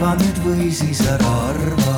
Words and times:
arva 0.00 0.14
nüüd 0.16 0.38
või 0.40 0.70
siis 0.72 1.00
ära 1.04 1.30
arva. 1.50 1.96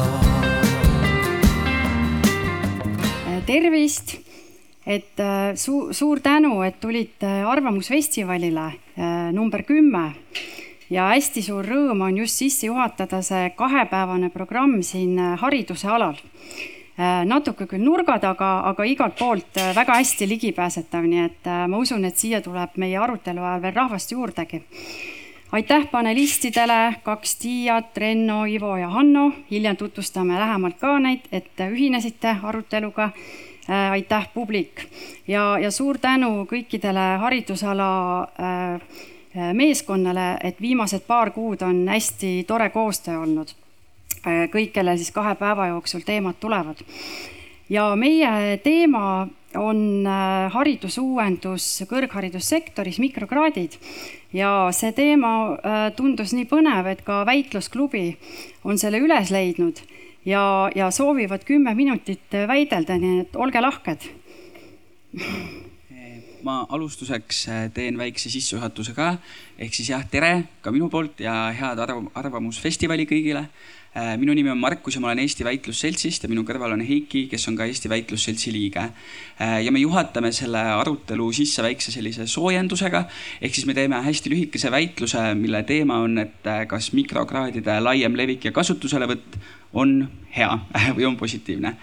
tervist, 3.47 4.17
et 4.87 5.21
äh, 5.23 5.55
su 5.55 5.93
suur 5.95 6.19
tänu, 6.23 6.65
et 6.67 6.81
tulite 6.83 7.31
Arvamusfestivalile 7.47 8.65
äh, 8.67 9.31
number 9.31 9.63
kümme. 9.63 10.17
Ja 10.91 11.13
hästi 11.13 11.45
suur 11.47 11.67
rõõm 11.67 12.03
on 12.03 12.19
just 12.25 12.43
sisse 12.43 12.67
juhatada 12.67 13.23
see 13.23 13.53
kahepäevane 13.55 14.33
programm 14.35 14.81
siin 14.83 15.15
äh, 15.19 15.39
hariduse 15.39 15.87
alal 15.87 16.19
natuke 17.25 17.65
küll 17.71 17.81
nurga 17.83 18.19
taga, 18.21 18.51
aga 18.69 18.85
igalt 18.85 19.15
poolt 19.19 19.57
väga 19.75 19.95
hästi 19.97 20.27
ligipääsetav, 20.29 21.07
nii 21.09 21.23
et 21.25 21.49
ma 21.71 21.79
usun, 21.81 22.05
et 22.05 22.21
siia 22.21 22.43
tuleb 22.45 22.77
meie 22.79 22.99
arutelu 23.01 23.43
ajal 23.43 23.63
veel 23.63 23.79
rahvast 23.79 24.13
juurdegi 24.13 24.61
aitäh 25.53 25.91
panelistidele, 25.91 26.95
kaks 27.03 27.37
Tiiat, 27.37 27.97
Renno, 27.97 28.45
Ivo 28.45 28.77
ja 28.77 28.89
Hanno. 28.89 29.33
hiljem 29.51 29.77
tutvustame 29.77 30.39
lähemalt 30.39 30.79
ka 30.79 30.99
neid, 30.99 31.21
et 31.33 31.61
ühinesite 31.71 32.37
aruteluga. 32.43 33.11
Äh, 33.71 33.91
aitäh, 33.91 34.29
publik 34.35 34.81
ja, 35.29 35.59
ja 35.59 35.71
suur 35.71 35.99
tänu 35.99 36.49
kõikidele 36.51 37.05
haridusala 37.23 38.23
äh, 38.23 38.73
äh, 38.75 39.53
meeskonnale, 39.55 40.37
et 40.43 40.59
viimased 40.61 41.05
paar 41.07 41.31
kuud 41.31 41.63
on 41.63 41.85
hästi 41.89 42.43
tore 42.47 42.71
koostöö 42.71 43.21
olnud. 43.21 43.55
kõik, 44.27 44.73
kellel 44.73 44.97
siis 44.97 45.11
kahe 45.11 45.35
päeva 45.35 45.67
jooksul 45.67 46.01
teemad 46.07 46.35
tulevad. 46.41 46.83
ja 47.71 47.97
meie 47.97 48.57
teema 48.57 49.29
on 49.59 50.07
haridusuuendus 50.53 51.67
kõrgharidussektoris, 51.91 53.01
mikrokraadid. 53.03 53.79
Ja 54.33 54.71
see 54.73 54.95
teema 54.97 55.33
äh, 55.53 55.81
tundus 55.97 56.33
nii 56.33 56.47
põnev, 56.49 56.89
et 56.89 57.03
ka 57.05 57.21
väitlusklubi 57.29 58.07
on 58.65 58.81
selle 58.81 59.03
üles 59.03 59.33
leidnud 59.35 59.83
ja, 60.25 60.71
ja 60.75 60.89
soovivad 60.91 61.45
kümme 61.45 61.75
minutit 61.77 62.33
väidelda, 62.49 62.97
nii 62.97 63.27
et 63.27 63.37
olge 63.37 63.61
lahked. 63.61 64.09
ma 66.43 66.65
alustuseks 66.75 67.45
äh, 67.49 67.67
teen 67.71 67.99
väikse 68.01 68.31
sissejuhatuse 68.33 68.97
ka, 68.97 69.13
ehk 69.63 69.77
siis 69.77 69.93
jah, 69.93 70.03
tere 70.11 70.49
ka 70.65 70.73
minu 70.75 70.89
poolt 70.91 71.21
ja 71.23 71.53
head 71.55 71.79
arv 71.79 72.09
arvamusfestivali 72.19 73.07
kõigile. 73.07 73.45
Äh, 73.47 73.82
minu 74.17 74.33
nimi 74.33 74.49
on 74.49 74.57
Markus 74.59 74.95
ja 74.97 75.01
ma 75.01 75.11
olen 75.11 75.21
Eesti 75.21 75.45
Väitlusseltsist 75.45 76.25
ja 76.25 76.29
minu 76.33 76.47
kõrval 76.49 76.73
on 76.73 76.81
Heiki, 76.87 77.27
kes 77.29 77.45
on 77.51 77.59
ka 77.59 77.67
Eesti 77.69 77.91
Väitlusseltsi 77.93 78.53
liige. 78.55 78.87
Äh, 79.37 79.59
ja 79.67 79.73
me 79.75 79.83
juhatame 79.83 80.31
selle 80.33 80.63
arutelu 80.79 81.27
sisse 81.37 81.65
väikse 81.65 81.93
sellise 81.93 82.25
soojendusega, 82.31 83.05
ehk 83.45 83.55
siis 83.55 83.69
me 83.69 83.77
teeme 83.77 84.01
hästi 84.07 84.33
lühikese 84.33 84.73
väitluse, 84.73 85.27
mille 85.37 85.61
teema 85.69 86.01
on, 86.07 86.17
et 86.25 86.49
äh, 86.49 86.65
kas 86.71 86.93
mikrokraadide 86.97 87.77
laiem 87.85 88.17
levik 88.17 88.49
ja 88.49 88.57
kasutuselevõtt 88.57 89.37
on 89.77 89.99
hea 90.33 90.53
või 90.97 91.09
on 91.09 91.17
positiivne. 91.21 91.77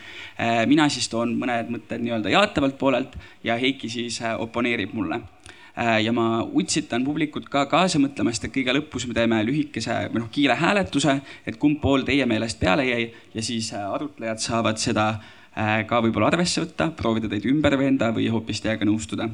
mina 0.69 0.85
siis 0.89 1.09
toon 1.09 1.33
mõned 1.37 1.69
mõtted 1.73 2.01
nii-öelda 2.01 2.31
jaatavalt 2.33 2.77
poolelt 2.77 3.17
ja 3.43 3.57
Heiki 3.57 3.89
siis 3.89 4.21
oponeerib 4.37 4.93
mulle 4.93 5.19
Äh, 5.19 5.38
ja 5.79 6.13
ma 6.13 6.43
utsitan 6.43 7.03
publikut 7.05 7.49
ka 7.49 7.65
kaasa 7.71 7.99
mõtlema, 8.01 8.33
sest 8.33 8.49
et 8.49 8.55
kõige 8.57 8.73
lõpus 8.75 9.05
me 9.07 9.15
teeme 9.15 9.39
lühikese 9.47 9.95
või 10.11 10.23
noh, 10.23 10.31
kiire 10.33 10.57
hääletuse, 10.59 11.19
et 11.47 11.59
kumb 11.61 11.79
pool 11.81 12.03
teie 12.07 12.25
meelest 12.27 12.59
peale 12.59 12.87
jäi. 12.87 13.05
Ja 13.33 13.43
siis 13.45 13.71
äh, 13.73 13.85
arutlejad 13.87 14.41
saavad 14.43 14.81
seda 14.81 15.09
äh, 15.15 15.85
ka 15.87 16.01
võib-olla 16.03 16.33
arvesse 16.33 16.65
võtta, 16.65 16.89
proovida 16.95 17.31
teid 17.31 17.47
ümber 17.47 17.77
veenda 17.79 18.11
või 18.15 18.27
hoopis 18.33 18.63
teiega 18.65 18.87
nõustuda. 18.89 19.29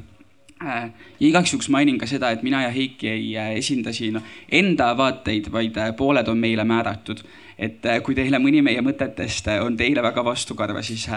Ja 0.55 0.85
igaks 1.19 1.51
juhuks 1.51 1.67
mainin 1.73 1.97
ka 1.99 2.07
seda, 2.07 2.29
et 2.31 2.43
mina 2.45 2.61
ja 2.63 2.69
Heiki 2.71 3.09
ei 3.11 3.33
esinda 3.57 3.91
siin 3.93 4.21
enda 4.47 4.93
vaateid, 4.97 5.49
vaid 5.51 5.75
pooled 5.97 6.29
on 6.31 6.39
meile 6.39 6.63
määratud. 6.63 7.25
et 7.57 7.83
kui 8.03 8.15
teile 8.15 8.39
mõni 8.39 8.61
meie 8.63 8.81
mõtetest 8.83 9.47
on 9.63 9.77
teile 9.77 10.01
väga 10.03 10.23
vastukarva, 10.23 10.81
siis 10.83 11.07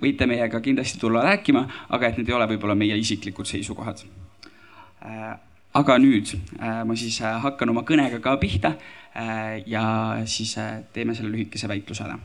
võite 0.00 0.26
meiega 0.26 0.60
kindlasti 0.60 1.00
tulla 1.00 1.24
rääkima, 1.24 1.64
aga 1.88 2.08
et 2.08 2.18
need 2.18 2.28
ei 2.28 2.36
ole 2.36 2.48
võib-olla 2.54 2.76
meie 2.78 2.96
isiklikud 3.00 3.48
seisukohad. 3.48 4.04
Äh, 4.04 4.23
aga 5.74 5.96
nüüd 5.98 6.30
äh, 6.34 6.82
ma 6.86 6.94
siis 6.98 7.18
äh, 7.22 7.34
hakkan 7.42 7.72
oma 7.72 7.82
kõnega 7.86 8.20
ka 8.22 8.36
pihta 8.42 8.76
ja 9.70 9.82
siis 10.26 10.56
teeme 10.90 11.14
selle 11.14 11.30
lühikese 11.30 11.68
väitluse 11.70 12.02
ära. 12.02 12.16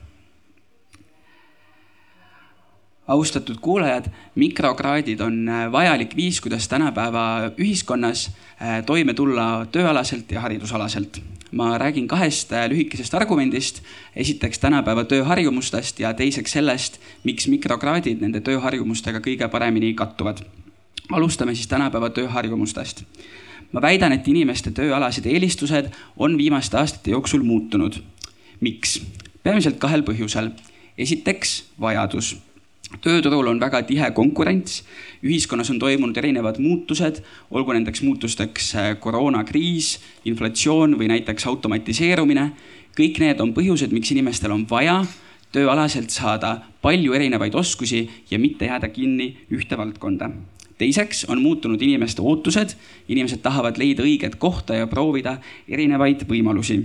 austatud 3.09 3.59
kuulajad, 3.62 4.07
mikrokraadid 4.41 5.22
on 5.22 5.38
vajalik 5.69 6.16
viis, 6.18 6.39
kuidas 6.41 6.66
tänapäeva 6.69 7.51
ühiskonnas 7.62 8.31
toime 8.89 9.13
tulla 9.13 9.68
tööalaselt 9.72 10.31
ja 10.31 10.41
haridusalaselt. 10.41 11.22
ma 11.51 11.78
räägin 11.78 12.07
kahest 12.07 12.57
lühikesest 12.73 13.13
argumendist. 13.13 13.84
esiteks 14.16 14.59
tänapäeva 14.59 15.03
tööharjumustest 15.03 16.00
ja 16.00 16.13
teiseks 16.13 16.57
sellest, 16.57 16.97
miks 17.23 17.47
mikrokraadid 17.47 18.22
nende 18.22 18.41
tööharjumustega 18.41 19.22
kõige 19.22 19.47
paremini 19.47 19.94
kattuvad 19.94 20.41
alustame 21.11 21.55
siis 21.55 21.67
tänapäeva 21.67 22.09
tööharjumustest. 22.09 23.03
ma 23.72 23.81
väidan, 23.81 24.11
et 24.11 24.27
inimeste 24.27 24.72
tööalased 24.73 25.25
eelistused 25.29 25.91
on 26.17 26.38
viimaste 26.38 26.77
aastate 26.77 27.11
jooksul 27.11 27.44
muutunud. 27.44 28.01
miks? 28.59 29.01
peamiselt 29.44 29.77
kahel 29.79 30.01
põhjusel. 30.01 30.51
esiteks 30.97 31.63
vajadus. 31.79 32.38
tööturul 33.01 33.47
on 33.47 33.59
väga 33.59 33.81
tihe 33.83 34.11
konkurents, 34.11 34.83
ühiskonnas 35.23 35.69
on 35.69 35.79
toimunud 35.79 36.17
erinevad 36.17 36.59
muutused, 36.59 37.23
olgu 37.51 37.73
nendeks 37.73 38.01
muutusteks 38.01 38.75
äh, 38.75 39.00
koroonakriis, 39.00 40.00
inflatsioon 40.25 40.97
või 41.00 41.07
näiteks 41.07 41.47
automatiseerumine. 41.47 42.51
kõik 43.00 43.19
need 43.19 43.41
on 43.41 43.53
põhjused, 43.53 43.91
miks 43.91 44.11
inimestel 44.11 44.51
on 44.51 44.67
vaja 44.69 45.06
tööalaselt 45.51 46.09
saada 46.09 46.61
palju 46.81 47.13
erinevaid 47.13 47.56
oskusi 47.56 48.09
ja 48.29 48.39
mitte 48.39 48.66
jääda 48.66 48.89
kinni 48.89 49.38
ühte 49.50 49.77
valdkonda 49.77 50.29
teiseks 50.79 51.25
on 51.29 51.41
muutunud 51.44 51.81
inimeste 51.81 52.23
ootused, 52.23 52.75
inimesed 53.12 53.44
tahavad 53.44 53.78
leida 53.78 54.03
õiget 54.06 54.40
kohta 54.40 54.79
ja 54.79 54.88
proovida 54.88 55.38
erinevaid 55.67 56.25
võimalusi 56.29 56.79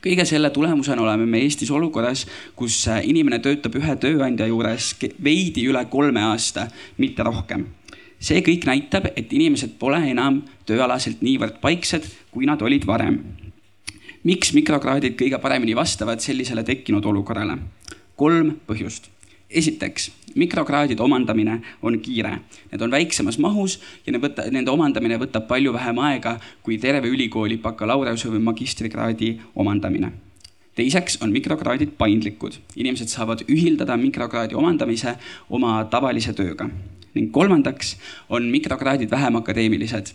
kõige 0.00 0.24
selle 0.28 0.50
tulemusena 0.50 1.02
oleme 1.02 1.26
me 1.26 1.42
Eestis 1.44 1.70
olukorras, 1.70 2.26
kus 2.56 2.76
äh, 2.88 3.02
inimene 3.08 3.40
töötab 3.44 3.76
ühe 3.80 3.96
tööandja 4.00 4.48
juures 4.48 4.94
veidi 5.24 5.66
üle 5.68 5.82
kolme 5.92 6.22
aasta, 6.30 6.68
mitte 6.98 7.26
rohkem. 7.26 7.66
see 8.20 8.42
kõik 8.44 8.66
näitab, 8.68 9.06
et 9.16 9.32
inimesed 9.32 9.78
pole 9.80 9.96
enam 10.10 10.42
tööalaselt 10.68 11.22
niivõrd 11.24 11.56
paiksed, 11.60 12.04
kui 12.30 12.46
nad 12.46 12.62
olid 12.62 12.86
varem. 12.86 13.22
miks 14.24 14.52
mikrokraadid 14.52 15.16
kõige 15.16 15.38
paremini 15.40 15.76
vastavad 15.76 16.20
sellisele 16.20 16.64
tekkinud 16.64 17.04
olukorrale? 17.04 17.58
kolm 18.16 18.56
põhjust 18.66 19.10
esiteks, 19.50 20.10
mikrokraadide 20.34 21.02
omandamine 21.02 21.60
on 21.82 21.98
kiire, 22.00 22.36
need 22.70 22.82
on 22.82 22.90
väiksemas 22.90 23.38
mahus 23.38 23.78
ja 24.06 24.12
need 24.12 24.22
võtta, 24.22 24.46
nende 24.50 24.70
omandamine 24.70 25.18
võtab 25.20 25.46
palju 25.50 25.72
vähem 25.74 25.98
aega 25.98 26.36
kui 26.62 26.78
terve 26.78 27.08
ülikooli 27.08 27.58
bakalaureuse 27.62 28.30
või 28.30 28.42
magistrikraadi 28.50 29.36
omandamine. 29.54 30.12
teiseks 30.74 31.18
on 31.22 31.32
mikrokraadid 31.32 31.96
paindlikud, 31.98 32.54
inimesed 32.76 33.08
saavad 33.08 33.42
ühildada 33.48 33.96
mikrokraadi 33.96 34.54
omandamise 34.54 35.16
oma 35.50 35.84
tavalise 35.90 36.32
tööga 36.32 36.70
ning 37.14 37.32
kolmandaks 37.34 37.96
on 38.28 38.46
mikrokraadid 38.50 39.10
vähem 39.10 39.36
akadeemilised 39.36 40.14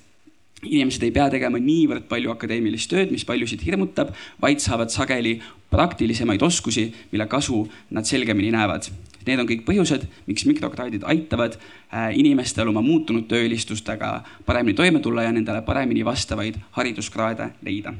inimesed 0.64 1.04
ei 1.06 1.14
pea 1.14 1.28
tegema 1.30 1.60
niivõrd 1.62 2.08
palju 2.10 2.32
akadeemilist 2.34 2.90
tööd, 2.92 3.12
mis 3.14 3.26
paljusid 3.28 3.64
hirmutab, 3.66 4.14
vaid 4.42 4.64
saavad 4.64 4.94
sageli 4.94 5.38
praktilisemaid 5.70 6.42
oskusi, 6.46 6.88
mille 7.12 7.28
kasu 7.30 7.66
nad 7.94 8.08
selgemini 8.08 8.54
näevad. 8.56 8.88
Need 9.26 9.42
on 9.42 9.50
kõik 9.50 9.66
põhjused, 9.66 10.06
miks 10.30 10.46
mikrokraadid 10.46 11.06
aitavad 11.10 11.58
äh, 11.58 12.12
inimestel 12.20 12.70
oma 12.70 12.84
muutunud 12.86 13.28
tööülistustega 13.30 14.20
paremini 14.46 14.78
toime 14.78 15.02
tulla 15.02 15.26
ja 15.26 15.34
nendele 15.34 15.64
paremini 15.66 16.06
vastavaid 16.06 16.60
hariduskraade 16.78 17.52
leida. 17.66 17.94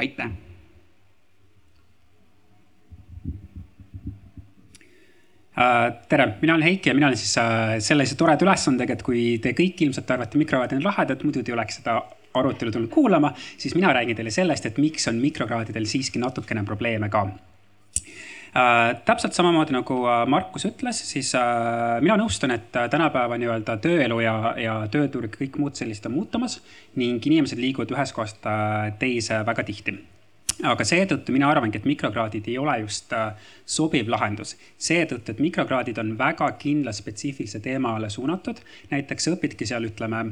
aitäh. 0.00 0.32
Äh, 5.52 5.92
tere, 6.08 6.26
mina 6.40 6.54
olen 6.54 6.64
Heiki 6.64 6.88
ja 6.88 6.94
mina 6.94 7.06
olen 7.06 7.16
siis 7.20 7.36
äh, 7.38 7.76
sellise 7.84 8.16
toreda 8.16 8.44
ülesandega, 8.44 8.96
et 8.96 9.02
kui 9.04 9.38
te 9.42 9.52
kõik 9.56 9.82
ilmselt 9.84 10.10
arvate 10.10 10.40
mikrokraadid 10.40 10.80
on 10.80 10.86
lahedad, 10.86 11.24
muidu 11.24 11.42
te 11.42 11.52
ei 11.52 11.56
oleks 11.56 11.80
seda 11.80 11.98
arutelu 12.40 12.72
tulnud 12.72 12.90
kuulama, 12.92 13.34
siis 13.60 13.74
mina 13.76 13.92
räägin 13.92 14.16
teile 14.16 14.32
sellest, 14.32 14.66
et 14.66 14.80
miks 14.80 15.08
on 15.12 15.20
mikrokraadidel 15.20 15.84
siiski 15.88 16.22
natukene 16.22 16.64
probleeme 16.64 17.10
ka 17.12 17.26
täpselt 18.52 19.32
samamoodi 19.32 19.72
nagu 19.72 19.96
äh, 20.04 20.22
Markus 20.28 20.66
ütles, 20.68 20.98
siis 21.08 21.32
äh, 21.38 22.00
mina 22.04 22.18
nõustun, 22.20 22.52
et 22.52 22.68
tänapäeva 22.72 23.38
nii-öelda 23.40 23.78
tööelu 23.80 24.20
ja, 24.20 24.34
ja 24.60 24.74
tööturg, 24.92 25.32
kõik 25.40 25.56
muud 25.60 25.78
sellised 25.78 26.10
on 26.10 26.18
muutumas 26.18 26.58
ning 27.00 27.24
inimesed 27.24 27.60
liiguvad 27.60 27.94
ühest 27.96 28.16
kohast 28.16 28.44
teise 29.00 29.40
väga 29.48 29.64
tihti 29.64 29.96
aga 30.68 30.84
seetõttu 30.84 31.32
mina 31.32 31.48
arvangi, 31.48 31.80
et 31.80 31.88
mikrokraadid 31.88 32.46
ei 32.52 32.58
ole 32.60 32.76
just 32.82 33.10
sobiv 33.64 34.10
lahendus. 34.12 34.54
seetõttu, 34.76 35.32
et 35.32 35.40
mikrokraadid 35.40 35.98
on 35.98 36.12
väga 36.18 36.50
kindla 36.60 36.92
spetsiifilise 36.92 37.60
teemale 37.64 38.10
suunatud. 38.10 38.60
näiteks 38.90 39.32
õpidki 39.32 39.66
seal, 39.66 39.88
ütleme 39.88 40.26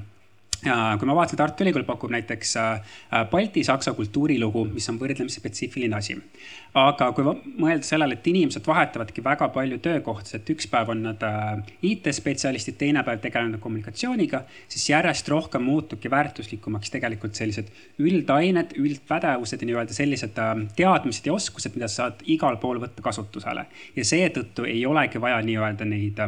kui 0.61 1.09
ma 1.09 1.15
vaatan, 1.17 1.39
Tartu 1.41 1.65
Ülikool 1.65 1.87
pakub 1.89 2.11
näiteks 2.12 2.55
balti-saksa 3.33 3.95
kultuurilugu, 3.97 4.67
mis 4.75 4.89
on 4.93 4.99
võrdlemisi 5.01 5.41
spetsiifiline 5.41 5.97
asi. 5.97 6.17
aga 6.77 7.09
kui 7.17 7.25
mõelda 7.25 7.83
sellele, 7.87 8.15
et 8.19 8.27
inimesed 8.31 8.67
vahetavadki 8.67 9.25
väga 9.25 9.49
palju 9.55 9.79
töökohtasid, 9.83 10.43
et 10.43 10.53
üks 10.55 10.69
päev 10.71 10.93
on 10.93 11.03
nad 11.09 11.25
IT-spetsialistid, 11.83 12.77
teine 12.79 13.03
päev 13.07 13.23
tegelevad 13.25 13.59
kommunikatsiooniga, 13.61 14.43
siis 14.69 14.91
järjest 14.91 15.29
rohkem 15.33 15.65
muutubki 15.67 16.11
väärtuslikumaks 16.11 16.93
tegelikult 16.93 17.35
sellised 17.41 17.73
üldained, 17.99 18.77
üldpädevused 18.77 19.65
ja 19.65 19.71
nii-öelda 19.71 19.97
sellised 19.97 20.37
teadmised 20.77 21.27
ja 21.27 21.35
oskused, 21.35 21.75
mida 21.75 21.89
sa 21.89 22.05
saad 22.05 22.23
igal 22.29 22.61
pool 22.61 22.79
võtta 22.85 23.03
kasutusele. 23.03 23.67
ja 23.97 24.05
seetõttu 24.05 24.69
ei 24.69 24.87
olegi 24.87 25.21
vaja 25.21 25.41
nii-öelda 25.43 25.89
neid 25.89 26.23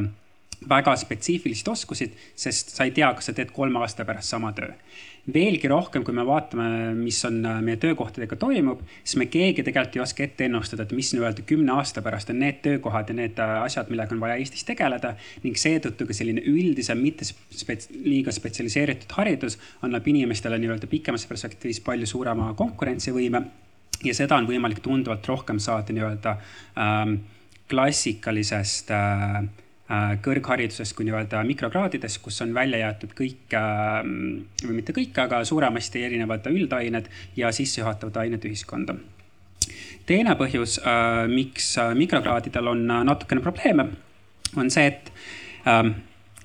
väga 0.69 0.95
spetsiifilisi 0.99 1.65
oskusid, 1.71 2.19
sest 2.39 2.75
sa 2.77 2.87
ei 2.87 2.93
tea, 2.95 3.09
kas 3.17 3.31
sa 3.31 3.35
teed 3.37 3.53
kolme 3.55 3.81
aasta 3.83 4.07
pärast 4.09 4.35
sama 4.35 4.53
töö. 4.57 4.73
veelgi 5.35 5.69
rohkem, 5.71 6.03
kui 6.03 6.15
me 6.15 6.25
vaatame, 6.27 6.95
mis 6.99 7.21
on 7.25 7.37
äh, 7.47 7.61
meie 7.63 7.77
töökohtadega 7.79 8.35
toimub, 8.37 8.81
siis 9.05 9.21
me 9.21 9.29
keegi 9.31 9.63
tegelikult 9.63 9.95
ei 9.95 10.03
oska 10.03 10.25
ette 10.25 10.49
ennustada, 10.49 10.83
et 10.83 10.95
mis 10.99 11.13
nii-öelda 11.15 11.45
kümne 11.47 11.77
aasta 11.79 12.03
pärast 12.03 12.33
on 12.35 12.41
need 12.43 12.59
töökohad 12.65 13.13
ja 13.13 13.15
need 13.15 13.39
äh, 13.39 13.53
asjad, 13.63 13.87
millega 13.93 14.17
on 14.17 14.23
vaja 14.25 14.41
Eestis 14.43 14.67
tegeleda. 14.67 15.15
ning 15.45 15.55
seetõttu 15.63 16.09
ka 16.09 16.17
selline 16.19 16.43
üldisem, 16.43 16.99
mitte 16.99 17.29
spets, 17.29 17.93
liiga 17.95 18.35
spetsialiseeritud 18.35 19.15
haridus 19.15 19.61
annab 19.87 20.09
inimestele 20.11 20.59
nii-öelda 20.59 20.91
pikemas 20.91 21.29
perspektiivis 21.31 21.81
palju 21.87 22.11
suurema 22.17 22.51
konkurentsivõime. 22.59 23.45
ja 24.03 24.15
seda 24.19 24.43
on 24.43 24.51
võimalik 24.51 24.83
tunduvalt 24.83 25.27
rohkem 25.31 25.63
saada 25.63 25.95
nii-öelda 25.95 26.35
ähm, 26.75 27.21
klassikalisest 27.71 28.91
äh, 28.91 29.45
Äh, 29.91 30.13
kõrgharidusest 30.23 30.95
kui 30.95 31.05
nii-öelda 31.09 31.41
mikrokraadides, 31.45 32.21
kus 32.23 32.37
on 32.45 32.53
välja 32.55 32.79
jäetud 32.85 33.11
kõik 33.19 33.55
äh, 33.59 33.97
või 34.63 34.77
mitte 34.79 34.95
kõik, 34.95 35.17
aga 35.19 35.41
suuremasti 35.45 36.05
erinevad 36.07 36.47
üldained 36.49 37.09
ja 37.37 37.51
sissejuhatavad 37.53 38.21
ained 38.23 38.47
ühiskonda. 38.47 38.95
teine 40.07 40.37
põhjus, 40.39 40.79
äh, 40.87 41.27
miks 41.29 41.75
mikrokraadidel 41.99 42.71
on 42.73 42.87
natukene 42.87 43.43
probleeme, 43.43 43.89
on 44.57 44.71
see, 44.71 44.87
et 44.87 45.13
ähm, 45.67 45.91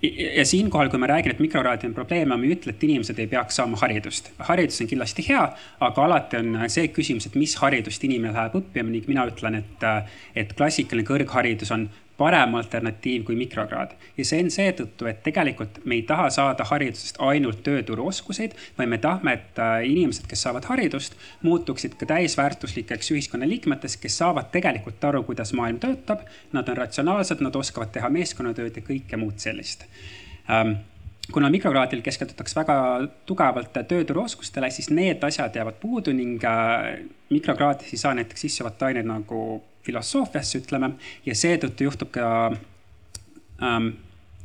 ja 0.01 0.45
siinkohal, 0.45 0.89
kui 0.89 0.99
ma 0.99 1.07
räägin, 1.13 1.35
et 1.35 1.39
mikrokraadil 1.39 1.91
on 1.91 1.95
probleeme, 1.95 2.33
ma 2.33 2.43
ei 2.43 2.57
ütle, 2.57 2.73
et 2.73 2.83
inimesed 2.89 3.21
ei 3.21 3.29
peaks 3.29 3.61
saama 3.61 3.77
haridust. 3.77 4.31
haridus 4.49 4.81
on 4.81 4.89
kindlasti 4.89 5.27
hea, 5.29 5.45
aga 5.79 6.09
alati 6.09 6.41
on 6.41 6.57
see 6.73 6.89
küsimus, 6.89 7.29
et 7.29 7.37
mis 7.37 7.55
haridust 7.61 8.03
inimene 8.03 8.33
läheb 8.33 8.59
õppima 8.63 8.89
ning 8.89 9.07
mina 9.07 9.29
ütlen, 9.29 9.61
et, 9.61 9.87
et 10.35 10.57
klassikaline 10.57 11.05
kõrgharidus 11.07 11.71
on 11.77 11.87
parem 12.17 12.55
alternatiiv 12.55 13.23
kui 13.27 13.35
mikrokraad. 13.35 13.93
ja 14.17 14.25
see 14.25 14.41
on 14.43 14.49
seetõttu, 14.53 15.07
et 15.09 15.21
tegelikult 15.23 15.79
me 15.85 15.99
ei 15.99 16.03
taha 16.09 16.29
saada 16.33 16.65
haridusest 16.65 17.21
ainult 17.21 17.61
tööturuoskuseid, 17.67 18.55
vaid 18.77 18.89
me 18.89 18.97
tahame, 18.97 19.33
et 19.37 19.61
äh, 19.61 19.85
inimesed, 19.91 20.25
kes 20.29 20.47
saavad 20.47 20.65
haridust, 20.71 21.15
muutuksid 21.45 21.95
ka 21.99 22.09
täisväärtuslikeks 22.09 23.13
ühiskonnaliikmeteks, 23.13 23.99
kes 24.01 24.17
saavad 24.23 24.51
tegelikult 24.51 25.03
aru, 25.03 25.23
kuidas 25.29 25.53
maailm 25.53 25.79
töötab. 25.83 26.25
Nad 26.53 26.69
on 26.69 26.77
ratsionaalsed, 26.77 27.41
nad 27.43 27.55
oskavad 27.55 27.93
teha 27.93 28.09
meeskonnatööd 28.09 28.77
ja 28.81 28.85
kõike 28.85 29.19
muud 29.19 29.37
sellist 29.43 29.85
ähm, 30.49 30.79
kuna 31.31 31.49
mikrokraadil 31.51 32.01
keskendutakse 32.01 32.55
väga 32.55 32.75
tugevalt 33.27 33.75
tööturuoskustele, 33.87 34.69
siis 34.71 34.89
need 34.89 35.23
asjad 35.27 35.55
jäävad 35.55 35.79
puudu 35.81 36.13
ning 36.15 36.43
äh, 36.47 36.93
mikrokraadis 37.29 37.93
ei 37.93 38.01
saa 38.01 38.13
näiteks 38.17 38.47
sisse 38.47 38.65
võtta 38.65 38.87
aineid 38.89 39.09
nagu 39.09 39.41
filosoofiasse, 39.87 40.61
ütleme, 40.63 40.93
ja 41.25 41.35
seetõttu 41.35 41.87
juhtub 41.87 42.11
ka 42.15 42.27
ähm, 43.63 43.95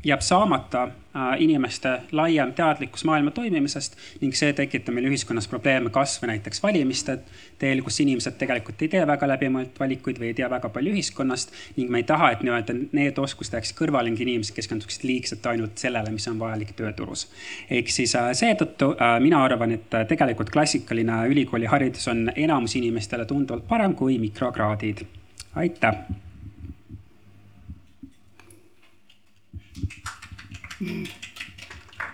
jääb 0.04 0.20
saamata 0.20 0.82
äh, 0.82 0.90
inimeste 1.38 2.00
laiem 2.12 2.52
teadlikkus 2.52 3.04
maailma 3.04 3.30
toimimisest 3.30 3.96
ning 4.20 4.34
see 4.34 4.52
tekitab 4.52 4.96
meil 4.96 5.06
ühiskonnas 5.06 5.46
probleeme 5.50 5.92
kasvõi 5.94 6.32
näiteks 6.32 6.62
valimiste 6.62 7.18
teel, 7.58 7.82
kus 7.86 8.00
inimesed 8.02 8.34
tegelikult 8.40 8.82
ei 8.82 8.90
tee 8.90 9.04
väga 9.06 9.28
läbimõeldud 9.30 9.78
valikuid 9.78 10.18
või 10.18 10.32
ei 10.32 10.36
tea 10.40 10.50
väga 10.50 10.72
palju 10.74 10.94
ühiskonnast. 10.96 11.54
ning 11.76 11.90
me 11.90 12.02
ei 12.02 12.08
taha, 12.08 12.32
et 12.32 12.42
nii-öelda 12.42 12.76
need 12.92 13.18
oskused 13.18 13.54
jääksid 13.54 13.78
kõrvale 13.78 14.10
ning 14.10 14.20
inimesed 14.26 14.58
keskenduksid 14.58 15.06
liigselt 15.06 15.46
ainult 15.46 15.78
sellele, 15.78 16.10
mis 16.10 16.28
on 16.28 16.38
vajalik 16.38 16.74
tööturus. 16.76 17.28
ehk 17.70 17.88
siis 17.88 18.16
äh, 18.18 18.32
seetõttu 18.34 18.92
äh, 18.98 19.18
mina 19.22 19.44
arvan, 19.44 19.78
et 19.78 19.98
tegelikult 20.08 20.50
klassikaline 20.50 21.26
ülikooliharidus 21.30 22.08
on 22.08 22.30
enamus 22.34 22.76
inimestele 22.76 23.24
tunduvalt 23.24 23.68
parem 23.68 23.94
kui 23.94 24.18
mikrokraadid. 24.18 25.06
Aitäh 25.54 25.96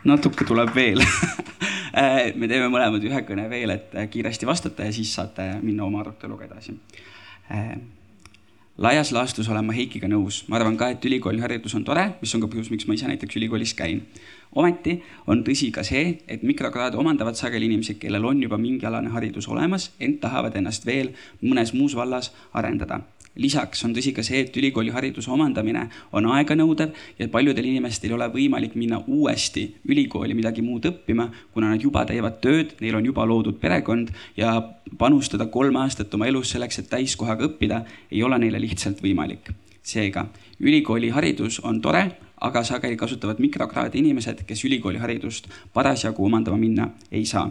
natuke 0.05 0.44
tuleb 0.44 0.73
veel 0.75 1.02
äh, 1.99 2.32
me 2.37 2.49
teeme 2.49 2.69
mõlemad 2.73 3.05
ühe 3.05 3.23
kõne 3.29 3.49
veel, 3.50 3.75
et 3.76 3.94
äh, 3.96 4.08
kiiresti 4.11 4.49
vastata 4.49 4.88
ja 4.88 4.94
siis 4.94 5.12
saate 5.14 5.50
minna 5.62 5.87
oma 5.87 6.02
aruteluga 6.05 6.49
edasi. 6.49 6.75
Äh, 7.52 7.76
laias 8.79 9.12
laastus 9.12 9.49
olen 9.50 9.67
ma 9.67 9.76
Heikiga 9.76 10.11
nõus, 10.11 10.44
ma 10.49 10.58
arvan 10.61 10.79
ka, 10.81 10.90
et 10.94 11.05
ülikooliharidus 11.05 11.75
on 11.79 11.87
tore, 11.88 12.05
mis 12.23 12.35
on 12.37 12.44
ka 12.44 12.50
põhjus, 12.52 12.70
miks 12.75 12.88
ma 12.88 12.96
ise 12.99 13.11
näiteks 13.11 13.40
ülikoolis 13.40 13.75
käin. 13.79 14.05
ometi 14.52 14.99
on 15.26 15.43
tõsi 15.44 15.70
ka 15.75 15.85
see, 15.85 16.19
et 16.29 16.43
mikrokraade 16.43 16.96
omandavad 16.96 17.37
sageli 17.37 17.69
inimesed, 17.69 17.99
kellel 18.00 18.25
on 18.25 18.43
juba 18.43 18.56
mingialane 18.58 19.11
haridus 19.12 19.49
olemas, 19.49 19.90
ent 20.00 20.20
tahavad 20.20 20.56
ennast 20.56 20.87
veel 20.87 21.12
mõnes 21.43 21.75
muus 21.75 21.96
vallas 21.96 22.32
arendada 22.52 23.02
lisaks 23.38 23.85
on 23.87 23.94
tõsi 23.96 24.12
ka 24.17 24.25
see, 24.26 24.43
et 24.44 24.56
ülikoolihariduse 24.56 25.31
omandamine 25.32 25.87
on 26.17 26.29
aeganõudev 26.35 26.94
ja 27.19 27.29
paljudel 27.32 27.70
inimestel 27.70 28.11
ei 28.11 28.17
ole 28.17 28.29
võimalik 28.35 28.75
minna 28.79 29.00
uuesti 29.06 29.67
ülikooli 29.88 30.37
midagi 30.38 30.64
muud 30.64 30.88
õppima, 30.90 31.29
kuna 31.55 31.73
nad 31.73 31.82
juba 31.82 32.05
teevad 32.08 32.40
tööd, 32.44 32.75
neil 32.82 32.99
on 32.99 33.08
juba 33.08 33.26
loodud 33.29 33.61
perekond 33.62 34.12
ja 34.37 34.56
panustada 34.99 35.49
kolm 35.52 35.79
aastat 35.82 36.14
oma 36.14 36.29
elus 36.29 36.55
selleks, 36.55 36.82
et 36.82 36.90
täiskohaga 36.90 37.46
õppida, 37.49 37.82
ei 38.11 38.23
ole 38.23 38.38
neile 38.38 38.61
lihtsalt 38.62 39.02
võimalik. 39.05 39.52
seega 39.88 40.26
ülikooliharidus 40.61 41.62
on 41.64 41.81
tore, 41.81 42.02
aga 42.40 42.62
sageli 42.64 42.96
kasutavad 42.96 43.38
mikrokraadi 43.40 43.99
inimesed, 43.99 44.44
kes 44.46 44.64
ülikooliharidust 44.64 45.49
parasjagu 45.73 46.25
omandama 46.25 46.58
minna 46.61 46.90
ei 47.11 47.25
saa 47.25 47.49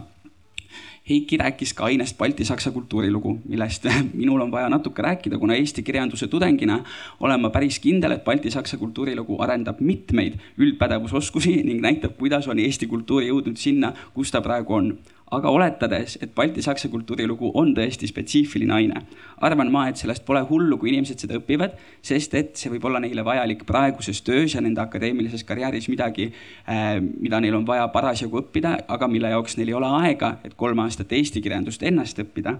Heiki 1.08 1.38
rääkis 1.40 1.72
ka 1.74 1.86
ainest 1.88 2.18
balti-saksa 2.18 2.70
kultuurilugu, 2.70 3.38
millest 3.48 3.86
minul 4.20 4.40
on 4.44 4.50
vaja 4.52 4.68
natuke 4.68 5.02
rääkida, 5.02 5.38
kuna 5.38 5.56
eesti 5.56 5.82
kirjanduse 5.82 6.28
tudengina 6.28 6.82
olen 7.20 7.40
ma 7.40 7.50
päris 7.50 7.78
kindel, 7.80 8.12
et 8.16 8.24
balti-saksa 8.24 8.76
kultuurilugu 8.76 9.38
arendab 9.42 9.80
mitmeid 9.80 10.36
üldpädevusoskusi 10.58 11.62
ning 11.64 11.80
näitab, 11.80 12.18
kuidas 12.18 12.48
on 12.48 12.60
eesti 12.60 12.86
kultuur 12.86 13.24
jõudnud 13.24 13.56
sinna, 13.56 13.94
kus 14.14 14.34
ta 14.34 14.42
praegu 14.44 14.76
on 14.76 14.92
aga 15.34 15.50
oletades, 15.52 16.16
et 16.22 16.32
balti-saksa 16.36 16.88
kultuurilugu 16.92 17.50
on 17.58 17.74
tõesti 17.76 18.08
spetsiifiline 18.08 18.74
aine, 18.74 19.02
arvan 19.44 19.70
ma, 19.72 19.84
et 19.90 20.00
sellest 20.00 20.24
pole 20.26 20.40
hullu, 20.48 20.78
kui 20.80 20.92
inimesed 20.92 21.20
seda 21.24 21.36
õpivad, 21.38 21.76
sest 22.04 22.34
et 22.38 22.54
see 22.58 22.72
võib 22.72 22.86
olla 22.88 23.02
neile 23.04 23.24
vajalik 23.26 23.66
praeguses 23.68 24.22
töös 24.24 24.54
ja 24.56 24.62
nende 24.64 24.80
akadeemilises 24.82 25.44
karjääris 25.48 25.90
midagi, 25.92 26.30
äh, 26.64 26.96
mida 27.00 27.42
neil 27.44 27.58
on 27.58 27.66
vaja 27.68 27.86
parasjagu 27.92 28.40
õppida, 28.42 28.74
aga 28.88 29.10
mille 29.10 29.32
jaoks 29.34 29.58
neil 29.60 29.72
ei 29.74 29.78
ole 29.78 29.92
aega, 30.00 30.34
et 30.44 30.56
kolm 30.56 30.80
aastat 30.86 31.12
eesti 31.12 31.44
kirjandust 31.44 31.84
ennast 31.84 32.18
õppida. 32.24 32.58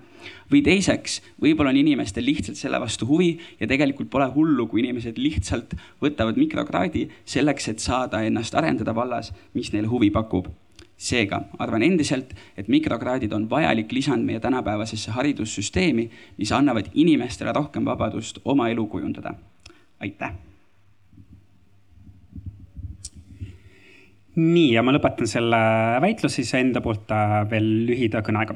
või 0.52 0.62
teiseks, 0.64 1.20
võib-olla 1.40 1.70
on 1.70 1.76
inimestel 1.76 2.24
lihtsalt 2.24 2.56
selle 2.56 2.80
vastu 2.80 3.06
huvi 3.06 3.38
ja 3.60 3.66
tegelikult 3.68 4.10
pole 4.10 4.26
hullu, 4.32 4.66
kui 4.66 4.80
inimesed 4.80 5.18
lihtsalt 5.18 5.74
võtavad 6.02 6.36
mikrokraadi 6.40 7.08
selleks, 7.24 7.68
et 7.68 7.84
saada 7.84 8.22
ennast 8.24 8.54
arendada 8.54 8.94
vallas, 8.96 9.32
mis 9.54 9.72
neile 9.72 9.88
huvi 9.88 10.10
pakub 10.10 10.48
seega 10.98 11.42
arvan 11.62 11.84
endiselt, 11.86 12.34
et 12.58 12.68
mikrokraadid 12.68 13.32
on 13.32 13.46
vajalik 13.50 13.92
lisand 13.94 14.26
meie 14.26 14.40
tänapäevasesse 14.42 15.14
haridussüsteemi, 15.14 16.08
mis 16.38 16.52
annavad 16.52 16.90
inimestele 16.94 17.54
rohkem 17.54 17.86
vabadust 17.86 18.42
oma 18.44 18.68
elu 18.68 18.86
kujundada. 18.86 19.34
aitäh. 20.00 20.34
nii, 24.38 24.72
ja 24.74 24.82
ma 24.86 24.92
lõpetan 24.94 25.26
selle 25.26 25.58
väitluse 26.00 26.42
siis 26.42 26.52
enda 26.54 26.80
poolt 26.80 27.10
äh, 27.10 27.40
veel 27.50 27.64
lühida 27.88 28.22
kõnega 28.22 28.54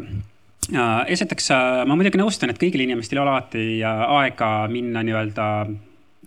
esiteks 1.10 1.50
äh, 1.50 1.80
ma 1.86 1.96
muidugi 1.98 2.20
nõustun, 2.20 2.52
et 2.52 2.60
kõigil 2.60 2.84
inimestel 2.84 3.18
ei 3.18 3.22
ole 3.22 3.32
alati 3.32 3.64
äh, 3.82 4.04
aega 4.20 4.68
minna 4.70 5.02
nii-öelda 5.02 5.46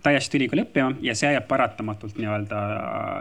täiesti 0.04 0.36
ülikooli 0.36 0.62
õppima 0.66 0.90
ja 1.04 1.14
see 1.16 1.30
jääb 1.32 1.46
paratamatult 1.48 2.18
nii-öelda 2.20 2.58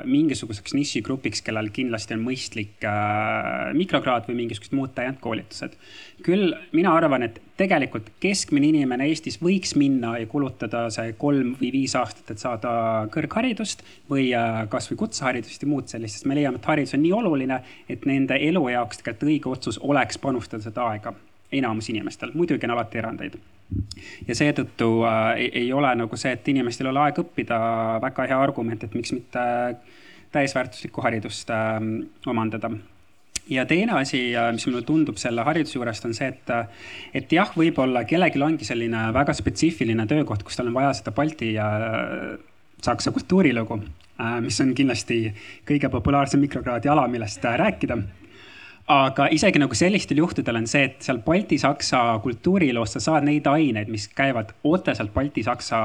mingisuguseks 0.09 0.75
nišigrupiks, 0.75 1.41
kellel 1.45 1.69
kindlasti 1.73 2.15
on 2.17 2.23
mõistlik 2.25 2.83
äh, 2.87 3.71
mikrokraad 3.77 4.27
või 4.27 4.41
mingisugused 4.41 4.75
muud 4.75 4.91
täiendkoolitused. 4.97 5.77
küll 6.25 6.51
mina 6.75 6.95
arvan, 6.97 7.23
et 7.23 7.39
tegelikult 7.57 8.09
keskmine 8.19 8.67
inimene 8.73 9.07
Eestis 9.07 9.39
võiks 9.41 9.75
minna 9.79 10.17
ja 10.19 10.27
kulutada 10.27 10.89
see 10.91 11.13
kolm 11.19 11.53
või 11.61 11.71
viis 11.77 11.95
aastat, 11.95 12.33
et 12.35 12.43
saada 12.43 12.71
kõrgharidust 13.13 13.85
või 14.11 14.27
äh, 14.35 14.65
kasvõi 14.69 14.99
kutseharidust 15.05 15.63
ja 15.63 15.71
muud 15.71 15.87
sellist, 15.91 16.19
sest 16.19 16.27
me 16.27 16.35
leiame, 16.35 16.59
et 16.59 16.67
haridus 16.71 16.97
on 16.97 17.05
nii 17.05 17.15
oluline, 17.15 17.61
et 17.89 18.03
nende 18.09 18.35
elu 18.49 18.67
jaoks 18.75 18.99
tegelikult 18.99 19.31
õige 19.31 19.55
otsus 19.55 19.79
oleks 19.79 20.19
panustada 20.19 20.67
seda 20.67 20.91
aega 20.91 21.15
enamus 21.51 21.89
inimestel, 21.89 22.31
muidugi 22.33 22.65
on 22.65 22.73
alati 22.75 23.01
erandeid 23.01 23.37
ja 24.27 24.35
seetõttu 24.37 24.89
äh, 25.07 25.29
ei, 25.39 25.51
ei 25.63 25.69
ole 25.73 25.91
nagu 25.97 26.17
see, 26.19 26.33
et 26.35 26.47
inimestel 26.51 26.89
ei 26.89 26.93
ole 26.93 27.05
aega 27.05 27.23
õppida, 27.23 27.59
väga 28.03 28.27
hea 28.31 28.41
argument, 28.47 28.83
et 28.85 28.97
miks 28.97 29.13
mitte 29.15 29.45
täisväärtuslikku 30.35 31.03
haridust 31.05 31.49
äh, 31.53 31.79
omandada. 32.29 32.71
ja 33.49 33.65
teine 33.65 33.99
asi, 33.99 34.21
mis 34.53 34.67
mulle 34.67 34.81
tundub 34.85 35.17
selle 35.21 35.43
hariduse 35.45 35.77
juurest, 35.77 36.05
on 36.05 36.13
see, 36.17 36.31
et, 36.33 36.53
et 37.13 37.31
jah, 37.31 37.51
võib-olla 37.57 38.05
kellelgi 38.09 38.41
ongi 38.41 38.65
selline 38.65 39.11
väga 39.13 39.33
spetsiifiline 39.37 40.07
töökoht, 40.09 40.43
kus 40.43 40.57
tal 40.57 40.71
on 40.71 40.77
vaja 40.77 40.93
seda 40.97 41.13
Balti 41.15 41.53
ja 41.53 41.69
Saksa 42.85 43.11
kultuurilugu, 43.11 43.79
mis 44.41 44.57
on 44.61 44.73
kindlasti 44.77 45.19
kõige 45.65 45.89
populaarsem 45.89 46.41
mikrokraadi 46.43 46.89
ala, 46.91 47.07
millest 47.09 47.45
rääkida 47.45 47.97
aga 48.87 49.27
isegi 49.33 49.59
nagu 49.59 49.73
sellistel 49.73 50.19
juhtudel 50.21 50.59
on 50.59 50.67
see, 50.69 50.85
et 50.89 51.01
seal 51.01 51.19
Balti-Saksa 51.25 52.03
kultuuriloos 52.23 52.97
sa 52.97 53.01
saad 53.01 53.25
neid 53.25 53.47
aineid, 53.49 53.89
mis 53.89 54.07
käivad 54.13 54.53
otseselt 54.63 55.13
Balti-Saksa 55.13 55.79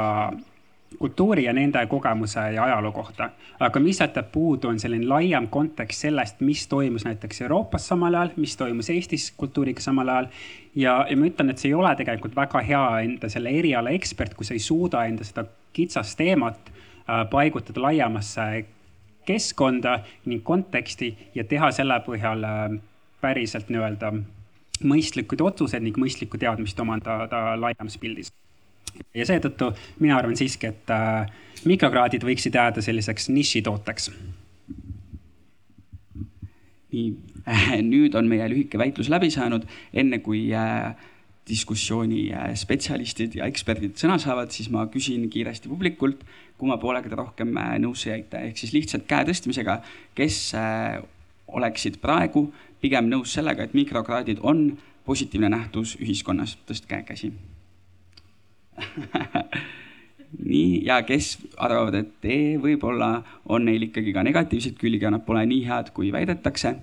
kultuuri 0.99 1.45
ja 1.45 1.53
nende 1.53 1.87
kogemuse 1.87 2.41
ja 2.53 2.65
ajaloo 2.65 2.93
kohta. 2.93 3.31
aga 3.61 3.81
mis 3.81 4.01
jätab 4.01 4.27
puudu, 4.33 4.69
on 4.69 4.81
selline 4.81 5.07
laiem 5.07 5.49
kontekst 5.49 6.01
sellest, 6.01 6.41
mis 6.41 6.67
toimus 6.69 7.05
näiteks 7.05 7.41
Euroopas 7.43 7.89
samal 7.89 8.15
ajal, 8.15 8.31
mis 8.37 8.57
toimus 8.57 8.91
Eestis 8.91 9.33
kultuuriga 9.37 9.81
samal 9.81 10.09
ajal. 10.09 10.27
ja, 10.75 11.07
ja 11.11 11.17
ma 11.17 11.27
ütlen, 11.27 11.51
et 11.51 11.59
see 11.59 11.71
ei 11.71 11.75
ole 11.75 11.95
tegelikult 11.97 12.37
väga 12.37 12.61
hea 12.61 12.85
enda 13.07 13.29
selle 13.29 13.55
eriala 13.59 13.91
ekspert, 13.91 14.35
kui 14.35 14.45
sa 14.45 14.55
ei 14.55 14.61
suuda 14.61 15.05
enda 15.05 15.25
seda 15.25 15.45
kitsast 15.73 16.19
teemat 16.19 16.59
äh, 16.69 17.25
paigutada 17.31 17.83
laiemasse 17.83 18.67
keskkonda 19.27 20.01
ning 20.27 20.43
konteksti 20.45 21.15
ja 21.35 21.45
teha 21.45 21.71
selle 21.73 22.01
põhjal 22.07 22.45
äh, 22.45 22.81
päriselt 23.21 23.69
nii-öelda 23.71 24.13
mõistlikud 24.87 25.43
otsused 25.45 25.83
ning 25.85 25.99
mõistlikku 26.01 26.41
teadmist 26.41 26.79
omandada 26.81 27.55
laiemas 27.61 27.99
pildis. 28.01 28.33
ja 29.15 29.27
seetõttu 29.27 29.71
mina 30.01 30.17
arvan 30.19 30.37
siiski, 30.37 30.71
et 30.73 30.91
äh, 30.91 31.29
mikrokraadid 31.65 32.25
võiksid 32.25 32.57
jääda 32.57 32.83
selliseks 32.83 33.29
nišitooteks. 33.29 34.11
nii, 36.91 37.13
nüüd 37.93 38.17
on 38.19 38.29
meie 38.29 38.49
lühike 38.51 38.79
väitlus 38.79 39.13
läbi 39.13 39.31
saanud, 39.31 39.67
enne 39.93 40.19
kui 40.25 40.49
äh, 40.57 40.97
diskussiooni 41.49 42.31
äh, 42.33 42.55
spetsialistid 42.57 43.37
ja 43.39 43.47
eksperdid 43.51 44.01
sõna 44.01 44.19
saavad, 44.23 44.51
siis 44.55 44.71
ma 44.73 44.87
küsin 44.91 45.29
kiiresti 45.31 45.69
publikult, 45.69 46.25
kumma 46.59 46.81
poolega 46.81 47.09
te 47.09 47.21
rohkem 47.21 47.55
nõusse 47.85 48.11
jäite, 48.11 48.41
ehk 48.49 48.59
siis 48.59 48.75
lihtsalt 48.75 49.07
käe 49.09 49.25
tõstmisega, 49.29 49.81
kes 50.15 50.51
oleksid 51.51 51.97
praegu 52.03 52.51
pigem 52.81 53.09
nõus 53.11 53.33
sellega, 53.37 53.65
et 53.65 53.75
mikrokraadid 53.75 54.41
on 54.43 54.79
positiivne 55.05 55.49
nähtus 55.53 55.97
ühiskonnas, 56.01 56.57
tõstke 56.69 57.03
käsi 57.09 57.33
nii, 60.51 60.85
ja 60.87 61.03
kes 61.07 61.39
arvavad, 61.59 61.95
et 62.01 62.29
ee, 62.29 62.59
võib-olla 62.61 63.11
on 63.51 63.67
neil 63.69 63.89
ikkagi 63.89 64.15
ka 64.17 64.25
negatiivseid 64.27 64.79
külgi 64.81 65.05
ja 65.05 65.13
nad 65.13 65.25
pole 65.27 65.43
nii 65.49 65.65
head, 65.67 65.93
kui 65.97 66.13
väidetakse. 66.15 66.75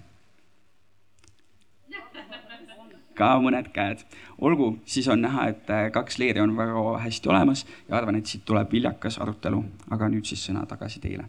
ka 3.20 3.32
mõned 3.42 3.72
käed. 3.74 4.04
olgu, 4.38 4.78
siis 4.86 5.08
on 5.10 5.24
näha, 5.26 5.48
et 5.54 5.66
kaks 5.94 6.20
leeri 6.22 6.44
on 6.44 6.54
väga 6.58 7.00
hästi 7.02 7.30
olemas 7.34 7.66
ja 7.88 7.98
arvan, 7.98 8.16
et 8.20 8.26
siit 8.30 8.46
tuleb 8.46 8.72
viljakas 8.72 9.18
arutelu. 9.24 9.64
aga 9.90 10.10
nüüd 10.14 10.26
siis 10.30 10.46
sõna 10.50 10.66
tagasi 10.70 11.00
teile 11.02 11.26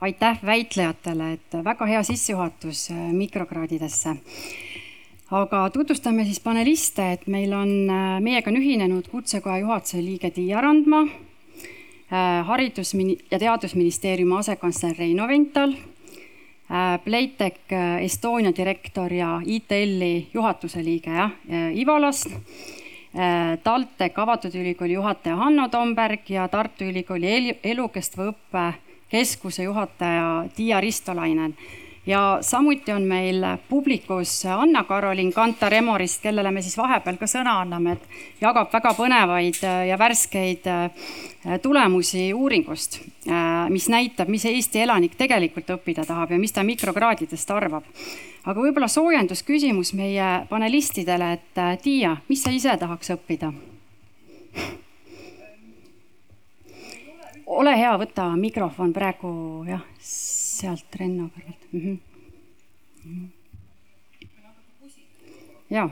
aitäh 0.00 0.38
väitlejatele, 0.46 1.32
et 1.32 1.56
väga 1.64 1.86
hea 1.86 2.02
sissejuhatus 2.02 2.90
äh, 2.90 3.12
mikrokraadidesse. 3.12 4.16
aga 5.30 5.70
tutvustame 5.70 6.24
siis 6.24 6.40
paneliste, 6.40 7.12
et 7.12 7.26
meil 7.26 7.52
on, 7.52 7.90
äh, 7.90 8.20
meiega 8.20 8.50
on 8.50 8.56
ühinenud 8.56 9.08
Kutsekoja 9.10 9.58
juhatuse 9.58 10.00
liige 10.04 10.30
Tiia 10.30 10.60
Randma, 10.60 11.02
äh, 11.02 12.46
haridus- 12.46 12.94
ja 13.30 13.38
Teadusministeeriumi 13.38 14.38
asekantsler 14.38 14.96
Reino 14.98 15.28
Vental, 15.28 15.74
Playtech 17.04 17.70
Estonia 18.02 18.50
direktor 18.56 19.12
ja 19.12 19.40
ITL-i 19.46 20.26
juhatuse 20.34 20.82
liige 20.82 21.10
jah, 21.10 21.30
Ivo 21.74 22.00
Last 22.00 22.26
TalTech 23.62 24.18
Avatud 24.18 24.54
Ülikooli 24.54 24.92
juhataja 24.92 25.36
Hanno 25.36 25.68
Tomberg 25.68 26.26
ja 26.28 26.48
Tartu 26.48 26.84
Ülikooli 26.90 27.54
elukestva 27.62 28.26
õppe 28.32 28.64
keskuse 29.10 29.62
juhataja 29.62 30.46
Tiia 30.56 30.80
Ristolainen 30.80 31.56
ja 32.06 32.38
samuti 32.40 32.92
on 32.92 33.02
meil 33.02 33.44
publikus 33.68 34.46
Anna-Karoliin 34.46 35.32
Kantar 35.32 35.74
Emorist, 35.74 36.22
kellele 36.22 36.50
me 36.50 36.62
siis 36.62 36.78
vahepeal 36.78 37.18
ka 37.18 37.26
sõna 37.26 37.58
anname, 37.62 37.96
et 37.96 38.40
jagab 38.40 38.70
väga 38.72 38.92
põnevaid 38.96 39.60
ja 39.88 39.98
värskeid 39.98 40.68
äh, 40.70 41.58
tulemusi 41.62 42.28
uuringust, 42.34 43.00
äh, 43.28 43.66
mis 43.70 43.88
näitab, 43.92 44.30
mis 44.30 44.46
Eesti 44.46 44.84
elanik 44.86 45.18
tegelikult 45.18 45.70
õppida 45.78 46.06
tahab 46.06 46.34
ja 46.34 46.38
mis 46.38 46.54
ta 46.54 46.64
mikrokraadidest 46.66 47.50
arvab. 47.50 47.84
aga 48.46 48.60
võib-olla 48.60 48.88
soojendusküsimus 48.88 49.92
meie 49.98 50.46
panelistidele, 50.48 51.32
et 51.32 51.58
äh, 51.58 51.78
Tiia, 51.82 52.16
mis 52.28 52.42
sa 52.42 52.54
ise 52.54 52.76
tahaks 52.78 53.10
õppida? 53.18 53.52
ole 57.46 57.76
hea, 57.78 57.92
võta 58.00 58.26
mikrofon 58.38 58.92
praegu 58.96 59.30
jah, 59.68 59.84
sealt 60.02 60.98
Renno 61.00 61.28
kõrvalt 61.34 61.68
mm. 61.72 61.80
-hmm. 61.80 61.98
Mm 63.04 63.12
-hmm. 63.12 63.28
ja. 65.70 65.88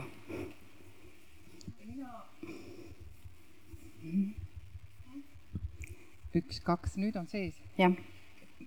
üks, 6.35 6.59
kaks, 6.59 6.97
nüüd 6.99 7.15
on 7.15 7.27
sees. 7.27 7.55
jah 7.77 7.95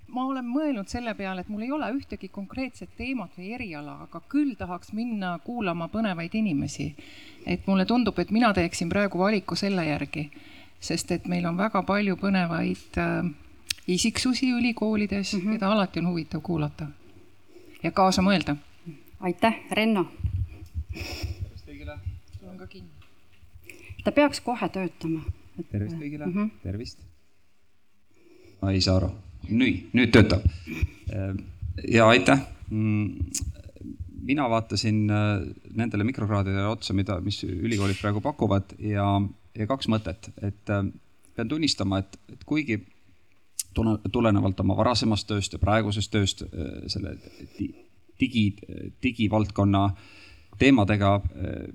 ma 0.09 0.25
olen 0.25 0.45
mõelnud 0.45 0.89
selle 0.89 1.15
peale, 1.15 1.41
et 1.41 1.49
mul 1.49 1.63
ei 1.63 1.73
ole 1.73 1.91
ühtegi 1.93 2.29
konkreetset 2.33 2.91
teemat 2.97 3.31
või 3.37 3.53
eriala, 3.55 3.99
aga 4.03 4.21
küll 4.29 4.55
tahaks 4.57 4.93
minna 4.93 5.39
kuulama 5.45 5.89
põnevaid 5.89 6.35
inimesi. 6.35 6.95
et 7.47 7.67
mulle 7.67 7.85
tundub, 7.85 8.19
et 8.19 8.31
mina 8.31 8.53
teeksin 8.53 8.89
praegu 8.89 9.19
valiku 9.19 9.55
selle 9.57 9.87
järgi 9.87 10.31
sest 10.81 11.11
et 11.11 11.27
meil 11.27 11.47
on 11.47 11.57
väga 11.59 11.83
palju 11.83 12.17
põnevaid 12.17 12.99
äh, 13.03 13.31
isiksusi 13.89 14.51
ülikoolides 14.51 15.35
mm, 15.35 15.41
-hmm. 15.41 15.53
keda 15.53 15.73
alati 15.73 16.01
on 16.01 16.09
huvitav 16.09 16.41
kuulata 16.43 16.87
ja 17.83 17.91
kaasa 17.91 18.23
mõelda. 18.23 18.57
aitäh, 19.21 19.55
Renno. 19.71 20.07
tervist 20.93 21.67
kõigile. 21.67 21.99
sul 22.39 22.49
on 22.49 22.59
ka 22.59 22.67
kinni. 22.67 22.91
ta 24.05 24.13
peaks 24.13 24.41
kohe 24.41 24.69
töötama. 24.69 25.23
tervist 25.71 25.97
kõigile 25.97 26.27
mm, 26.27 26.33
-hmm. 26.33 26.51
tervist. 26.63 26.99
ma 28.63 28.73
ei 28.73 28.81
saa 28.81 28.97
aru. 28.97 29.11
nüüd, 29.49 29.91
nüüd 29.93 30.11
töötab. 30.11 30.45
Äh, 31.13 31.35
ja 31.89 32.09
aitäh 32.09 32.41
mm, 32.71 33.31
mina 34.29 34.51
vaatasin 34.51 35.11
äh, 35.11 35.49
nendele 35.75 36.05
mikrokraadidele 36.05 36.67
otsa, 36.69 36.95
mida, 36.95 37.21
mis 37.21 37.45
ülikoolid 37.45 38.01
praegu 38.01 38.21
pakuvad 38.21 38.75
ja 38.79 39.21
ja 39.59 39.67
kaks 39.67 39.91
mõtet, 39.91 40.31
et 40.43 40.73
äh, 40.73 40.87
pean 41.37 41.51
tunnistama, 41.51 42.03
et, 42.03 42.19
et 42.33 42.47
kuigi 42.47 42.81
tulenevalt 44.13 44.61
oma 44.65 44.77
varasemast 44.79 45.29
tööst 45.29 45.55
ja 45.55 45.61
praegusest 45.63 46.11
tööst 46.11 46.45
äh, 46.47 46.71
selle 46.91 47.17
digi, 48.19 48.49
digivaldkonna 49.03 49.85
teemadega 50.59 51.13
äh, 51.19 51.69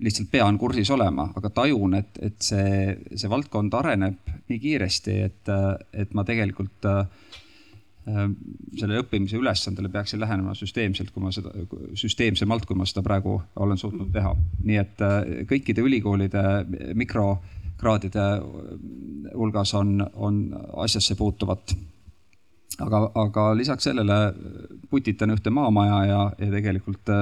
lihtsalt 0.00 0.30
pean 0.32 0.58
kursis 0.58 0.90
olema, 0.90 1.28
aga 1.36 1.50
tajun, 1.54 1.94
et, 1.98 2.16
et 2.24 2.40
see, 2.42 2.94
see 3.14 3.30
valdkond 3.30 3.74
areneb 3.78 4.32
nii 4.48 4.60
kiiresti, 4.60 5.18
et, 5.28 5.52
et 5.92 6.14
ma 6.16 6.24
tegelikult 6.26 6.88
selle 8.04 8.98
õppimise 9.00 9.38
ülesandele 9.40 9.88
peaksin 9.92 10.20
lähenema 10.20 10.52
süsteemselt, 10.56 11.10
kui 11.14 11.22
ma 11.24 11.30
seda, 11.32 11.52
süsteemsemalt, 11.96 12.66
kui 12.68 12.76
ma 12.76 12.84
seda 12.88 13.02
praegu 13.06 13.38
olen 13.64 13.80
suutnud 13.80 14.10
teha. 14.12 14.34
nii 14.64 14.76
et 14.80 15.00
kõikide 15.48 15.84
ülikoolide 15.84 16.42
mikrokraadide 17.00 18.26
hulgas 19.32 19.74
on, 19.80 19.96
on 20.14 20.44
asjasse 20.84 21.16
puutuvat. 21.16 21.74
aga, 22.80 23.00
aga 23.14 23.46
lisaks 23.56 23.88
sellele 23.88 24.20
putitan 24.90 25.32
ühte 25.32 25.50
maamaja 25.50 26.04
ja, 26.04 26.20
ja 26.38 26.50
tegelikult 26.58 27.16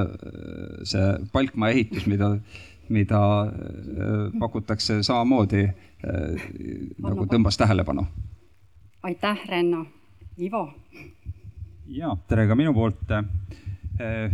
see 0.82 1.08
palkmaja 1.32 1.78
ehitus, 1.78 2.10
mida, 2.10 2.34
mida 2.88 3.24
pakutakse 4.40 5.02
samamoodi 5.02 5.66
nagu 6.98 7.30
tõmbas 7.30 7.60
tähelepanu. 7.60 8.06
aitäh, 9.02 9.46
Renno 9.46 9.86
Ivo. 10.38 10.62
ja 11.92 12.14
tere 12.28 12.46
ka 12.48 12.54
minu 12.56 12.72
poolt. 12.72 13.10
Eh, 14.00 14.32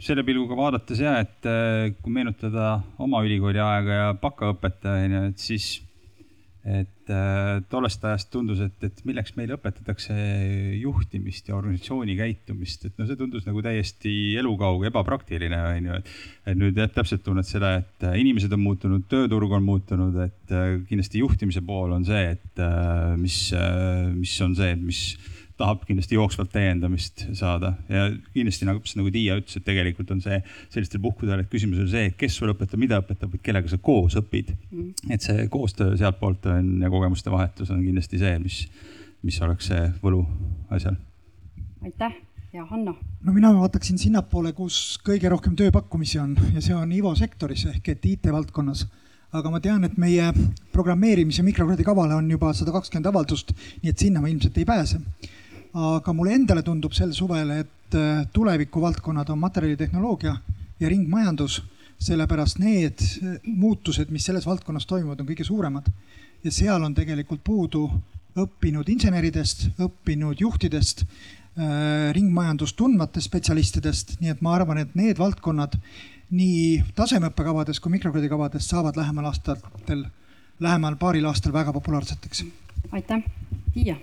selle 0.00 0.24
pilguga 0.24 0.56
vaadates 0.56 1.00
ja, 1.00 1.18
et 1.20 1.48
eh, 1.48 1.92
kui 2.00 2.12
meenutada 2.12 2.78
oma 3.02 3.20
ülikooli 3.24 3.60
aega 3.60 3.98
ja 4.00 4.06
bakaõpet, 4.20 4.86
onju, 4.88 5.22
et 5.30 5.44
siis 5.44 5.66
et 6.64 6.95
äh, 7.12 7.60
tollest 7.70 8.04
ajast 8.04 8.30
tundus, 8.32 8.60
et, 8.64 8.76
et 8.86 9.02
milleks 9.08 9.34
meile 9.38 9.56
õpetatakse 9.56 10.16
juhtimist 10.80 11.50
ja 11.50 11.56
organisatsiooni 11.58 12.16
käitumist, 12.18 12.88
et 12.88 12.98
no 12.98 13.06
see 13.08 13.18
tundus 13.18 13.46
nagu 13.48 13.62
täiesti 13.64 14.14
elukauge, 14.40 14.90
ebapraktiline, 14.90 15.60
on 15.70 15.90
ju. 15.90 16.00
et 16.46 16.60
nüüd 16.60 16.78
jah, 16.80 16.90
täpselt 16.92 17.24
tunned 17.26 17.46
seda, 17.48 17.76
et 17.82 18.08
äh, 18.08 18.18
inimesed 18.22 18.52
on 18.56 18.64
muutunud, 18.64 19.06
tööturg 19.10 19.56
on 19.58 19.66
muutunud, 19.66 20.18
et 20.26 20.54
äh, 20.54 20.76
kindlasti 20.88 21.22
juhtimise 21.24 21.64
pool 21.66 21.96
on 21.96 22.06
see, 22.06 22.36
et 22.36 22.64
mis, 23.20 23.38
mis 24.16 24.32
on 24.42 24.54
see, 24.56 24.76
mis 24.80 25.00
tahab 25.56 25.86
kindlasti 25.88 26.18
jooksvalt 26.18 26.50
täiendamist 26.52 27.24
saada 27.36 27.72
ja 27.88 28.06
kindlasti 28.34 28.68
nagu, 28.68 28.82
nagu 28.98 29.12
Tiia 29.12 29.38
ütles, 29.40 29.56
et 29.58 29.64
tegelikult 29.66 30.10
on 30.12 30.20
see 30.24 30.38
sellistel 30.72 31.00
puhkudel, 31.04 31.40
et 31.42 31.50
küsimus 31.52 31.80
on 31.84 31.88
see, 31.92 32.10
et 32.10 32.18
kes 32.20 32.36
sulle 32.36 32.52
õpetab, 32.56 32.80
mida 32.80 33.00
õpetab, 33.02 33.38
kellega 33.44 33.72
sa 33.72 33.80
koos 33.80 34.18
õpid 34.20 34.52
mm.. 34.52 34.92
et 35.16 35.24
see 35.24 35.48
koostöö 35.52 35.96
sealtpoolt 36.00 36.50
on 36.52 36.70
ja 36.84 36.92
kogemuste 36.92 37.32
vahetus 37.32 37.72
on 37.72 37.82
kindlasti 37.84 38.20
see, 38.20 38.36
mis, 38.42 38.60
mis 39.26 39.40
oleks 39.46 39.72
see 39.72 39.88
võlu 40.02 40.22
asjal. 40.76 41.00
aitäh 41.84 42.20
ja 42.52 42.66
Hanno? 42.68 42.98
no 43.24 43.32
mina 43.32 43.54
vaataksin 43.56 43.98
sinnapoole, 44.00 44.52
kus 44.56 45.00
kõige 45.06 45.32
rohkem 45.32 45.56
tööpakkumisi 45.56 46.20
on 46.20 46.36
ja 46.52 46.64
see 46.64 46.76
on 46.76 46.92
IVO 46.92 47.16
sektoris 47.16 47.64
ehk 47.72 47.94
et 47.96 48.12
IT 48.12 48.32
valdkonnas 48.32 48.86
aga 49.36 49.50
ma 49.50 49.60
tean, 49.62 49.84
et 49.86 49.96
meie 50.00 50.28
programmeerimise 50.74 51.44
mikrokraadi 51.46 51.84
kavale 51.86 52.16
on 52.16 52.28
juba 52.30 52.52
sada 52.56 52.72
kakskümmend 52.74 53.10
avaldust, 53.10 53.52
nii 53.82 53.92
et 53.92 54.04
sinna 54.04 54.22
ma 54.22 54.30
ilmselt 54.30 54.56
ei 54.60 54.68
pääse. 54.68 55.00
Aga 55.76 56.12
mulle 56.16 56.34
endale 56.36 56.62
tundub 56.64 56.94
sel 56.96 57.12
suvel, 57.12 57.50
et 57.60 57.96
äh, 57.96 58.24
tulevikuvaldkonnad 58.32 59.28
on 59.32 59.40
materjalitehnoloogia 59.42 60.34
ja 60.80 60.88
ringmajandus, 60.88 61.60
sellepärast 62.00 62.60
need 62.62 63.02
äh, 63.04 63.38
muutused, 63.44 64.10
mis 64.12 64.24
selles 64.24 64.46
valdkonnas 64.48 64.88
toimuvad, 64.88 65.20
on 65.20 65.28
kõige 65.28 65.44
suuremad. 65.44 65.90
ja 66.44 66.52
seal 66.52 66.82
on 66.84 66.94
tegelikult 66.94 67.40
puudu 67.44 67.88
õppinud 68.38 68.88
inseneridest, 68.92 69.66
õppinud 69.82 70.40
juhtidest, 70.40 71.04
äh, 71.58 72.12
ringmajandust 72.16 72.76
tundmatest 72.76 73.28
spetsialistidest, 73.28 74.16
nii 74.20 74.32
et 74.32 74.44
ma 74.44 74.54
arvan, 74.56 74.78
et 74.78 74.94
need 74.94 75.18
valdkonnad 75.18 75.76
nii 76.30 76.84
tasemeõppekavades 76.96 77.80
kui 77.80 77.92
mikrokraadikavades 77.98 78.68
saavad 78.68 78.96
lähemal 78.96 79.28
aastatel, 79.28 80.06
lähemal 80.60 80.96
paaril 80.96 81.28
aastal 81.28 81.52
väga 81.52 81.72
populaarseteks. 81.76 82.44
aitäh, 82.92 83.24
Tiia 83.74 83.96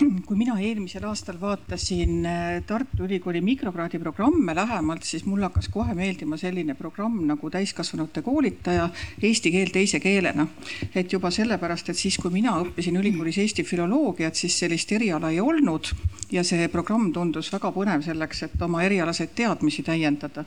kui 0.26 0.36
mina 0.38 0.54
eelmisel 0.60 1.04
aastal 1.08 1.38
vaatasin 1.40 2.26
äh, 2.26 2.62
Tartu 2.66 3.04
Ülikooli 3.04 3.40
mikrokraadi 3.44 3.98
programme 3.98 4.54
lähemalt, 4.54 5.04
siis 5.04 5.24
mulle 5.26 5.48
hakkas 5.48 5.68
kohe 5.72 5.94
meeldima 5.94 6.38
selline 6.40 6.74
programm 6.74 7.18
nagu 7.28 7.50
täiskasvanute 7.50 8.22
koolitaja 8.22 8.88
eesti 9.22 9.52
keel 9.52 9.72
teise 9.74 10.00
keelena. 10.00 10.46
et 10.94 11.12
juba 11.12 11.30
sellepärast, 11.30 11.90
et 11.90 11.96
siis, 11.96 12.18
kui 12.18 12.30
mina 12.30 12.56
õppisin 12.62 12.96
ülikoolis 12.96 13.38
Eesti 13.40 13.64
filoloogiat, 13.64 14.34
siis 14.34 14.58
sellist 14.58 14.92
eriala 14.92 15.30
ei 15.30 15.40
olnud 15.40 15.92
ja 16.32 16.44
see 16.44 16.68
programm 16.68 17.12
tundus 17.12 17.52
väga 17.52 17.72
põnev 17.72 18.04
selleks, 18.04 18.42
et 18.48 18.62
oma 18.62 18.82
erialaseid 18.84 19.34
teadmisi 19.36 19.82
täiendada 19.82 20.44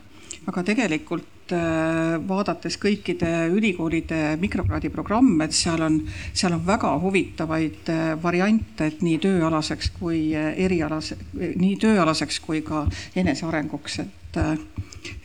aga 0.49 0.63
tegelikult 0.67 1.53
äh, 1.55 2.17
vaadates 2.27 2.75
kõikide 2.81 3.29
ülikoolide 3.53 4.35
mikrokraadi 4.41 4.91
programme, 4.93 5.45
et 5.45 5.55
seal 5.55 5.81
on, 5.85 5.99
seal 6.35 6.55
on 6.57 6.65
väga 6.67 6.93
huvitavaid 7.03 7.91
äh, 7.93 8.03
variante, 8.23 8.89
et 8.89 9.03
nii 9.05 9.19
tööalaseks 9.23 9.93
kui 9.99 10.25
äh, 10.35 10.51
erialase, 10.65 11.17
nii 11.39 11.77
tööalaseks 11.81 12.41
kui 12.43 12.63
ka 12.65 12.85
enesearenguks, 13.19 13.99
et, 14.03 14.39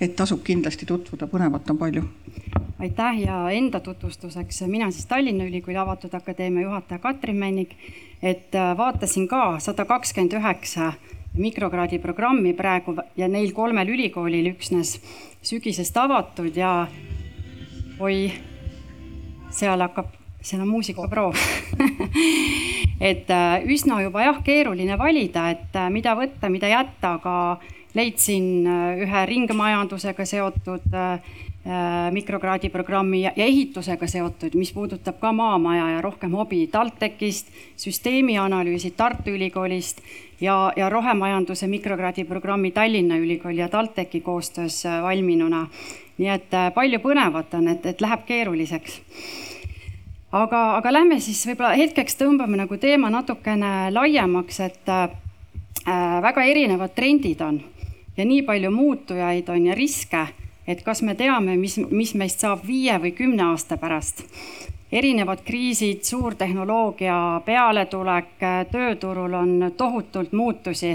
et 0.01 0.17
tasub 0.19 0.45
kindlasti 0.47 0.87
tutvuda, 0.87 1.31
põnevat 1.31 1.71
on 1.75 1.81
palju. 1.81 2.07
aitäh 2.79 3.23
ja 3.25 3.43
enda 3.51 3.81
tutvustuseks, 3.81 4.63
mina 4.71 4.91
siis 4.91 5.07
Tallinna 5.11 5.49
Ülikooli 5.51 5.79
Avatud 5.79 6.15
Akadeemia 6.15 6.69
juhataja 6.69 7.03
Katrin 7.03 7.37
Männik, 7.37 7.75
et 8.23 8.55
vaatasin 8.55 9.29
ka 9.29 9.59
sada 9.59 9.85
kakskümmend 9.85 10.39
üheksa 10.39 10.93
mikrokraadi 11.39 12.01
programmi 12.03 12.55
praegu 12.59 12.97
ja 13.17 13.29
neil 13.31 13.53
kolmel 13.57 13.89
ülikoolil 13.95 14.53
üksnes 14.53 14.97
sügisest 15.43 15.97
avatud 15.97 16.57
ja 16.57 16.73
oi, 18.01 18.29
seal 19.55 19.83
hakkab, 19.83 20.13
seal 20.43 20.63
on 20.63 20.71
muusikaproov. 20.73 21.39
Et 23.01 23.31
äh, 23.31 23.63
üsna 23.71 24.01
juba 24.03 24.25
jah, 24.27 24.39
keeruline 24.43 24.97
valida, 24.99 25.45
et 25.55 25.77
äh, 25.79 25.87
mida 25.95 26.17
võtta, 26.19 26.49
mida 26.51 26.67
jätta, 26.67 27.13
aga 27.21 27.35
leidsin 27.95 28.67
äh, 28.67 29.05
ühe 29.05 29.21
ringmajandusega 29.31 30.27
seotud 30.27 30.89
mikrokraadi 32.11 32.71
programmi 32.73 33.23
ja 33.23 33.33
ehitusega 33.37 34.07
seotud, 34.09 34.55
mis 34.57 34.71
puudutab 34.73 35.19
ka 35.21 35.33
maamaja 35.37 35.91
ja 35.91 36.01
rohkem 36.01 36.33
hobi 36.33 36.63
TalTechist, 36.73 37.51
süsteemianalüüsi 37.77 38.95
Tartu 38.97 39.35
Ülikoolist 39.37 40.01
ja, 40.41 40.73
ja 40.77 40.89
rohemajanduse 40.89 41.67
mikrokraadi 41.67 42.25
programmi 42.25 42.71
Tallinna 42.71 43.17
Ülikooli 43.17 43.61
ja 43.61 43.69
TalTechi 43.69 44.21
koostöös 44.21 44.87
äh, 44.87 45.03
valminuna. 45.03 45.67
nii 46.19 46.29
et 46.29 46.55
äh, 46.55 46.73
palju 46.75 46.99
põnevat 46.99 47.53
on, 47.55 47.69
et, 47.69 47.87
et 47.87 48.01
läheb 48.01 48.25
keeruliseks. 48.27 49.01
aga, 50.33 50.77
aga 50.77 50.93
lähme 50.93 51.21
siis 51.21 51.45
võib-olla 51.47 51.77
hetkeks 51.79 52.19
tõmbame 52.19 52.59
nagu 52.59 52.77
teema 52.77 53.11
natukene 53.11 53.91
laiemaks, 53.91 54.61
et 54.61 54.89
äh, 54.89 55.11
väga 56.23 56.45
erinevad 56.45 56.95
trendid 56.95 57.41
on 57.41 57.61
ja 58.17 58.25
nii 58.25 58.43
palju 58.43 58.71
muutujaid 58.71 59.49
on 59.49 59.67
ja 59.67 59.75
riske, 59.75 60.27
et 60.69 60.83
kas 60.85 61.01
me 61.03 61.15
teame, 61.17 61.57
mis, 61.57 61.79
mis 61.91 62.15
meist 62.15 62.45
saab 62.45 62.67
viie 62.67 62.99
või 63.01 63.15
kümne 63.17 63.51
aasta 63.51 63.81
pärast 63.81 64.27
erinevad 64.93 65.43
kriisid, 65.45 66.03
suur 66.05 66.35
tehnoloogia 66.39 67.43
pealetulek, 67.45 68.37
tööturul 68.73 69.35
on 69.37 69.73
tohutult 69.77 70.33
muutusi 70.33 70.95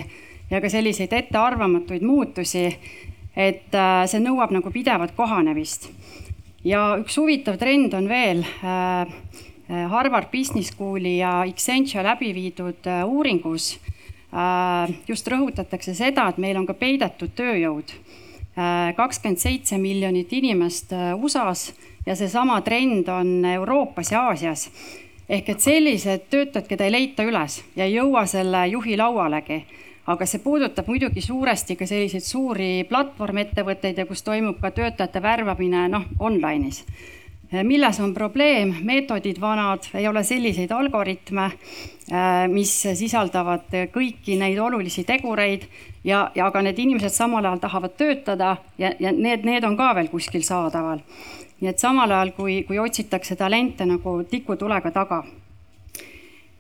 ja 0.49 0.62
ka 0.62 0.69
selliseid 0.69 1.13
ettearvamatuid 1.13 2.01
muutusi, 2.05 2.65
et 3.36 3.75
äh, 3.75 4.03
see 4.09 4.21
nõuab 4.21 4.53
nagu 4.53 4.71
pidevat 4.73 5.13
kohanemist. 5.17 5.89
ja 6.63 6.95
üks 6.99 7.17
huvitav 7.17 7.57
trend 7.59 7.93
on 7.93 8.07
veel 8.09 8.43
äh, 8.43 9.01
äh, 9.01 9.89
Harvard 9.89 10.31
Business 10.31 10.71
School'i 10.73 11.17
ja 11.17 11.41
Accenture 11.41 12.03
läbi 12.03 12.33
viidud 12.33 12.88
uuringus 13.05 13.79
just 15.05 15.27
rõhutatakse 15.29 15.93
seda, 15.93 16.23
et 16.29 16.39
meil 16.41 16.57
on 16.57 16.65
ka 16.65 16.73
peidetud 16.73 17.36
tööjõud. 17.38 17.91
Kakskümmend 18.95 19.39
seitse 19.41 19.77
miljonit 19.81 20.33
inimest 20.33 20.91
USA-s 21.17 21.73
ja 22.05 22.15
seesama 22.15 22.61
trend 22.61 23.07
on 23.07 23.45
Euroopas 23.45 24.11
ja 24.11 24.27
Aasias. 24.27 24.71
ehk 25.29 25.49
et 25.49 25.59
sellised 25.59 26.27
töötajad, 26.29 26.67
keda 26.67 26.85
ei 26.85 26.91
leita 26.91 27.23
üles 27.23 27.63
ja 27.75 27.85
ei 27.85 27.95
jõua 27.95 28.25
selle 28.25 28.67
juhi 28.67 28.97
laualegi. 28.97 29.65
aga 30.07 30.25
see 30.25 30.39
puudutab 30.43 30.87
muidugi 30.87 31.21
suuresti 31.21 31.75
ka 31.75 31.85
selliseid 31.85 32.23
suuri 32.23 32.83
platvormettevõtteid 32.89 33.97
ja 33.97 34.05
kus 34.05 34.23
toimub 34.23 34.59
ka 34.61 34.71
töötajate 34.71 35.21
värbamine 35.21 35.87
noh, 35.87 36.05
online'is 36.19 36.83
milles 37.61 37.99
on 37.99 38.13
probleem, 38.13 38.73
meetodid 38.81 39.37
vanad, 39.41 39.85
ei 39.93 40.07
ole 40.07 40.23
selliseid 40.25 40.71
algoritme, 40.73 41.51
mis 42.51 42.71
sisaldavad 42.97 43.69
kõiki 43.93 44.35
neid 44.39 44.57
olulisi 44.59 45.03
tegureid 45.07 45.67
ja, 46.03 46.31
ja 46.35 46.47
aga 46.47 46.63
need 46.65 46.79
inimesed 46.79 47.13
samal 47.13 47.45
ajal 47.45 47.61
tahavad 47.63 47.95
töötada 47.97 48.55
ja, 48.77 48.91
ja 48.99 49.11
need, 49.11 49.45
need 49.45 49.63
on 49.63 49.77
ka 49.77 49.93
veel 49.95 50.09
kuskil 50.11 50.43
saadaval. 50.43 51.03
Nii 51.61 51.71
et 51.71 51.79
samal 51.79 52.11
ajal, 52.11 52.33
kui, 52.35 52.57
kui 52.67 52.79
otsitakse 52.79 53.37
talente 53.39 53.85
nagu 53.87 54.17
tikutulega 54.29 54.91
taga. 54.91 55.23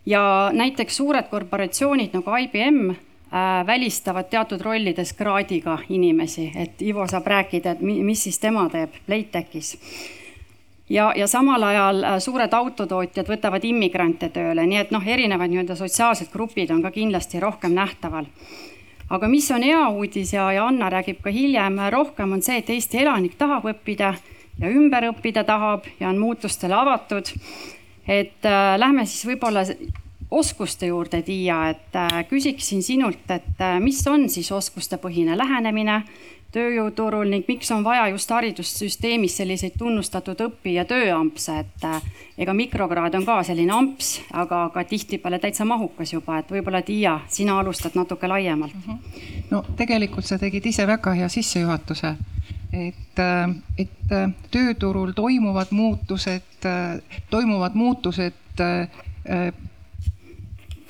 ja 0.05 0.51
näiteks 0.53 0.97
suured 0.97 1.29
korporatsioonid 1.31 2.13
nagu 2.13 2.31
IBM 2.39 2.89
äh, 2.89 3.65
välistavad 3.67 4.29
teatud 4.29 4.61
rollides 4.61 5.13
kraadiga 5.13 5.77
inimesi, 5.89 6.51
et 6.55 6.81
Ivo 6.81 7.07
saab 7.07 7.27
rääkida, 7.27 7.71
et 7.71 7.81
mi, 7.81 8.03
mis 8.03 8.23
siis 8.23 8.39
tema 8.39 8.69
teeb 8.69 8.91
Playtechis 9.05 9.77
ja, 10.93 11.13
ja 11.15 11.27
samal 11.27 11.63
ajal 11.63 12.03
äh, 12.03 12.17
suured 12.21 12.53
autotootjad 12.53 13.29
võtavad 13.29 13.65
immigrante 13.65 14.29
tööle, 14.33 14.65
nii 14.69 14.81
et 14.83 14.91
noh, 14.93 15.07
erinevad 15.07 15.51
nii-öelda 15.51 15.77
sotsiaalsed 15.79 16.29
grupid 16.33 16.71
on 16.71 16.83
ka 16.85 16.91
kindlasti 16.93 17.41
rohkem 17.41 17.73
nähtaval. 17.73 18.29
aga 19.09 19.27
mis 19.27 19.49
on 19.51 19.63
hea 19.63 19.87
uudis 19.89 20.33
ja, 20.33 20.51
ja 20.51 20.67
Anna 20.67 20.89
räägib 20.89 21.21
ka 21.21 21.33
hiljem 21.33 21.79
rohkem, 21.89 22.31
on 22.31 22.41
see, 22.41 22.57
et 22.61 22.69
Eesti 22.69 23.01
elanik 23.03 23.35
tahab 23.37 23.65
õppida 23.73 24.13
ja 24.59 24.69
ümber 24.69 25.09
õppida 25.09 25.43
tahab 25.43 25.89
ja 25.99 26.09
on 26.09 26.21
muutustele 26.21 26.75
avatud. 26.75 27.33
et 28.07 28.45
äh, 28.45 28.77
lähme 28.77 29.05
siis 29.05 29.25
võib-olla 29.25 29.65
oskuste 30.33 30.85
juurde, 30.89 31.21
Tiia, 31.21 31.69
et 31.69 31.95
äh, 31.95 32.23
küsiksin 32.29 32.83
sinult, 32.83 33.29
et 33.29 33.61
äh, 33.61 33.79
mis 33.79 34.01
on 34.07 34.29
siis 34.29 34.51
oskustepõhine 34.51 35.37
lähenemine 35.37 36.01
tööjõuturul 36.53 37.29
ning 37.29 37.47
miks 37.47 37.71
on 37.73 37.83
vaja 37.85 38.07
just 38.13 38.29
haridussüsteemis 38.31 39.37
selliseid 39.37 39.77
tunnustatud 39.77 40.39
õpi- 40.47 40.75
ja 40.77 40.85
tööampse, 40.89 41.57
et 41.63 41.87
äh, 41.87 42.01
ega 42.37 42.53
mikrokraad 42.53 43.15
on 43.19 43.25
ka 43.25 43.39
selline 43.43 43.73
amps, 43.73 44.15
aga, 44.31 44.65
aga 44.69 44.83
tihtipeale 44.89 45.39
täitsa 45.39 45.65
mahukas 45.65 46.13
juba, 46.13 46.39
et 46.39 46.51
võib-olla 46.51 46.81
Tiia, 46.85 47.19
sina 47.27 47.59
alustad 47.59 47.97
natuke 47.99 48.27
laiemalt. 48.27 48.75
Mhm. 48.75 48.97
no 49.51 49.63
tegelikult 49.77 50.25
sa 50.25 50.37
tegid 50.37 50.65
ise 50.65 50.87
väga 50.87 51.13
hea 51.17 51.29
sissejuhatuse 51.29 52.15
et, 52.73 53.19
äh, 53.19 53.49
et 53.77 54.11
äh, 54.11 54.29
tööturul 54.51 55.13
toimuvad 55.13 55.71
muutused, 55.71 56.65
toimuvad 57.29 57.75
muutused 57.75 58.61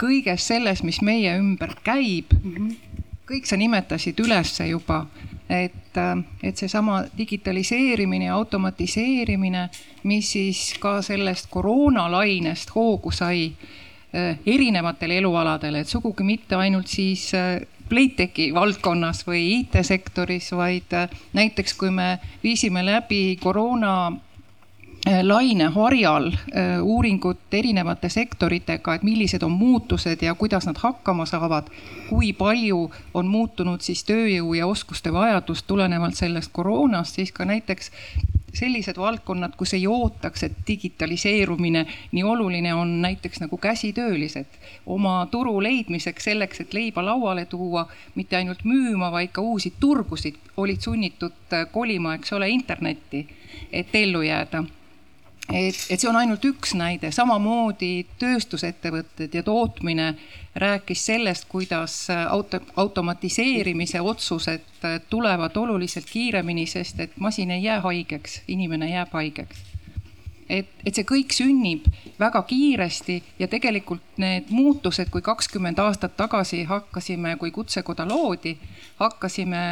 kõiges 0.03 0.47
selles, 0.47 0.83
mis 0.83 1.01
meie 1.05 1.35
ümber 1.39 1.75
käib 1.83 2.33
mm. 2.33 2.55
-hmm. 2.55 2.99
kõik 3.29 3.47
sa 3.47 3.57
nimetasid 3.57 4.19
ülesse 4.19 4.67
juba, 4.67 5.05
et, 5.49 5.97
et 6.43 6.57
seesama 6.57 7.03
digitaliseerimine 7.17 8.25
ja 8.25 8.35
automatiseerimine, 8.35 9.69
mis 10.03 10.31
siis 10.31 10.73
ka 10.79 11.01
sellest 11.01 11.49
koroonalainest 11.51 12.75
hoogu 12.75 13.11
sai 13.11 13.51
erinevatele 14.45 15.17
elualadele, 15.17 15.79
et 15.81 15.89
sugugi 15.89 16.23
mitte 16.23 16.55
ainult 16.55 16.87
siis 16.87 17.31
Playtechi 17.89 18.53
valdkonnas 18.53 19.25
või 19.27 19.41
IT-sektoris, 19.59 20.51
vaid 20.55 20.93
näiteks 21.33 21.73
kui 21.77 21.91
me 21.91 22.17
viisime 22.43 22.85
läbi 22.85 23.37
koroona 23.41 24.13
laine 25.23 25.65
harjal 25.65 26.31
uuringut 26.81 27.53
erinevate 27.53 28.09
sektoritega, 28.09 28.95
et 28.95 29.03
millised 29.03 29.43
on 29.43 29.51
muutused 29.51 30.21
ja 30.21 30.35
kuidas 30.35 30.65
nad 30.65 30.79
hakkama 30.79 31.25
saavad. 31.25 31.67
kui 32.09 32.33
palju 32.33 32.91
on 33.13 33.27
muutunud 33.27 33.81
siis 33.81 34.03
tööjõu 34.03 34.53
ja 34.53 34.67
oskuste 34.67 35.13
vajadus 35.13 35.63
tulenevalt 35.63 36.15
sellest 36.15 36.51
koroonast, 36.53 37.15
siis 37.15 37.31
ka 37.31 37.45
näiteks 37.45 37.91
sellised 38.53 38.97
valdkonnad, 38.97 39.55
kus 39.57 39.73
ei 39.73 39.87
ootaks, 39.87 40.43
et 40.43 40.57
digitaliseerumine 40.67 41.85
nii 42.11 42.23
oluline 42.23 42.73
on 42.73 43.01
näiteks 43.01 43.41
nagu 43.41 43.57
käsitöölised 43.57 44.45
oma 44.85 45.27
turu 45.31 45.63
leidmiseks, 45.63 46.23
selleks, 46.23 46.61
et 46.61 46.73
leiba 46.73 47.05
lauale 47.05 47.45
tuua, 47.45 47.87
mitte 48.15 48.37
ainult 48.37 48.63
müüma, 48.63 49.11
vaid 49.11 49.33
ka 49.33 49.41
uusi 49.41 49.73
turgusid 49.79 50.37
olid 50.57 50.79
sunnitud 50.79 51.57
kolima, 51.71 52.13
eks 52.13 52.33
ole, 52.33 52.49
internetti, 52.49 53.27
et 53.71 53.95
ellu 53.95 54.21
jääda 54.21 54.63
et, 55.51 55.75
et 55.89 55.99
see 55.99 56.09
on 56.09 56.17
ainult 56.17 56.45
üks 56.47 56.73
näide, 56.77 57.11
samamoodi 57.11 58.05
tööstusettevõtted 58.21 59.33
ja 59.35 59.43
tootmine 59.43 60.13
rääkis 60.55 61.05
sellest, 61.09 61.47
kuidas 61.51 62.07
auto, 62.29 62.61
automatiseerimise 62.75 64.01
otsused 64.01 64.87
tulevad 65.09 65.57
oluliselt 65.57 66.07
kiiremini, 66.09 66.65
sest 66.69 66.99
et 66.99 67.17
masin 67.17 67.51
ei 67.51 67.63
jää 67.63 67.81
haigeks, 67.81 68.41
inimene 68.47 68.89
jääb 68.93 69.13
haigeks. 69.13 69.63
et, 70.49 70.67
et 70.85 70.95
see 70.95 71.05
kõik 71.07 71.31
sünnib 71.33 71.87
väga 72.19 72.43
kiiresti 72.47 73.23
ja 73.39 73.47
tegelikult 73.47 74.19
need 74.21 74.51
muutused, 74.51 75.09
kui 75.09 75.21
kakskümmend 75.21 75.79
aastat 75.79 76.17
tagasi 76.17 76.63
hakkasime, 76.69 77.35
kui 77.41 77.51
Kutsekoda 77.51 78.05
loodi, 78.07 78.57
hakkasime 78.99 79.63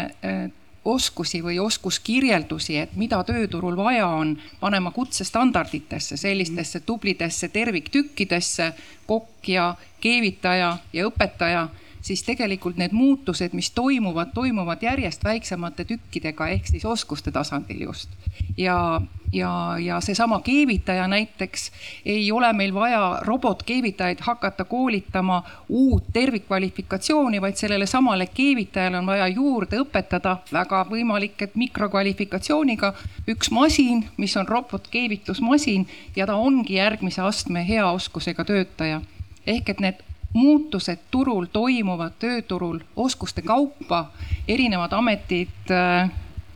oskusi 0.86 1.44
või 1.44 1.60
oskuskirjeldusi, 1.60 2.78
et 2.78 2.96
mida 2.98 3.22
tööturul 3.24 3.76
vaja 3.78 4.08
on, 4.08 4.34
panema 4.60 4.92
kutsestandarditesse, 4.92 6.18
sellistesse 6.18 6.80
tublidesse 6.80 7.50
terviktükkidesse, 7.54 8.72
kokk 9.08 9.50
ja 9.50 9.76
keevitaja 10.02 10.78
ja 10.94 11.08
õpetaja 11.08 11.68
siis 12.02 12.24
tegelikult 12.24 12.78
need 12.78 12.92
muutused, 12.92 13.54
mis 13.54 13.72
toimuvad, 13.72 14.34
toimuvad 14.34 14.84
järjest 14.84 15.24
väiksemate 15.24 15.86
tükkidega 15.86 16.48
ehk 16.56 16.68
siis 16.68 16.86
oskuste 16.86 17.32
tasandil 17.32 17.82
just. 17.82 18.10
ja, 18.58 19.02
ja, 19.34 19.52
ja 19.80 20.00
seesama 20.02 20.42
keevitaja 20.42 21.08
näiteks 21.08 21.72
ei 22.06 22.32
ole 22.32 22.54
meil 22.54 22.74
vaja 22.74 23.20
robotkeevitajaid 23.22 24.20
hakata 24.22 24.66
koolitama 24.66 25.44
uut 25.70 26.04
tervikkvalifikatsiooni, 26.14 27.42
vaid 27.42 27.56
sellele 27.56 27.86
samale 27.86 28.28
keevitajale 28.28 28.98
on 28.98 29.06
vaja 29.06 29.28
juurde 29.28 29.80
õpetada 29.82 30.38
väga 30.54 30.86
võimalik, 30.90 31.42
et 31.42 31.56
mikrokvalifikatsiooniga 31.56 32.94
üks 33.30 33.52
masin, 33.52 34.06
mis 34.18 34.38
on 34.38 34.48
robotkeevitusmasin 34.48 35.88
ja 36.16 36.26
ta 36.26 36.36
ongi 36.36 36.76
järgmise 36.76 37.22
astme 37.22 37.68
hea 37.68 37.88
oskusega 37.92 38.46
töötaja 38.46 39.02
ehk 39.48 39.70
et 39.70 39.80
need 39.80 40.02
muutused 40.34 41.00
turul 41.12 41.46
toimuvad, 41.52 42.16
tööturul 42.20 42.80
oskuste 42.96 43.42
kaupa, 43.42 44.06
erinevad 44.48 44.94
ametid 44.96 45.72
äh, 45.72 46.12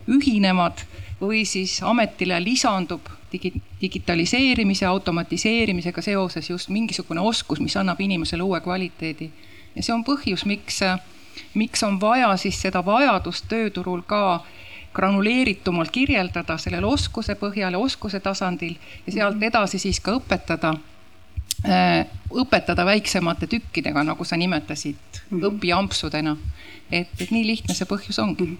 ühinevad 0.07 0.85
või 1.21 1.43
siis 1.47 1.79
ametile 1.83 2.39
lisandub 2.43 3.07
digi, 3.31 3.53
digitaliseerimise, 3.81 4.85
automatiseerimisega 4.85 6.01
seoses 6.01 6.49
just 6.49 6.69
mingisugune 6.69 7.21
oskus, 7.21 7.59
mis 7.59 7.75
annab 7.77 8.01
inimesele 8.01 8.43
uue 8.43 8.61
kvaliteedi. 8.61 9.31
ja 9.75 9.83
see 9.83 9.93
on 9.93 10.03
põhjus, 10.03 10.45
miks, 10.45 10.79
miks 11.53 11.83
on 11.83 11.99
vaja 12.01 12.35
siis 12.37 12.61
seda 12.61 12.85
vajadust 12.85 13.47
tööturul 13.49 14.01
ka 14.07 14.45
granuleeritumalt 14.95 15.91
kirjeldada 15.91 16.57
sellel 16.57 16.85
oskuse 16.87 17.35
põhjal 17.35 17.75
ja 17.75 17.79
oskuse 17.79 18.19
tasandil 18.19 18.75
ja 19.07 19.11
sealt 19.11 19.43
edasi 19.43 19.79
siis 19.79 19.99
ka 19.99 20.15
õpetada 20.15 20.75
Äh, 20.75 20.94
õpetada 22.35 22.85
väiksemate 22.85 23.47
tükkidega, 23.47 24.03
nagu 24.03 24.25
sa 24.25 24.37
nimetasid 24.37 24.95
mm, 24.95 25.39
-hmm. 25.39 25.45
õpiampsudena. 25.49 26.37
et, 26.91 27.09
et 27.19 27.31
nii 27.31 27.45
lihtne 27.47 27.73
see 27.73 27.87
põhjus 27.89 28.19
ongi 28.21 28.43
mm. 28.45 28.57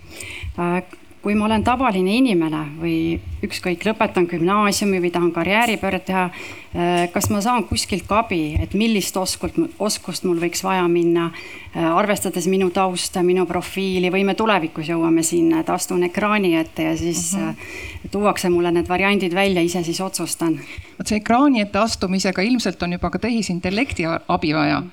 -hmm 0.58 1.05
kui 1.26 1.34
ma 1.34 1.48
olen 1.48 1.64
tavaline 1.66 2.20
inimene 2.20 2.60
või 2.78 2.98
ükskõik, 3.46 3.82
lõpetan 3.88 4.28
gümnaasiumi 4.30 5.00
või 5.02 5.10
tahan 5.10 5.32
karjääripööret 5.34 6.04
teha, 6.06 6.26
äh, 6.30 7.08
kas 7.14 7.32
ma 7.34 7.40
saan 7.42 7.66
kuskilt 7.66 8.06
ka 8.06 8.20
abi, 8.22 8.60
et 8.62 8.76
millist 8.78 9.18
oskust, 9.18 9.58
oskust 9.82 10.28
mul 10.30 10.38
võiks 10.38 10.62
vaja 10.62 10.84
minna, 10.86 11.32
äh, 11.74 11.82
arvestades 11.82 12.46
minu 12.46 12.70
tausta, 12.70 13.24
minu 13.26 13.48
profiili 13.50 14.12
või 14.14 14.22
me 14.24 14.36
tulevikus 14.38 14.92
jõuame 14.94 15.24
sinna, 15.26 15.64
et 15.66 15.72
astun 15.74 16.06
ekraani 16.06 16.54
ette 16.60 16.92
ja 16.92 16.94
siis 16.98 17.34
mhm. 17.34 17.50
-huh. 17.50 18.12
tuuakse 18.12 18.50
mulle 18.54 18.72
need 18.72 18.88
variandid 18.88 19.34
välja, 19.34 19.66
ise 19.66 19.84
siis 19.84 20.02
otsustan. 20.02 20.60
vot 21.00 21.08
see 21.08 21.18
ekraani 21.18 21.62
ette 21.62 21.80
astumisega 21.80 22.42
ilmselt 22.42 22.84
on 22.84 22.94
juba 22.94 23.10
ka 23.10 23.20
tehisintellekti 23.20 24.06
abi 24.28 24.54
vaja. 24.54 24.84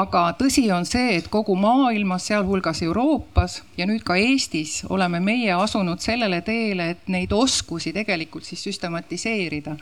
Aga 0.00 0.24
tõsi 0.38 0.64
on 0.74 0.86
see, 0.88 1.16
et 1.18 1.28
kogu 1.32 1.54
maailmas, 1.58 2.26
sealhulgas 2.30 2.82
Euroopas 2.82 3.60
ja 3.78 3.86
nüüd 3.88 4.02
ka 4.06 4.16
Eestis 4.18 4.82
oleme 4.92 5.20
meie 5.20 5.52
asunud 5.54 6.02
sellele 6.02 6.40
teele, 6.46 6.90
et 6.94 7.08
neid 7.12 7.32
oskusi 7.32 7.92
tegelikult 7.94 8.46
siis 8.46 8.62
süstematiseerida. 8.64 9.76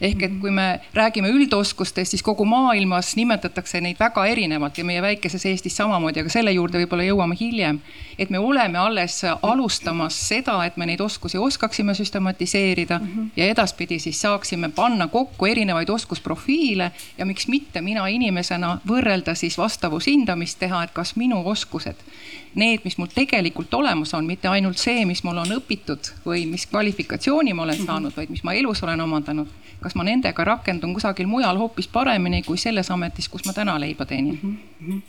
ehk 0.00 0.22
et 0.22 0.36
kui 0.40 0.50
me 0.50 0.80
räägime 0.94 1.30
üldoskustest, 1.30 2.10
siis 2.10 2.22
kogu 2.22 2.44
maailmas 2.44 3.14
nimetatakse 3.16 3.80
neid 3.80 3.98
väga 4.00 4.26
erinevalt 4.26 4.78
ja 4.78 4.84
meie 4.84 5.02
väikeses 5.02 5.46
Eestis 5.46 5.76
samamoodi, 5.76 6.20
aga 6.20 6.32
selle 6.32 6.52
juurde 6.52 6.78
võib-olla 6.78 7.06
jõuame 7.08 7.36
hiljem. 7.40 7.80
et 8.18 8.30
me 8.30 8.38
oleme 8.38 8.78
alles 8.78 9.22
alustamas 9.42 10.14
seda, 10.28 10.64
et 10.64 10.76
me 10.76 10.86
neid 10.86 11.00
oskusi 11.00 11.38
oskaksime 11.38 11.94
süstematiseerida 11.94 12.98
mm 12.98 13.06
-hmm. 13.06 13.30
ja 13.36 13.44
edaspidi 13.48 13.98
siis 13.98 14.20
saaksime 14.20 14.68
panna 14.68 15.08
kokku 15.08 15.46
erinevaid 15.46 15.88
oskusprofiile 15.88 16.92
ja 17.18 17.26
miks 17.26 17.48
mitte 17.48 17.80
mina 17.80 18.06
inimesena 18.06 18.78
võrrelda 18.88 19.34
siis 19.34 19.57
vastavushindamist 19.58 20.58
teha, 20.58 20.82
et 20.86 20.92
kas 20.96 21.16
minu 21.16 21.42
oskused 21.50 21.98
need, 22.54 22.80
mis 22.84 22.98
mul 22.98 23.10
tegelikult 23.14 23.74
olemas 23.74 24.14
on, 24.14 24.26
mitte 24.26 24.48
ainult 24.48 24.80
see, 24.80 25.04
mis 25.08 25.22
mul 25.26 25.38
on 25.42 25.54
õpitud 25.58 26.12
või 26.26 26.44
mis 26.50 26.66
kvalifikatsiooni 26.70 27.54
ma 27.54 27.66
olen 27.66 27.80
mhm. 27.80 27.90
saanud, 27.90 28.16
vaid 28.16 28.32
mis 28.32 28.44
ma 28.46 28.54
elus 28.56 28.82
olen 28.86 29.00
omandanud. 29.04 29.48
kas 29.78 29.94
ma 29.94 30.02
nendega 30.02 30.44
rakendun 30.44 30.94
kusagil 30.94 31.28
mujal 31.30 31.58
hoopis 31.58 31.86
paremini 31.88 32.42
kui 32.42 32.58
selles 32.58 32.90
ametis, 32.90 33.28
kus 33.28 33.44
ma 33.46 33.52
täna 33.52 33.78
leiba 33.80 34.06
teenin 34.06 34.38
mm? 34.42 34.56
-hmm. 34.80 35.02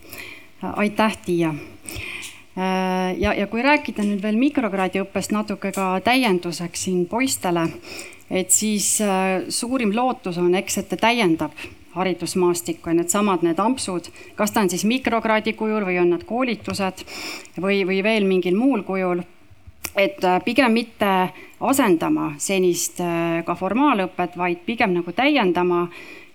aitäh, 0.76 1.18
Tiia 1.26 1.50
äh, 1.50 3.18
ja, 3.18 3.34
ja 3.34 3.48
kui 3.48 3.62
rääkida 3.62 4.04
nüüd 4.04 4.22
veel 4.22 4.38
mikrokraadiõppest 4.38 5.32
natuke 5.32 5.72
ka 5.72 6.02
täienduseks 6.04 6.84
siin 6.84 7.06
poistele, 7.06 7.68
et 8.30 8.52
siis 8.52 9.02
äh, 9.02 9.42
suurim 9.50 9.96
lootus 9.96 10.38
on, 10.38 10.56
eks, 10.56 10.78
et 10.78 10.90
ta 10.90 10.98
täiendab 10.98 11.52
haridusmaastikku 11.95 12.89
ja 12.89 12.99
needsamad, 12.99 13.43
need 13.45 13.60
ampsud, 13.60 14.10
kas 14.36 14.54
ta 14.54 14.63
on 14.63 14.69
siis 14.69 14.86
mikrokraadi 14.86 15.54
kujul 15.58 15.86
või 15.88 15.99
on 16.02 16.13
nad 16.13 16.23
koolitused 16.28 17.04
või, 17.62 17.82
või 17.88 18.04
veel 18.06 18.28
mingil 18.30 18.58
muul 18.58 18.84
kujul. 18.88 19.23
et 19.95 20.23
äh, 20.23 20.41
pigem 20.45 20.71
mitte 20.71 21.30
asendama 21.60 22.34
senist 22.38 22.99
äh, 23.02 23.43
ka 23.45 23.56
formaalõpet, 23.56 24.38
vaid 24.38 24.65
pigem 24.65 24.93
nagu 24.93 25.12
täiendama. 25.12 25.88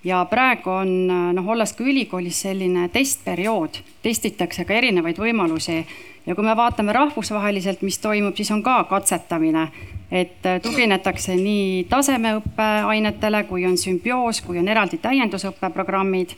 Ja 0.05 0.25
praegu 0.29 0.71
on 0.71 1.11
äh, 1.11 1.33
noh, 1.33 1.47
olles 1.49 1.73
ka 1.73 1.85
ülikoolis 1.85 2.43
selline 2.45 2.89
testperiood, 2.93 3.79
testitakse 4.03 4.65
ka 4.65 4.75
erinevaid 4.75 5.19
võimalusi. 5.19 5.85
Ja 6.27 6.35
kui 6.35 6.45
me 6.45 6.57
vaatame 6.57 6.93
rahvusvaheliselt, 6.93 7.83
mis 7.83 7.99
toimub, 7.99 8.37
siis 8.37 8.51
on 8.51 8.63
ka 8.63 8.83
katsetamine 8.89 9.69
et 10.15 10.47
äh, 10.47 10.61
tuginetakse 10.63 11.35
nii 11.37 11.85
tasemeõppeainetele, 11.91 13.43
kui 13.49 13.67
on 13.67 13.77
sümbioos, 13.79 14.41
kui 14.47 14.61
on 14.61 14.71
eraldi 14.71 15.01
täiendusõppeprogrammid 15.03 16.37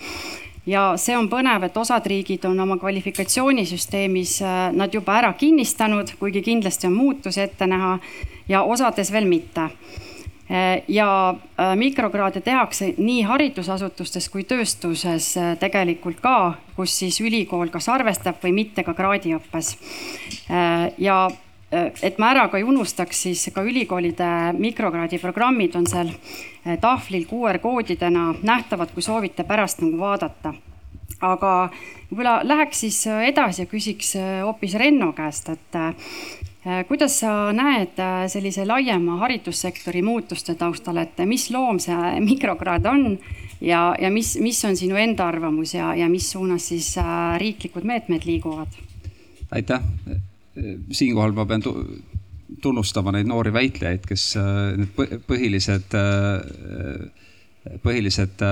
ja 0.67 0.89
see 1.01 1.17
on 1.19 1.29
põnev, 1.29 1.69
et 1.69 1.77
osad 1.77 2.09
riigid 2.09 2.47
on 2.49 2.57
oma 2.65 2.79
kvalifikatsioonisüsteemis 2.81 4.39
äh, 4.41 4.57
nad 4.73 4.97
juba 4.97 5.21
ära 5.21 5.35
kinnistanud, 5.37 6.17
kuigi 6.21 6.43
kindlasti 6.49 6.89
on 6.89 6.97
muutusi 6.97 7.45
ette 7.45 7.69
näha 7.69 7.99
ja 8.49 8.65
osades 8.65 9.13
veel 9.13 9.29
mitte. 9.29 9.69
Äh, 10.49 10.81
ja 10.89 11.35
mikrokraade 11.77 12.41
tehakse 12.41 12.95
nii 12.97 13.23
haridusasutustes 13.29 14.31
kui 14.33 14.47
tööstuses 14.49 15.35
tegelikult 15.61 16.23
ka, 16.25 16.39
kus 16.79 16.97
siis 17.03 17.21
ülikool 17.21 17.69
kas 17.75 17.91
arvestab 17.93 18.39
või 18.41 18.55
mitte 18.63 18.87
ka 18.87 18.95
kraadiõppes. 18.97 19.75
ja 20.99 21.17
et 22.03 22.19
ma 22.19 22.31
ära 22.35 22.47
ka 22.51 22.59
ei 22.61 22.67
unustaks, 22.67 23.23
siis 23.27 23.49
ka 23.55 23.65
ülikoolide 23.67 24.29
mikrokraadi 24.59 25.21
programmid 25.23 25.77
on 25.79 25.87
seal 25.91 26.11
äh, 26.13 26.77
tahvlil 26.81 27.27
QR 27.31 27.61
koodidena 27.63 28.33
nähtavad, 28.43 28.93
kui 28.95 29.05
soovite 29.05 29.47
pärast 29.49 29.83
nagu 29.85 29.99
vaadata. 30.01 30.55
aga 31.21 31.71
võib-olla 32.11 32.41
läheks 32.45 32.81
siis 32.85 33.07
äh, 33.07 33.29
edasi 33.31 33.63
ja 33.63 33.71
küsiks 33.71 34.15
hoopis 34.45 34.75
Renno 34.75 35.13
käest, 35.17 35.49
et 35.49 35.81
kuidas 36.89 37.21
sa 37.21 37.53
näed 37.55 37.95
sellise 38.27 38.65
laiema 38.67 39.21
haridussektori 39.21 40.03
muutuste 40.03 40.57
taustal, 40.59 40.99
et 40.99 41.19
mis 41.25 41.51
loom 41.55 41.79
see 41.79 42.17
mikrokraad 42.31 42.87
on 42.91 43.19
ja, 43.61 43.95
ja 44.01 44.11
mis, 44.11 44.35
mis 44.43 44.65
on 44.67 44.77
sinu 44.77 44.99
enda 44.99 45.29
arvamus 45.31 45.75
ja, 45.75 45.95
ja 45.95 46.09
mis 46.11 46.31
suunas 46.31 46.69
siis 46.69 46.97
riiklikud 47.39 47.87
meetmed 47.87 48.27
liiguvad? 48.27 48.83
aitäh, 49.51 49.83
siinkohal 50.57 51.35
ma 51.37 51.47
pean 51.49 51.65
tunnustama 52.63 53.13
neid 53.15 53.29
noori 53.29 53.53
väitlejaid, 53.55 54.07
kes 54.09 54.29
need 54.81 55.23
põhilised 55.29 55.97
põhilised 57.83 58.43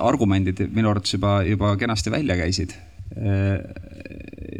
argumendid 0.00 0.62
minu 0.72 0.90
arvates 0.90 1.16
juba, 1.16 1.38
juba 1.44 1.74
kenasti 1.80 2.12
välja 2.14 2.38
käisid 2.40 2.72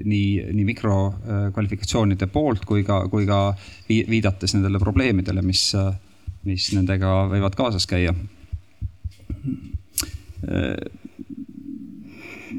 nii, 0.04 0.28
nii 0.52 0.66
mikrokvalifikatsioonide 0.68 2.28
poolt 2.32 2.64
kui 2.68 2.84
ka, 2.86 3.04
kui 3.12 3.26
ka 3.28 3.40
viidates 3.88 4.54
nendele 4.56 4.80
probleemidele, 4.82 5.42
mis, 5.44 5.70
mis 6.46 6.68
nendega 6.76 7.24
võivad 7.32 7.56
kaasas 7.58 7.88
käia. 7.90 8.14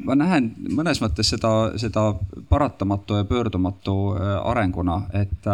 Ma 0.04 0.16
näen 0.18 0.52
mõnes 0.76 1.00
mõttes 1.02 1.30
seda, 1.34 1.52
seda 1.80 2.08
paratamatu 2.48 3.20
ja 3.20 3.24
pöördumatu 3.28 3.96
arenguna, 4.44 5.02
et, 5.16 5.48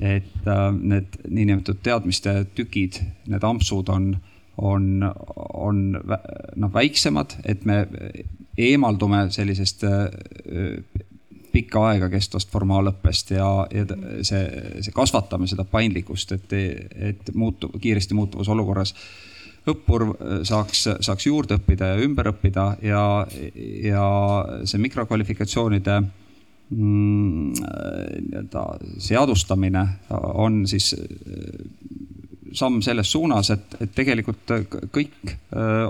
et 0.00 0.50
need 0.80 1.20
niinimetatud 1.28 1.82
teadmiste 1.82 2.44
tükid, 2.54 3.02
need 3.30 3.46
ampsud 3.46 3.92
on 3.92 4.12
on, 4.60 5.14
on 5.54 5.78
noh, 6.56 6.72
väiksemad, 6.74 7.38
et 7.48 7.64
me 7.64 7.86
eemaldume 8.60 9.22
sellisest 9.32 9.86
pikka 11.50 11.82
aega 11.90 12.10
kestvast 12.12 12.50
formaalõppest 12.52 13.32
ja, 13.34 13.48
ja 13.74 13.86
see, 14.26 14.42
see 14.84 14.94
kasvatame 14.94 15.48
seda 15.50 15.64
paindlikkust, 15.68 16.36
et, 16.36 16.54
et 17.10 17.32
muutu-, 17.34 17.72
kiiresti 17.80 18.14
muutuvas 18.14 18.50
olukorras 18.52 18.94
õppur 19.68 20.06
saaks, 20.48 20.86
saaks 21.04 21.26
juurde 21.26 21.58
õppida 21.60 21.92
ja 21.92 22.00
ümber 22.04 22.30
õppida 22.32 22.64
ja, 22.84 23.02
ja 23.84 24.04
see 24.64 24.80
mikrokvalifikatsioonide 24.80 25.98
mm, 26.00 27.52
nii-öelda 27.60 28.64
seadustamine 29.10 29.84
on 30.40 30.62
siis 30.70 30.94
samm 32.52 32.80
selles 32.82 33.12
suunas, 33.12 33.50
et, 33.50 33.76
et 33.80 33.92
tegelikult 33.94 34.52
kõik 34.92 35.34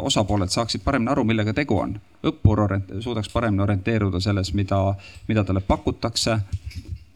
osapooled 0.00 0.52
saaksid 0.52 0.82
paremini 0.84 1.12
aru, 1.12 1.24
millega 1.24 1.54
tegu 1.56 1.78
on. 1.80 1.94
õppur 2.26 2.66
suudaks 3.00 3.30
paremini 3.32 3.62
orienteeruda 3.64 4.20
selles, 4.20 4.52
mida, 4.54 4.82
mida 5.28 5.44
talle 5.44 5.62
pakutakse. 5.64 6.38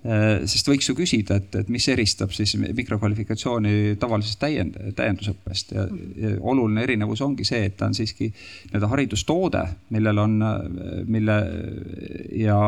Sest 0.05 0.69
võiks 0.69 0.89
ju 0.91 0.95
küsida, 0.99 1.39
et, 1.41 1.55
et 1.63 1.69
mis 1.73 1.87
eristab 1.89 2.33
siis 2.37 2.53
mikrokvalifikatsiooni 2.61 3.95
tavalisest 4.01 4.41
täiend-, 4.43 4.77
täiendusõppest. 4.99 5.73
Ja, 5.73 5.87
ja 6.21 6.33
oluline 6.41 6.83
erinevus 6.85 7.23
ongi 7.25 7.47
see, 7.49 7.63
et 7.71 7.79
ta 7.81 7.89
on 7.89 7.97
siiski 7.97 8.29
nii-öelda 8.29 8.91
haridustoode, 8.93 9.63
millel 9.97 10.21
on, 10.27 10.35
mille 11.09 11.39
ja, 12.37 12.59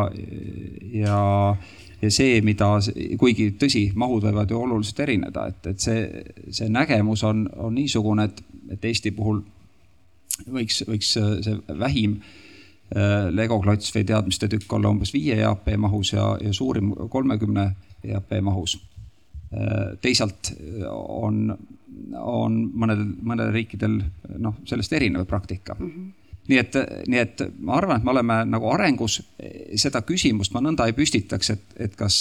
ja 0.97 1.19
ja 2.03 2.11
see, 2.13 2.41
mida, 2.45 2.67
kuigi 3.21 3.51
tõsi, 3.61 3.87
mahud 3.97 4.27
võivad 4.27 4.51
ju 4.53 4.59
oluliselt 4.61 4.99
erineda, 5.07 5.47
et, 5.49 5.69
et 5.73 5.81
see, 5.81 6.25
see 6.53 6.69
nägemus 6.73 7.25
on, 7.25 7.47
on 7.57 7.73
niisugune, 7.77 8.29
et, 8.29 8.43
et 8.77 8.85
Eesti 8.85 9.13
puhul 9.17 9.41
võiks, 10.53 10.83
võiks 10.89 11.15
see 11.17 11.57
vähim 11.81 12.19
äh, 12.19 12.46
Lego 13.31 13.59
klots 13.61 13.91
või 13.95 14.05
teadmiste 14.07 14.49
tükk 14.49 14.73
olla 14.77 14.93
umbes 14.93 15.11
viie 15.15 15.35
EAP 15.41 15.73
mahus 15.83 16.13
ja, 16.13 16.37
ja 16.41 16.53
suurim 16.55 16.93
kolmekümne 17.11 17.65
EAP 18.05 18.37
mahus. 18.47 18.77
Äh, 19.51 19.97
teisalt 20.03 20.53
on, 20.93 21.57
on 22.21 22.61
mõnel, 22.75 23.03
mõnel 23.23 23.51
riikidel 23.55 23.99
noh, 24.39 24.61
sellest 24.67 24.93
erinev 24.93 25.27
praktika 25.27 25.75
mm. 25.79 25.91
-hmm 25.91 26.15
nii 26.47 26.59
et, 26.59 26.77
nii 27.11 27.19
et 27.19 27.41
ma 27.59 27.75
arvan, 27.75 27.99
et 27.99 28.05
me 28.07 28.11
oleme 28.13 28.35
nagu 28.47 28.69
arengus, 28.71 29.17
seda 29.75 30.05
küsimust 30.07 30.53
ma 30.55 30.61
nõnda 30.63 30.85
ei 30.87 30.93
püstitaks, 30.95 31.51
et, 31.51 31.65
et 31.83 31.97
kas, 31.99 32.21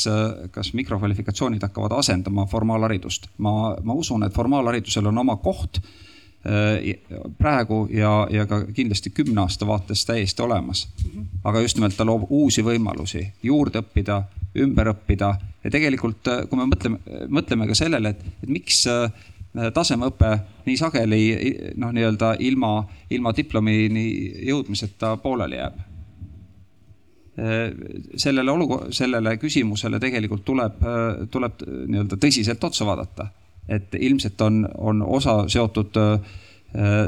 kas 0.52 0.72
mikrokvalifikatsioonid 0.74 1.62
hakkavad 1.62 1.94
asendama 2.00 2.48
formaalharidust. 2.50 3.28
ma, 3.38 3.76
ma 3.84 3.94
usun, 3.94 4.24
et 4.26 4.34
formaalharidusel 4.34 5.12
on 5.12 5.22
oma 5.22 5.36
koht 5.36 5.78
äh, 5.78 5.92
praegu 7.40 7.88
ja, 7.90 8.28
ja 8.30 8.44
ka 8.46 8.60
kindlasti 8.70 9.10
kümne 9.10 9.42
aasta 9.42 9.66
vaates 9.66 10.04
täiesti 10.06 10.44
olemas. 10.46 10.84
aga 11.44 11.62
just 11.62 11.80
nimelt 11.80 11.98
ta 11.98 12.06
loob 12.06 12.28
uusi 12.30 12.62
võimalusi 12.62 13.24
juurde 13.44 13.82
õppida, 13.82 14.20
ümber 14.62 14.92
õppida 14.94 15.32
ja 15.64 15.72
tegelikult, 15.74 16.30
kui 16.50 16.60
me 16.60 16.68
mõtleme, 16.70 17.00
mõtleme 17.34 17.66
ka 17.68 17.78
sellele, 17.80 18.14
et, 18.14 18.22
et 18.44 18.52
miks 18.60 18.84
äh, 18.92 19.10
Äh, 19.56 19.70
tasemeõpe 19.72 20.32
nii 20.66 20.76
sageli 20.76 21.20
noh, 21.80 21.94
nii-öelda 21.96 22.34
ilma, 22.44 22.82
ilma 23.14 23.32
diplomini 23.36 24.08
jõudmiseta 24.50 25.14
pooleli 25.24 25.62
jääb. 25.62 25.78
Äh, 27.40 27.62
sellele 28.20 28.52
olukorra, 28.52 28.92
sellele 28.96 29.38
küsimusele 29.40 30.00
tegelikult 30.04 30.44
tuleb, 30.48 30.84
äh, 30.84 31.24
tuleb 31.32 31.64
nii-öelda 31.64 32.20
tõsiselt 32.20 32.68
otsa 32.68 32.88
vaadata. 32.88 33.30
Et 33.70 33.96
ilmselt 34.00 34.42
on, 34.42 34.64
on 34.78 35.02
osa 35.02 35.44
seotud 35.50 35.98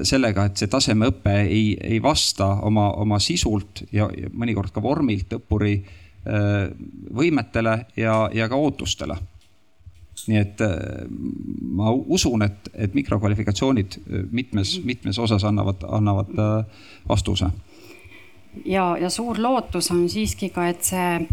sellega, 0.08 0.46
et 0.48 0.58
see 0.58 0.70
tasemeõpe 0.72 1.34
ei, 1.44 1.74
ei 1.84 1.98
vasta 2.02 2.46
oma, 2.64 2.86
oma 3.04 3.18
sisult 3.20 3.82
ja, 3.92 4.08
mõnikord 4.32 4.72
ka 4.72 4.82
vormilt 4.82 5.34
õppuri 5.36 5.74
võimetele 7.14 7.74
ja, 8.00 8.16
ja 8.34 8.48
ka 8.48 8.56
ootustele. 8.56 9.18
Nii 10.28 10.40
et 10.40 10.62
äh, 10.66 11.06
ma 11.78 11.92
usun, 11.94 12.44
et, 12.48 12.70
et 12.74 12.96
mikrokvalifikatsioonid 12.98 14.00
äh, 14.00 14.24
mitmes, 14.32 14.78
mitmes 14.88 15.20
osas 15.22 15.46
annavad, 15.48 15.86
annavad 15.94 16.34
äh, 16.34 16.84
vastuse 17.10 17.52
ja, 18.66 18.98
ja 19.02 19.10
suur 19.10 19.38
lootus 19.42 19.92
on 19.92 20.10
siiski 20.10 20.50
ka, 20.50 20.68
et 20.68 20.84
see 20.84 21.28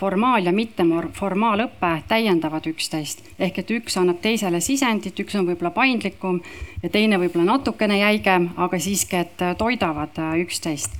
formaal- 0.00 0.44
ja 0.44 0.52
mitteformaalõpe 0.52 1.92
täiendavad 2.08 2.66
üksteist. 2.66 3.22
ehk 3.38 3.58
et 3.58 3.70
üks 3.70 3.96
annab 3.96 4.20
teisele 4.20 4.60
sisendit, 4.60 5.18
üks 5.18 5.34
on 5.38 5.46
võib-olla 5.46 5.70
paindlikum 5.70 6.40
ja 6.82 6.88
teine 6.88 7.18
võib-olla 7.18 7.44
natukene 7.44 7.98
jäigem, 7.98 8.50
aga 8.56 8.78
siiski, 8.78 9.16
et 9.16 9.46
toidavad 9.58 10.18
üksteist. 10.40 10.90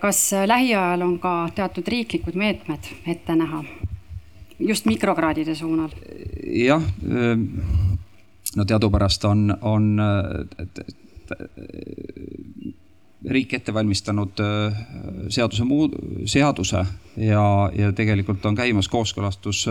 kas 0.00 0.32
lähiajal 0.46 1.02
on 1.02 1.18
ka 1.18 1.48
teatud 1.54 1.88
riiklikud 1.88 2.34
meetmed 2.34 2.92
ette 3.06 3.36
näha? 3.36 3.64
just 4.58 4.86
mikrokraadide 4.86 5.54
suunal? 5.54 5.90
jah, 6.44 6.82
no 8.56 8.64
teadupärast 8.64 9.24
on, 9.24 9.56
on 9.60 10.00
riik 13.28 13.52
ette 13.58 13.74
valmistanud 13.74 14.40
seaduse 15.28 15.64
muud, 15.68 15.94
seaduse 16.24 16.80
ja, 17.20 17.44
ja 17.76 17.92
tegelikult 17.92 18.46
on 18.48 18.56
käimas 18.56 18.88
kooskõlastus, 18.88 19.66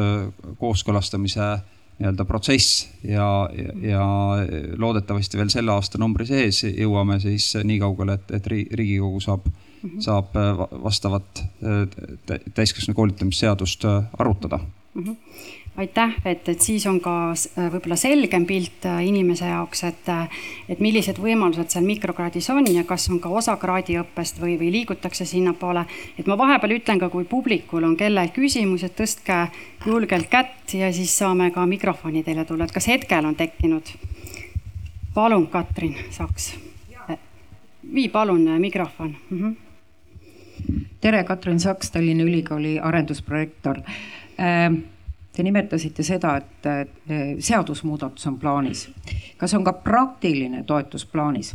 kooskõlastamise 0.60 1.48
nii-öelda 2.00 2.26
protsess 2.26 2.88
ja, 3.04 3.50
ja, 3.56 3.74
ja 3.90 4.04
loodetavasti 4.80 5.40
veel 5.40 5.50
selle 5.52 5.74
aastanumbri 5.74 6.28
sees 6.30 6.62
jõuame 6.70 7.20
siis 7.24 7.52
nii 7.64 7.80
kaugele, 7.82 8.16
et, 8.20 8.32
et 8.38 8.48
Riigikogu 8.48 9.20
saab 9.24 9.50
mm, 9.50 9.90
-hmm. 9.90 10.02
saab 10.06 10.38
vastavat 10.84 11.44
täiskasvanu 12.56 12.96
koolitamisseadust 12.96 13.86
arutada 14.18 14.60
mm. 14.60 15.04
-hmm. 15.04 15.16
Aitäh, 15.80 16.16
et, 16.26 16.50
et 16.50 16.62
siis 16.62 16.86
on 16.90 17.00
ka 17.04 17.14
äh, 17.32 17.68
võib-olla 17.72 17.96
selgem 18.00 18.46
pilt 18.48 18.86
äh, 18.88 19.00
inimese 19.08 19.48
jaoks, 19.48 19.84
et, 19.88 20.10
äh, 20.12 20.42
et 20.70 20.82
millised 20.84 21.20
võimalused 21.22 21.72
seal 21.72 21.86
mikrokraadis 21.88 22.50
on 22.54 22.68
ja 22.74 22.84
kas 22.88 23.08
on 23.12 23.22
ka 23.24 23.32
osa 23.32 23.56
kraadiõppest 23.62 24.42
või, 24.44 24.58
või 24.60 24.72
liigutakse 24.76 25.26
sinnapoole. 25.30 25.86
et 26.20 26.28
ma 26.28 26.38
vahepeal 26.38 26.76
ütlen 26.80 27.00
ka, 27.00 27.10
kui 27.14 27.24
publikul 27.30 27.88
on 27.88 27.96
kellel 27.98 28.32
küsimused, 28.36 28.96
tõstke 28.98 29.46
julgelt 29.86 30.30
kätt 30.30 30.74
ja 30.74 30.92
siis 30.94 31.16
saame 31.18 31.52
ka 31.56 31.66
mikrofoni 31.66 32.24
teile 32.24 32.46
tulla, 32.46 32.68
et 32.68 32.76
kas 32.76 32.88
hetkel 32.88 33.26
on 33.26 33.36
tekkinud? 33.40 33.96
palun, 35.14 35.48
Katrin 35.48 35.96
Saks. 36.12 36.54
vii 37.94 38.10
palun 38.10 38.46
mikrofon 38.60 39.16
mm. 39.30 39.42
-hmm 39.42 39.56
tere, 41.02 41.24
Katrin 41.24 41.60
Saks, 41.60 41.92
Tallinna 41.92 42.24
Ülikooli 42.24 42.80
arendusprojektor 42.80 43.80
Ehm, 44.40 44.76
te 45.40 45.44
nimetasite 45.48 46.04
seda, 46.04 46.34
et 46.36 46.68
seadusmuudatus 47.40 48.28
on 48.28 48.36
plaanis. 48.40 48.90
kas 49.40 49.54
on 49.56 49.64
ka 49.64 49.74
praktiline 49.86 50.66
toetus 50.68 51.06
plaanis? 51.08 51.54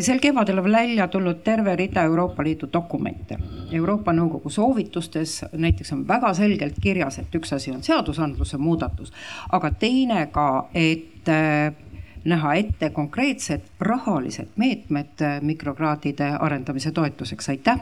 Sel 0.00 0.20
kevadel 0.20 0.60
on 0.60 0.68
välja 0.72 1.08
tulnud 1.08 1.40
terve 1.44 1.76
rida 1.76 2.02
Euroopa 2.04 2.44
Liidu 2.44 2.68
dokumente. 2.72 3.38
Euroopa 3.72 4.12
Nõukogu 4.12 4.52
soovitustes 4.52 5.44
näiteks 5.52 5.92
on 5.96 6.04
väga 6.08 6.34
selgelt 6.34 6.76
kirjas, 6.82 7.18
et 7.18 7.34
üks 7.34 7.56
asi 7.56 7.72
on 7.72 7.82
seadusandluse 7.82 8.60
muudatus, 8.60 9.12
aga 9.52 9.70
teine 9.70 10.26
ka, 10.32 10.68
et 10.74 11.28
ehm, 11.32 11.82
näha 12.26 12.54
ette 12.60 12.90
konkreetsed 12.90 13.70
rahalised 13.80 14.52
meetmed 14.56 15.24
mikrokraadide 15.40 16.34
arendamise 16.36 16.92
toetuseks, 16.92 17.48
aitäh 17.48 17.80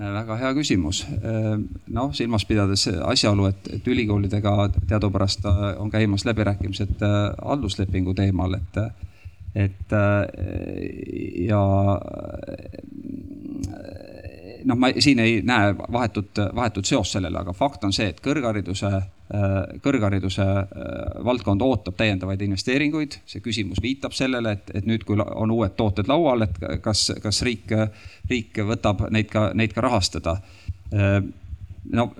väga 0.00 0.36
hea 0.40 0.54
küsimus. 0.56 1.04
noh, 1.92 2.14
silmas 2.16 2.46
pidades 2.48 2.86
asjaolu, 2.88 3.50
et, 3.50 3.70
et 3.76 3.88
ülikoolidega 3.88 4.70
teadupärast 4.88 5.46
on 5.78 5.90
käimas 5.90 6.24
läbirääkimised 6.24 7.04
halduslepingu 7.42 8.14
teemal, 8.14 8.56
et, 8.56 8.80
et 9.54 9.96
ja 11.46 11.62
noh, 14.64 14.76
ma 14.76 14.92
siin 14.98 15.18
ei 15.18 15.40
näe 15.46 15.74
vahetut, 15.92 16.42
vahetut 16.54 16.86
seost 16.86 17.16
sellele, 17.16 17.38
aga 17.38 17.52
fakt 17.56 17.84
on 17.84 17.92
see, 17.92 18.10
et 18.12 18.20
kõrghariduse, 18.24 18.90
kõrghariduse 19.82 20.44
valdkond 21.24 21.62
ootab 21.62 21.94
täiendavaid 21.98 22.40
investeeringuid. 22.42 23.20
see 23.26 23.42
küsimus 23.44 23.78
viitab 23.82 24.14
sellele, 24.16 24.56
et, 24.58 24.70
et 24.74 24.86
nüüd, 24.86 25.04
kui 25.06 25.18
on 25.20 25.50
uued 25.54 25.76
tooted 25.78 26.10
laual, 26.10 26.42
et 26.42 26.58
kas, 26.82 27.12
kas 27.22 27.42
riik, 27.46 27.70
riik 28.30 28.58
võtab 28.72 29.06
neid 29.10 29.30
ka, 29.30 29.50
neid 29.54 29.74
ka 29.76 29.86
rahastada. 29.86 30.40
no 31.92 32.10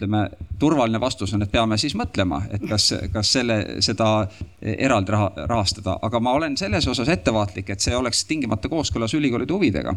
ütleme, 0.00 0.30
turvaline 0.58 1.00
vastus 1.00 1.34
on, 1.34 1.42
et 1.42 1.52
peame 1.52 1.76
siis 1.78 1.94
mõtlema, 1.98 2.42
et 2.50 2.62
kas, 2.68 2.92
kas 3.12 3.32
selle, 3.32 3.58
seda 3.84 4.26
eraldi 4.60 5.12
raha, 5.12 5.46
rahastada, 5.50 5.98
aga 6.02 6.20
ma 6.20 6.32
olen 6.38 6.56
selles 6.56 6.88
osas 6.88 7.08
ettevaatlik, 7.08 7.70
et 7.70 7.80
see 7.80 7.96
oleks 7.96 8.24
tingimata 8.24 8.68
kooskõlas 8.72 9.14
ülikoolide 9.14 9.52
huvidega 9.52 9.94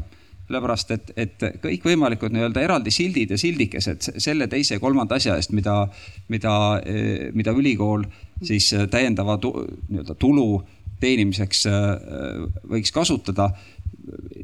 sellepärast 0.48 0.92
et, 0.92 1.12
et 1.18 1.46
kõikvõimalikud 1.64 2.34
nii-öelda 2.36 2.64
eraldi 2.66 2.92
sildid 2.92 3.32
ja 3.32 3.40
sildikesed 3.40 4.10
selle 4.22 4.48
teise 4.52 4.80
kolmanda 4.84 5.16
asja 5.20 5.38
eest, 5.40 5.54
mida, 5.56 5.86
mida, 6.34 6.56
mida 7.34 7.54
ülikool 7.56 8.04
siis 8.44 8.74
täiendava 8.92 9.38
tu, 9.42 9.54
nii-öelda 9.90 10.18
tulu 10.20 10.48
teenimiseks 11.04 11.66
võiks 12.70 12.92
kasutada, 12.96 13.50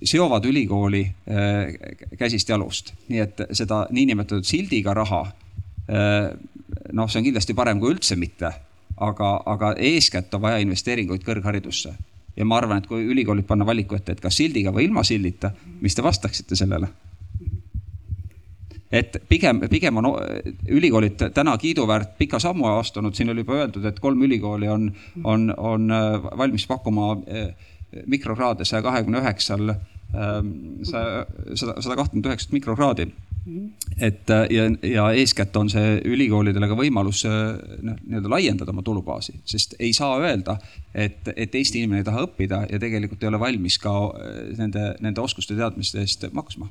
seovad 0.04 0.46
ülikooli 0.48 1.04
käsist 2.20 2.50
jalust. 2.50 2.94
nii 3.08 3.20
et 3.24 3.44
seda 3.56 3.86
niinimetatud 3.92 4.48
sildiga 4.48 4.96
raha, 4.96 5.22
noh, 6.94 7.10
see 7.10 7.20
on 7.20 7.28
kindlasti 7.28 7.56
parem 7.56 7.80
kui 7.80 7.96
üldse 7.96 8.16
mitte, 8.20 8.52
aga, 8.98 9.34
aga 9.46 9.74
eeskätt 9.78 10.34
on 10.36 10.48
vaja 10.48 10.64
investeeringuid 10.64 11.24
kõrgharidusse 11.28 11.96
ja 12.40 12.46
ma 12.48 12.58
arvan, 12.58 12.80
et 12.80 12.88
kui 12.88 13.04
ülikoolid 13.12 13.48
panna 13.48 13.68
valiku 13.68 13.98
ette, 13.98 14.16
et 14.16 14.24
kas 14.24 14.40
sildiga 14.40 14.72
või 14.76 14.88
ilma 14.88 15.04
sildita, 15.04 15.52
mis 15.82 15.96
te 15.96 16.06
vastaksite 16.06 16.56
sellele? 16.60 16.90
et 18.90 19.20
pigem, 19.30 19.60
pigem 19.70 20.00
on 20.02 20.08
ülikoolid 20.66 21.28
täna 21.34 21.54
kiiduväärt 21.62 22.16
pika 22.18 22.40
sammu 22.42 22.66
astunud, 22.72 23.14
siin 23.14 23.30
oli 23.30 23.44
juba 23.44 23.60
öeldud, 23.60 23.86
et 23.86 24.00
kolm 24.02 24.24
ülikooli 24.26 24.68
on, 24.68 24.88
on, 25.24 25.54
on 25.58 25.92
äh, 25.94 26.26
valmis 26.38 26.66
pakkuma 26.68 27.12
äh, 27.14 27.52
mikrokraade 28.10 28.66
saja 28.66 28.82
kahekümne 28.82 29.22
üheksal, 29.22 29.70
ähm, 29.70 30.50
saja, 30.84 31.26
sada, 31.54 31.76
sada 31.82 31.96
kahtekümmet 32.02 32.32
üheksat 32.32 32.56
mikrokraadi 32.58 33.12
et 34.02 34.30
äh, 34.30 34.48
ja, 34.50 34.64
ja 34.84 35.12
eeskätt 35.12 35.56
on 35.56 35.70
see 35.70 36.00
ülikoolidele 36.06 36.68
ka 36.70 36.76
võimalus 36.78 37.24
äh, 37.28 37.56
noh, 37.86 37.96
nii-öelda 38.06 38.32
laiendada 38.32 38.74
oma 38.74 38.84
tulubaasi, 38.86 39.40
sest 39.48 39.76
ei 39.80 39.94
saa 39.96 40.18
öelda, 40.22 40.58
et, 40.94 41.28
et 41.36 41.56
Eesti 41.56 41.82
inimene 41.82 42.04
ei 42.04 42.08
taha 42.08 42.26
õppida 42.28 42.64
ja 42.70 42.80
tegelikult 42.82 43.24
ei 43.24 43.32
ole 43.32 43.40
valmis 43.42 43.80
ka 43.82 43.96
äh, 44.10 44.36
nende, 44.60 44.92
nende 45.04 45.24
oskuste, 45.24 45.58
teadmiste 45.58 46.04
eest 46.04 46.28
maksma. 46.34 46.70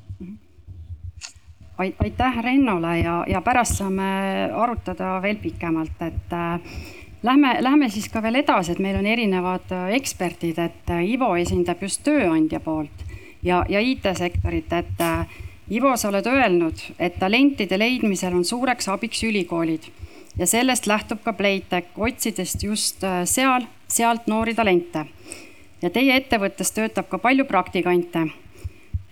Aitäh 1.78 2.38
Rennole 2.42 2.96
ja, 2.98 3.20
ja 3.30 3.42
pärast 3.46 3.78
saame 3.78 4.48
arutada 4.50 5.18
veel 5.22 5.38
pikemalt, 5.42 6.00
et 6.06 6.32
äh, 6.34 6.78
lähme, 7.22 7.56
lähme 7.64 7.90
siis 7.90 8.08
ka 8.12 8.22
veel 8.22 8.40
edasi, 8.42 8.74
et 8.74 8.82
meil 8.82 8.98
on 8.98 9.06
erinevad 9.06 9.74
eksperdid, 9.96 10.58
et 10.62 10.96
Ivo 11.04 11.34
esindab 11.38 11.82
just 11.82 12.02
tööandja 12.06 12.60
poolt 12.60 13.04
ja, 13.42 13.64
ja 13.68 13.82
IT-sektorit, 13.82 14.72
et 14.74 15.06
Ivo, 15.70 15.90
sa 16.00 16.08
oled 16.08 16.24
öelnud, 16.24 16.80
et 16.96 17.18
talentide 17.20 17.76
leidmisel 17.76 18.32
on 18.32 18.44
suureks 18.44 18.86
abiks 18.88 19.20
ülikoolid 19.28 19.90
ja 20.38 20.46
sellest 20.48 20.86
lähtub 20.88 21.20
ka 21.20 21.34
Playtech, 21.36 21.90
otsides 21.96 22.54
just 22.62 23.04
äh, 23.04 23.26
seal, 23.28 23.66
sealt 23.88 24.30
noori 24.32 24.54
talente. 24.54 25.04
ja 25.82 25.90
teie 25.90 26.16
ettevõttes 26.16 26.72
töötab 26.72 27.10
ka 27.12 27.18
palju 27.18 27.44
praktikante. 27.44 28.24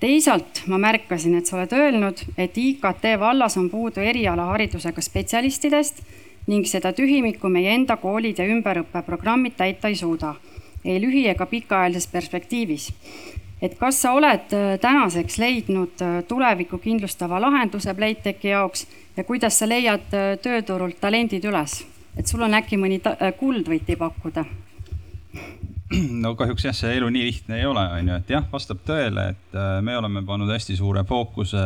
teisalt 0.00 0.62
ma 0.66 0.78
märkasin, 0.78 1.36
et 1.36 1.46
sa 1.46 1.58
oled 1.58 1.72
öelnud, 1.72 2.24
et 2.38 2.56
IKT 2.58 3.04
vallas 3.20 3.56
on 3.56 3.68
puudu 3.70 4.00
erialaharidusega 4.00 5.00
spetsialistidest 5.00 6.00
ning 6.46 6.64
seda 6.64 6.92
tühimikku 6.92 7.48
meie 7.48 7.74
enda 7.74 7.96
koolid 7.96 8.38
ja 8.38 8.48
ümberõppeprogrammid 8.48 9.60
täita 9.60 9.88
ei 9.88 9.96
suuda, 9.96 10.34
ei 10.84 11.00
lühi- 11.04 11.28
ega 11.28 11.46
pikaajalises 11.46 12.06
perspektiivis 12.06 12.92
et 13.62 13.76
kas 13.78 14.00
sa 14.02 14.12
oled 14.16 14.52
äh, 14.54 14.76
tänaseks 14.80 15.38
leidnud 15.40 16.02
äh, 16.04 16.20
tulevikku 16.28 16.78
kindlustava 16.82 17.40
lahenduse 17.40 17.94
Playtechi 17.94 18.52
jaoks 18.52 18.86
ja 19.16 19.24
kuidas 19.24 19.58
sa 19.58 19.68
leiad 19.68 20.12
äh, 20.14 20.34
tööturult 20.42 21.00
talendid 21.00 21.44
üles, 21.48 21.80
et 22.16 22.28
sul 22.28 22.44
on 22.44 22.56
äkki 22.56 22.78
mõni 22.80 23.00
kuldvõti 23.40 23.96
pakkuda? 24.00 24.44
no 26.24 26.34
kahjuks 26.36 26.68
jah, 26.68 26.76
see 26.76 26.98
elu 26.98 27.08
nii 27.12 27.30
lihtne 27.30 27.60
ei 27.60 27.66
ole, 27.68 27.86
on 28.00 28.12
ju, 28.12 28.20
et 28.20 28.34
jah, 28.36 28.44
vastab 28.52 28.82
tõele, 28.86 29.30
et 29.32 29.58
me 29.86 29.96
oleme 29.96 30.24
pannud 30.26 30.50
hästi 30.52 30.76
suure 30.76 31.04
fookuse 31.08 31.62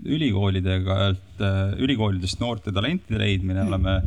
ülikoolidega, 0.00 0.96
ülikoolidest 1.84 2.40
noorte 2.40 2.72
talentide 2.72 3.20
leidmine 3.20 3.66
oleme 3.68 3.98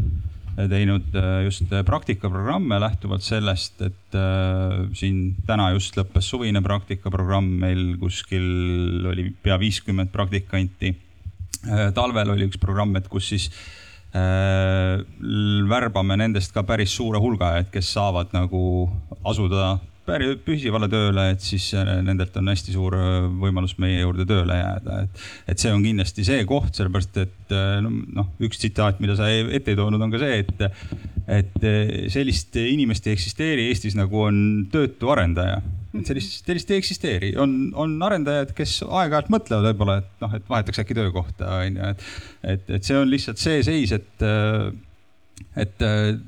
teinud 0.56 1.16
äh, 1.18 1.44
just 1.46 1.72
äh, 1.72 1.84
praktikaprogramme 1.86 2.80
lähtuvalt 2.82 3.26
sellest, 3.26 3.82
et 3.82 4.18
äh, 4.18 4.84
siin 4.98 5.36
täna 5.48 5.72
just 5.74 5.98
lõppes 5.98 6.30
suvine 6.30 6.62
praktikaprogramm, 6.66 7.48
meil 7.64 7.96
kuskil 8.02 9.08
oli 9.10 9.32
pea 9.44 9.58
viiskümmend 9.62 10.14
praktikanti. 10.14 10.96
talvel 11.96 12.34
oli 12.34 12.50
üks 12.50 12.60
programm, 12.60 12.96
et 13.00 13.08
kus 13.08 13.30
siis 13.32 13.46
värbame 15.70 16.18
nendest 16.20 16.52
ka 16.54 16.62
päris 16.68 16.92
suure 16.94 17.22
hulga, 17.24 17.54
et 17.58 17.70
kes 17.72 17.88
saavad 17.96 18.36
nagu 18.36 18.90
asuda 19.26 19.78
päri-, 20.08 20.36
püsivale 20.44 20.90
tööle, 20.92 21.28
et 21.34 21.44
siis 21.44 21.70
äh, 21.78 21.90
nendelt 22.06 22.36
on 22.40 22.52
hästi 22.52 22.76
suur 22.76 22.96
äh, 22.98 23.28
võimalus 23.42 23.76
meie 23.82 24.02
juurde 24.02 24.26
tööle 24.30 24.58
jääda, 24.60 25.04
et. 25.06 25.22
et 25.54 25.64
see 25.64 25.74
on 25.74 25.84
kindlasti 25.86 26.26
see 26.28 26.44
koht, 26.50 26.74
sellepärast 26.78 27.20
et 27.24 27.56
äh, 27.56 27.78
noh, 27.84 28.32
üks 28.44 28.62
tsitaat, 28.62 29.00
mida 29.04 29.18
sa 29.20 29.30
ette 29.32 29.74
ei 29.74 29.80
toonud, 29.80 30.02
on 30.04 30.14
ka 30.14 30.22
see, 30.22 30.44
et. 30.44 30.66
et 31.24 31.70
sellist 32.12 32.58
inimest 32.60 33.08
ei 33.08 33.16
eksisteeri 33.16 33.70
Eestis 33.70 33.96
nagu 33.96 34.26
on 34.26 34.38
töötu 34.72 35.12
arendaja. 35.14 35.62
et 35.96 36.10
sellist, 36.10 36.42
sellist 36.44 36.72
ei 36.74 36.82
eksisteeri, 36.82 37.34
on, 37.40 37.72
on 37.80 37.96
arendajad, 38.04 38.52
kes 38.58 38.82
aeg-ajalt 38.84 39.30
mõtlevad 39.32 39.70
võib-olla, 39.72 40.00
et 40.02 40.26
noh, 40.26 40.34
et 40.36 40.50
vahetaks 40.50 40.84
äkki 40.84 40.98
töökohta, 40.98 41.60
on 41.62 41.78
ju, 41.80 41.94
et. 41.94 42.10
et, 42.56 42.74
et 42.80 42.90
see 42.90 42.98
on 43.00 43.08
lihtsalt 43.12 43.40
see 43.40 43.62
seis, 43.66 43.96
et 43.96 44.28
et 45.60 45.84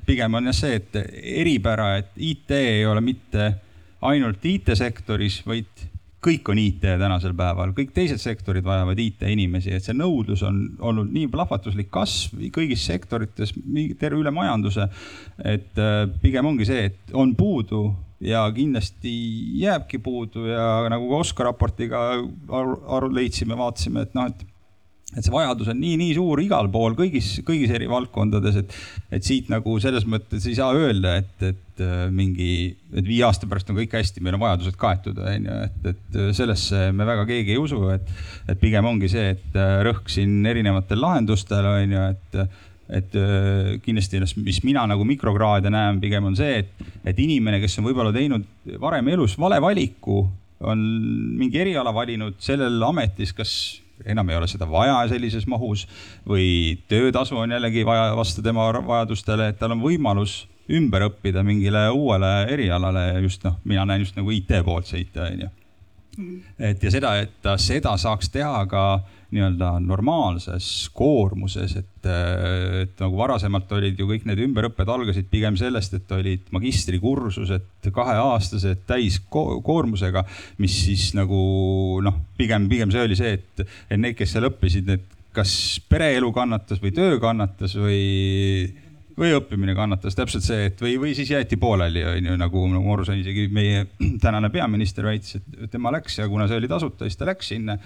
pigem 0.05 0.33
on 0.37 0.47
jah 0.49 0.55
see, 0.55 0.79
et 0.79 0.97
eripära, 1.41 1.95
et 1.99 2.17
IT 2.21 2.55
ei 2.55 2.83
ole 2.87 3.01
mitte 3.05 3.51
ainult 4.09 4.45
IT-sektoris, 4.45 5.41
vaid 5.47 5.85
kõik 6.25 6.49
on 6.49 6.59
IT 6.59 6.85
tänasel 6.99 7.35
päeval, 7.37 7.73
kõik 7.77 7.91
teised 7.93 8.21
sektorid 8.21 8.65
vajavad 8.65 8.99
IT-inimesi, 9.01 9.75
et 9.75 9.85
see 9.85 9.97
nõudlus 9.97 10.41
on 10.47 10.63
olnud 10.79 11.11
nii 11.13 11.29
plahvatuslik 11.33 11.91
kasv 11.93 12.47
kõigis 12.55 12.85
sektorites, 12.87 13.53
terve 13.99 14.23
üle 14.23 14.33
majanduse. 14.33 14.87
et 15.43 15.77
äh, 15.77 16.07
pigem 16.21 16.49
ongi 16.49 16.65
see, 16.65 16.89
et 16.89 17.13
on 17.13 17.35
puudu 17.37 17.83
ja 18.25 18.45
kindlasti 18.55 19.13
jääbki 19.61 19.99
puudu 20.01 20.47
ja 20.47 20.87
nagu 20.89 21.09
ka 21.09 21.21
Oskar 21.21 21.49
raportiga 21.51 22.01
aru, 22.15 22.79
aru 22.97 23.11
leidsime, 23.13 23.57
vaatasime, 23.57 24.07
et 24.07 24.15
noh, 24.17 24.31
et 24.31 24.54
et 25.15 25.23
see 25.23 25.33
vajadus 25.33 25.69
on 25.71 25.79
nii, 25.79 25.95
nii 26.01 26.15
suur 26.17 26.41
igal 26.43 26.67
pool, 26.71 26.95
kõigis, 26.97 27.37
kõigis 27.47 27.71
eri 27.75 27.87
valdkondades, 27.91 28.59
et, 28.61 28.75
et 29.15 29.25
siit 29.25 29.49
nagu 29.51 29.77
selles 29.83 30.05
mõttes 30.09 30.45
ei 30.49 30.57
saa 30.57 30.75
öelda, 30.75 31.15
et, 31.21 31.47
et 31.53 31.83
äh, 31.83 32.05
mingi, 32.13 32.51
et 32.91 33.07
viie 33.07 33.23
aasta 33.27 33.49
pärast 33.49 33.71
on 33.71 33.79
kõik 33.79 33.95
hästi, 33.95 34.23
meil 34.25 34.37
on 34.37 34.43
vajadused 34.43 34.77
kaetud, 34.81 35.19
on 35.23 35.49
ju, 35.49 35.57
et, 35.69 35.89
et 35.93 36.21
sellesse 36.37 36.89
me 36.95 37.07
väga 37.07 37.25
keegi 37.31 37.55
ei 37.55 37.61
usu, 37.61 37.81
et, 37.95 38.13
et 38.51 38.61
pigem 38.61 38.87
ongi 38.91 39.11
see, 39.11 39.33
et 39.37 39.59
äh, 39.59 39.79
rõhk 39.87 40.11
siin 40.11 40.39
erinevatel 40.51 41.01
lahendustel 41.01 41.73
on 41.73 41.99
ju, 41.99 42.07
et 42.13 42.41
et 42.85 43.15
äh, 43.17 43.79
kindlasti, 43.81 44.19
mis 44.45 44.59
mina 44.61 44.83
nagu 44.85 45.05
mikrokraade 45.09 45.71
näen, 45.73 45.97
pigem 46.03 46.27
on 46.29 46.35
see, 46.37 46.59
et, 46.61 46.89
et 47.09 47.17
inimene, 47.17 47.57
kes 47.63 47.79
on 47.81 47.87
võib-olla 47.87 48.11
teinud 48.13 48.45
varem 48.81 49.09
elus 49.15 49.33
vale 49.41 49.57
valiku, 49.63 50.19
on 50.65 50.83
mingi 51.39 51.59
eriala 51.63 51.93
valinud 51.95 52.37
sellel 52.43 52.77
ametis, 52.85 53.33
kas 53.35 53.55
enam 54.05 54.29
ei 54.29 54.37
ole 54.39 54.47
seda 54.47 54.67
vaja 54.69 54.97
sellises 55.11 55.47
mahus 55.47 55.85
või 56.27 56.77
töötasu 56.91 57.37
on 57.39 57.55
jällegi 57.55 57.85
vaja 57.87 58.11
vasta 58.17 58.43
tema 58.43 58.67
vajadustele, 58.75 59.49
et 59.49 59.59
tal 59.59 59.75
on 59.75 59.83
võimalus 59.83 60.45
ümber 60.71 61.05
õppida 61.09 61.43
mingile 61.45 61.87
uuele 61.93 62.31
erialale 62.53 63.07
ja 63.13 63.19
just 63.23 63.43
noh, 63.45 63.59
mina 63.63 63.85
näen 63.85 64.01
just 64.01 64.17
nagu 64.17 64.31
IT 64.33 64.51
poolt 64.65 64.89
sõita, 64.89 65.29
onju. 65.29 65.51
et 66.59 66.83
ja 66.83 66.91
seda, 66.91 67.15
et 67.21 67.35
ta 67.41 67.57
seda 67.61 67.95
saaks 68.01 68.31
teha 68.33 68.65
ka 68.71 68.85
nii-öelda 69.35 69.71
normaalses 69.83 70.67
koormuses, 70.95 71.75
et, 71.81 72.09
et 72.81 73.01
nagu 73.03 73.19
varasemalt 73.19 73.71
olid 73.77 73.99
ju 73.99 74.07
kõik 74.09 74.27
need 74.29 74.41
ümberõpped 74.47 74.91
algasid 74.91 75.27
pigem 75.31 75.57
sellest, 75.59 75.97
et 75.97 76.15
olid 76.15 76.47
magistrikursused 76.55 77.91
kaheaastased 77.95 78.85
täiskoormusega, 78.89 80.25
mis 80.63 80.79
siis 80.87 81.11
nagu 81.17 81.41
noh, 82.05 82.21
pigem, 82.39 82.69
pigem 82.71 82.93
see 82.93 83.03
oli 83.05 83.19
see, 83.19 83.35
et, 83.39 83.67
et 83.89 83.99
need, 83.99 84.17
kes 84.17 84.35
seal 84.35 84.49
õppisid, 84.49 84.89
need 84.89 85.11
kas 85.35 85.51
pereelu 85.91 86.31
kannatas 86.35 86.79
või 86.79 86.93
töö 86.95 87.19
kannatas 87.19 87.75
või 87.75 88.03
või 89.19 89.31
õppimine 89.37 89.75
kannatas, 89.77 90.15
täpselt 90.17 90.43
see, 90.43 90.67
et 90.69 90.81
või, 90.83 90.95
või 90.99 91.13
siis 91.15 91.29
jäeti 91.31 91.57
pooleli, 91.59 92.03
on 92.07 92.29
ju, 92.31 92.35
nagu, 92.39 92.65
nagu 92.71 92.83
ma 92.83 92.95
aru 92.97 93.05
sain, 93.07 93.21
isegi 93.21 93.47
meie 93.53 93.85
tänane 94.23 94.51
peaminister 94.53 95.07
väitis, 95.07 95.37
et 95.39 95.71
tema 95.71 95.93
läks 95.95 96.19
ja 96.19 96.27
kuna 96.31 96.49
see 96.51 96.59
oli 96.59 96.69
tasuta, 96.71 97.07
siis 97.07 97.19
ta 97.19 97.29
läks 97.29 97.53
sinna. 97.53 97.77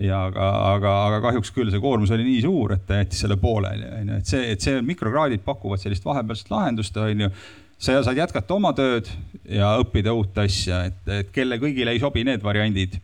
ja 0.00 0.22
aga, 0.30 0.46
aga, 0.70 0.94
aga 1.08 1.18
kahjuks 1.26 1.52
küll 1.52 1.72
see 1.72 1.82
koormus 1.82 2.12
oli 2.16 2.24
nii 2.24 2.40
suur, 2.46 2.76
et 2.76 2.86
ta 2.88 3.02
jättis 3.02 3.20
selle 3.26 3.36
pooleli, 3.40 3.90
on 4.00 4.14
ju, 4.14 4.20
et 4.22 4.32
see, 4.32 4.46
et 4.54 4.64
see 4.64 4.80
mikrokraadid 4.86 5.44
pakuvad 5.44 5.82
sellist 5.82 6.06
vahepealset 6.06 6.52
lahendust, 6.52 6.96
on 6.96 7.26
ju. 7.26 7.34
Sa 7.80 7.94
saad 8.04 8.18
jätkata 8.20 8.52
oma 8.52 8.74
tööd 8.76 9.06
ja 9.48 9.70
õppida 9.80 10.12
uut 10.12 10.36
asja, 10.42 10.82
et, 10.90 10.98
et 11.08 11.30
kelle 11.32 11.56
kõigile 11.56 11.94
ei 11.94 12.00
sobi 12.02 12.26
need 12.28 12.42
variandid 12.44 12.98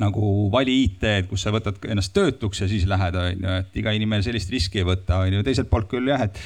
nagu 0.00 0.48
vali 0.50 0.80
IT-d, 0.86 1.28
kus 1.30 1.44
sa 1.44 1.52
võtad 1.54 1.78
ennast 1.86 2.10
töötuks 2.16 2.62
ja 2.62 2.66
siis 2.70 2.88
lähed, 2.90 3.14
on 3.20 3.44
ju, 3.46 3.54
et 3.60 3.78
iga 3.78 3.94
inimene 3.94 4.24
sellist 4.26 4.50
riski 4.50 4.82
ei 4.82 4.88
võta, 4.88 5.20
on 5.22 5.36
ju, 5.36 5.44
teiselt 5.46 5.70
poolt 5.70 5.86
küll 5.92 6.10
jah, 6.10 6.24
et 6.26 6.40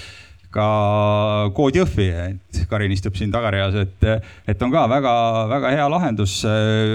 ka 0.54 1.50
Kood 1.56 1.74
Jõhvi, 1.74 2.06
et 2.14 2.60
Karin 2.70 2.92
istub 2.94 3.16
siin 3.18 3.32
tagareas, 3.34 3.74
et, 3.80 4.04
et 4.50 4.62
on 4.62 4.70
ka 4.72 4.84
väga-väga 4.90 5.72
hea 5.74 5.86
lahendus, 5.90 6.36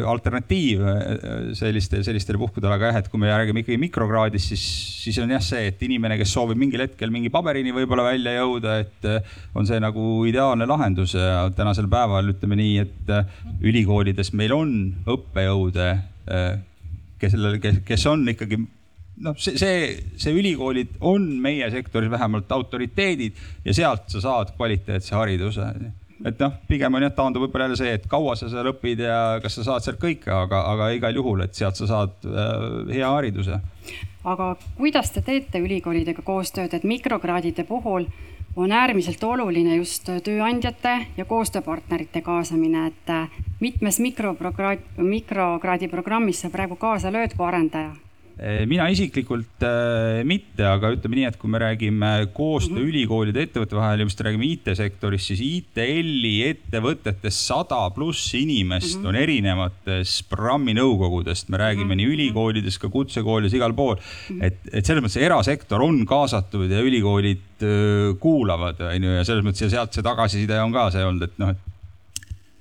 alternatiiv 0.07 0.85
selliste, 1.59 1.99
sellistele 2.07 2.39
puhkudele, 2.39 2.77
aga 2.77 2.93
jah, 2.93 3.01
et 3.01 3.09
kui 3.11 3.19
me 3.21 3.31
räägime 3.31 3.63
ikkagi 3.63 3.79
mikrokraadist, 3.81 4.53
siis, 4.53 4.63
siis 5.03 5.19
on 5.23 5.35
jah 5.35 5.43
see, 5.43 5.67
et 5.73 5.83
inimene, 5.89 6.17
kes 6.21 6.31
soovib 6.37 6.59
mingil 6.61 6.85
hetkel 6.85 7.11
mingi 7.13 7.31
paberini 7.33 7.75
võib-olla 7.75 8.07
välja 8.09 8.37
jõuda, 8.39 8.79
et 8.85 9.11
on 9.57 9.67
see 9.67 9.81
nagu 9.83 10.07
ideaalne 10.29 10.67
lahendus. 10.69 11.17
Ja 11.19 11.45
tänasel 11.55 11.89
päeval 11.91 12.31
ütleme 12.31 12.59
nii, 12.59 12.87
et 12.87 13.13
ülikoolides 13.59 14.31
meil 14.39 14.55
on 14.55 14.75
õppejõude, 15.09 15.91
kes, 17.19 17.39
kes 17.87 18.09
on 18.09 18.27
ikkagi 18.31 18.63
noh, 19.23 19.37
see, 19.37 19.57
see, 19.59 19.87
see 20.19 20.35
ülikoolid 20.35 20.99
on 21.05 21.25
meie 21.41 21.69
sektoris 21.71 22.11
vähemalt 22.11 22.51
autoriteedid 22.51 23.39
ja 23.65 23.75
sealt 23.75 24.07
sa 24.11 24.21
saad 24.23 24.53
kvaliteetse 24.57 25.15
hariduse. 25.15 25.67
et 26.25 26.39
noh, 26.39 26.55
pigem 26.67 26.97
on 26.99 27.05
jah, 27.05 27.13
taandub 27.15 27.45
võib-olla 27.45 27.69
jälle 27.69 27.79
see, 27.79 27.93
et 27.95 28.07
kaua 28.11 28.35
sa 28.39 28.49
seal 28.51 28.71
õpid 28.73 29.03
ja 29.05 29.19
kas 29.43 29.59
sa 29.59 29.67
saad 29.69 29.85
sealt 29.85 30.01
kõike, 30.01 30.31
aga, 30.35 30.63
aga 30.73 30.89
igal 30.95 31.15
juhul, 31.15 31.43
et 31.45 31.55
sealt 31.55 31.79
sa 31.79 31.87
saad 31.87 32.27
äh, 32.27 32.95
hea 32.95 33.11
hariduse. 33.11 33.61
aga 34.23 34.49
kuidas 34.77 35.13
te 35.15 35.23
teete 35.23 35.63
ülikoolidega 35.63 36.25
koostööd, 36.25 36.73
et 36.75 36.83
mikrokraadide 36.83 37.63
puhul 37.67 38.09
on 38.59 38.71
äärmiselt 38.75 39.23
oluline 39.23 39.77
just 39.77 40.09
tööandjate 40.25 40.95
ja 41.17 41.25
koostööpartnerite 41.25 42.21
kaasamine, 42.25 42.87
et 42.87 43.39
mitmes 43.61 43.99
mikrokraadi, 44.03 44.81
mikrokraadi 44.97 45.87
programmis 45.87 46.43
sa 46.43 46.51
praegu 46.51 46.75
kaasa 46.75 47.13
lööd 47.13 47.37
kui 47.37 47.47
arendaja 47.47 47.93
mina 48.39 48.85
isiklikult 48.87 49.63
äh, 49.67 50.21
mitte, 50.27 50.63
aga 50.63 50.93
ütleme 50.95 51.17
nii, 51.17 51.25
et 51.27 51.37
kui 51.39 51.51
me 51.51 51.59
räägime 51.59 52.11
koostöö 52.31 52.77
mm 52.77 52.79
-hmm. 52.79 52.91
ülikoolide 52.93 53.41
ettevõtte 53.43 53.75
vahel 53.75 53.99
ja 53.99 54.07
just 54.07 54.21
räägime 54.23 54.47
IT-sektorist, 54.47 55.31
siis 55.31 55.41
ITL-i 55.43 56.33
ettevõtetes 56.47 57.35
sada 57.49 57.81
pluss 57.91 58.33
inimest 58.33 58.95
mm 58.95 59.03
-hmm. 59.03 59.07
on 59.07 59.15
erinevates 59.15 60.23
programmi 60.29 60.73
nõukogudest, 60.73 61.49
me 61.49 61.57
räägime 61.57 61.83
mm 61.83 61.91
-hmm. 61.91 61.95
nii 61.97 62.15
ülikoolides, 62.15 62.79
ka 62.79 62.89
kutsekoolides, 62.89 63.53
igal 63.53 63.73
pool 63.73 63.95
mm. 63.95 64.35
-hmm. 64.35 64.43
et, 64.45 64.57
et 64.71 64.85
selles 64.85 65.03
mõttes 65.03 65.21
erasektor 65.21 65.81
on 65.81 66.05
kaasatud 66.05 66.71
ja 66.71 66.79
ülikoolid 66.79 67.63
äh, 67.63 68.15
kuulavad, 68.19 68.79
on 68.79 69.03
ju, 69.03 69.09
ja 69.19 69.23
selles 69.23 69.43
mõttes 69.43 69.67
ja 69.67 69.69
sealt 69.69 69.93
see 69.93 70.03
tagasiside 70.03 70.61
on 70.61 70.71
ka 70.71 70.91
see 70.91 71.03
olnud, 71.03 71.23
et 71.23 71.37
noh, 71.37 71.49
et, 71.49 71.57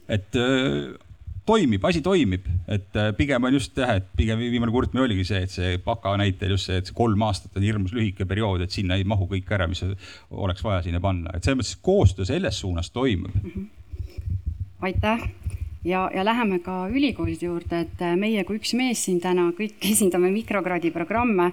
et 0.08 0.34
äh, 0.34 1.07
toimib, 1.48 1.84
asi 1.88 2.02
toimib, 2.04 2.46
et 2.68 2.96
äh, 2.98 3.10
pigem 3.16 3.46
on 3.48 3.56
just 3.56 3.76
jah, 3.78 3.94
et 3.98 4.06
pigem 4.18 4.40
viimane 4.40 4.72
kurtmine 4.74 5.04
oligi 5.06 5.24
see, 5.30 5.40
et 5.46 5.52
see 5.52 5.78
baka 5.84 6.12
näitel 6.20 6.52
just 6.54 6.68
see, 6.68 6.78
et 6.80 6.90
see 6.90 6.96
kolm 6.96 7.22
aastat 7.26 7.56
on 7.58 7.64
hirmus 7.64 7.94
lühike 7.96 8.26
periood, 8.28 8.64
et 8.64 8.74
sinna 8.74 8.98
ei 8.98 9.06
mahu 9.08 9.28
kõik 9.30 9.50
ära, 9.56 9.68
mis 9.70 9.82
oleks 10.30 10.64
vaja 10.64 10.82
sinna 10.84 11.00
panna, 11.04 11.32
et 11.34 11.46
selles 11.46 11.60
mõttes 11.60 11.74
koostöö 11.88 12.28
selles 12.28 12.60
suunas 12.60 12.92
toimub 12.94 13.34
mm. 13.34 13.50
-hmm. 13.54 13.66
aitäh 14.90 15.28
ja, 15.84 16.10
ja 16.14 16.24
läheme 16.24 16.58
ka 16.64 16.86
ülikoolide 16.92 17.46
juurde, 17.46 17.84
et 17.86 18.04
äh, 18.04 18.16
meie 18.16 18.44
kui 18.44 18.60
üks 18.60 18.74
mees 18.76 19.04
siin 19.04 19.20
täna 19.24 19.50
kõik 19.56 19.80
esindame 19.92 20.32
mikrokraadi 20.34 20.90
programme. 20.90 21.52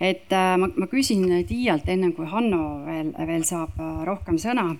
et 0.00 0.32
äh, 0.32 0.56
ma, 0.56 0.70
ma 0.76 0.86
küsin 0.86 1.26
Tiialt 1.46 1.88
enne 1.88 2.12
kui 2.12 2.26
Hanno 2.26 2.84
veel, 2.86 3.12
veel 3.26 3.44
saab 3.44 3.76
rohkem 4.06 4.38
sõna 4.38 4.72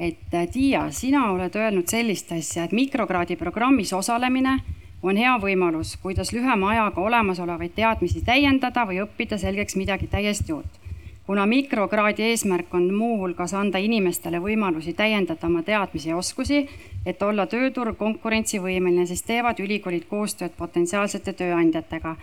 et 0.00 0.34
äh, 0.34 0.48
Tiia, 0.52 0.90
sina 0.90 1.30
oled 1.32 1.54
öelnud 1.56 1.88
sellist 1.88 2.32
asja, 2.32 2.64
et 2.64 2.72
mikrokraadi 2.76 3.36
programmis 3.36 3.92
osalemine 3.96 4.58
on 5.02 5.16
hea 5.16 5.34
võimalus, 5.40 5.96
kuidas 6.02 6.32
lühema 6.32 6.72
ajaga 6.74 7.00
olemasolevaid 7.00 7.76
teadmisi 7.76 8.24
täiendada 8.24 8.86
või 8.88 9.00
õppida 9.04 9.38
selgeks 9.38 9.76
midagi 9.76 10.06
täiesti 10.06 10.52
uut. 10.52 10.82
kuna 11.26 11.42
mikrokraadi 11.46 12.22
eesmärk 12.22 12.74
on 12.74 12.84
muuhulgas 12.94 13.54
anda 13.54 13.78
inimestele 13.82 14.38
võimalusi 14.38 14.92
täiendada 14.94 15.46
oma 15.46 15.62
teadmisi 15.62 16.08
ja 16.08 16.16
oskusi, 16.16 16.68
et 17.06 17.22
olla 17.22 17.46
tööturg 17.46 17.96
konkurentsivõimeline, 17.98 19.06
siis 19.06 19.22
teevad 19.22 19.58
ülikoolid 19.58 20.04
koostööd 20.06 20.54
potentsiaalsete 20.56 21.32
tööandjatega 21.32 22.16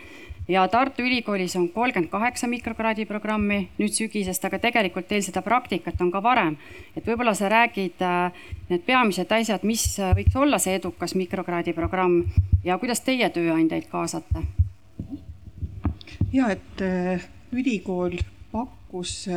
ja 0.48 0.68
Tartu 0.68 1.04
Ülikoolis 1.04 1.56
on 1.56 1.70
kolmkümmend 1.70 2.12
kaheksa 2.12 2.48
mikrokraadi 2.48 3.06
programmi 3.06 3.60
nüüd 3.80 3.94
sügisest, 3.96 4.44
aga 4.46 4.60
tegelikult 4.60 5.08
teil 5.08 5.24
seda 5.24 5.42
praktikat 5.42 6.02
on 6.02 6.12
ka 6.12 6.24
varem. 6.24 6.58
et 6.96 7.06
võib-olla 7.08 7.34
sa 7.34 7.50
räägid 7.50 8.02
äh, 8.02 8.32
need 8.70 8.84
peamised 8.86 9.32
asjad, 9.32 9.64
mis 9.64 9.86
äh, 10.00 10.14
võiks 10.18 10.36
olla 10.36 10.60
see 10.60 10.76
edukas 10.76 11.16
mikrokraadi 11.16 11.74
programm 11.74 12.24
ja 12.64 12.78
kuidas 12.78 13.02
teie 13.02 13.30
tööandjaid 13.30 13.88
kaasate? 13.92 14.44
ja 16.34 16.52
et 16.52 16.82
äh, 16.82 17.24
ülikool 17.52 18.20
pakkus 18.52 19.30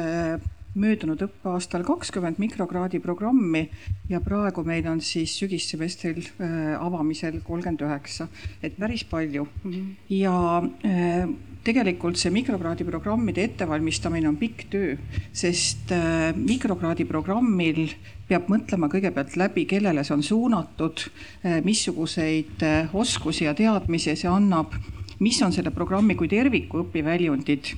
möödunud 0.77 1.23
õppeaastal 1.25 1.85
kakskümmend 1.87 2.41
mikrokraadi 2.41 3.01
programmi 3.03 3.65
ja 4.11 4.21
praegu 4.25 4.65
meil 4.67 4.87
on 4.91 5.01
siis 5.05 5.35
sügissemestril 5.41 6.21
äh, 6.23 6.75
avamisel 6.77 7.41
kolmkümmend 7.45 7.85
üheksa, 7.87 8.29
et 8.63 8.77
päris 8.79 9.05
palju 9.09 9.47
mm. 9.47 9.73
-hmm. 9.73 9.87
ja 10.13 10.63
äh, 10.85 11.29
tegelikult 11.65 12.19
see 12.19 12.31
mikrokraadi 12.31 12.85
programmide 12.85 13.45
ettevalmistamine 13.45 14.29
on 14.29 14.37
pikk 14.37 14.67
töö, 14.71 14.97
sest 15.33 15.93
äh, 15.93 16.37
mikrokraadi 16.37 17.05
programmil 17.05 17.89
peab 18.29 18.49
mõtlema 18.51 18.91
kõigepealt 18.93 19.37
läbi, 19.37 19.65
kellele 19.65 20.05
see 20.05 20.15
on 20.15 20.23
suunatud, 20.23 21.05
missuguseid 21.63 22.65
oskusi 22.93 23.45
ja 23.45 23.55
teadmisi 23.55 24.17
see 24.17 24.29
annab, 24.31 24.75
mis 25.21 25.39
on 25.43 25.53
selle 25.53 25.71
programmi 25.71 26.17
kui 26.19 26.29
terviku 26.29 26.83
õpiväljundid 26.83 27.77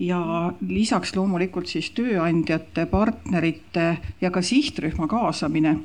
ja 0.00 0.52
lisaks 0.68 1.14
loomulikult 1.16 1.68
siis 1.68 1.90
tööandjate, 1.96 2.86
partnerite 2.90 3.88
ja 4.20 4.30
ka 4.32 4.42
sihtrühma 4.42 5.08
kaasamine 5.10 5.76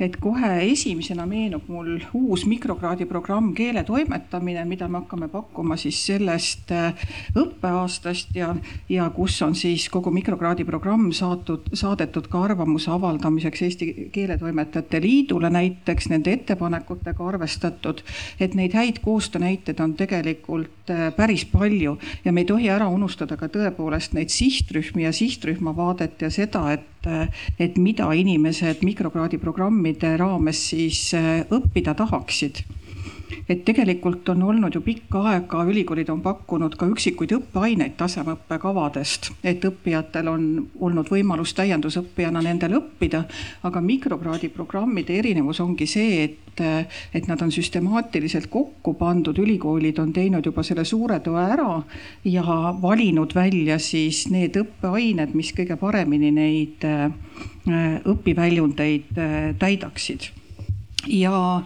et 0.00 0.16
kohe 0.20 0.50
esimesena 0.70 1.26
meenub 1.26 1.68
mul 1.68 1.98
uus 2.14 2.44
mikrokraadi 2.48 3.06
programm 3.08 3.52
keeletoimetamine, 3.56 4.64
mida 4.68 4.88
me 4.88 5.00
hakkame 5.02 5.28
pakkuma 5.32 5.76
siis 5.80 6.00
sellest 6.06 6.72
äh, 6.74 7.06
õppeaastast 7.38 8.36
ja, 8.36 8.54
ja 8.88 9.08
kus 9.14 9.40
on 9.42 9.54
siis 9.58 9.88
kogu 9.92 10.12
mikrokraadi 10.14 10.66
programm 10.68 11.10
saatud, 11.16 11.70
saadetud 11.72 12.28
ka 12.30 12.42
arvamuse 12.48 12.90
avaldamiseks 12.94 13.62
Eesti 13.66 13.90
Keeletoimetajate 14.12 15.00
Liidule 15.02 15.50
näiteks, 15.50 16.10
nende 16.12 16.32
ettepanekutega 16.36 17.28
arvestatud. 17.28 18.02
et 18.40 18.54
neid 18.54 18.74
häid 18.74 19.02
koostöönäiteid 19.04 19.80
on 19.80 19.94
tegelikult 19.94 20.90
äh, 20.90 21.08
päris 21.16 21.44
palju 21.44 21.98
ja 22.24 22.32
me 22.32 22.44
ei 22.44 22.50
tohi 22.50 22.68
ära 22.68 22.88
unustada 22.88 23.36
ka 23.36 23.48
tõepoolest 23.52 24.14
neid 24.14 24.32
sihtrühmi 24.32 25.04
ja 25.04 25.12
sihtrühma 25.12 25.76
vaadet 25.76 26.22
ja 26.22 26.30
seda, 26.30 26.68
et 26.72 26.86
et 27.58 27.76
mida 27.78 28.08
inimesed 28.12 28.82
mikrokraadi 28.84 29.38
programmide 29.78 30.16
raames 30.18 30.58
siis 30.72 31.14
äh, 31.14 31.44
õppida 31.54 31.94
tahaksid 31.94 32.64
et 33.48 33.64
tegelikult 33.64 34.28
on 34.28 34.42
olnud 34.42 34.74
ju 34.74 34.80
pikka 34.84 35.22
aega, 35.32 35.62
ülikoolid 35.68 36.10
on 36.12 36.20
pakkunud 36.24 36.76
ka 36.78 36.88
üksikuid 36.90 37.32
õppeaineid 37.36 37.96
tasemeõppekavadest, 38.00 39.32
et 39.44 39.64
õppijatel 39.64 40.30
on 40.30 40.44
olnud 40.80 41.10
võimalus 41.12 41.54
täiendusõppijana 41.58 42.42
nendel 42.44 42.78
õppida. 42.80 43.24
aga 43.62 43.80
mikrokraadi 43.80 44.48
programmide 44.48 45.18
erinevus 45.18 45.60
ongi 45.60 45.86
see, 45.86 46.22
et, 46.24 46.62
et 47.14 47.28
nad 47.28 47.42
on 47.42 47.52
süstemaatiliselt 47.52 48.48
kokku 48.50 48.94
pandud, 48.94 49.38
ülikoolid 49.38 49.98
on 49.98 50.12
teinud 50.12 50.46
juba 50.46 50.62
selle 50.62 50.84
suure 50.84 51.20
toe 51.20 51.42
ära 51.42 51.82
ja 52.24 52.44
valinud 52.82 53.34
välja 53.34 53.78
siis 53.78 54.26
need 54.30 54.56
õppeained, 54.56 55.34
mis 55.34 55.52
kõige 55.56 55.76
paremini 55.76 56.30
neid 56.34 56.84
äh, 56.84 57.10
õpiväljundeid 58.04 59.18
äh, 59.18 59.36
täidaksid. 59.58 60.32
ja 61.06 61.62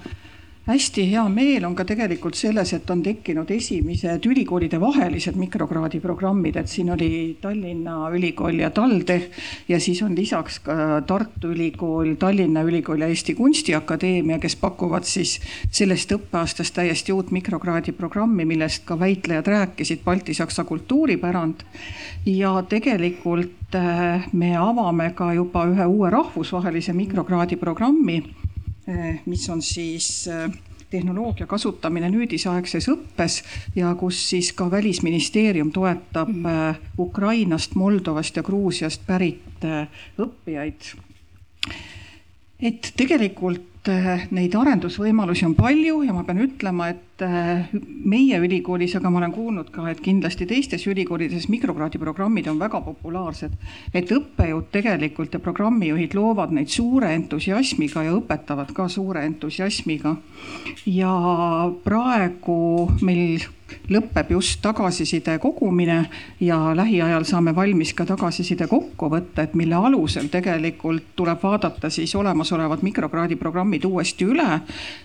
hästi 0.62 1.08
hea 1.10 1.22
meel 1.28 1.64
on 1.66 1.74
ka 1.74 1.84
tegelikult 1.86 2.36
selles, 2.38 2.70
et 2.76 2.90
on 2.90 3.00
tekkinud 3.02 3.48
esimesed 3.50 4.26
ülikoolide 4.30 4.78
vahelised 4.80 5.34
mikrokraadi 5.38 5.98
programmid, 6.00 6.56
et 6.56 6.70
siin 6.70 6.92
oli 6.94 7.36
Tallinna 7.42 7.96
Ülikool 8.14 8.60
ja 8.62 8.70
TalTech 8.70 9.42
ja 9.68 9.80
siis 9.82 10.02
on 10.06 10.14
lisaks 10.14 10.60
ka 10.62 10.76
Tartu 11.06 11.50
Ülikool, 11.50 12.14
Tallinna 12.18 12.62
Ülikool 12.62 13.02
ja 13.02 13.08
Eesti 13.10 13.34
Kunstiakadeemia, 13.34 14.38
kes 14.38 14.56
pakuvad 14.60 15.08
siis 15.08 15.40
sellest 15.70 16.14
õppeaastast 16.14 16.76
täiesti 16.78 17.12
uut 17.12 17.34
mikrokraadi 17.34 17.92
programmi, 17.98 18.46
millest 18.46 18.86
ka 18.86 18.98
väitlejad 18.98 19.50
rääkisid, 19.50 20.04
baltisaksa 20.04 20.64
kultuuripärand. 20.64 21.66
ja 22.26 22.62
tegelikult 22.68 23.74
äh, 23.74 24.28
me 24.32 24.54
avame 24.56 25.10
ka 25.14 25.32
juba 25.34 25.66
ühe 25.66 25.86
uue 25.86 26.10
rahvusvahelise 26.10 26.92
mikrokraadi 26.92 27.56
programmi 27.56 28.22
Eh, 28.22 28.41
mis 29.26 29.48
on 29.50 29.62
siis 29.62 30.26
eh, 30.28 30.50
tehnoloogia 30.90 31.46
kasutamine 31.46 32.10
nüüdisaegses 32.10 32.88
õppes 32.92 33.38
ja 33.76 33.94
kus 33.94 34.18
siis 34.30 34.52
ka 34.52 34.70
välisministeerium 34.70 35.72
toetab 35.72 36.28
mm. 36.28 36.46
eh, 36.46 36.80
Ukrainast, 36.98 37.74
Moldovast 37.74 38.36
ja 38.36 38.42
Gruusiast 38.42 39.06
pärit 39.06 39.66
õppijaid. 40.18 40.94
et 42.60 42.92
tegelikult 42.96 43.71
Eh, 43.82 44.28
neid 44.30 44.52
arendusvõimalusi 44.54 45.42
on 45.42 45.56
palju 45.58 46.04
ja 46.06 46.12
ma 46.14 46.20
pean 46.22 46.38
ütlema, 46.44 46.92
et 46.92 47.22
eh, 47.26 47.72
meie 48.06 48.36
ülikoolis, 48.38 48.92
aga 48.94 49.10
ma 49.10 49.18
olen 49.18 49.32
kuulnud 49.34 49.72
ka, 49.74 49.88
et 49.90 49.98
kindlasti 50.04 50.46
teistes 50.46 50.84
ülikoolides 50.86 51.48
mikrokraadi 51.50 51.98
programmid 51.98 52.46
on 52.46 52.60
väga 52.60 52.78
populaarsed. 52.84 53.56
et 53.92 54.12
õppejõud 54.14 54.68
tegelikult 54.70 55.34
ja 55.34 55.40
programmijuhid 55.42 56.14
loovad 56.14 56.54
neid 56.54 56.70
suure 56.70 57.10
entusiasmiga 57.16 58.04
ja 58.06 58.12
õpetavad 58.20 58.70
ka 58.70 58.86
suure 58.86 59.24
entusiasmiga. 59.26 60.14
ja 60.86 61.16
praegu 61.82 62.86
meil 63.02 63.42
lõpeb 63.90 64.30
just 64.30 64.60
tagasiside 64.62 65.38
kogumine 65.38 66.06
ja 66.40 66.58
lähiajal 66.76 67.24
saame 67.28 67.54
valmis 67.56 67.94
ka 67.94 68.06
tagasiside 68.06 68.66
kokkuvõtted, 68.70 69.56
mille 69.58 69.74
alusel 69.74 70.28
tegelikult 70.32 71.12
tuleb 71.16 71.42
vaadata 71.42 71.90
siis 71.90 72.14
olemasolevad 72.14 72.82
mikrokraadi 72.82 73.36
programmid 73.36 73.84
uuesti 73.84 74.26
üle 74.28 74.60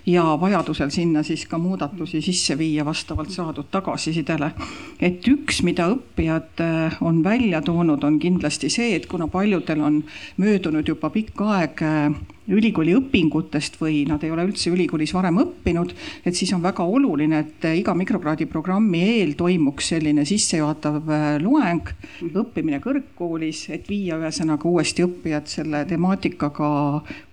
ja 0.06 0.24
vajadusel 0.42 0.90
sinna 0.94 1.24
siis 1.24 1.46
ka 1.48 1.58
muudatusi 1.58 2.22
sisse 2.22 2.58
viia 2.58 2.86
vastavalt 2.86 3.32
saadud 3.32 3.70
tagasisidele. 3.72 4.52
et 5.00 5.28
üks, 5.28 5.64
mida 5.64 5.90
õppijad 5.92 6.64
äh, 6.64 6.98
on 7.02 7.24
välja 7.24 7.62
toonud, 7.62 8.04
on 8.04 8.20
kindlasti 8.20 8.70
see, 8.70 8.96
et 8.96 9.06
kuna 9.06 9.28
paljudel 9.28 9.82
on 9.82 10.04
möödunud 10.38 10.88
juba 10.88 11.10
pikk 11.10 11.42
aeg 11.42 11.84
äh, 11.84 12.12
ülikooli 12.48 12.94
õpingutest 12.96 13.76
või 13.82 14.02
nad 14.08 14.24
ei 14.24 14.32
ole 14.32 14.46
üldse 14.48 14.72
ülikoolis 14.72 15.12
varem 15.16 15.42
õppinud, 15.42 15.92
et 16.26 16.36
siis 16.36 16.54
on 16.56 16.64
väga 16.64 16.86
oluline, 16.88 17.42
et 17.44 17.68
iga 17.76 17.96
mikrokraadi 17.98 18.48
programmi 18.50 19.02
eel 19.04 19.36
toimuks 19.40 19.92
selline 19.94 20.26
sissejuhatav 20.28 21.12
äh, 21.12 21.28
loeng, 21.44 21.92
õppimine 22.32 22.80
kõrgkoolis, 22.84 23.66
et 23.76 23.88
viia 23.92 24.20
ühesõnaga 24.22 24.70
uuesti 24.70 25.04
õppijad 25.06 25.52
selle 25.52 25.84
temaatikaga 25.90 26.72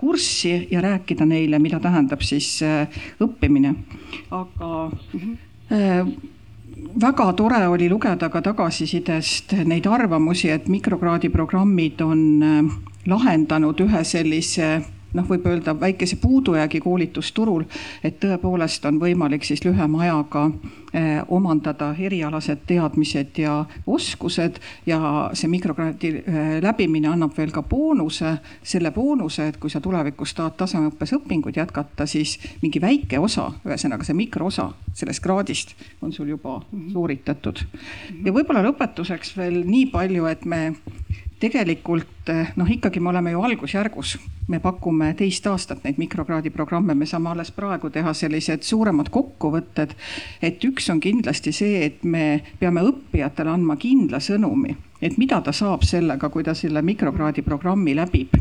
kurssi 0.00 0.56
ja 0.72 0.82
rääkida 0.84 1.26
neile, 1.28 1.62
mida 1.62 1.80
tähendab 1.82 2.24
siis 2.26 2.56
äh, 2.66 2.88
õppimine. 3.22 3.74
aga 4.34 4.72
äh, 5.70 6.02
väga 7.00 7.28
tore 7.38 7.62
oli 7.70 7.86
lugeda 7.88 8.28
ka 8.30 8.42
tagasisidest 8.42 9.54
neid 9.64 9.86
arvamusi, 9.86 10.50
et 10.50 10.66
mikrokraadi 10.68 11.30
programmid 11.30 12.02
on 12.02 12.42
lahendanud 13.06 13.80
ühe 13.84 14.02
sellise 14.04 14.80
noh, 15.14 15.26
võib 15.28 15.46
öelda 15.46 15.74
väikese 15.80 16.18
puudujäägi 16.22 16.80
koolitusturul, 16.84 17.64
et 18.04 18.18
tõepoolest 18.22 18.86
on 18.88 19.00
võimalik 19.02 19.46
siis 19.46 19.64
lühema 19.64 20.02
ajaga 20.04 20.44
eh, 20.92 21.20
omandada 21.28 21.92
erialased 21.98 22.64
teadmised 22.66 23.38
ja 23.38 23.56
oskused 23.86 24.60
ja 24.86 25.00
see 25.32 25.50
mikrokraadi 25.52 26.12
eh, 26.20 26.40
läbimine 26.64 27.10
annab 27.12 27.36
veel 27.38 27.54
ka 27.54 27.62
boonuse, 27.62 28.36
selle 28.62 28.92
boonuse, 28.94 29.48
et 29.48 29.60
kui 29.62 29.70
sa 29.70 29.82
tulevikus 29.84 30.34
tahad 30.34 30.58
tasemeõppes 30.60 31.16
õpinguid 31.18 31.60
jätkata, 31.62 32.06
siis 32.06 32.38
mingi 32.62 32.82
väike 32.82 33.22
osa, 33.22 33.50
ühesõnaga 33.66 34.06
see 34.06 34.18
mikroosa 34.18 34.70
sellest 34.94 35.22
kraadist 35.22 35.74
on 36.02 36.12
sul 36.12 36.28
juba 36.28 36.60
sooritatud. 36.92 37.64
ja 38.24 38.32
võib-olla 38.32 38.62
lõpetuseks 38.68 39.34
veel 39.36 39.62
nii 39.66 39.88
palju, 39.92 40.26
et 40.30 40.44
me 40.44 40.60
tegelikult 41.40 42.30
noh, 42.56 42.70
ikkagi 42.70 43.00
me 43.00 43.10
oleme 43.10 43.34
ju 43.34 43.42
algusjärgus, 43.42 44.16
me 44.48 44.60
pakume 44.60 45.10
teist 45.18 45.46
aastat 45.46 45.84
neid 45.84 45.98
mikrokraadi 46.00 46.50
programme, 46.54 46.94
me 46.94 47.06
saame 47.06 47.30
alles 47.32 47.50
praegu 47.54 47.90
teha 47.90 48.12
sellised 48.14 48.64
suuremad 48.64 49.10
kokkuvõtted. 49.12 49.94
et 50.42 50.64
üks 50.64 50.90
on 50.90 51.00
kindlasti 51.00 51.52
see, 51.52 51.84
et 51.84 52.04
me 52.04 52.42
peame 52.58 52.84
õppijatele 52.84 53.50
andma 53.50 53.76
kindla 53.76 54.20
sõnumi, 54.20 54.76
et 55.02 55.18
mida 55.18 55.40
ta 55.40 55.52
saab 55.52 55.84
sellega, 55.84 56.28
kui 56.28 56.44
ta 56.44 56.54
selle 56.54 56.82
mikrokraadi 56.82 57.42
programmi 57.42 57.94
läbib. 57.94 58.36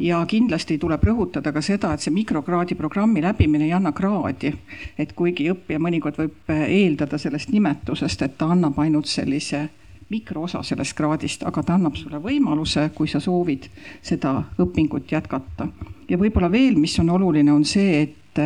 ja 0.00 0.24
kindlasti 0.26 0.78
tuleb 0.78 1.02
rõhutada 1.04 1.52
ka 1.52 1.62
seda, 1.62 1.94
et 1.94 2.00
see 2.00 2.14
mikrokraadi 2.14 2.74
programmi 2.74 3.22
läbimine 3.22 3.64
ei 3.64 3.72
anna 3.72 3.92
kraadi. 3.92 4.54
et 4.98 5.12
kuigi 5.12 5.50
õppija 5.50 5.78
mõnikord 5.78 6.18
võib 6.18 6.54
eeldada 6.54 7.18
sellest 7.18 7.48
nimetusest, 7.48 8.22
et 8.22 8.38
ta 8.38 8.46
annab 8.46 8.78
ainult 8.78 9.06
sellise 9.06 9.68
mikroosa 10.14 10.62
sellest 10.62 10.96
kraadist, 10.98 11.42
aga 11.46 11.62
ta 11.62 11.76
annab 11.78 11.98
sulle 11.98 12.20
võimaluse, 12.22 12.88
kui 12.94 13.10
sa 13.10 13.20
soovid 13.22 13.68
seda 14.02 14.36
õpingut 14.62 15.10
jätkata. 15.10 15.68
ja 16.08 16.20
võib-olla 16.20 16.50
veel, 16.52 16.78
mis 16.78 16.98
on 17.02 17.10
oluline, 17.10 17.52
on 17.52 17.64
see, 17.64 18.02
et 18.02 18.40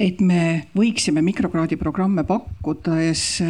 et 0.00 0.20
me 0.24 0.66
võiksime 0.74 1.22
mikrokraadi 1.22 1.76
programme 1.78 2.24
pakkudes 2.26 3.42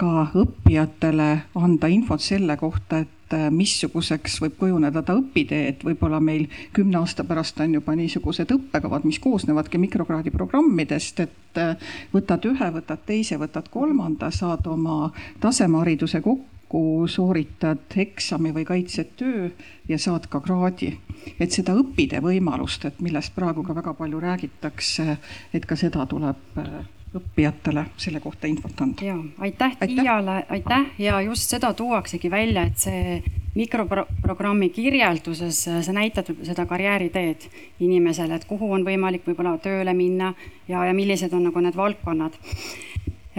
ka 0.00 0.12
õppijatele 0.42 1.28
anda 1.60 1.90
infot 1.92 2.22
selle 2.24 2.56
kohta, 2.58 3.04
et 3.04 3.19
et 3.30 3.38
äh, 3.38 3.50
missuguseks 3.54 4.40
võib 4.42 4.56
kujuneda 4.58 5.02
ta 5.06 5.14
õpitee, 5.18 5.68
et 5.70 5.84
võib-olla 5.86 6.20
meil 6.20 6.48
kümne 6.74 6.98
aasta 6.98 7.24
pärast 7.24 7.60
on 7.62 7.76
juba 7.78 7.94
niisugused 7.94 8.50
õppekavad, 8.50 9.06
mis 9.06 9.20
koosnevadki 9.22 9.78
mikrokraadi 9.78 10.32
programmidest, 10.34 11.20
et 11.20 11.60
äh, 11.60 11.90
võtad 12.12 12.46
ühe, 12.50 12.70
võtad 12.74 13.04
teise, 13.06 13.38
võtad 13.38 13.70
kolmanda, 13.70 14.32
saad 14.34 14.66
oma 14.66 15.12
tasemehariduse 15.40 16.20
kokku 16.24 17.06
sooritad 17.10 17.98
eksami 18.02 18.54
või 18.54 18.66
kaitsed 18.66 19.14
töö 19.18 19.50
ja 19.88 19.98
saad 19.98 20.26
ka 20.30 20.40
kraadi. 20.42 20.96
et 21.38 21.52
seda 21.52 21.74
õpitee 21.78 22.22
võimalust, 22.22 22.84
et 22.84 23.00
millest 23.00 23.34
praegu 23.34 23.62
ka 23.62 23.74
väga 23.74 23.94
palju 23.94 24.20
räägitakse, 24.20 25.18
et 25.54 25.66
ka 25.66 25.76
seda 25.76 26.06
tuleb 26.06 26.58
äh, 26.58 26.80
õppijatele 27.16 27.84
selle 27.98 28.20
kohta 28.22 28.46
infot 28.46 28.80
anda. 28.80 29.04
ja 29.04 29.16
aitäh 29.38 29.76
Tiiale, 29.80 30.44
aitäh 30.48 30.86
ja 30.98 31.20
just 31.20 31.50
seda 31.50 31.72
tuuaksegi 31.74 32.30
välja, 32.30 32.62
et 32.62 32.78
see 32.78 33.22
mikroprogrammi 33.54 34.68
kirjelduses 34.70 35.64
sa 35.82 35.92
näitad 35.92 36.30
seda 36.46 36.66
karjääriteed 36.70 37.48
inimesele, 37.80 38.38
et 38.38 38.46
kuhu 38.46 38.70
on 38.72 38.86
võimalik 38.86 39.26
võib-olla 39.26 39.56
tööle 39.58 39.94
minna 39.94 40.34
ja, 40.68 40.84
ja 40.86 40.94
millised 40.94 41.34
on 41.34 41.48
nagu 41.48 41.60
need 41.64 41.76
valdkonnad. 41.76 42.38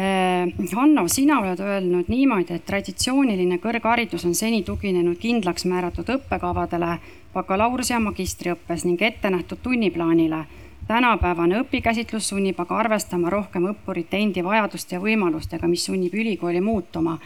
Eh, 0.01 0.51
Hanno, 0.75 1.07
sina 1.11 1.39
oled 1.39 1.59
öelnud 1.59 2.11
niimoodi, 2.11 2.55
et 2.55 2.65
traditsiooniline 2.67 3.59
kõrgharidus 3.63 4.23
on 4.27 4.35
seni 4.35 4.63
tuginenud 4.67 5.19
kindlaks 5.19 5.65
määratud 5.67 6.07
õppekavadele 6.15 6.97
bakalaureuse 7.33 7.93
ja 7.93 7.99
magistriõppes 8.03 8.85
ning 8.87 9.01
ettenähtud 9.03 9.59
tunniplaanile 9.63 10.45
tänapäevane 10.87 11.61
õpikäsitlus 11.61 12.31
sunnib 12.31 12.59
aga 12.59 12.77
arvestama 12.83 13.29
rohkem 13.29 13.69
õppurite 13.71 14.19
endi 14.19 14.43
vajaduste 14.43 14.97
ja 14.97 15.01
võimalustega, 15.03 15.67
mis 15.67 15.85
sunnib 15.85 16.13
ülikooli 16.13 16.61
muutuma. 16.61 17.19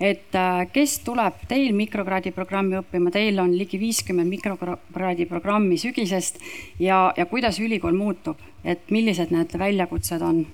et 0.00 0.34
äh, 0.34 0.66
kes 0.72 0.98
tuleb 1.04 1.44
teil 1.48 1.74
mikrokraadi 1.78 2.32
programmi 2.34 2.74
õppima, 2.80 3.10
teil 3.10 3.38
on 3.38 3.52
ligi 3.54 3.78
viiskümmend 3.78 4.28
mikrokraadi 4.28 5.26
programmi 5.26 5.78
sügisest 5.78 6.40
ja, 6.80 7.12
ja 7.16 7.26
kuidas 7.26 7.60
ülikool 7.60 7.94
muutub, 7.94 8.40
et 8.64 8.90
millised 8.90 9.30
need 9.30 9.54
väljakutsed 9.58 10.22
on? 10.22 10.46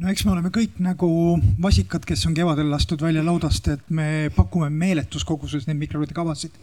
no 0.00 0.10
eks 0.10 0.24
me 0.24 0.32
oleme 0.32 0.50
kõik 0.52 0.76
nagu 0.80 1.38
vasikad, 1.62 2.04
kes 2.04 2.26
on 2.26 2.34
kevadel 2.34 2.70
lastud 2.70 3.00
välja 3.00 3.24
laudast, 3.24 3.68
et 3.68 3.88
me 3.88 4.28
pakume 4.36 4.70
meeletus 4.70 5.24
koguses 5.24 5.66
neid 5.66 5.80
mikrokraadi 5.80 6.16
kavasid 6.16 6.60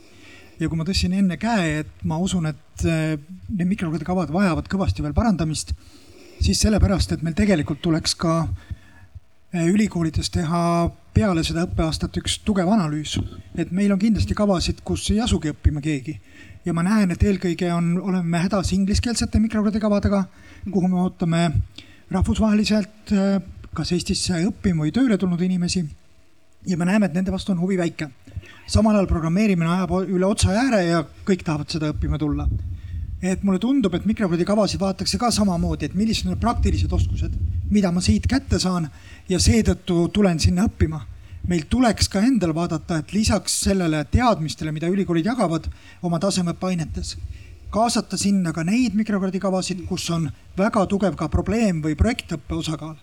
ja 0.60 0.70
kui 0.70 0.78
ma 0.78 0.86
tõstsin 0.88 1.14
enne 1.18 1.38
käe, 1.42 1.82
et 1.84 2.06
ma 2.08 2.18
usun, 2.22 2.50
et 2.50 2.86
äh, 2.86 3.16
need 3.50 3.70
mikrokraadikavad 3.74 4.32
vajavad 4.34 4.70
kõvasti 4.72 5.06
veel 5.06 5.16
parandamist, 5.18 5.74
siis 6.42 6.62
sellepärast, 6.62 7.14
et 7.14 7.26
meil 7.26 7.38
tegelikult 7.38 7.82
tuleks 7.86 8.16
ka 8.18 8.40
äh, 8.44 9.68
ülikoolides 9.70 10.32
teha 10.34 10.62
peale 11.18 11.44
seda 11.46 11.66
õppeaastat 11.66 12.18
üks 12.22 12.40
tugev 12.46 12.70
analüüs. 12.74 13.18
et 13.58 13.72
meil 13.72 13.92
on 13.94 14.02
kindlasti 14.02 14.38
kavasid, 14.38 14.82
kus 14.86 15.10
ei 15.12 15.22
asugi 15.22 15.54
õppima 15.54 15.82
keegi. 15.82 16.20
ja 16.66 16.74
ma 16.74 16.84
näen, 16.84 17.12
et 17.12 17.24
eelkõige 17.24 17.72
on, 17.74 17.94
oleme 18.02 18.42
hädas 18.44 18.74
ingliskeelsete 18.74 19.40
mikrokraadikavadega, 19.40 20.26
kuhu 20.72 20.88
me 20.88 21.02
ootame 21.06 21.52
rahvusvaheliselt 22.12 23.14
äh, 23.14 23.42
kas 23.74 23.92
Eestisse 23.94 24.42
õppima 24.48 24.88
või 24.88 24.92
tööle 24.92 25.18
tulnud 25.18 25.42
inimesi. 25.42 25.86
ja 26.66 26.78
me 26.78 26.86
näeme, 26.86 27.06
et 27.06 27.14
nende 27.14 27.32
vastu 27.32 27.54
on 27.54 27.62
huvi 27.62 27.78
väike 27.78 28.10
samal 28.68 28.98
ajal 28.98 29.08
programmeerimine 29.08 29.70
ajab 29.78 29.94
üle 30.12 30.28
otsa 30.28 30.52
ääre 30.52 30.82
ja 30.90 31.04
kõik 31.28 31.44
tahavad 31.48 31.72
seda 31.72 31.92
õppima 31.94 32.20
tulla. 32.20 32.48
et 33.22 33.42
mulle 33.44 33.58
tundub, 33.58 33.94
et 33.96 34.04
mikrokraadikavasid 34.06 34.80
vaadatakse 34.80 35.18
ka 35.18 35.32
samamoodi, 35.34 35.88
et 35.88 35.96
millised 35.98 36.28
on 36.28 36.36
need 36.36 36.42
praktilised 36.42 36.92
oskused, 36.94 37.32
mida 37.72 37.90
ma 37.92 38.02
siit 38.02 38.28
kätte 38.30 38.60
saan 38.60 38.90
ja 39.30 39.40
seetõttu 39.40 40.10
tulen 40.14 40.40
sinna 40.40 40.68
õppima. 40.68 41.02
meil 41.48 41.64
tuleks 41.70 42.10
ka 42.10 42.20
endal 42.20 42.54
vaadata, 42.54 42.98
et 42.98 43.14
lisaks 43.14 43.62
sellele 43.64 44.06
teadmistele, 44.12 44.72
mida 44.72 44.88
ülikoolid 44.88 45.26
jagavad 45.26 45.70
oma 46.02 46.20
tasemeõppeainetes, 46.20 47.18
kaasata 47.72 48.18
sinna 48.18 48.54
ka 48.54 48.64
neid 48.64 48.94
mikrokraadikavasid, 48.94 49.86
kus 49.88 50.10
on 50.10 50.30
väga 50.58 50.86
tugev 50.86 51.16
ka 51.16 51.30
probleem 51.30 51.82
või 51.82 51.96
projektõppe 51.96 52.54
osakaal 52.54 52.98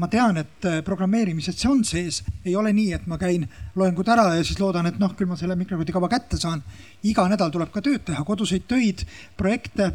ma 0.00 0.08
tean, 0.08 0.38
et 0.40 0.64
äh, 0.64 0.80
programmeerimises 0.84 1.58
see 1.60 1.68
on 1.68 1.82
sees, 1.84 2.22
ei 2.44 2.54
ole 2.56 2.72
nii, 2.72 2.94
et 2.96 3.06
ma 3.10 3.18
käin 3.20 3.44
loengud 3.76 4.08
ära 4.08 4.30
ja 4.38 4.44
siis 4.46 4.60
loodan, 4.60 4.88
et 4.88 4.98
noh, 5.00 5.12
küll 5.16 5.28
ma 5.28 5.36
selle 5.36 5.56
mikrokraadi 5.60 5.94
kava 5.94 6.08
kätte 6.08 6.38
saan. 6.40 6.62
iga 7.04 7.26
nädal 7.28 7.52
tuleb 7.52 7.70
ka 7.72 7.82
tööd 7.84 8.04
teha, 8.08 8.24
koduseid 8.24 8.66
töid, 8.68 9.04
projekte, 9.36 9.90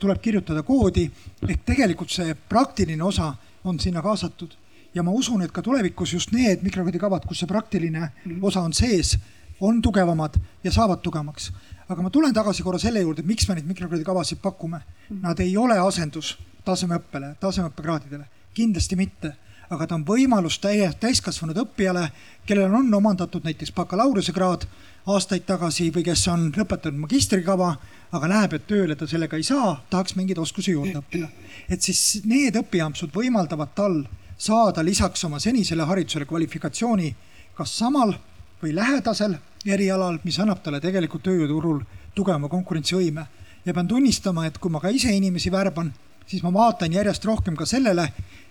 tuleb 0.00 0.22
kirjutada 0.22 0.62
koodi 0.66 1.08
ehk 1.46 1.64
tegelikult 1.66 2.10
see 2.14 2.34
praktiline 2.48 3.02
osa 3.04 3.32
on 3.64 3.78
sinna 3.82 4.02
kaasatud 4.02 4.54
ja 4.94 5.02
ma 5.02 5.14
usun, 5.14 5.42
et 5.42 5.52
ka 5.54 5.62
tulevikus 5.62 6.14
just 6.14 6.32
need 6.34 6.64
mikrokraadi 6.66 7.02
kavad, 7.02 7.26
kus 7.26 7.42
see 7.42 7.50
praktiline 7.50 8.10
osa 8.42 8.64
on 8.66 8.74
sees, 8.74 9.14
on 9.60 9.82
tugevamad 9.82 10.38
ja 10.64 10.72
saavad 10.74 11.02
tugevamaks. 11.02 11.52
aga 11.88 12.02
ma 12.02 12.10
tulen 12.10 12.34
tagasi 12.34 12.62
korra 12.62 12.78
selle 12.78 13.00
juurde, 13.00 13.22
miks 13.22 13.48
me 13.48 13.54
neid 13.54 13.68
mikrokraadi 13.68 14.04
kavasid 14.04 14.42
pakume. 14.42 14.80
Nad 15.22 15.40
ei 15.40 15.56
ole 15.56 15.78
asendus 15.80 16.34
tasemeõppele, 16.64 17.36
tasemeõppekraadidele 17.40 18.37
kindlasti 18.58 18.98
mitte, 18.98 19.32
aga 19.70 19.86
ta 19.86 19.96
on 19.98 20.04
võimalus 20.08 20.58
täie, 20.62 20.88
täiskasvanud 21.00 21.58
õppijale, 21.64 22.08
kellel 22.48 22.74
on 22.74 22.92
omandatud 22.94 23.44
näiteks 23.44 23.72
bakalaureusekraad 23.76 24.66
aastaid 25.08 25.44
tagasi 25.48 25.88
või 25.94 26.04
kes 26.08 26.26
on 26.32 26.48
lõpetanud 26.56 27.00
magistrikava, 27.04 27.74
aga 28.12 28.30
näeb, 28.30 28.56
et 28.56 28.66
tööle 28.68 28.96
ta 28.96 29.06
sellega 29.08 29.36
ei 29.36 29.44
saa, 29.46 29.76
tahaks 29.90 30.16
mingeid 30.16 30.40
oskusi 30.40 30.72
juurde 30.72 30.98
õppida. 31.00 31.28
et 31.68 31.82
siis 31.82 32.22
need 32.24 32.56
õpiampsud 32.56 33.12
võimaldavad 33.14 33.74
tal 33.74 34.02
saada 34.38 34.84
lisaks 34.84 35.24
oma 35.24 35.40
senisele 35.40 35.84
haridusele 35.84 36.24
kvalifikatsiooni 36.24 37.14
kas 37.58 37.74
samal 37.78 38.14
või 38.62 38.74
lähedasel 38.74 39.36
erialal, 39.66 40.20
mis 40.24 40.38
annab 40.38 40.62
talle 40.62 40.80
tegelikult 40.80 41.24
tööjõuturul 41.26 41.82
tugevama 42.14 42.48
konkurentsivõime. 42.48 43.26
ja 43.64 43.74
pean 43.74 43.88
tunnistama, 43.88 44.46
et 44.46 44.58
kui 44.58 44.70
ma 44.70 44.80
ka 44.80 44.88
ise 44.88 45.10
inimesi 45.12 45.50
värban, 45.50 45.92
siis 46.28 46.42
ma 46.44 46.52
vaatan 46.52 46.92
järjest 46.92 47.24
rohkem 47.24 47.56
ka 47.56 47.66
sellele, 47.66 48.08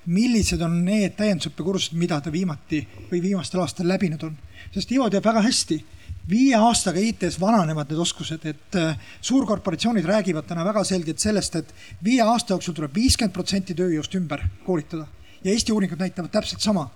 millised 0.08 0.62
on 0.64 0.80
need 0.86 1.18
täiendusõppekursused, 1.20 1.98
mida 2.00 2.20
ta 2.24 2.32
viimati 2.32 2.82
või 3.12 3.22
viimastel 3.22 3.62
aastatel 3.62 3.92
läbinud 3.92 4.24
on. 4.24 4.38
sest 4.74 4.92
Ivo 4.92 5.10
teab 5.10 5.26
väga 5.26 5.44
hästi, 5.44 5.78
viie 6.30 6.56
aastaga 6.56 7.00
IT-s 7.00 7.40
vananevad 7.40 7.92
need 7.92 8.00
oskused, 8.00 8.46
et 8.46 8.76
äh, 8.80 8.98
suurkorporatsioonid 9.22 10.06
räägivad 10.06 10.48
täna 10.48 10.66
väga 10.66 10.84
selgelt 10.84 11.20
sellest, 11.20 11.56
et 11.56 11.74
viie 12.04 12.24
aasta 12.24 12.56
jooksul 12.56 12.76
tuleb 12.76 12.96
viiskümmend 12.96 13.36
protsenti 13.36 13.76
tööjõust 13.76 14.16
ümber 14.20 14.44
koolitada 14.66 15.08
ja 15.44 15.52
Eesti 15.52 15.72
uuringud 15.72 16.00
näitavad 16.00 16.32
täpselt 16.32 16.62
sama. 16.62 16.90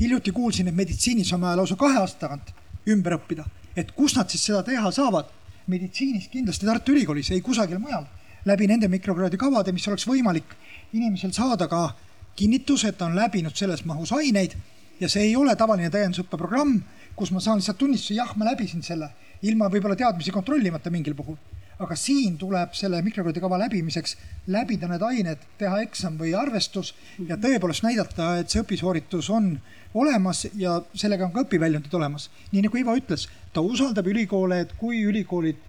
hiljuti 0.00 0.32
kuulsin, 0.32 0.68
et 0.68 0.74
meditsiinis 0.74 1.32
on 1.32 1.40
vaja 1.40 1.56
lausa 1.56 1.76
kahe 1.76 1.98
aasta 1.98 2.18
tagant 2.26 2.50
ümber 2.92 3.16
õppida, 3.16 3.46
et 3.76 3.92
kus 3.96 4.16
nad 4.16 4.28
siis 4.28 4.44
seda 4.44 4.62
teha 4.62 4.90
saavad. 4.90 5.24
meditsiinis 5.66 6.28
kindlasti 6.28 6.66
Tartu 6.66 6.92
Ülikoolis, 6.92 7.30
ei 7.30 7.40
kusagil 7.40 7.78
mujal, 7.78 8.04
läbi 8.46 8.68
nende 8.70 8.88
mikrokraadi 8.88 9.38
kavade, 9.40 9.74
mis 9.74 9.86
oleks 9.90 10.06
võimalik 10.08 10.54
inimesel 10.94 11.32
saada 11.34 11.68
ka 11.68 11.90
kinnitus, 12.36 12.84
et 12.84 12.98
ta 12.98 13.08
on 13.08 13.16
läbinud 13.16 13.56
selles 13.56 13.84
mahus 13.88 14.12
aineid 14.14 14.54
ja 15.00 15.08
see 15.12 15.28
ei 15.30 15.36
ole 15.36 15.56
tavaline 15.56 15.90
täiendusõppeprogramm, 15.92 16.78
kus 17.16 17.32
ma 17.32 17.40
saan 17.40 17.60
lihtsalt 17.60 17.78
tunnistuse, 17.80 18.16
jah, 18.16 18.32
ma 18.36 18.48
läbisin 18.50 18.84
selle, 18.84 19.10
ilma 19.44 19.68
võib-olla 19.72 19.96
teadmisi 19.98 20.32
kontrollimata 20.34 20.92
mingil 20.92 21.16
puhul. 21.18 21.36
aga 21.76 21.92
siin 22.00 22.38
tuleb 22.40 22.70
selle 22.72 23.02
mikrokraadi 23.04 23.40
kava 23.40 23.58
läbimiseks 23.60 24.14
läbida 24.48 24.88
need 24.88 25.02
ained, 25.04 25.42
teha 25.60 25.82
eksam 25.84 26.14
või 26.16 26.30
arvestus 26.32 26.94
ja 27.28 27.36
tõepoolest 27.36 27.84
näidata, 27.84 28.38
et 28.40 28.48
see 28.48 28.62
õpisooritus 28.62 29.28
on 29.28 29.58
olemas 29.92 30.46
ja 30.56 30.78
sellega 30.94 31.26
on 31.26 31.34
ka 31.34 31.44
õpiväljundid 31.44 31.92
olemas. 31.98 32.30
nii 32.52 32.62
nagu 32.64 32.80
Ivo 32.80 32.96
ütles, 32.96 33.28
ta 33.52 33.60
usaldab 33.60 34.08
ülikoole, 34.08 34.60
et 34.60 34.72
kui 34.80 35.02
ülikoolid 35.04 35.60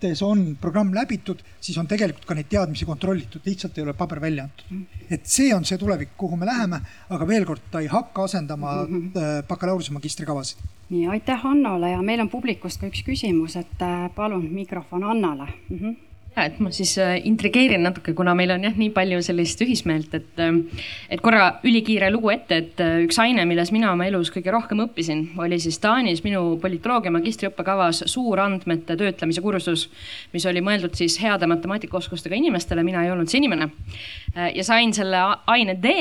mõttes 0.00 0.22
on 0.24 0.56
programm 0.60 0.94
läbitud, 0.94 1.42
siis 1.60 1.76
on 1.78 1.86
tegelikult 1.86 2.24
ka 2.24 2.34
neid 2.34 2.48
teadmisi 2.48 2.86
kontrollitud, 2.88 3.42
lihtsalt 3.44 3.76
ei 3.78 3.84
ole 3.84 3.94
paber 3.94 4.20
välja 4.20 4.44
antud. 4.44 4.86
et 5.10 5.26
see 5.26 5.54
on 5.54 5.64
see 5.64 5.78
tulevik, 5.78 6.16
kuhu 6.16 6.36
me 6.36 6.46
läheme, 6.46 6.80
aga 7.10 7.26
veel 7.26 7.44
kord, 7.44 7.60
ta 7.70 7.80
ei 7.80 7.86
hakka 7.86 8.24
asendama 8.24 8.86
mm 8.86 9.10
-hmm. 9.12 9.46
bakalaureuse 9.48 9.92
magistrikavasid. 9.92 10.58
nii, 10.90 11.06
aitäh 11.06 11.46
Annole 11.46 11.90
ja 11.90 12.02
meil 12.02 12.20
on 12.20 12.28
publikust 12.28 12.80
ka 12.80 12.86
üks 12.86 13.02
küsimus, 13.04 13.56
et 13.56 13.82
äh, 13.82 14.10
palun 14.14 14.48
mikrofon 14.52 15.04
Annale 15.04 15.48
mm. 15.68 15.78
-hmm 15.78 16.09
ja 16.36 16.44
et 16.46 16.60
ma 16.62 16.70
siis 16.74 16.92
äh, 17.02 17.16
intrigeerin 17.26 17.82
natuke, 17.82 18.12
kuna 18.16 18.36
meil 18.38 18.52
on 18.54 18.62
jah, 18.64 18.74
nii 18.78 18.92
palju 18.94 19.18
sellist 19.24 19.60
ühismeelt, 19.64 20.12
et, 20.14 20.30
äh, 20.38 20.84
et 21.10 21.22
korra 21.24 21.56
ülikiire 21.66 22.10
lugu 22.14 22.30
ette, 22.30 22.60
et 22.62 22.82
äh, 22.82 23.00
üks 23.04 23.18
aine, 23.22 23.44
milles 23.50 23.72
mina 23.74 23.90
oma 23.92 24.06
elus 24.06 24.30
kõige 24.32 24.54
rohkem 24.54 24.84
õppisin, 24.86 25.24
oli 25.42 25.58
siis 25.62 25.80
Taanis 25.82 26.22
minu 26.26 26.54
politoloogia 26.62 27.12
magistriõppekavas 27.14 28.04
suurandmete 28.10 28.96
töötlemise 29.00 29.42
kursus, 29.42 29.88
mis 30.34 30.46
oli 30.46 30.62
mõeldud 30.64 30.94
siis 30.98 31.18
heade 31.22 31.48
matemaatikaoskustega 31.50 32.38
inimestele, 32.38 32.86
mina 32.86 33.02
ei 33.04 33.10
olnud 33.10 33.30
see 33.30 33.40
inimene. 33.42 33.70
ja 34.54 34.64
sain 34.64 34.92
selle 34.94 35.18
aine 35.50 35.74
D, 35.82 35.94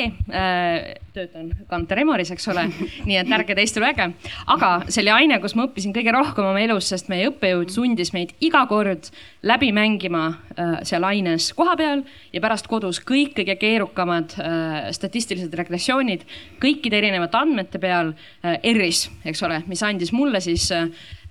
töötan 1.14 1.50
Kanter 1.70 2.04
Emoris, 2.04 2.30
eks 2.32 2.48
ole, 2.54 2.68
nii 3.08 3.18
et 3.18 3.34
ärge 3.34 3.58
teist 3.58 3.78
lugege. 3.80 4.12
aga 4.46 4.72
see 4.88 5.02
oli 5.04 5.14
aine, 5.16 5.40
kus 5.42 5.56
ma 5.58 5.66
õppisin 5.68 5.96
kõige 5.96 6.14
rohkem 6.14 6.52
oma 6.52 6.62
elus, 6.62 6.92
sest 6.94 7.10
meie 7.10 7.32
õppejõud 7.32 7.74
sundis 7.74 8.14
meid 8.14 8.36
iga 8.46 8.66
kord 8.70 9.10
läbi 9.50 9.72
mängima 9.76 10.19
äh, 10.28 10.80
seal 10.88 11.06
aines 11.08 11.52
kohapeal 11.58 12.04
ja 12.34 12.42
pärast 12.44 12.68
kodus 12.70 13.02
kõik 13.06 13.36
kõige 13.38 13.56
keerukamad 13.60 14.36
äh, 14.40 14.90
statistilised 14.96 15.54
regressioonid 15.60 16.26
kõikide 16.62 17.00
erinevate 17.02 17.40
andmete 17.40 17.82
peal 17.82 18.14
äh, 18.14 18.58
R-is, 18.74 19.08
eks 19.28 19.44
ole, 19.48 19.62
mis 19.70 19.84
andis 19.86 20.14
mulle 20.16 20.42
siis 20.44 20.70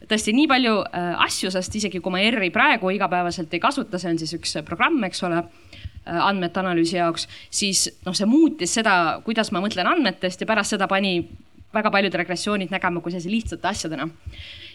tõesti 0.09 0.33
nii 0.33 0.47
palju 0.49 0.77
asju, 1.25 1.51
sest 1.53 1.75
isegi 1.81 2.01
kui 2.01 2.15
ma 2.15 2.23
R-i 2.23 2.53
praegu 2.55 2.93
igapäevaselt 2.95 3.53
ei 3.53 3.61
kasuta, 3.61 3.99
see 4.01 4.13
on 4.15 4.21
siis 4.21 4.37
üks 4.39 4.55
programm, 4.65 5.03
eks 5.05 5.25
ole 5.27 5.43
andmete 6.09 6.63
analüüsi 6.63 6.97
jaoks, 6.97 7.27
siis 7.53 7.89
noh, 8.07 8.15
see 8.17 8.29
muutis 8.31 8.73
seda, 8.79 9.19
kuidas 9.27 9.51
ma 9.53 9.61
mõtlen 9.61 9.91
andmetest 9.91 10.41
ja 10.41 10.49
pärast 10.49 10.73
seda 10.77 10.89
pani 10.89 11.19
väga 11.75 11.91
paljud 11.93 12.15
regressioonid 12.23 12.73
nägema 12.73 13.03
kui 13.05 13.13
sellise 13.13 13.35
lihtsate 13.35 13.69
asjadena 13.69 14.09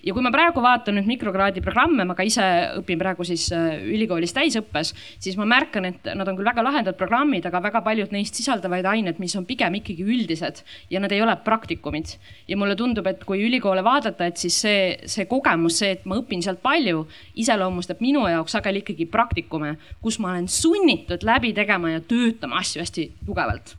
ja 0.04 0.14
kui 0.14 0.24
ma 0.24 0.32
praegu 0.34 0.62
vaatan 0.64 0.98
nüüd 0.98 1.08
mikrokraadi 1.08 1.64
programme, 1.64 2.06
ma 2.08 2.16
ka 2.18 2.26
ise 2.28 2.46
õpin 2.80 3.00
praegu 3.00 3.26
siis 3.28 3.46
äh, 3.56 3.80
ülikoolis 3.88 4.36
täisõppes, 4.36 4.94
siis 5.24 5.38
ma 5.40 5.48
märkan, 5.50 5.88
et 5.90 6.10
nad 6.18 6.28
on 6.28 6.38
küll 6.38 6.50
väga 6.50 6.66
lahedad 6.66 6.98
programmid, 7.00 7.48
aga 7.48 7.62
väga 7.64 7.84
paljud 7.86 8.16
neist 8.16 8.40
sisaldavad 8.40 8.88
ained, 8.92 9.20
mis 9.24 9.36
on 9.40 9.48
pigem 9.50 9.80
ikkagi 9.80 10.04
üldised 10.04 10.64
ja 10.92 11.02
nad 11.04 11.14
ei 11.16 11.24
ole 11.24 11.36
praktikumid. 11.46 12.16
ja 12.48 12.58
mulle 12.60 12.76
tundub, 12.76 13.08
et 13.08 13.24
kui 13.28 13.44
ülikoole 13.46 13.84
vaadata, 13.84 14.28
et 14.28 14.42
siis 14.42 14.58
see, 14.66 14.82
see 15.10 15.28
kogemus, 15.30 15.80
see, 15.80 15.94
et 15.98 16.08
ma 16.10 16.20
õpin 16.20 16.44
sealt 16.44 16.62
palju, 16.64 17.06
iseloomustab 17.40 18.04
minu 18.04 18.26
jaoks 18.28 18.58
sageli 18.58 18.84
ikkagi 18.84 19.08
praktikume, 19.10 19.78
kus 20.04 20.20
ma 20.20 20.34
olen 20.34 20.50
sunnitud 20.52 21.24
läbi 21.24 21.54
tegema 21.56 21.96
ja 21.96 22.04
töötama 22.04 22.60
asju 22.60 22.84
hästi 22.84 23.10
tugevalt 23.26 23.78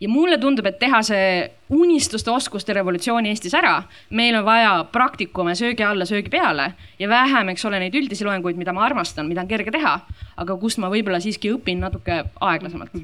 ja 0.00 0.08
mulle 0.08 0.38
tundub, 0.38 0.66
et 0.68 0.78
teha 0.78 1.00
see 1.06 1.28
unistuste 1.72 2.30
oskuste 2.30 2.74
revolutsiooni 2.76 3.30
Eestis 3.32 3.54
ära, 3.56 3.80
meil 4.10 4.36
on 4.38 4.44
vaja 4.46 4.72
praktikume 4.92 5.54
söögi 5.58 5.84
alla, 5.86 6.06
söögi 6.08 6.30
peale 6.32 6.70
ja 6.98 7.08
vähem, 7.08 7.52
eks 7.52 7.64
ole, 7.68 7.80
neid 7.82 7.96
üldisi 7.96 8.26
loenguid, 8.26 8.58
mida 8.60 8.74
ma 8.76 8.84
armastan, 8.86 9.28
mida 9.28 9.44
on 9.44 9.50
kerge 9.50 9.72
teha, 9.74 9.96
aga 10.36 10.58
kust 10.60 10.80
ma 10.82 10.90
võib-olla 10.92 11.20
siiski 11.22 11.52
õpin 11.54 11.80
natuke 11.82 12.22
aeglasemalt. 12.40 12.96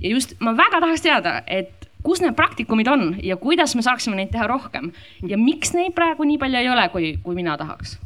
ja 0.00 0.12
just 0.12 0.36
ma 0.40 0.54
väga 0.56 0.82
tahaks 0.84 1.04
teada, 1.04 1.40
et 1.46 1.88
kus 2.04 2.22
need 2.22 2.36
praktikumid 2.38 2.88
on 2.88 3.08
ja 3.22 3.36
kuidas 3.36 3.74
me 3.74 3.82
saaksime 3.82 4.16
neid 4.16 4.30
teha 4.32 4.46
rohkem 4.46 4.92
ja 5.26 5.38
miks 5.40 5.74
neid 5.74 5.96
praegu 5.96 6.24
nii 6.28 6.38
palju 6.38 6.62
ei 6.62 6.70
ole, 6.70 6.86
kui, 6.94 7.16
kui 7.24 7.34
mina 7.34 7.58
tahaks. 7.58 7.98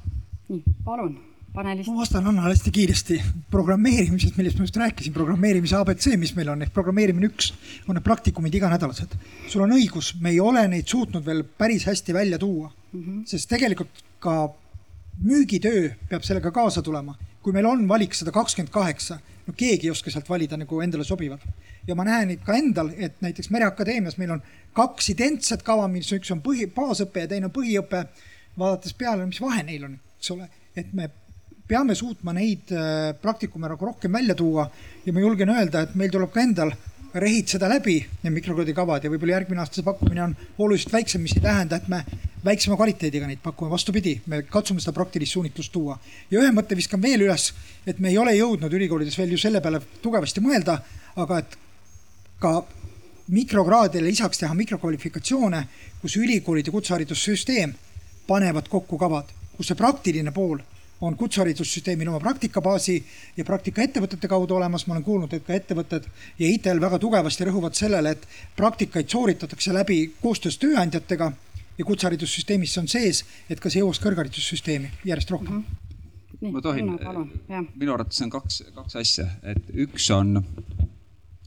palun 0.85 1.32
panelist. 1.55 1.89
ma 1.89 2.01
vastan 2.01 2.27
Annale 2.27 2.55
hästi 2.55 2.71
kiiresti. 2.71 3.23
programmeerimisest, 3.51 4.37
millest 4.37 4.59
ma 4.59 4.67
just 4.67 4.77
rääkisin, 4.77 5.13
programmeerimise 5.13 5.77
abc, 5.77 6.09
mis 6.21 6.35
meil 6.37 6.53
on 6.53 6.63
ehk 6.65 6.73
programmeerimine 6.75 7.29
üks, 7.29 7.53
on 7.89 7.97
need 7.97 8.07
praktikumid 8.07 8.55
iganädalased. 8.55 9.17
sul 9.49 9.67
on 9.67 9.77
õigus, 9.77 10.15
me 10.21 10.33
ei 10.33 10.41
ole 10.41 10.65
neid 10.69 10.89
suutnud 10.89 11.25
veel 11.27 11.45
päris 11.45 11.87
hästi 11.91 12.15
välja 12.15 12.39
tuua 12.39 12.71
mm, 12.71 13.01
-hmm. 13.01 13.27
sest 13.27 13.49
tegelikult 13.49 14.05
ka 14.21 14.55
müügitöö 15.23 15.93
peab 16.09 16.23
sellega 16.23 16.51
kaasa 16.51 16.83
tulema. 16.83 17.17
kui 17.43 17.53
meil 17.53 17.67
on 17.67 17.89
valik 17.89 18.15
sada 18.15 18.31
kakskümmend 18.31 18.73
kaheksa, 18.73 19.19
no 19.47 19.53
keegi 19.57 19.87
ei 19.87 19.91
oska 19.91 20.11
sealt 20.11 20.29
valida 20.29 20.57
nagu 20.57 20.81
endale 20.81 21.05
sobivat. 21.05 21.41
ja 21.87 21.95
ma 21.95 22.05
näen 22.05 22.39
ka 22.39 22.55
endal, 22.55 22.91
et 22.97 23.21
näiteks 23.21 23.51
Mereakadeemias 23.51 24.19
meil 24.19 24.31
on 24.31 24.43
kaks 24.73 25.11
identset 25.11 25.63
kava, 25.63 25.89
mis 25.89 26.13
üks 26.13 26.33
on 26.33 26.41
põhi, 26.41 26.67
baasõpe 26.67 27.21
ja 27.21 27.29
teine 27.29 27.47
on 27.47 27.53
põhiõpe. 27.53 28.07
vaadates 28.59 28.95
peale, 28.95 29.27
mis 29.27 29.41
vahe 29.41 29.63
neil 29.63 29.85
on, 29.85 29.99
eks 30.19 30.31
ole, 30.31 30.49
et 30.77 30.93
me 30.93 31.11
peame 31.73 31.97
suutma 31.97 32.35
neid 32.37 32.73
äh, 32.77 33.13
praktikume 33.21 33.71
nagu 33.71 33.87
rohkem 33.89 34.13
välja 34.13 34.37
tuua 34.37 34.67
ja 35.07 35.13
ma 35.13 35.23
julgen 35.25 35.53
öelda, 35.55 35.87
et 35.87 35.95
meil 35.97 36.13
tuleb 36.13 36.33
ka 36.33 36.43
endal 36.45 36.73
rehitseda 37.13 37.69
läbi 37.69 37.99
need 38.23 38.33
mikrokraadi 38.33 38.75
kavad 38.77 39.05
ja 39.05 39.11
võib-olla 39.13 39.37
järgmine 39.37 39.61
aasta 39.61 39.79
see 39.79 39.87
pakkumine 39.87 40.23
on 40.25 40.35
oluliselt 40.65 40.95
väiksem, 40.95 41.23
mis 41.25 41.35
ei 41.37 41.45
tähenda, 41.45 41.77
et 41.77 41.89
me 41.93 42.03
väiksema 42.45 42.77
kvaliteediga 42.77 43.29
neid 43.29 43.43
pakkuma, 43.45 43.71
vastupidi, 43.73 44.15
me 44.33 44.43
katsume 44.49 44.81
seda 44.81 44.95
praktilist 44.97 45.37
suunitlust 45.37 45.73
tuua. 45.73 45.99
ja 46.31 46.41
ühe 46.41 46.53
mõtte 46.57 46.77
viskan 46.77 47.03
veel 47.03 47.27
üles, 47.29 47.51
et 47.87 48.01
me 48.01 48.11
ei 48.13 48.19
ole 48.19 48.35
jõudnud 48.37 48.73
ülikoolides 48.73 49.19
veel 49.19 49.37
ju 49.37 49.41
selle 49.41 49.61
peale 49.61 49.83
tugevasti 50.03 50.45
mõelda, 50.45 50.79
aga 51.17 51.39
et 51.45 51.57
ka 52.41 52.55
mikrokraadile 53.33 54.09
lisaks 54.09 54.41
teha 54.41 54.55
mikrokvalifikatsioone, 54.57 55.63
kus 56.01 56.17
ülikoolid 56.17 56.69
ja 56.69 56.75
kutseharidussüsteem 56.75 57.77
panevad 58.27 58.69
kokku 58.73 58.99
kavad, 58.99 59.29
kus 59.57 59.69
see 59.69 59.79
praktiline 59.79 60.33
pool 60.33 60.61
on 61.03 61.17
kutseharidussüsteemil 61.19 62.09
oma 62.09 62.21
praktikabaasi 62.23 62.97
ja 63.37 63.45
praktikaettevõtete 63.45 64.29
kaudu 64.31 64.57
olemas. 64.57 64.87
ma 64.87 64.95
olen 64.95 65.05
kuulnud, 65.05 65.33
et 65.33 65.45
ka 65.47 65.55
ettevõtted 65.55 66.07
ja 66.39 66.49
ITL 66.49 66.81
väga 66.81 66.99
tugevasti 67.03 67.49
rõhuvad 67.49 67.75
sellele, 67.75 68.15
et 68.15 68.29
praktikaid 68.57 69.09
sooritatakse 69.11 69.75
läbi 69.75 70.15
koostöös 70.23 70.59
tööandjatega 70.63 71.33
ja 71.79 71.85
kutseharidussüsteemis 71.85 72.75
see 72.75 72.83
on 72.83 72.89
sees, 72.89 73.25
et 73.51 73.61
ka 73.61 73.71
see 73.71 73.83
jõuaks 73.83 74.01
kõrgharidussüsteemi 74.05 74.93
järjest 75.05 75.31
rohkem 75.31 75.55
mm. 75.55 75.65
-hmm. 75.65 75.91
Nii, 76.43 76.51
ma 76.51 76.61
tohin, 76.61 76.89
minu 77.79 77.93
arvates 77.95 78.23
on 78.25 78.31
kaks, 78.31 78.63
kaks 78.75 78.97
asja, 78.99 79.29
et 79.47 79.69
üks 79.85 80.09
on, 80.11 80.41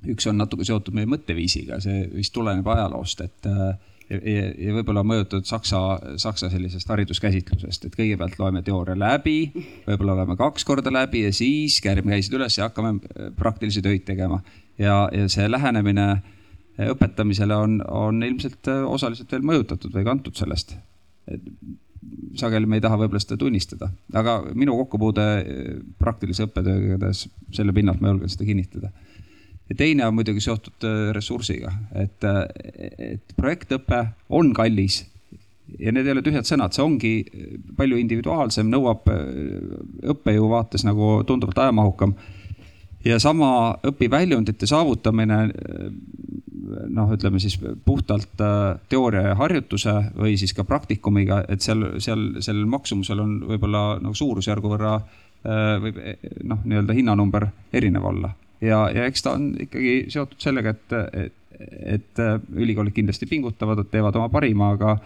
üks 0.07 0.27
on 0.29 0.37
natuke 0.39 0.63
seotud 0.63 0.95
meie 0.95 1.09
mõtteviisiga, 1.09 1.81
see 1.83 2.05
vist 2.13 2.31
tuleneb 2.33 2.67
ajaloost, 2.71 3.21
et 3.25 3.49
äh, 3.51 3.75
ja, 4.09 4.19
ja, 4.19 4.45
ja 4.67 4.75
võib-olla 4.75 5.03
mõjutatud 5.07 5.47
Saksa, 5.49 5.81
Saksa 6.21 6.49
sellisest 6.51 6.89
hariduskäsitlusest, 6.91 7.87
et 7.87 7.97
kõigepealt 7.97 8.37
loeme 8.41 8.61
teooria 8.65 8.97
läbi, 8.99 9.37
võib-olla 9.87 10.19
loeme 10.21 10.37
kaks 10.39 10.67
korda 10.67 10.93
läbi 10.93 11.25
ja 11.25 11.33
siis 11.35 11.79
käärime 11.83 12.15
käisid 12.15 12.37
üles 12.37 12.57
ja 12.59 12.69
hakkame 12.69 12.95
äh, 12.97 13.31
praktilisi 13.37 13.83
töid 13.85 14.05
tegema. 14.07 14.41
ja, 14.77 15.05
ja 15.13 15.29
see 15.31 15.47
lähenemine 15.49 16.09
äh, 16.11 16.91
õpetamisele 16.91 17.57
on, 17.57 17.79
on 17.87 18.21
ilmselt 18.23 18.71
äh, 18.71 18.83
osaliselt 18.85 19.31
veel 19.31 19.45
mõjutatud 19.45 19.95
või 19.95 20.05
kantud 20.07 20.37
sellest. 20.37 20.77
sageli 22.37 22.67
me 22.69 22.77
ei 22.77 22.83
taha 22.85 22.99
võib-olla 23.01 23.19
seda 23.23 23.37
tunnistada, 23.41 23.89
aga 24.13 24.43
minu 24.53 24.75
kokkupuude 24.83 25.23
praktilise 25.97 26.45
õppetööga, 26.45 27.09
selle 27.55 27.73
pinnalt 27.73 28.01
ma 28.01 28.11
julgen 28.11 28.29
seda 28.29 28.45
kinnitada 28.45 28.91
ja 29.69 29.75
teine 29.77 30.07
on 30.07 30.15
muidugi 30.15 30.43
seotud 30.43 30.85
äh, 30.85 31.09
ressursiga, 31.15 31.73
et, 31.97 32.23
äh, 32.23 32.45
et 33.15 33.35
projektõpe 33.37 34.05
on 34.29 34.53
kallis 34.57 35.01
ja 35.79 35.91
need 35.93 36.05
ei 36.05 36.13
ole 36.13 36.23
tühjad 36.25 36.45
sõnad, 36.45 36.75
see 36.75 36.85
ongi 36.85 37.13
palju 37.77 37.97
individuaalsem, 38.01 38.69
nõuab 38.69 39.09
äh, 39.09 39.25
õppejõu 40.13 40.51
vaates 40.53 40.85
nagu 40.85 41.17
tunduvalt 41.27 41.63
ajamahukam. 41.65 42.15
ja 43.05 43.19
sama 43.19 43.77
õpiväljundite 43.85 44.65
saavutamine, 44.65 45.35
noh, 46.89 47.11
ütleme 47.13 47.39
siis 47.39 47.59
puhtalt 47.85 48.41
teooria 48.89 49.27
ja 49.27 49.35
harjutuse 49.37 49.93
või 50.15 50.37
siis 50.41 50.53
ka 50.57 50.63
praktikumiga, 50.65 51.43
et 51.49 51.61
seal, 51.61 51.99
seal, 52.01 52.41
sellel 52.41 52.65
maksumusel 52.65 53.21
on 53.21 53.35
võib-olla 53.45 53.99
nagu 54.01 54.13
suurusjärgu 54.17 54.71
võrra 54.73 54.95
võib 55.81 55.99
noh, 56.49 56.63
nii-öelda 56.65 56.97
hinnanumber 56.97 57.45
erinev 57.73 58.09
olla 58.09 58.31
ja, 58.65 58.85
ja 58.93 59.05
eks 59.09 59.25
ta 59.25 59.35
on 59.37 59.51
ikkagi 59.65 59.95
seotud 60.13 60.41
sellega, 60.41 60.75
et, 60.75 60.95
et, 61.25 61.59
et 61.95 62.23
ülikoolid 62.55 62.95
kindlasti 62.95 63.29
pingutavad, 63.29 63.83
et 63.83 63.91
teevad 63.93 64.17
oma 64.19 64.29
parima, 64.33 64.73
aga, 64.75 64.97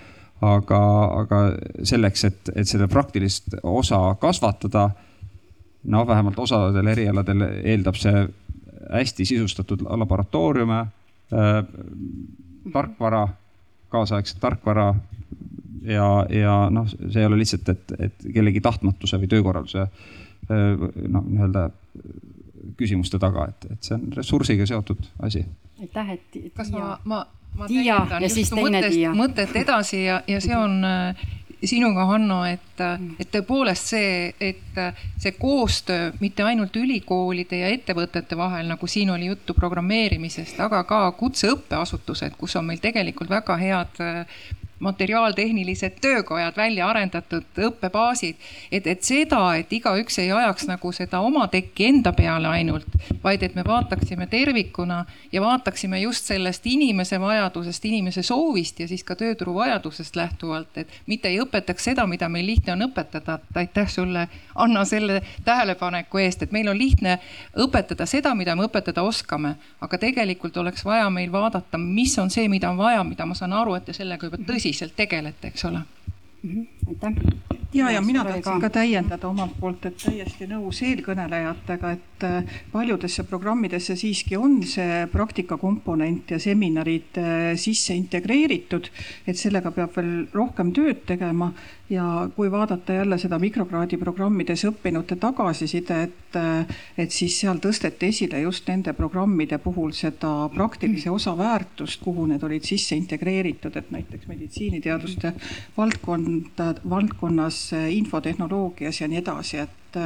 aga, 0.45 0.81
aga 1.21 1.41
selleks, 1.87 2.25
et, 2.29 2.53
et 2.55 2.69
seda 2.69 2.89
praktilist 2.91 3.59
osa 3.63 4.01
kasvatada, 4.21 4.89
no 5.89 6.05
vähemalt 6.07 6.39
osadel 6.39 6.91
erialadel 6.91 7.45
eeldab 7.63 7.99
see 7.99 8.25
hästi 8.89 9.25
sisustatud 9.25 9.83
laboratooriume 9.85 10.79
äh,, 10.79 11.59
tarkvara, 12.73 13.27
kaasaegset 13.89 14.39
tarkvara 14.41 14.93
ja, 15.83 16.09
ja 16.29 16.55
noh, 16.73 16.87
see 16.89 17.21
ei 17.21 17.27
ole 17.29 17.39
lihtsalt, 17.39 17.69
et, 17.71 17.93
et 17.99 18.25
kellegi 18.33 18.61
tahtmatuse 18.61 19.19
või 19.21 19.29
töökorralduse 19.31 19.85
noh, 20.49 21.25
nii-öelda 21.25 21.69
küsimuste 22.77 23.19
taga, 23.19 23.49
et, 23.51 23.67
et 23.73 23.89
see 23.89 23.97
on 23.97 24.07
ressursiga 24.15 24.67
seotud 24.69 25.09
asi. 25.25 25.45
aitäh, 25.81 26.15
et. 26.15 26.39
kas 26.55 26.71
ma, 26.75 26.95
ma, 27.05 27.25
ma 27.57 27.67
siis 27.69 28.53
teine 28.53 28.81
mõttest, 28.81 29.03
mõtet 29.17 29.59
edasi 29.63 30.03
ja, 30.05 30.21
ja 30.27 30.41
see 30.43 30.57
on 30.57 30.79
äh, 30.85 31.27
sinuga, 31.63 32.05
Hanno, 32.05 32.39
et, 32.47 32.81
et 33.19 33.29
tõepoolest 33.31 33.91
see, 33.91 34.11
et 34.39 34.79
see 35.19 35.33
koostöö 35.37 36.11
mitte 36.21 36.43
ainult 36.47 36.75
ülikoolide 36.79 37.59
ja 37.63 37.71
ettevõtete 37.73 38.37
vahel, 38.39 38.69
nagu 38.71 38.87
siin 38.87 39.11
oli 39.11 39.27
juttu 39.27 39.53
programmeerimisest, 39.57 40.59
aga 40.63 40.83
ka 40.87 41.01
kutseõppeasutused, 41.19 42.37
kus 42.39 42.55
on 42.59 42.69
meil 42.69 42.79
tegelikult 42.83 43.31
väga 43.31 43.59
head 43.59 44.03
materiaaltehnilised 44.79 45.91
töökojad, 46.01 46.53
välja 46.57 46.87
arendatud 46.87 47.43
õppebaasid. 47.57 48.35
et, 48.71 48.87
et 48.87 49.03
seda, 49.03 49.55
et 49.55 49.73
igaüks 49.73 50.19
ei 50.19 50.31
ajaks 50.31 50.67
nagu 50.67 50.91
seda 50.91 51.19
oma 51.19 51.47
tekki 51.47 51.85
enda 51.85 52.13
peale 52.13 52.47
ainult, 52.47 52.87
vaid 53.23 53.43
et 53.43 53.55
me 53.55 53.63
vaataksime 53.67 54.27
tervikuna 54.27 55.05
ja 55.31 55.41
vaataksime 55.41 55.99
just 55.99 56.25
sellest 56.25 56.65
inimese 56.65 57.19
vajadusest, 57.19 57.85
inimese 57.85 58.23
soovist 58.23 58.79
ja 58.79 58.87
siis 58.87 59.03
ka 59.03 59.15
tööturu 59.15 59.53
vajadusest 59.53 60.15
lähtuvalt, 60.15 60.77
et 60.77 60.87
mitte 61.07 61.27
ei 61.27 61.41
õpetaks 61.41 61.91
seda, 61.91 62.07
mida 62.07 62.29
meil 62.29 62.45
lihtne 62.45 62.73
on 62.73 62.87
õpetada. 62.89 63.39
aitäh 63.55 63.89
sulle, 63.89 64.27
Anna, 64.55 64.85
selle 64.85 65.21
tähelepaneku 65.45 66.17
eest, 66.17 66.43
et 66.43 66.51
meil 66.51 66.67
on 66.67 66.77
lihtne 66.77 67.19
õpetada 67.57 68.05
seda, 68.05 68.35
mida 68.35 68.55
me 68.55 68.63
õpetada 68.67 69.03
oskame, 69.03 69.55
aga 69.81 69.97
tegelikult 69.97 70.57
oleks 70.57 70.85
vaja 70.85 71.09
meil 71.09 71.31
vaadata, 71.31 71.77
mis 71.77 72.17
on 72.19 72.29
see, 72.29 72.47
mida 72.47 72.69
on 72.69 72.77
vaja, 72.77 73.03
mida 73.03 73.25
ma 73.25 73.35
saan 73.35 73.53
aru, 73.53 73.75
et 73.75 73.85
te 73.85 73.93
sellega 73.93 74.25
juba 74.25 74.37
tõsiselt 74.37 74.68
tõsiselt 74.69 74.95
tegelete, 74.95 75.47
eks 75.49 75.65
ole 75.65 75.79
mm. 75.79 76.51
-hmm. 76.51 76.67
Aitäh. 76.87 77.13
ja, 77.73 77.91
ja 77.91 78.01
mina 78.01 78.25
tahtsin 78.25 78.61
ka 78.61 78.69
täiendada 78.69 79.27
omalt 79.27 79.55
poolt, 79.59 79.85
et 79.85 79.97
täiesti 80.03 80.47
nõus 80.49 80.81
eelkõnelejatega, 80.85 81.91
et 81.97 82.25
äh, 82.27 82.61
paljudesse 82.71 83.23
programmidesse 83.23 83.95
siiski 83.99 84.37
on 84.37 84.61
see 84.67 85.05
praktikakomponent 85.11 86.31
ja 86.31 86.39
seminarid 86.39 87.19
äh, 87.21 87.51
sisse 87.55 87.95
integreeritud. 87.95 88.89
et 89.27 89.37
sellega 89.37 89.71
peab 89.71 89.95
veel 89.95 90.27
rohkem 90.33 90.73
tööd 90.73 91.05
tegema 91.05 91.53
ja 91.89 92.29
kui 92.35 92.51
vaadata 92.51 92.93
jälle 92.93 93.17
seda 93.17 93.39
mikrokraadi 93.39 93.97
programmides 93.97 94.63
õppinute 94.69 95.15
tagasisidet, 95.19 96.37
et 96.97 97.11
siis 97.11 97.39
seal 97.41 97.57
tõsteti 97.63 98.11
esile 98.13 98.41
just 98.43 98.67
nende 98.69 98.93
programmide 98.93 99.57
puhul 99.63 99.91
seda 99.97 100.49
praktilise 100.53 101.09
osa 101.09 101.33
väärtust, 101.37 102.01
kuhu 102.03 102.27
need 102.29 102.43
olid 102.45 102.67
sisse 102.67 102.95
integreeritud, 102.95 103.75
et 103.75 103.89
näiteks 103.91 104.29
meditsiiniteaduste 104.29 105.33
valdkonda, 105.77 106.68
valdkonnas, 106.89 107.71
infotehnoloogias 107.89 109.01
ja 109.01 109.07
nii 109.07 109.21
edasi, 109.23 109.57
et 109.57 109.99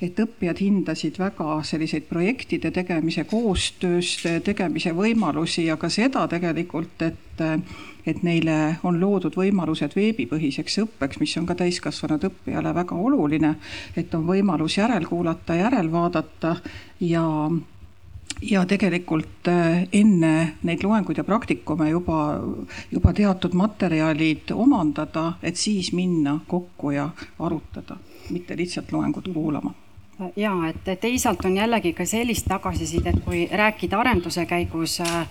et 0.00 0.20
õppijad 0.22 0.60
hindasid 0.60 1.18
väga 1.20 1.58
selliseid 1.66 2.06
projektide 2.08 2.70
tegemise, 2.72 3.26
koostöös 3.28 4.14
tegemise 4.44 4.94
võimalusi 4.96 5.66
ja 5.66 5.76
ka 5.80 5.90
seda 5.92 6.24
tegelikult, 6.30 7.02
et, 7.04 7.42
et 8.08 8.22
neile 8.24 8.78
on 8.86 8.96
loodud 9.00 9.36
võimalused 9.36 9.92
veebipõhiseks 9.96 10.78
õppeks, 10.86 11.20
mis 11.20 11.36
on 11.36 11.48
ka 11.48 11.58
täiskasvanud 11.60 12.24
õppijale 12.30 12.72
väga 12.74 12.96
oluline. 12.96 13.54
et 13.96 14.14
on 14.14 14.24
võimalus 14.26 14.78
järelkuulata, 14.78 15.54
järelvaadata 15.54 16.56
ja 17.00 17.26
ja 18.42 18.64
tegelikult 18.66 19.48
enne 19.92 20.32
neid 20.62 20.82
loenguid 20.84 21.20
ja 21.20 21.24
praktikume 21.24 21.90
juba, 21.90 22.40
juba 22.90 23.12
teatud 23.12 23.54
materjalid 23.54 24.52
omandada, 24.54 25.32
et 25.42 25.56
siis 25.56 25.92
minna 25.92 26.38
kokku 26.48 26.90
ja 26.96 27.10
arutada, 27.38 27.96
mitte 28.30 28.56
lihtsalt 28.56 28.92
loengut 28.92 29.28
kuulama. 29.34 29.74
Ja 30.36 30.52
et 30.68 31.00
teisalt 31.00 31.44
on 31.44 31.56
jällegi 31.56 31.94
ka 31.96 32.04
sellist 32.04 32.48
tagasisidet, 32.48 33.22
kui 33.24 33.46
rääkida 33.52 34.00
arenduse 34.00 34.44
käigus 34.46 34.98
äh, 35.00 35.24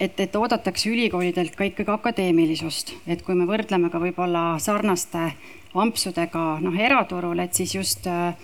et, 0.00 0.20
et 0.20 0.36
oodatakse 0.36 0.90
ülikoolidelt 0.90 1.56
ka 1.56 1.64
ikkagi 1.68 1.92
akadeemilisust, 1.92 2.94
et 3.06 3.22
kui 3.22 3.36
me 3.38 3.46
võrdleme 3.48 3.90
ka 3.92 4.00
võib-olla 4.00 4.56
sarnaste 4.60 5.30
ampsudega 5.74 6.58
noh, 6.64 6.76
eraturul, 6.76 7.38
et 7.44 7.54
siis 7.56 7.74
just 7.76 8.08
äh, 8.10 8.34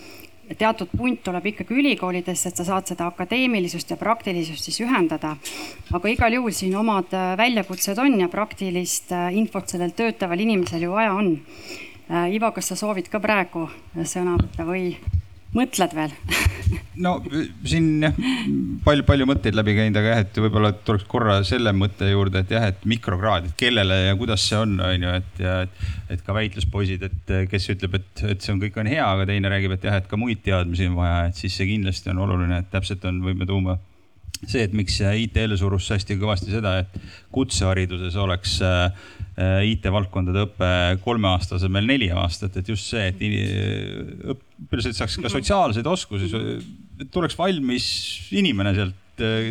teatud 0.59 0.89
punt 0.97 1.23
tuleb 1.25 1.51
ikkagi 1.53 1.77
ülikoolidesse, 1.83 2.49
et 2.49 2.61
sa 2.61 2.65
saad 2.65 2.89
seda 2.89 3.11
akadeemilisust 3.13 3.91
ja 3.91 3.99
praktilisust 4.01 4.71
siis 4.71 4.81
ühendada. 4.85 5.37
aga 5.93 6.09
igal 6.09 6.33
juhul 6.33 6.57
siin 6.57 6.77
omad 6.77 7.13
äh, 7.13 7.37
väljakutsed 7.37 7.99
on 7.99 8.21
ja 8.21 8.29
praktilist 8.29 9.13
infot 9.33 9.69
sellel 9.69 9.93
töötaval 9.97 10.41
inimesel 10.41 10.83
ju 10.83 10.93
vaja 10.97 11.15
on. 11.15 11.39
Ivo, 12.09 12.49
kas 12.57 12.71
sa 12.71 12.77
soovid 12.77 13.11
ka 13.13 13.21
praegu 13.21 13.67
sõna 14.09 14.39
võtta 14.41 14.65
või? 14.65 14.95
Mõtled 15.57 15.97
veel? 15.97 16.15
No 16.99 17.15
siin 17.65 18.03
jah, 18.03 18.17
palju, 18.85 19.05
palju 19.07 19.27
mõtteid 19.31 19.55
läbi 19.57 19.77
käinud, 19.77 19.97
aga 20.01 20.11
jah, 20.11 20.23
et 20.25 20.41
võib-olla 20.43 20.73
tuleks 20.85 21.07
korra 21.09 21.37
selle 21.47 21.71
mõtte 21.73 22.09
juurde, 22.11 22.43
et 22.43 22.51
jah, 22.53 22.67
et 22.73 22.83
mikrokraad, 22.91 23.47
et 23.47 23.55
kellele 23.61 24.01
ja 24.03 24.17
kuidas 24.19 24.43
see 24.45 24.59
on, 24.59 24.75
on 24.83 25.07
ju, 25.07 25.13
et 25.21 25.41
ja 25.41 25.55
et, 25.65 25.79
et 26.17 26.25
ka 26.27 26.35
väitluspoisid, 26.37 27.07
et 27.07 27.33
kes 27.49 27.71
ütleb, 27.73 28.01
et, 28.01 28.25
et 28.35 28.43
see 28.43 28.53
on, 28.53 28.61
kõik 28.61 28.77
on 28.83 28.91
hea, 28.91 29.05
aga 29.07 29.29
teine 29.31 29.53
räägib, 29.53 29.79
et 29.79 29.87
jah, 29.89 30.01
et 30.03 30.11
ka 30.11 30.19
muid 30.21 30.43
teadmisi 30.45 30.91
on 30.91 30.99
vaja, 30.99 31.29
et 31.31 31.39
siis 31.39 31.55
see 31.57 31.71
kindlasti 31.71 32.13
on 32.13 32.25
oluline, 32.27 32.59
et 32.59 32.69
täpselt 32.75 33.07
on, 33.09 33.23
võime 33.25 33.49
tuua 33.49 33.79
see, 34.45 34.63
et 34.65 34.75
miks 34.77 34.99
ITL 35.03 35.57
surus 35.59 35.89
hästi 35.95 36.19
kõvasti 36.21 36.53
seda, 36.53 36.77
et 36.83 37.09
kutsehariduses 37.35 38.19
oleks 38.21 38.59
äh, 38.65 39.09
IT-valdkondade 39.73 40.45
õpe 40.47 40.71
kolme 41.05 41.31
aasta 41.33 41.59
asemel 41.59 41.87
neli 41.89 42.11
aastat, 42.11 42.57
et 42.59 42.71
just 42.71 42.91
see, 42.91 43.11
et 43.11 43.21
õpilased 44.35 44.99
saaks 44.99 45.19
ka 45.23 45.33
sotsiaalseid 45.33 45.87
oskusi, 45.87 46.31
tuleks 47.15 47.39
valmis 47.39 47.91
inimene 48.35 48.75
sealt 48.77 49.05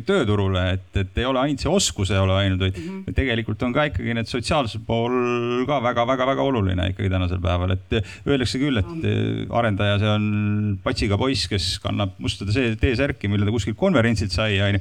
tööturule, 0.07 0.63
et, 0.77 0.87
et 1.01 1.19
ei 1.21 1.27
ole 1.27 1.41
ainult 1.41 1.63
see 1.63 1.71
oskus 1.71 2.11
ei 2.13 2.19
ole 2.21 2.35
ainult, 2.37 2.61
vaid 2.63 2.77
mm 2.77 2.87
-hmm. 2.87 3.15
tegelikult 3.17 3.63
on 3.67 3.73
ka 3.75 3.87
ikkagi 3.89 4.15
need 4.17 4.29
sotsiaalse 4.29 4.79
pool 4.87 5.65
ka 5.69 5.79
väga-väga-väga 5.83 6.45
oluline 6.49 6.89
ikkagi 6.93 7.09
tänasel 7.11 7.41
päeval, 7.43 7.75
et 7.75 7.97
öeldakse 8.27 8.61
küll, 8.61 8.79
et 8.81 9.07
äh, 9.11 9.57
arendaja, 9.59 9.99
see 9.99 10.13
on 10.13 10.79
patsiga 10.83 11.17
poiss, 11.17 11.47
kes 11.51 11.79
kannab 11.83 12.15
musta 12.17 12.45
T-särki, 12.47 13.27
mille 13.27 13.45
ta 13.45 13.51
kuskilt 13.51 13.77
konverentsilt 13.77 14.31
sai, 14.31 14.59
onju. 14.61 14.79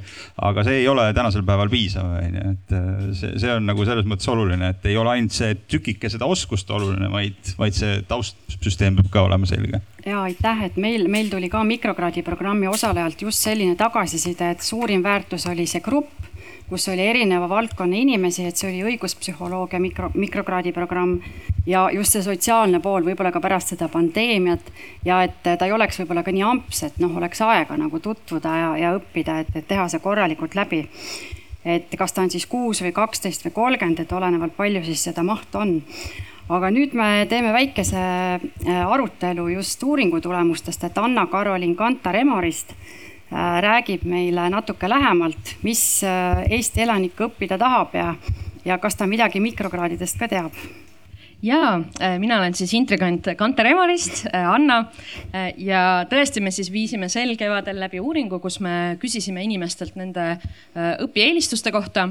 aga 0.49 0.63
see 0.63 0.81
ei 0.81 0.87
ole 0.87 1.09
tänasel 1.13 1.43
päeval 1.47 1.69
piisav, 1.69 2.07
onju, 2.21 2.45
et 2.53 2.75
äh, 2.77 3.11
see, 3.13 3.33
see 3.39 3.53
on 3.53 3.65
nagu 3.65 3.85
selles 3.85 4.05
mõttes 4.05 4.31
oluline, 4.31 4.73
et 4.73 4.85
ei 4.85 4.97
ole 4.97 5.15
ainult 5.15 5.35
see 5.35 5.55
tükike 5.67 6.09
seda 6.09 6.25
oskust 6.25 6.69
oluline, 6.71 7.11
vaid, 7.11 7.55
vaid 7.57 7.77
see 7.77 8.01
taustsüsteem 8.07 8.99
peab 9.01 9.11
ka 9.11 9.27
olema 9.29 9.49
selge 9.49 9.81
ja 10.07 10.21
aitäh, 10.21 10.63
et 10.63 10.77
meil, 10.79 11.07
meil 11.11 11.29
tuli 11.29 11.49
ka 11.51 11.63
mikrokraadi 11.67 12.23
programmi 12.23 12.67
osalejalt 12.67 13.21
just 13.21 13.43
selline 13.43 13.75
tagasiside, 13.75 14.51
et 14.53 14.63
suurim 14.63 15.03
väärtus 15.03 15.47
oli 15.51 15.67
see 15.67 15.83
grupp, 15.83 16.13
kus 16.69 16.87
oli 16.91 17.03
erineva 17.03 17.49
valdkonna 17.49 17.95
inimesi, 17.95 18.45
et 18.47 18.59
see 18.59 18.69
oli 18.69 18.83
õiguspsühholoogia 18.93 19.79
mikro, 19.83 20.09
mikrokraadi 20.15 20.71
programm 20.75 21.17
ja 21.67 21.87
just 21.95 22.15
see 22.15 22.23
sotsiaalne 22.23 22.79
pool, 22.83 23.03
võib-olla 23.07 23.31
ka 23.35 23.41
pärast 23.43 23.73
seda 23.73 23.89
pandeemiat 23.91 24.71
ja 25.07 25.21
et 25.27 25.41
ta 25.43 25.67
ei 25.67 25.75
oleks 25.75 25.99
võib-olla 26.01 26.23
ka 26.23 26.35
nii 26.35 26.45
amps, 26.47 26.83
et 26.87 27.01
noh, 27.03 27.15
oleks 27.19 27.43
aega 27.43 27.79
nagu 27.79 27.99
tutvuda 28.03 28.55
ja, 28.61 28.69
ja 28.83 28.93
õppida, 28.99 29.41
et, 29.43 29.51
et 29.59 29.67
teha 29.67 29.89
see 29.91 30.03
korralikult 30.03 30.55
läbi. 30.55 30.85
et 31.67 31.91
kas 31.99 32.13
ta 32.15 32.23
on 32.23 32.31
siis 32.31 32.45
kuus 32.47 32.79
või 32.79 32.93
kaksteist 32.95 33.43
või 33.43 33.55
kolmkümmend, 33.55 33.99
et 33.99 34.11
olenevalt 34.11 34.55
palju 34.55 34.85
siis 34.87 35.03
seda 35.09 35.23
mahtu 35.23 35.59
on 35.59 35.81
aga 36.47 36.69
nüüd 36.71 36.95
me 36.95 37.25
teeme 37.29 37.51
väikese 37.55 37.99
äh, 37.99 38.79
arutelu 38.87 39.49
just 39.57 39.83
uuringu 39.83 40.21
tulemustest, 40.23 40.87
et 40.87 40.97
Anna-Karolin 40.97 41.75
Kantar 41.75 42.15
Emorist 42.15 42.71
äh, 42.71 43.59
räägib 43.63 44.05
meile 44.07 44.47
natuke 44.53 44.89
lähemalt, 44.89 45.57
mis 45.67 45.83
äh, 46.07 46.45
Eesti 46.57 46.85
elanik 46.87 47.19
õppida 47.27 47.59
tahab 47.59 47.95
ja, 47.97 48.13
ja 48.65 48.77
kas 48.79 48.95
ta 48.95 49.07
midagi 49.07 49.43
mikrokraadidest 49.43 50.19
ka 50.19 50.31
teab 50.31 50.55
ja 51.41 51.81
äh, 52.01 52.17
mina 52.19 52.39
olen 52.39 52.55
siis 52.57 52.73
intrigant 52.73 53.27
Kanter 53.37 53.65
Emarist, 53.65 54.25
äh, 54.25 54.45
Anna. 54.49 54.79
Äh, 55.33 55.51
ja 55.61 55.81
tõesti, 56.09 56.41
me 56.41 56.51
siis 56.51 56.71
viisime 56.73 57.09
sel 57.13 57.35
kevadel 57.37 57.79
läbi 57.81 58.01
uuringu, 58.01 58.39
kus 58.43 58.59
me 58.63 58.97
küsisime 59.01 59.43
inimestelt 59.45 59.97
nende 59.99 60.37
õpieelistuste 60.77 61.71
kohta. 61.73 62.07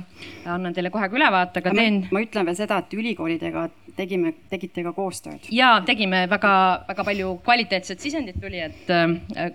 annan 0.47 0.74
teile 0.74 0.91
kohe 0.91 1.09
ka 1.09 1.16
ülevaate, 1.16 1.61
aga 1.62 1.72
teen. 1.74 2.05
ma 2.12 2.22
ütlen 2.22 2.47
veel 2.47 2.59
seda, 2.59 2.79
et 2.83 2.95
ülikoolidega 2.95 3.68
tegime, 3.97 4.33
tegite 4.51 4.85
ka 4.87 4.93
koostööd. 4.93 5.49
ja 5.51 5.81
tegime 5.87 6.27
väga-väga 6.31 7.05
palju 7.05 7.35
kvaliteetset 7.45 8.01
sisendit 8.01 8.39
tuli, 8.41 8.61
et 8.61 8.91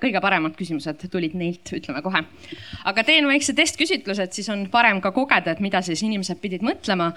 kõige 0.02 0.22
paremad 0.22 0.56
küsimused 0.58 1.08
tulid 1.12 1.36
neilt, 1.38 1.74
ütleme 1.78 2.04
kohe. 2.04 2.24
aga 2.86 3.08
teen 3.08 3.28
väikse 3.28 3.56
testküsitluse, 3.56 4.28
et 4.28 4.34
siis 4.34 4.50
on 4.50 4.68
parem 4.72 5.02
ka 5.02 5.12
kogeda, 5.16 5.56
et 5.56 5.64
mida 5.64 5.82
siis 5.86 6.04
inimesed 6.04 6.42
pidid 6.44 6.66
mõtlema 6.66 7.12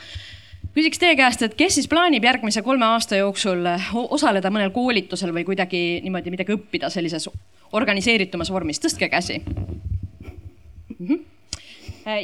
küsiks 0.74 0.98
teie 0.98 1.16
käest, 1.18 1.42
et 1.42 1.54
kes 1.58 1.78
siis 1.78 1.88
plaanib 1.90 2.24
järgmise 2.24 2.62
kolme 2.62 2.86
aasta 2.86 3.20
jooksul 3.20 3.66
osaleda 4.08 4.50
mõnel 4.50 4.72
koolitusel 4.74 5.34
või 5.34 5.46
kuidagi 5.46 6.00
niimoodi 6.04 6.34
midagi 6.34 6.56
õppida 6.56 6.90
sellises 6.90 7.28
organiseeritumas 7.74 8.50
vormis, 8.50 8.82
tõstke 8.82 9.08
käsi 9.12 9.40
mm. 9.44 11.06
-hmm 11.06 11.22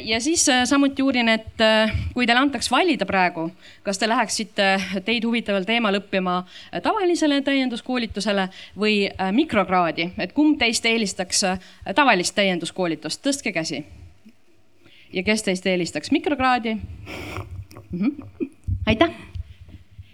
ja 0.03 0.19
siis 0.21 0.49
äh, 0.49 0.65
samuti 0.65 1.03
uurin, 1.03 1.29
et 1.29 1.57
kui 2.13 2.27
teile 2.27 2.39
antaks 2.39 2.71
valida 2.71 3.05
praegu, 3.05 3.47
kas 3.83 3.97
te 3.97 4.09
läheksite 4.09 4.67
teid 5.05 5.25
huvitaval 5.25 5.65
teemal 5.65 5.97
õppima 5.97 6.43
tavalisele 6.83 7.41
täienduskoolitusele 7.41 8.47
või 8.77 9.09
mikrokraadi, 9.31 10.11
et 10.17 10.35
kumb 10.37 10.59
teist 10.59 10.85
eelistaks 10.85 11.41
tavalist 11.95 12.35
täienduskoolitust, 12.35 13.23
tõstke 13.25 13.51
käsi. 13.51 13.85
ja 15.13 15.23
kes 15.23 15.43
teist 15.43 15.65
eelistaks 15.65 16.11
mikrokraadi? 16.11 16.77
-hmm. 17.91 18.49
aitäh 18.85 19.11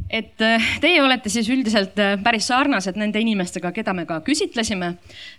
et 0.10 0.42
äh, 0.42 0.64
teie 0.82 1.02
olete 1.04 1.30
siis 1.30 1.50
üldiselt 1.52 1.98
äh, 2.00 2.16
päris 2.24 2.48
sarnased 2.48 2.96
nende 3.00 3.20
inimestega, 3.20 3.74
keda 3.76 3.94
me 3.94 4.06
ka 4.08 4.22
küsitlesime. 4.26 4.94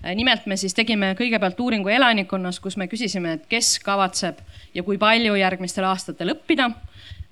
Äh, 0.04 0.14
nimelt 0.18 0.46
me 0.46 0.58
siis 0.60 0.76
tegime 0.76 1.14
kõigepealt 1.18 1.60
uuringu 1.60 1.88
elanikkonnas, 1.92 2.60
kus 2.60 2.76
me 2.76 2.88
küsisime, 2.90 3.38
et 3.38 3.46
kes 3.48 3.78
kavatseb 3.84 4.42
ja 4.76 4.84
kui 4.84 5.00
palju 5.00 5.38
järgmistel 5.40 5.88
aastatel 5.88 6.34
õppida 6.36 6.70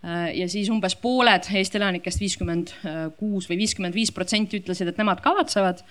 ja 0.07 0.47
siis 0.49 0.69
umbes 0.71 0.95
pooled 1.03 1.49
Eesti 1.59 1.81
elanikest, 1.81 2.21
viiskümmend 2.23 2.73
kuus 3.19 3.49
või 3.51 3.59
viiskümmend 3.59 3.95
viis 3.97 4.13
protsenti 4.15 4.61
ütlesid, 4.61 4.91
et 4.91 5.01
nemad 5.01 5.21
kavatsevad. 5.25 5.83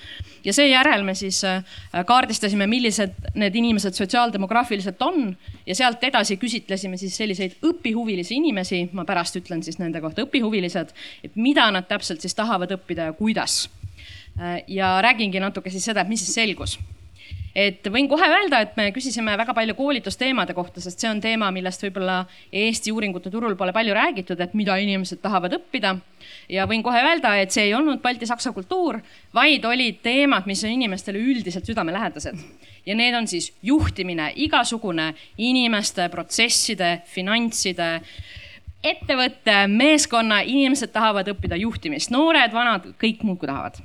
ja 0.45 0.53
seejärel 0.53 1.03
me 1.03 1.15
siis 1.15 1.43
äh, 1.43 1.63
kaardistasime, 2.05 2.67
millised 2.67 3.15
need 3.35 3.55
inimesed 3.55 3.97
sotsiaaldemograafiliselt 3.97 5.01
on 5.01 5.35
ja 5.65 5.75
sealt 5.75 6.03
edasi 6.03 6.37
küsitlesime 6.37 6.97
siis 6.97 7.17
selliseid 7.17 7.57
õpihuvilisi 7.65 8.39
inimesi, 8.39 8.85
ma 8.93 9.05
pärast 9.05 9.35
ütlen 9.41 9.63
siis 9.63 9.79
nende 9.79 10.01
kohta 10.01 10.25
õpihuvilised, 10.25 10.93
et 11.23 11.35
mida 11.35 11.67
nad 11.71 11.87
täpselt 11.89 12.21
siis 12.21 12.35
tahavad 12.35 12.71
õppida 12.77 13.09
ja 13.11 13.13
kuidas. 13.13 13.65
Äh, 14.39 14.61
ja 14.67 14.97
räägingi 15.01 15.43
natuke 15.43 15.73
siis 15.73 15.91
seda, 15.91 16.01
et 16.05 16.11
mis 16.11 16.23
siis 16.23 16.35
selgus 16.35 16.79
et 17.55 17.87
võin 17.87 18.09
kohe 18.11 18.27
öelda, 18.27 18.59
et 18.65 18.75
me 18.75 18.89
küsisime 18.91 19.37
väga 19.39 19.53
palju 19.55 19.77
koolitusteemade 19.77 20.53
kohta, 20.57 20.83
sest 20.83 20.99
see 20.99 21.09
on 21.09 21.21
teema, 21.23 21.47
millest 21.55 21.85
võib-olla 21.85 22.19
Eesti 22.51 22.91
uuringute 22.91 23.31
turul 23.31 23.55
pole 23.55 23.71
palju 23.75 23.95
räägitud, 23.95 24.41
et 24.43 24.53
mida 24.59 24.75
inimesed 24.81 25.21
tahavad 25.23 25.55
õppida. 25.55 25.95
ja 26.49 26.65
võin 26.67 26.83
kohe 26.83 26.99
öelda, 27.01 27.35
et 27.39 27.51
see 27.51 27.69
ei 27.69 27.73
olnud 27.73 28.01
balti-saksa 28.01 28.51
kultuur, 28.51 28.99
vaid 29.33 29.65
olid 29.65 30.01
teemad, 30.03 30.45
mis 30.45 30.63
on 30.63 30.75
inimestele 30.75 31.17
üldiselt 31.19 31.65
südamelähedased 31.65 32.35
ja 32.85 32.95
need 32.95 33.15
on 33.15 33.27
siis 33.27 33.51
juhtimine, 33.63 34.31
igasugune 34.35 35.13
inimeste, 35.37 36.09
protsesside, 36.09 37.01
finantside 37.09 38.01
ettevõtte, 38.85 39.65
meeskonna, 39.71 40.43
inimesed 40.45 40.91
tahavad 40.93 41.31
õppida 41.33 41.57
juhtimist, 41.57 42.11
noored, 42.13 42.53
vanad, 42.53 42.91
kõik 43.01 43.23
muudkui 43.25 43.49
tahavad. 43.49 43.81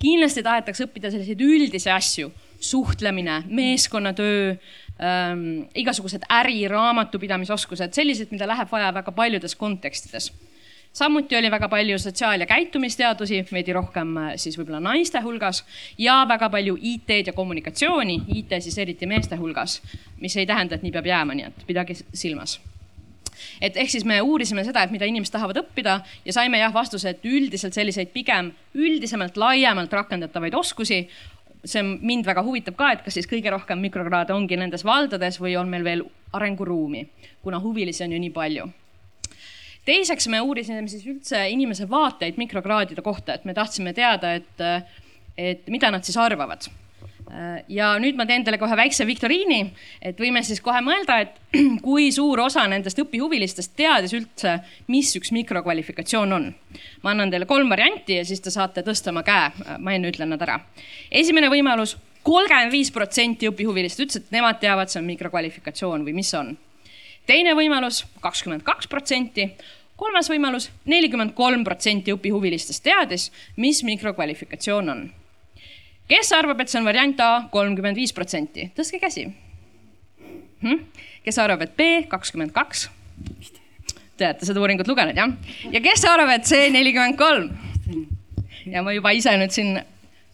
kindlasti 0.00 0.42
tahetakse 0.42 0.84
õppida 0.84 1.10
selliseid 1.12 1.40
üldisi 1.44 1.90
asju 1.92 2.30
suhtlemine, 2.60 3.42
meeskonnatöö 3.48 4.50
ähm,, 4.50 5.66
igasugused 5.74 6.22
äri, 6.30 6.68
raamatupidamisoskused, 6.68 7.92
sellised, 7.92 8.30
mida 8.30 8.48
läheb 8.48 8.68
vaja 8.72 8.94
väga 8.94 9.12
paljudes 9.12 9.56
kontekstides. 9.56 10.32
Samuti 10.92 11.36
oli 11.36 11.50
väga 11.50 11.68
palju 11.68 11.98
sotsiaal- 11.98 12.40
ja 12.40 12.46
käitumisteadusi, 12.46 13.44
veidi 13.52 13.72
rohkem 13.72 14.16
äh, 14.16 14.32
siis 14.36 14.58
võib-olla 14.58 14.80
naiste 14.82 15.20
hulgas 15.22 15.64
ja 15.98 16.24
väga 16.28 16.50
palju 16.50 16.76
IT-d 16.80 17.26
ja 17.26 17.32
kommunikatsiooni, 17.32 18.22
IT 18.34 18.58
siis 18.58 18.78
eriti 18.78 19.06
meeste 19.06 19.36
hulgas, 19.36 19.80
mis 20.20 20.36
ei 20.36 20.46
tähenda, 20.46 20.74
et 20.74 20.82
nii 20.82 20.92
peab 20.92 21.06
jääma, 21.06 21.34
nii 21.34 21.46
et 21.46 21.64
pidage 21.66 21.94
silmas. 22.12 22.58
Et 23.60 23.76
ehk 23.76 23.90
siis 23.90 24.04
me 24.04 24.18
uurisime 24.20 24.64
seda, 24.64 24.82
et 24.82 24.90
mida 24.90 25.06
inimesed 25.08 25.32
tahavad 25.32 25.62
õppida 25.62 26.00
ja 26.24 26.32
saime 26.32 26.58
jah 26.58 26.74
vastuse, 26.74 27.14
et 27.14 27.24
üldiselt 27.24 27.76
selliseid 27.76 28.10
pigem 28.12 28.50
üldisemalt, 28.74 29.38
laiemalt 29.40 29.92
rakendatavaid 29.92 30.54
oskusi 30.54 31.04
see 31.64 31.82
mind 31.82 32.26
väga 32.26 32.44
huvitab 32.46 32.76
ka, 32.78 32.92
et 32.92 33.04
kas 33.04 33.18
siis 33.18 33.28
kõige 33.28 33.52
rohkem 33.52 33.80
mikrokraade 33.84 34.34
ongi 34.34 34.56
nendes 34.56 34.84
valdades 34.86 35.40
või 35.40 35.56
on 35.60 35.68
meil 35.68 35.84
veel 35.84 36.04
arenguruumi, 36.32 37.06
kuna 37.42 37.60
huvilisi 37.60 38.04
on 38.04 38.14
ju 38.16 38.20
nii 38.20 38.34
palju. 38.34 38.68
teiseks 39.84 40.28
me 40.28 40.40
uurisime 40.40 40.88
siis 40.88 41.06
üldse 41.06 41.48
inimese 41.50 41.88
vaateid 41.90 42.36
mikrokraadide 42.38 43.02
kohta, 43.02 43.34
et 43.34 43.44
me 43.44 43.54
tahtsime 43.54 43.92
teada, 43.92 44.34
et, 44.34 44.62
et 45.36 45.68
mida 45.68 45.90
nad 45.90 46.04
siis 46.04 46.16
arvavad 46.16 46.68
ja 47.70 47.92
nüüd 48.02 48.18
ma 48.18 48.26
teen 48.28 48.44
teile 48.44 48.58
kohe 48.60 48.76
väikse 48.78 49.04
viktoriini, 49.06 49.60
et 50.02 50.18
võime 50.20 50.42
siis 50.46 50.60
kohe 50.64 50.80
mõelda, 50.84 51.20
et 51.24 51.56
kui 51.86 52.10
suur 52.14 52.42
osa 52.44 52.64
nendest 52.70 52.98
õpihuvilistest 53.02 53.74
teadis 53.78 54.14
üldse, 54.16 54.56
mis 54.90 55.12
üks 55.18 55.32
mikrokvalifikatsioon 55.36 56.36
on. 56.36 56.48
ma 57.02 57.14
annan 57.14 57.30
teile 57.30 57.46
kolm 57.50 57.70
varianti 57.70 58.18
ja 58.18 58.24
siis 58.26 58.42
te 58.42 58.50
saate 58.50 58.84
tõsta 58.86 59.14
oma 59.14 59.22
käe, 59.26 59.50
ma 59.78 59.94
enne 59.94 60.10
ütlen 60.10 60.32
nad 60.34 60.42
ära. 60.42 60.58
esimene 61.10 61.50
võimalus, 61.52 61.96
kolmkümmend 62.26 62.72
viis 62.72 62.90
protsenti 62.90 63.48
õpihuvilist 63.48 64.02
ütles, 64.02 64.20
et 64.20 64.34
nemad 64.34 64.60
teavad, 64.60 64.90
see 64.90 65.00
on 65.00 65.08
mikrokvalifikatsioon 65.12 66.04
või 66.06 66.16
mis 66.18 66.34
on. 66.34 66.56
teine 67.26 67.54
võimalus, 67.54 68.04
kakskümmend 68.20 68.66
kaks 68.66 68.90
protsenti 68.90 69.52
kolmas 70.00 70.30
võimalus, 70.32 70.70
nelikümmend 70.88 71.34
kolm 71.36 71.64
protsenti 71.64 72.12
õpihuvilistest 72.12 72.82
teadis, 72.82 73.30
mis 73.56 73.84
mikrokvalifikatsioon 73.84 74.88
on 74.88 75.08
kes 76.10 76.32
arvab, 76.36 76.60
et 76.60 76.72
see 76.72 76.80
on 76.80 76.88
variant 76.88 77.22
A 77.24 77.30
kolmkümmend 77.52 77.98
viis 77.98 78.14
protsenti, 78.16 78.70
tõstke 78.76 79.00
käsi 79.02 79.28
hm?. 80.64 80.82
kes 81.24 81.38
arvab, 81.42 81.64
et 81.66 81.76
B 81.78 81.90
kakskümmend 82.10 82.54
kaks? 82.56 82.88
Te 84.20 84.26
olete 84.28 84.48
seda 84.48 84.60
uuringut 84.60 84.88
lugenud 84.90 85.16
jah? 85.16 85.32
ja 85.72 85.82
kes 85.84 86.04
arvab, 86.08 86.34
et 86.36 86.50
C 86.50 86.66
nelikümmend 86.74 87.18
kolm? 87.20 87.50
ja 88.66 88.84
ma 88.84 88.94
juba 88.94 89.14
ise 89.16 89.32
nüüd 89.40 89.54
siin 89.54 89.78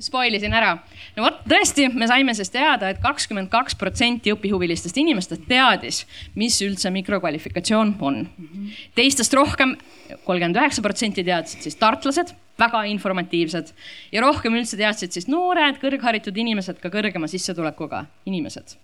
spoil 0.02 0.34
isin 0.36 0.54
ära. 0.56 0.74
no 1.16 1.24
vot, 1.24 1.38
tõesti, 1.48 1.88
me 1.92 2.08
saime 2.08 2.34
siis 2.36 2.50
teada 2.52 2.90
et, 2.90 2.98
et 2.98 3.04
kakskümmend 3.04 3.48
kaks 3.52 3.76
protsenti 3.80 4.32
õpihuvilistest 4.34 4.98
inimestest 5.00 5.46
teadis, 5.48 6.02
mis 6.36 6.58
üldse 6.64 6.92
mikrokvalifikatsioon 6.94 7.94
on. 8.00 8.24
teistest 8.98 9.34
rohkem, 9.36 9.76
kolmkümmend 10.24 10.60
üheksa 10.60 10.84
protsenti 10.84 11.24
teadsid 11.26 11.64
siis 11.64 11.78
tartlased, 11.80 12.34
väga 12.58 12.82
informatiivsed. 12.90 13.72
Ja 14.12 14.24
rohkem 14.24 14.56
üldse 14.56 14.78
teadsid 14.80 15.14
siis 15.16 15.28
noored, 15.28 15.78
kõrgharitud 15.82 16.36
inimesed, 16.36 16.80
ka 16.82 16.92
kõrgema 16.92 17.28
sissetulekuga 17.30 18.06
inimesed. 18.28 18.76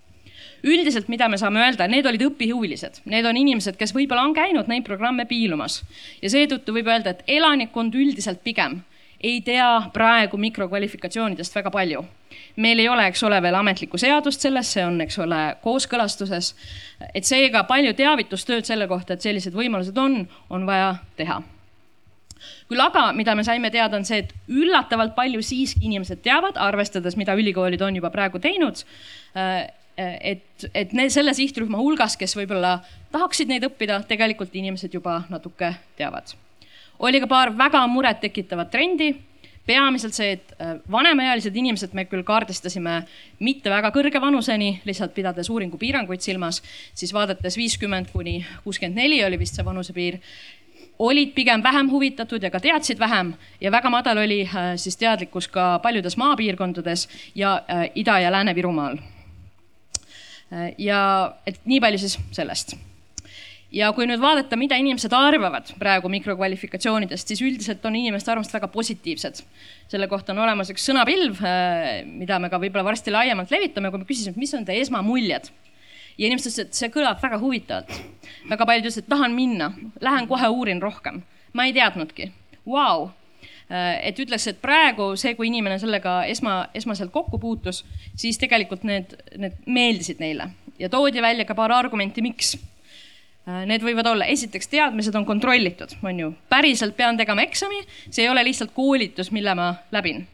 Üldiselt, 0.63 1.09
mida 1.11 1.27
me 1.27 1.37
saame 1.39 1.59
öelda, 1.59 1.89
need 1.91 2.07
olid 2.07 2.23
õpihuvilised, 2.23 3.01
need 3.11 3.25
on 3.27 3.35
inimesed, 3.39 3.75
kes 3.79 3.91
võib-olla 3.95 4.23
on 4.23 4.35
käinud 4.35 4.69
neid 4.71 4.85
programme 4.87 5.25
piilumas. 5.27 5.81
Ja 6.23 6.31
seetõttu 6.31 6.75
võib 6.75 6.87
öelda, 6.87 7.11
et 7.11 7.23
elanikkond 7.27 7.95
üldiselt 7.99 8.43
pigem 8.43 8.81
ei 9.23 9.39
tea 9.43 9.89
praegu 9.93 10.37
mikrokvalifikatsioonidest 10.39 11.55
väga 11.55 11.71
palju. 11.71 12.03
meil 12.55 12.79
ei 12.79 12.89
ole, 12.89 13.07
eks 13.07 13.23
ole, 13.23 13.41
veel 13.41 13.55
ametlikku 13.55 13.97
seadust 13.97 14.41
selles, 14.41 14.71
see 14.73 14.83
on, 14.85 15.01
eks 15.01 15.19
ole, 15.19 15.55
kooskõlastuses. 15.63 16.53
et 17.13 17.23
seega 17.23 17.63
palju 17.63 17.93
teavitustööd 17.93 18.65
selle 18.65 18.87
kohta, 18.87 19.13
et 19.13 19.21
sellised 19.21 19.53
võimalused 19.53 19.97
on, 19.97 20.27
on 20.49 20.65
vaja 20.65 20.95
teha 21.15 21.41
küll 22.71 22.81
aga, 22.83 23.11
mida 23.13 23.35
me 23.35 23.43
saime 23.43 23.71
teada, 23.71 23.97
on 23.97 24.05
see, 24.07 24.23
et 24.23 24.33
üllatavalt 24.49 25.15
palju 25.15 25.41
siiski 25.45 25.85
inimesed 25.89 26.23
teavad, 26.25 26.57
arvestades, 26.57 27.17
mida 27.19 27.35
ülikoolid 27.37 27.81
on 27.81 27.95
juba 28.01 28.11
praegu 28.13 28.41
teinud 28.43 28.83
et, 29.97 30.65
et 30.73 30.93
need 30.95 31.11
selle 31.13 31.33
sihtrühma 31.37 31.77
hulgas, 31.81 32.15
kes 32.19 32.35
võib-olla 32.37 32.77
tahaksid 33.13 33.51
neid 33.51 33.65
õppida, 33.67 33.99
tegelikult 34.09 34.55
inimesed 34.57 34.93
juba 34.93 35.21
natuke 35.29 35.73
teavad. 35.97 36.33
oli 36.99 37.19
ka 37.19 37.27
paar 37.27 37.53
väga 37.57 37.85
murettekitavat 37.87 38.71
trendi. 38.71 39.13
peamiselt 39.63 40.11
see, 40.11 40.31
et 40.35 40.49
äh, 40.59 40.73
vanemaealised 40.91 41.55
inimesed 41.55 41.93
me 41.95 42.03
küll 42.03 42.23
kaardistasime 42.27 43.05
mitte 43.39 43.69
väga 43.69 43.93
kõrge 43.95 44.19
vanuseni, 44.19 44.81
lihtsalt 44.83 45.13
pidades 45.15 45.49
uuringu 45.49 45.77
piiranguid 45.77 46.19
silmas, 46.19 46.59
siis 46.93 47.13
vaadates 47.13 47.55
viiskümmend 47.55 48.11
kuni 48.11 48.45
kuuskümmend 48.65 48.99
neli 48.99 49.23
oli 49.23 49.39
vist 49.39 49.55
see 49.55 49.63
vanusepiir 49.63 50.19
olid 50.99 51.33
pigem 51.35 51.63
vähem 51.63 51.89
huvitatud 51.91 52.43
ja 52.43 52.51
ka 52.51 52.59
teadsid 52.59 52.99
vähem 52.99 53.33
ja 53.61 53.71
väga 53.71 53.89
madal 53.89 54.17
oli 54.17 54.43
äh, 54.45 54.75
siis 54.75 54.97
teadlikkus 54.97 55.47
ka 55.47 55.79
paljudes 55.79 56.17
maapiirkondades 56.17 57.09
ja 57.35 57.61
äh, 57.69 57.89
Ida- 57.95 58.19
ja 58.19 58.31
Lääne-Virumaal 58.31 58.97
Äh, 60.53 60.73
ja 60.81 60.99
et 61.47 61.61
nii 61.65 61.81
palju 61.83 62.01
siis 62.01 62.17
sellest. 62.35 62.75
ja 63.73 63.87
kui 63.97 64.05
nüüd 64.05 64.21
vaadata, 64.21 64.57
mida 64.59 64.77
inimesed 64.77 65.13
arvavad 65.17 65.71
praegu 65.81 66.09
mikrokvalifikatsioonidest, 66.13 67.31
siis 67.31 67.41
üldiselt 67.41 67.85
on 67.89 67.95
inimeste 67.97 68.29
arvamused 68.29 68.53
väga 68.53 68.69
positiivsed. 68.69 69.41
selle 69.89 70.07
kohta 70.07 70.33
on 70.33 70.43
olemas 70.45 70.69
üks 70.69 70.85
sõnapilv, 70.89 71.41
mida 72.05 72.39
me 72.39 72.49
ka 72.53 72.59
võib-olla 72.61 72.85
varsti 72.91 73.13
laiemalt 73.13 73.51
levitame, 73.51 73.89
kui 73.89 74.03
me 74.03 74.09
küsisime, 74.09 74.37
mis 74.37 74.53
on 74.53 74.65
teie 74.65 74.81
esmamuljed 74.85 75.49
ja 76.17 76.27
inimesed 76.27 76.51
ütlesid, 76.51 76.69
et 76.69 76.79
see 76.79 76.93
kõlab 76.93 77.21
väga 77.23 77.39
huvitavalt. 77.41 77.97
väga 78.49 78.65
paljud 78.65 78.85
ütlesid, 78.85 79.05
et 79.05 79.09
tahan 79.09 79.35
minna, 79.35 79.71
lähen 80.01 80.27
kohe 80.27 80.47
uurin 80.47 80.81
rohkem. 80.81 81.21
ma 81.53 81.65
ei 81.65 81.73
teadnudki, 81.73 82.31
vau, 82.65 83.11
Äh, 83.71 84.09
et 84.09 84.19
ütleks, 84.19 84.45
et 84.51 84.59
praegu 84.61 85.13
see, 85.19 85.33
kui 85.37 85.47
inimene 85.47 85.79
sellega 85.81 86.23
esma, 86.29 86.67
esmaselt 86.75 87.13
kokku 87.13 87.39
puutus, 87.41 87.83
siis 88.19 88.37
tegelikult 88.41 88.83
need, 88.87 89.15
need 89.39 89.55
meeldisid 89.65 90.19
neile 90.21 90.49
ja 90.79 90.89
toodi 90.91 91.21
välja 91.23 91.45
ka 91.47 91.55
paar 91.55 91.71
argumenti, 91.71 92.21
miks. 92.25 92.57
Äh, 93.47 93.63
need 93.69 93.85
võivad 93.85 94.07
olla, 94.11 94.27
esiteks 94.29 94.69
teadmised 94.71 95.15
on 95.15 95.25
kontrollitud, 95.25 95.95
on 96.03 96.19
ju, 96.19 96.29
päriselt 96.51 96.97
pean 96.99 97.17
tegema 97.19 97.45
eksami, 97.47 97.81
see 98.09 98.27
ei 98.27 98.31
ole 98.31 98.43
lihtsalt 98.49 98.75
koolitus, 98.75 99.31
mille 99.35 99.55
ma 99.57 99.73
läbin 99.95 100.25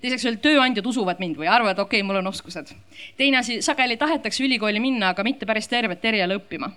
teiseks 0.00 0.24
veel 0.24 0.38
tööandjad 0.42 0.86
usuvad 0.86 1.20
mind 1.22 1.40
või 1.40 1.48
arvavad, 1.50 1.78
okei 1.78 2.00
okay,, 2.00 2.06
mul 2.06 2.20
on 2.20 2.30
oskused. 2.32 2.72
teine 3.16 3.40
asi, 3.42 3.60
sageli 3.62 3.96
tahetakse 4.00 4.44
ülikooli 4.44 4.80
minna, 4.80 5.14
aga 5.14 5.24
mitte 5.26 5.46
päris 5.46 5.68
tervet 5.68 6.04
eriala 6.04 6.38
õppima 6.40 6.70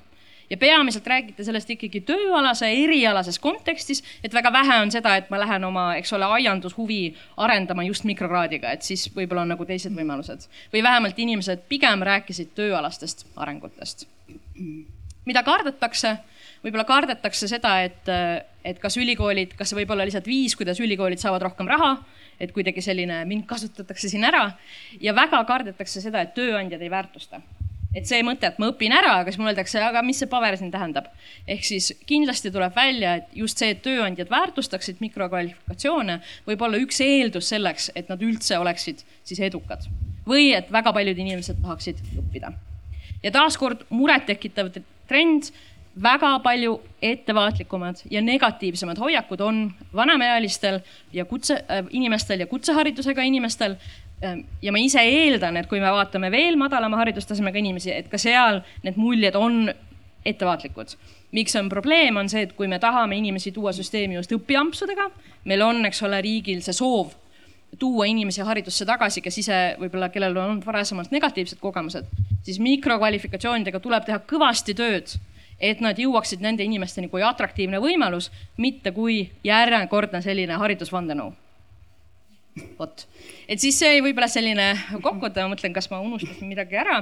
ja 0.49 0.57
peamiselt 0.57 1.07
räägite 1.07 1.43
sellest 1.43 1.69
ikkagi 1.73 2.01
tööalase, 2.07 2.67
erialases 2.83 3.39
kontekstis, 3.41 4.03
et 4.23 4.33
väga 4.33 4.51
vähe 4.53 4.79
on 4.83 4.91
seda, 4.93 5.15
et 5.17 5.29
ma 5.33 5.39
lähen 5.41 5.63
oma, 5.65 5.85
eks 5.97 6.13
ole, 6.13 6.27
aiandushuvi 6.37 6.99
arendama 7.41 7.85
just 7.87 8.05
mikrokraadiga, 8.07 8.73
et 8.75 8.85
siis 8.85 9.07
võib-olla 9.15 9.45
on 9.47 9.53
nagu 9.55 9.65
teised 9.65 9.95
võimalused. 9.95 10.47
või 10.73 10.83
vähemalt 10.83 11.19
inimesed 11.19 11.65
pigem 11.69 12.03
rääkisid 12.03 12.53
tööalastest 12.55 13.25
arengutest. 13.35 14.07
mida 15.25 15.43
kardetakse? 15.43 16.17
võib-olla 16.63 16.85
kardetakse 16.87 17.47
seda, 17.47 17.81
et, 17.83 18.07
et 18.63 18.79
kas 18.79 18.97
ülikoolid, 18.97 19.57
kas 19.57 19.69
see 19.69 19.81
võib 19.81 19.91
olla 19.91 20.05
lihtsalt 20.07 20.27
viis, 20.27 20.55
kuidas 20.55 20.79
ülikoolid 20.79 21.19
saavad 21.19 21.41
rohkem 21.41 21.67
raha, 21.67 21.97
et 22.43 22.53
kuidagi 22.55 22.81
selline, 22.83 23.23
mind 23.29 23.47
kasutatakse 23.49 24.11
siin 24.11 24.23
ära 24.27 24.45
ja 25.01 25.15
väga 25.15 25.43
kardetakse 25.49 26.01
seda, 26.03 26.21
et 26.21 26.33
tööandjad 26.37 26.81
ei 26.81 26.91
väärtusta 26.93 27.41
et 27.93 28.09
see 28.09 28.23
mõte, 28.25 28.49
et 28.49 28.59
ma 28.61 28.69
õpin 28.71 28.93
ära, 28.95 29.17
aga 29.21 29.31
siis 29.31 29.39
mulle 29.39 29.53
öeldakse, 29.53 29.81
aga 29.85 30.01
mis 30.05 30.17
see 30.21 30.29
paber 30.29 30.57
siin 30.57 30.71
tähendab. 30.73 31.11
ehk 31.47 31.65
siis 31.67 31.91
kindlasti 32.09 32.51
tuleb 32.51 32.75
välja, 32.75 33.15
et 33.21 33.35
just 33.37 33.61
see, 33.61 33.69
et 33.75 33.83
tööandjad 33.85 34.31
väärtustaksid 34.33 35.01
mikrokvalifikatsioone, 35.03 36.19
võib 36.47 36.65
olla 36.65 36.81
üks 36.81 37.01
eeldus 37.05 37.51
selleks, 37.53 37.91
et 37.95 38.09
nad 38.09 38.21
üldse 38.21 38.57
oleksid 38.57 39.05
siis 39.23 39.39
edukad 39.39 39.85
või 40.27 40.53
et 40.55 40.71
väga 40.71 40.93
paljud 40.95 41.17
inimesed 41.19 41.61
tahaksid 41.61 41.99
õppida. 42.17 42.53
ja 43.23 43.31
taaskord 43.31 43.85
murettekitav 43.89 44.71
trend 45.07 45.51
väga 46.01 46.39
palju 46.39 46.79
ettevaatlikumad 47.01 47.99
ja 48.09 48.21
negatiivsemad 48.21 48.97
hoiakud 48.97 49.41
on 49.41 49.73
vanemaealistel 49.95 50.79
ja 51.13 51.25
kutse 51.25 51.53
äh,, 51.53 51.85
inimestel 51.89 52.39
ja 52.39 52.47
kutseharidusega 52.47 53.21
inimestel 53.21 53.75
Ehm, 54.23 54.43
ja 54.61 54.71
ma 54.71 54.79
ise 54.79 55.01
eeldan, 55.03 55.57
et 55.59 55.67
kui 55.67 55.81
me 55.83 55.89
vaatame 55.91 56.29
veel 56.31 56.55
madalama 56.59 57.01
haridustasemega 57.01 57.59
inimesi, 57.59 57.91
et 57.91 58.07
ka 58.11 58.19
seal 58.21 58.61
need 58.85 58.99
muljed 58.99 59.35
on 59.35 59.67
ettevaatlikud. 60.25 60.95
miks 61.33 61.55
on 61.57 61.69
probleem, 61.69 62.17
on 62.17 62.29
see, 62.29 62.43
et 62.45 62.51
kui 62.53 62.67
me 62.69 62.77
tahame 62.79 63.17
inimesi 63.17 63.51
tuua 63.51 63.71
süsteemi 63.73 64.13
just 64.13 64.31
õpiampsudega, 64.31 65.07
meil 65.49 65.63
on, 65.65 65.81
eks 65.89 66.03
ole, 66.05 66.21
riigil 66.21 66.61
see 66.61 66.75
soov 66.77 67.15
tuua 67.81 68.05
inimesi 68.05 68.45
haridusse 68.45 68.85
tagasi, 68.85 69.21
kes 69.25 69.39
ise 69.41 69.57
võib-olla, 69.81 70.11
kellel 70.13 70.37
on 70.37 70.43
olnud 70.51 70.65
varasemalt 70.65 71.09
negatiivsed 71.11 71.57
kogemused, 71.59 72.05
siis 72.45 72.59
mikrokvalifikatsioonidega 72.61 73.81
tuleb 73.81 74.05
teha 74.05 74.19
kõvasti 74.29 74.77
tööd, 74.77 75.15
et 75.63 75.79
nad 75.83 75.99
jõuaksid 75.99 76.43
nende 76.43 76.65
inimesteni 76.65 77.07
kui 77.11 77.23
atraktiivne 77.23 77.79
võimalus, 77.83 78.29
mitte 78.57 78.91
kui 78.91 79.29
järjekordne 79.47 80.21
selline 80.25 80.59
haridusvandenõu 80.59 81.31
vot, 82.77 83.05
et 83.49 83.61
siis 83.61 83.77
see 83.81 84.01
võib-olla 84.03 84.27
selline 84.29 84.67
kokkuvõte, 85.01 85.41
ma 85.41 85.53
mõtlen, 85.55 85.73
kas 85.73 85.89
ma 85.89 86.01
unustasin 86.03 86.49
midagi 86.51 86.77
ära. 86.77 86.99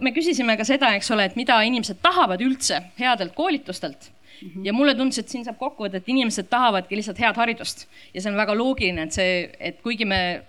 me 0.00 0.12
küsisime 0.12 0.56
ka 0.58 0.66
seda, 0.68 0.92
eks 0.98 1.10
ole, 1.14 1.30
et 1.30 1.36
mida 1.36 1.60
inimesed 1.64 2.02
tahavad 2.02 2.42
üldse 2.44 2.82
headelt 2.98 3.34
koolitustelt 3.34 4.10
Mm 4.42 4.48
-hmm. 4.48 4.66
ja 4.66 4.72
mulle 4.72 4.94
tundus, 4.94 5.18
et 5.18 5.28
siin 5.28 5.44
saab 5.44 5.58
kokku 5.58 5.84
võtta, 5.84 5.96
et 5.96 6.08
inimesed 6.08 6.48
tahavadki 6.50 6.96
lihtsalt 6.96 7.18
head 7.18 7.36
haridust 7.36 7.86
ja 8.14 8.20
see 8.20 8.30
on 8.32 8.36
väga 8.36 8.56
loogiline, 8.58 9.02
et 9.02 9.12
see, 9.12 9.50
et 9.60 9.80
kuigi 9.82 10.04
me 10.04 10.42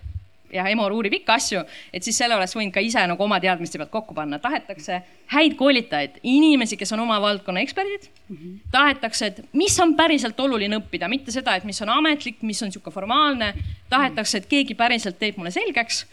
ja 0.54 0.66
Emor 0.70 0.94
uurib 0.96 1.14
ikka 1.20 1.38
asju, 1.40 1.64
et 1.94 2.06
siis 2.06 2.18
selle 2.18 2.36
oleks 2.38 2.56
võinud 2.58 2.74
ka 2.76 2.84
ise 2.84 3.04
nagu 3.10 3.24
oma 3.26 3.40
teadmiste 3.44 3.80
pealt 3.82 3.92
kokku 3.94 4.16
panna. 4.18 4.40
tahetakse 4.40 5.02
häid 5.34 5.56
koolitajaid, 5.60 6.20
inimesi, 6.24 6.78
kes 6.78 6.94
on 6.96 7.04
oma 7.06 7.20
valdkonna 7.22 7.64
eksperdid 7.66 8.08
mm. 8.08 8.38
-hmm. 8.38 8.58
tahetakse, 8.72 9.26
et 9.26 9.44
mis 9.54 9.80
on 9.80 9.96
päriselt 9.96 10.40
oluline 10.40 10.78
õppida, 10.78 11.10
mitte 11.10 11.32
seda, 11.32 11.56
et 11.56 11.64
mis 11.64 11.82
on 11.82 11.90
ametlik, 11.90 12.42
mis 12.42 12.64
on 12.64 12.72
sihuke 12.72 12.92
formaalne. 12.92 13.54
tahetakse, 13.90 14.38
et 14.38 14.46
keegi 14.46 14.76
päriselt 14.76 15.20
teeb 15.20 15.38
mulle 15.38 15.52
selgeks 15.52 16.06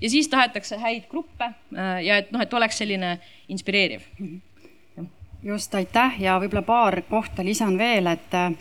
ja 0.00 0.10
siis 0.10 0.28
tahetakse 0.28 0.76
häid 0.78 1.08
gruppe 1.10 1.44
äh, 1.44 2.04
ja 2.04 2.18
et 2.18 2.32
noh, 2.32 2.40
et 2.42 2.54
oleks 2.54 2.78
selline 2.78 3.18
inspireeriv 3.48 4.00
mm. 4.18 4.26
-hmm 4.26 4.47
just, 5.42 5.74
aitäh 5.74 6.20
ja 6.20 6.38
võib-olla 6.40 6.62
paar 6.66 7.00
kohta 7.08 7.44
lisan 7.44 7.78
veel, 7.78 8.06
et 8.10 8.34
äh, 8.34 8.52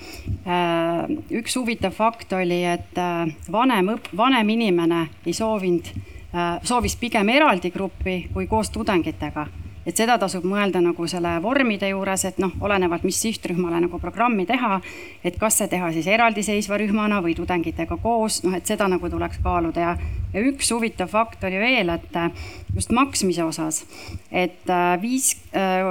üks 1.40 1.58
huvitav 1.58 1.96
fakt 1.98 2.34
oli, 2.38 2.64
et 2.66 2.98
äh, 3.02 3.26
vanem 3.52 3.96
vanem 4.18 4.50
inimene 4.50 5.08
ei 5.26 5.34
soovinud 5.34 5.90
äh,, 5.94 6.60
soovis 6.64 6.96
pigem 6.96 7.30
eraldi 7.30 7.72
gruppi 7.72 8.28
kui 8.34 8.48
koos 8.48 8.70
tudengitega. 8.70 9.48
Et 9.88 9.96
seda 9.96 10.18
tasub 10.20 10.44
mõelda 10.44 10.82
nagu 10.84 11.06
selle 11.08 11.38
vormide 11.40 11.88
juures, 11.88 12.26
et 12.28 12.42
noh, 12.44 12.52
olenevalt, 12.60 13.06
mis 13.08 13.22
sihtrühmale 13.24 13.80
nagu 13.86 14.00
programmi 14.04 14.44
teha, 14.46 14.82
et 15.24 15.38
kas 15.40 15.62
see 15.62 15.70
teha 15.72 15.94
siis 15.96 16.10
eraldiseisva 16.12 16.76
rühmana 16.82 17.22
või 17.24 17.38
tudengitega 17.38 17.96
koos, 18.04 18.42
noh, 18.44 18.58
et 18.58 18.68
seda 18.68 18.90
nagu 18.92 19.08
tuleks 19.10 19.40
kaaluda 19.46 19.86
ja, 19.86 19.94
ja 20.34 20.44
üks 20.44 20.72
huvitav 20.74 21.12
fakt 21.14 21.44
oli 21.48 21.60
veel, 21.62 21.90
et 21.94 22.20
äh, 22.20 22.30
just 22.76 22.92
maksmise 22.96 23.46
osas, 23.48 23.84
et 24.32 24.70
äh, 24.70 24.94
viis 25.02 25.34
äh, 25.56 25.82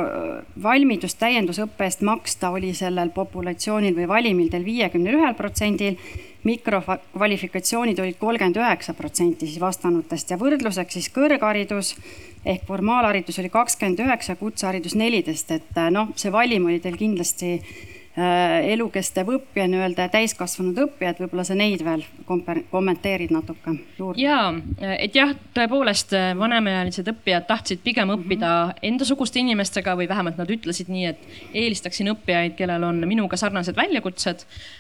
valmidust 0.63 1.19
täiendusõppe 1.23 1.89
eest 1.89 2.05
maksta 2.07 2.53
oli 2.55 2.75
sellel 2.77 3.13
populatsioonil 3.17 3.97
või 3.97 4.09
valimildel 4.11 4.65
viiekümnel 4.67 5.21
ühel 5.21 5.37
protsendil 5.39 6.01
mikrokvalifikatsioonid 6.47 7.99
olid 7.99 8.19
kolmkümmend 8.21 8.61
üheksa 8.61 8.95
protsenti 8.95 9.49
siis 9.49 9.61
vastanutest 9.61 10.31
ja 10.31 10.39
võrdluseks 10.39 10.99
siis 10.99 11.09
kõrgharidus 11.15 11.97
ehk 12.47 12.67
formaalharidus 12.69 13.41
oli 13.43 13.51
kakskümmend 13.51 14.01
üheksa, 14.05 14.37
kutseharidus 14.39 14.95
neliteist, 14.99 15.51
et 15.51 15.81
äh, 15.81 15.91
noh, 15.91 16.13
see 16.19 16.33
valim 16.33 16.69
oli 16.71 16.79
teil 16.83 16.99
kindlasti 17.01 17.57
elukestev 18.17 19.29
õppija 19.35 19.67
nii-öelda 19.69 20.07
ja 20.07 20.13
täiskasvanud 20.15 20.79
õppijad, 20.87 21.19
võib-olla 21.21 21.45
sa 21.45 21.57
neid 21.59 21.83
veel 21.85 22.05
kommenteerid 22.71 23.35
natuke 23.35 23.75
juurde? 23.99 24.23
jaa, 24.23 24.55
et 24.97 25.17
jah, 25.17 25.35
tõepoolest 25.57 26.15
vanemaealised 26.39 27.11
õppijad 27.13 27.45
tahtsid 27.51 27.85
pigem 27.85 28.15
õppida 28.15 28.55
endasuguste 28.87 29.43
inimestega 29.43 29.97
või 30.01 30.09
vähemalt 30.09 30.41
nad 30.41 30.51
ütlesid 30.51 30.89
nii, 30.93 31.13
et 31.13 31.53
eelistaksin 31.53 32.09
õppijaid, 32.15 32.57
kellel 32.57 32.89
on 32.89 33.05
minuga 33.09 33.37
sarnased 33.41 33.77
väljakutsed 33.77 34.47
Äh, 34.47 34.76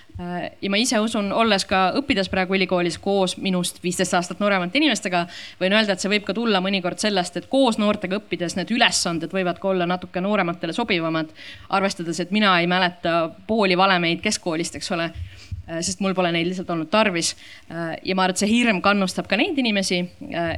ja 0.63 0.71
ma 0.73 0.79
ise 0.81 0.97
usun, 1.03 1.29
olles 1.37 1.67
ka 1.69 1.91
õppides 1.99 2.31
praegu 2.33 2.57
ülikoolis 2.57 2.97
koos 3.03 3.37
minust 3.37 3.83
viisteist 3.85 4.15
aastat 4.17 4.41
nooremate 4.41 4.81
inimestega, 4.81 5.27
võin 5.61 5.77
öelda, 5.77 5.93
et 5.93 6.01
see 6.01 6.13
võib 6.13 6.25
ka 6.25 6.35
tulla 6.37 6.63
mõnikord 6.65 7.01
sellest, 7.03 7.37
et 7.37 7.49
koos 7.53 7.77
noortega 7.81 8.17
õppides 8.21 8.57
need 8.57 8.73
ülesanded 8.73 9.35
võivad 9.37 9.61
ka 9.61 9.69
olla 9.75 9.89
natuke 9.89 10.23
noorematele 10.25 10.73
sobivamad. 10.73 11.35
arvestades, 11.69 12.21
et 12.21 12.31
mina 12.31 12.55
ei 12.61 12.67
mäleta 12.67 13.31
pooli 13.47 13.77
valemeid 13.77 14.23
keskkoolist, 14.25 14.81
eks 14.81 14.91
ole 14.97 15.11
äh, 15.11 15.81
sest 15.81 16.01
mul 16.01 16.15
pole 16.15 16.33
neid 16.33 16.49
lihtsalt 16.49 16.71
olnud 16.71 16.89
tarvis. 16.91 17.35
Äh, 17.71 17.99
ja 18.03 18.15
ma 18.15 18.25
arvan, 18.25 18.37
et 18.37 18.41
see 18.41 18.53
hirm 18.55 18.81
kannustab 18.81 19.29
ka 19.29 19.37
neid 19.37 19.59
inimesi, 19.59 20.01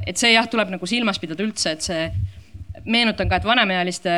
et 0.07 0.17
see 0.17 0.33
jah, 0.33 0.47
tuleb 0.47 0.71
nagu 0.71 0.87
silmas 0.87 1.19
pidada 1.19 1.43
üldse, 1.43 1.75
et 1.75 1.83
see, 1.83 2.07
meenutan 2.85 3.27
ka, 3.27 3.41
et 3.41 3.47
vanemaealiste 3.47 4.15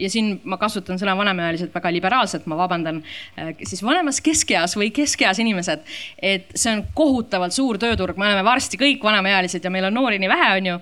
ja 0.00 0.10
siin 0.12 0.40
ma 0.48 0.58
kasutan 0.60 0.98
sõna 1.00 1.16
vanemaealised 1.18 1.74
väga 1.74 1.92
liberaalselt, 1.94 2.48
ma 2.50 2.58
vabandan, 2.60 3.02
äh, 3.38 3.52
siis 3.62 3.84
vanemas 3.84 4.20
keskeas 4.24 4.76
või 4.78 4.90
keskeas 4.94 5.42
inimesed. 5.42 5.84
et 6.22 6.50
see 6.54 6.72
on 6.72 6.84
kohutavalt 6.94 7.54
suur 7.56 7.78
tööturg, 7.78 8.16
me 8.16 8.30
oleme 8.30 8.44
varsti 8.44 8.80
kõik 8.80 9.04
vanemaealised 9.04 9.64
ja 9.64 9.70
meil 9.70 9.88
on 9.90 9.94
noori 9.94 10.18
nii 10.18 10.28
vähe, 10.28 10.50
on 10.56 10.66
ju 10.74 10.80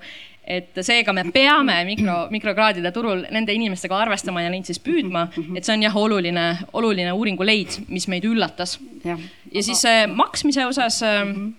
et 0.49 0.79
seega 0.81 1.13
me 1.13 1.23
peame 1.29 1.75
mikro, 1.85 2.15
mikrokraadide 2.33 2.89
turul 2.91 3.21
nende 3.29 3.53
inimestega 3.53 3.99
arvestama 4.01 4.41
ja 4.41 4.49
neid 4.49 4.65
siis 4.65 4.81
püüdma, 4.81 5.27
et 5.53 5.65
see 5.65 5.75
on 5.75 5.85
jah, 5.85 5.97
oluline, 5.99 6.45
oluline 6.73 7.13
uuringu 7.13 7.45
leid, 7.45 7.77
mis 7.87 8.07
meid 8.09 8.25
üllatas. 8.25 8.79
ja, 9.05 9.17
ja 9.53 9.63
siis 9.63 9.85
äh, 9.85 10.05
maksmise 10.09 10.65
osas 10.65 11.01
mm. 11.01 11.33
-hmm 11.33 11.57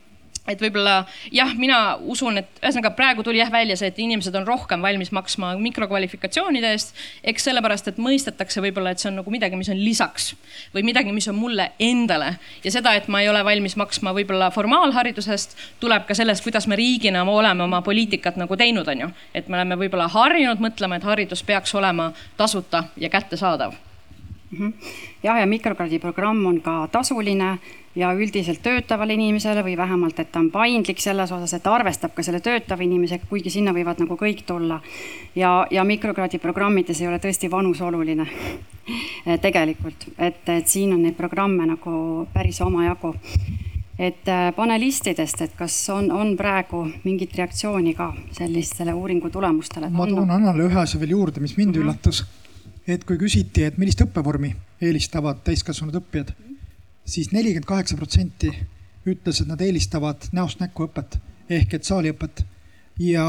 et 0.49 0.62
võib-olla 0.62 1.05
jah, 1.34 1.53
mina 1.59 1.97
usun, 2.01 2.41
et 2.41 2.61
ühesõnaga 2.62 2.93
praegu 2.97 3.24
tuli 3.26 3.41
jah 3.41 3.51
välja 3.53 3.76
see, 3.76 3.91
et 3.93 3.99
inimesed 4.01 4.34
on 4.38 4.47
rohkem 4.49 4.82
valmis 4.82 5.12
maksma 5.12 5.53
mikrokvalifikatsioonide 5.61 6.72
eest. 6.74 6.95
eks 7.24 7.45
sellepärast, 7.49 7.91
et 7.93 8.01
mõistetakse 8.01 8.62
võib-olla, 8.64 8.95
et 8.95 9.03
see 9.03 9.11
on 9.11 9.20
nagu 9.20 9.30
midagi, 9.30 9.59
mis 9.61 9.70
on 9.72 9.80
lisaks 9.80 10.32
või 10.74 10.84
midagi, 10.86 11.12
mis 11.12 11.28
on 11.28 11.38
mulle 11.38 11.70
endale 11.78 12.34
ja 12.64 12.72
seda, 12.72 12.95
et 12.97 13.09
ma 13.09 13.22
ei 13.22 13.28
ole 13.28 13.45
valmis 13.45 13.76
maksma 13.80 14.14
võib-olla 14.16 14.51
formaalharidusest, 14.55 15.57
tuleb 15.80 16.09
ka 16.09 16.16
sellest, 16.16 16.45
kuidas 16.47 16.66
me 16.70 16.78
riigina 16.80 17.24
oleme 17.30 17.64
oma 17.64 17.82
poliitikat 17.82 18.41
nagu 18.41 18.57
teinud, 18.57 18.88
on 18.88 19.07
ju. 19.07 19.12
et 19.34 19.49
me 19.49 19.61
oleme 19.61 19.78
võib-olla 19.84 20.09
harjunud 20.09 20.61
mõtlema, 20.61 20.97
et 20.97 21.07
haridus 21.07 21.45
peaks 21.47 21.74
olema 21.74 22.12
tasuta 22.36 22.84
ja 22.97 23.09
kättesaadav. 23.12 23.89
Jah, 25.23 25.39
ja 25.39 25.47
mikrokraadi 25.47 25.99
programm 25.99 26.47
on 26.47 26.61
ka 26.61 26.89
tasuline 26.93 27.59
ja 27.95 28.13
üldiselt 28.15 28.63
töötavale 28.63 29.15
inimesele 29.15 29.63
või 29.67 29.77
vähemalt, 29.79 30.19
et 30.19 30.31
ta 30.33 30.39
on 30.43 30.51
paindlik 30.51 31.01
selles 31.03 31.33
osas, 31.33 31.55
et 31.55 31.63
ta 31.63 31.75
arvestab 31.75 32.15
ka 32.15 32.23
selle 32.23 32.41
töötava 32.43 32.85
inimesega, 32.87 33.27
kuigi 33.31 33.51
sinna 33.51 33.75
võivad 33.75 34.03
nagu 34.03 34.19
kõik 34.19 34.45
tulla. 34.47 34.81
ja, 35.35 35.67
ja 35.71 35.85
mikrokraadi 35.85 36.39
programmides 36.39 37.01
ei 37.01 37.09
ole 37.09 37.19
tõesti 37.19 37.51
vanus 37.51 37.81
oluline 37.81 38.27
tegelikult, 39.47 40.07
et, 40.19 40.49
et 40.49 40.69
siin 40.69 40.95
on 40.95 41.03
neid 41.03 41.19
programme 41.19 41.67
nagu 41.67 42.27
päris 42.33 42.61
omajagu 42.61 43.15
et 44.01 44.29
äh, 44.33 44.49
panelistidest, 44.57 45.43
et 45.45 45.57
kas 45.59 45.75
on, 45.93 46.11
on 46.11 46.37
praegu 46.37 46.87
mingit 47.05 47.35
reaktsiooni 47.37 47.93
ka 47.95 48.15
sellistele 48.33 48.95
uuringu 48.97 49.31
tulemustele? 49.31 49.91
ma 49.91 50.07
toon 50.07 50.31
Annale 50.31 50.65
ühe 50.71 50.79
asja 50.81 51.01
veel 51.01 51.19
juurde, 51.19 51.41
mis 51.41 51.57
mind 51.59 51.75
mhm. 51.75 51.79
-huh. 51.79 51.85
üllatas 51.85 52.25
et 52.95 53.05
kui 53.07 53.18
küsiti, 53.20 53.64
et 53.66 53.78
millist 53.78 54.01
õppevormi 54.05 54.53
eelistavad 54.82 55.43
täiskasvanud 55.47 55.99
õppijad 56.01 56.32
siis, 56.34 57.26
siis 57.26 57.32
nelikümmend 57.34 57.68
kaheksa 57.68 57.99
protsenti 57.99 58.53
ütles, 59.09 59.41
et 59.41 59.49
nad 59.49 59.61
eelistavad 59.61 60.30
näost 60.36 60.61
näkku 60.62 60.86
õpet 60.88 61.18
ehk 61.51 61.76
et 61.76 61.86
saaliõpet 61.88 62.45
ja 63.01 63.24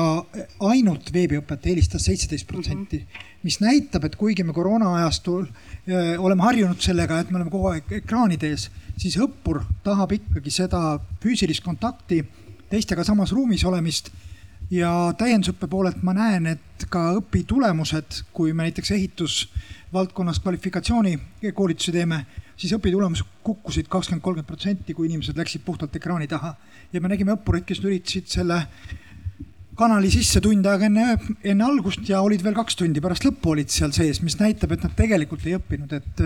ainult 0.67 1.13
veebiõpet 1.13 1.67
eelistas 1.71 2.05
seitseteist 2.09 2.47
protsenti, 2.47 2.99
mhm. 2.99 3.29
mis 3.47 3.59
näitab, 3.63 4.05
et 4.05 4.17
kuigi 4.19 4.43
me 4.43 4.53
koroona 4.55 4.95
ajastul 4.99 5.45
äh, 5.45 6.17
oleme 6.19 6.43
harjunud 6.43 6.81
sellega, 6.83 7.21
et 7.21 7.31
me 7.31 7.39
oleme 7.39 7.53
kogu 7.53 7.71
aeg 7.71 7.95
ekraanide 8.01 8.51
ees, 8.51 8.67
siis 8.99 9.15
õppur 9.21 9.61
tahab 9.85 10.17
ikkagi 10.17 10.51
seda 10.51 10.99
füüsilist 11.23 11.63
kontakti, 11.63 12.19
teistega 12.71 13.05
samas 13.07 13.31
ruumis 13.35 13.63
olemist 13.67 14.11
ja 14.71 14.91
täiendusõppe 15.19 15.67
poolelt 15.67 16.01
ma 16.05 16.13
näen, 16.15 16.47
et 16.53 16.85
ka 16.89 17.11
õpitulemused, 17.19 18.23
kui 18.33 18.53
me 18.53 18.69
näiteks 18.69 18.93
ehitusvaldkonnas 18.95 20.39
kvalifikatsioonikoolitusi 20.43 21.93
teeme, 21.95 22.23
siis 22.55 22.73
õpitulemused 22.77 23.27
kukkusid 23.43 23.89
kakskümmend, 23.91 24.23
kolmkümmend 24.23 24.47
protsenti, 24.47 24.95
kui 24.95 25.09
inimesed 25.09 25.37
läksid 25.37 25.65
puhtalt 25.65 25.95
ekraani 25.95 26.27
taha. 26.31 26.55
ja 26.93 27.01
me 27.01 27.11
nägime 27.11 27.35
õppureid, 27.35 27.65
kes 27.67 27.83
lülitasid 27.83 28.27
selle 28.27 28.61
kanali 29.75 30.11
sisse 30.11 30.41
tund 30.43 30.65
aega 30.67 30.85
enne, 30.87 31.17
enne 31.43 31.63
algust 31.65 32.07
ja 32.09 32.21
olid 32.21 32.43
veel 32.43 32.55
kaks 32.55 32.75
tundi 32.79 33.01
pärast 33.01 33.25
lõppu 33.25 33.55
olid 33.55 33.71
seal 33.71 33.93
sees, 33.95 34.21
mis 34.21 34.37
näitab, 34.39 34.71
et 34.75 34.83
nad 34.83 34.95
tegelikult 34.95 35.45
ei 35.47 35.55
õppinud, 35.57 35.95
et 35.95 36.25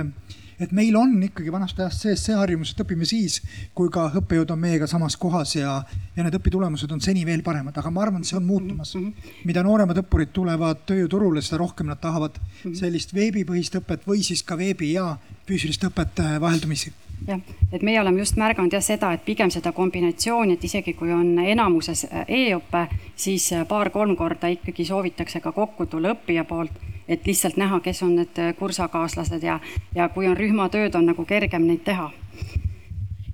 et 0.60 0.72
meil 0.76 0.96
on 1.00 1.14
ikkagi 1.28 1.52
vanast 1.54 1.80
ajast 1.80 2.06
sees 2.06 2.26
see 2.28 2.36
harjumus, 2.38 2.74
et 2.74 2.84
õpime 2.84 3.08
siis, 3.08 3.40
kui 3.76 3.92
ka 3.94 4.08
õppejõud 4.22 4.54
on 4.56 4.62
meiega 4.62 4.88
samas 4.90 5.18
kohas 5.20 5.56
ja, 5.58 5.78
ja 6.16 6.26
need 6.26 6.38
õpitulemused 6.40 6.92
on 6.92 7.02
seni 7.04 7.26
veel 7.28 7.44
paremad, 7.46 7.78
aga 7.78 7.92
ma 7.92 8.06
arvan, 8.06 8.24
et 8.24 8.32
see 8.32 8.40
on 8.40 8.48
muutumas. 8.48 8.96
Mhm. 8.96 9.32
mida 9.46 9.64
nooremad 9.64 10.00
õppurid 10.04 10.34
tulevad 10.34 10.84
tööjõuturule, 10.90 11.42
seda 11.46 11.62
rohkem 11.64 11.90
nad 11.92 12.02
tahavad 12.02 12.38
mhm. 12.40 12.76
sellist 12.80 13.16
veebipõhist 13.16 13.80
õpet 13.82 14.06
või 14.08 14.24
siis 14.24 14.44
ka 14.44 14.58
veebi 14.60 14.94
ja 14.96 15.16
füüsilist 15.48 15.84
õpet 15.90 16.24
äh, 16.24 16.38
vaheldumisi 16.42 16.94
jah, 17.28 17.40
et 17.72 17.82
meie 17.82 18.02
oleme 18.02 18.20
just 18.20 18.38
märganud 18.40 18.74
jah 18.74 18.82
seda, 18.82 19.14
et 19.14 19.26
pigem 19.26 19.52
seda 19.54 19.72
kombinatsiooni, 19.72 20.54
et 20.54 20.64
isegi 20.64 20.94
kui 20.94 21.14
on 21.14 21.40
enamuses 21.40 22.06
äh, 22.12 22.26
e-õpe, 22.28 22.88
siis 23.16 23.52
äh, 23.54 23.68
paar-kolm 23.68 24.16
korda 24.16 24.52
ikkagi 24.54 24.86
soovitakse 24.86 25.40
ka 25.40 25.52
kokku 25.52 25.86
tulla 25.86 26.16
õppija 26.16 26.44
poolt 26.44 26.84
et 27.08 27.26
lihtsalt 27.28 27.58
näha, 27.58 27.80
kes 27.86 28.02
on 28.04 28.16
need 28.18 28.40
kursakaaslased 28.60 29.44
ja, 29.44 29.60
ja 29.96 30.10
kui 30.10 30.28
on 30.28 30.38
rühmatööd, 30.38 30.96
on 30.98 31.06
nagu 31.06 31.26
kergem 31.26 31.68
neid 31.68 31.84
teha 31.86 32.10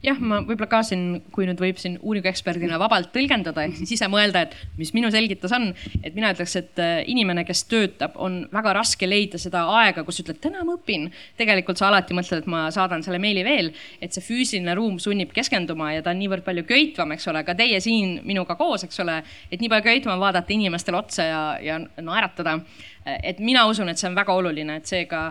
jah, 0.06 0.18
ma 0.18 0.40
võib-olla 0.46 0.70
ka 0.70 0.82
siin, 0.86 1.22
kui 1.34 1.46
nüüd 1.48 1.62
võib 1.62 1.80
siin 1.82 1.98
uuringueksperdina 2.02 2.80
vabalt 2.82 3.12
tõlgendada, 3.14 3.66
ehk 3.68 3.78
siis 3.82 3.96
ise 3.98 4.10
mõelda, 4.12 4.46
et 4.46 4.56
mis 4.80 4.94
minu 4.98 5.12
selgitus 5.14 5.54
on, 5.56 5.70
et 6.02 6.16
mina 6.18 6.32
ütleks, 6.34 6.56
et 6.60 6.82
äh, 6.82 6.94
inimene, 7.12 7.44
kes 7.48 7.64
töötab, 7.70 8.18
on 8.22 8.42
väga 8.54 8.74
raske 8.80 9.10
leida 9.10 9.40
seda 9.42 9.64
aega, 9.82 10.06
kus 10.08 10.22
ütled, 10.24 10.42
täna 10.42 10.66
ma 10.68 10.76
õpin. 10.80 11.10
tegelikult 11.38 11.80
sa 11.82 11.90
alati 11.90 12.18
mõtled, 12.18 12.44
et 12.44 12.50
ma 12.52 12.66
saadan 12.74 13.06
selle 13.06 13.22
meili 13.22 13.46
veel, 13.46 13.72
et 14.02 14.14
see 14.14 14.26
füüsiline 14.26 14.76
ruum 14.78 14.98
sunnib 15.02 15.34
keskenduma 15.36 15.92
ja 15.96 16.06
ta 16.06 16.16
on 16.16 16.22
niivõrd 16.22 16.46
palju 16.48 16.66
köitvam, 16.70 17.14
eks 17.16 17.30
ole, 17.32 17.46
ka 17.46 17.56
teie 17.58 17.80
siin 17.84 18.20
minuga 18.26 18.58
koos, 18.60 18.86
eks 18.88 19.04
ole, 19.06 19.22
et 19.52 19.62
nii 19.62 19.70
palju 19.72 19.90
köitvam 19.90 20.22
vaadata 20.22 20.54
inimestele 20.54 20.98
otsa 20.98 21.28
ja, 21.28 21.42
ja 21.62 21.80
naeratada 22.02 22.60
et 23.06 23.40
mina 23.40 23.66
usun, 23.70 23.90
et 23.90 23.98
see 23.98 24.10
on 24.10 24.16
väga 24.16 24.34
oluline, 24.38 24.76
et 24.78 24.86
seega 24.86 25.24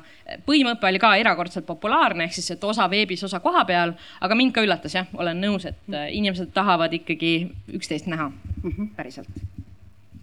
põimõpe 0.47 0.89
oli 0.89 0.99
ka 1.03 1.15
erakordselt 1.21 1.67
populaarne, 1.67 2.27
ehk 2.27 2.35
siis, 2.35 2.51
et 2.57 2.65
osa 2.65 2.89
veebis, 2.91 3.25
osa 3.25 3.41
koha 3.41 3.65
peal, 3.69 3.95
aga 4.21 4.39
mind 4.39 4.55
ka 4.57 4.65
üllatas 4.67 4.97
jah, 4.99 5.09
olen 5.15 5.41
nõus, 5.41 5.69
et 5.71 5.95
äh, 5.95 6.11
inimesed 6.19 6.53
tahavad 6.55 6.95
ikkagi 7.01 7.35
üksteist 7.79 8.11
näha 8.11 8.29
mm 8.31 8.71
-hmm. 8.71 8.95
päriselt 8.97 9.29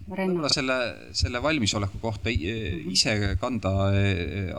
võib-olla 0.08 0.48
selle, 0.52 0.76
selle 1.16 1.42
valmisoleku 1.42 2.00
kohta 2.02 2.32
ise 2.32 3.14
kanda 3.40 3.72
eh, 3.96 4.52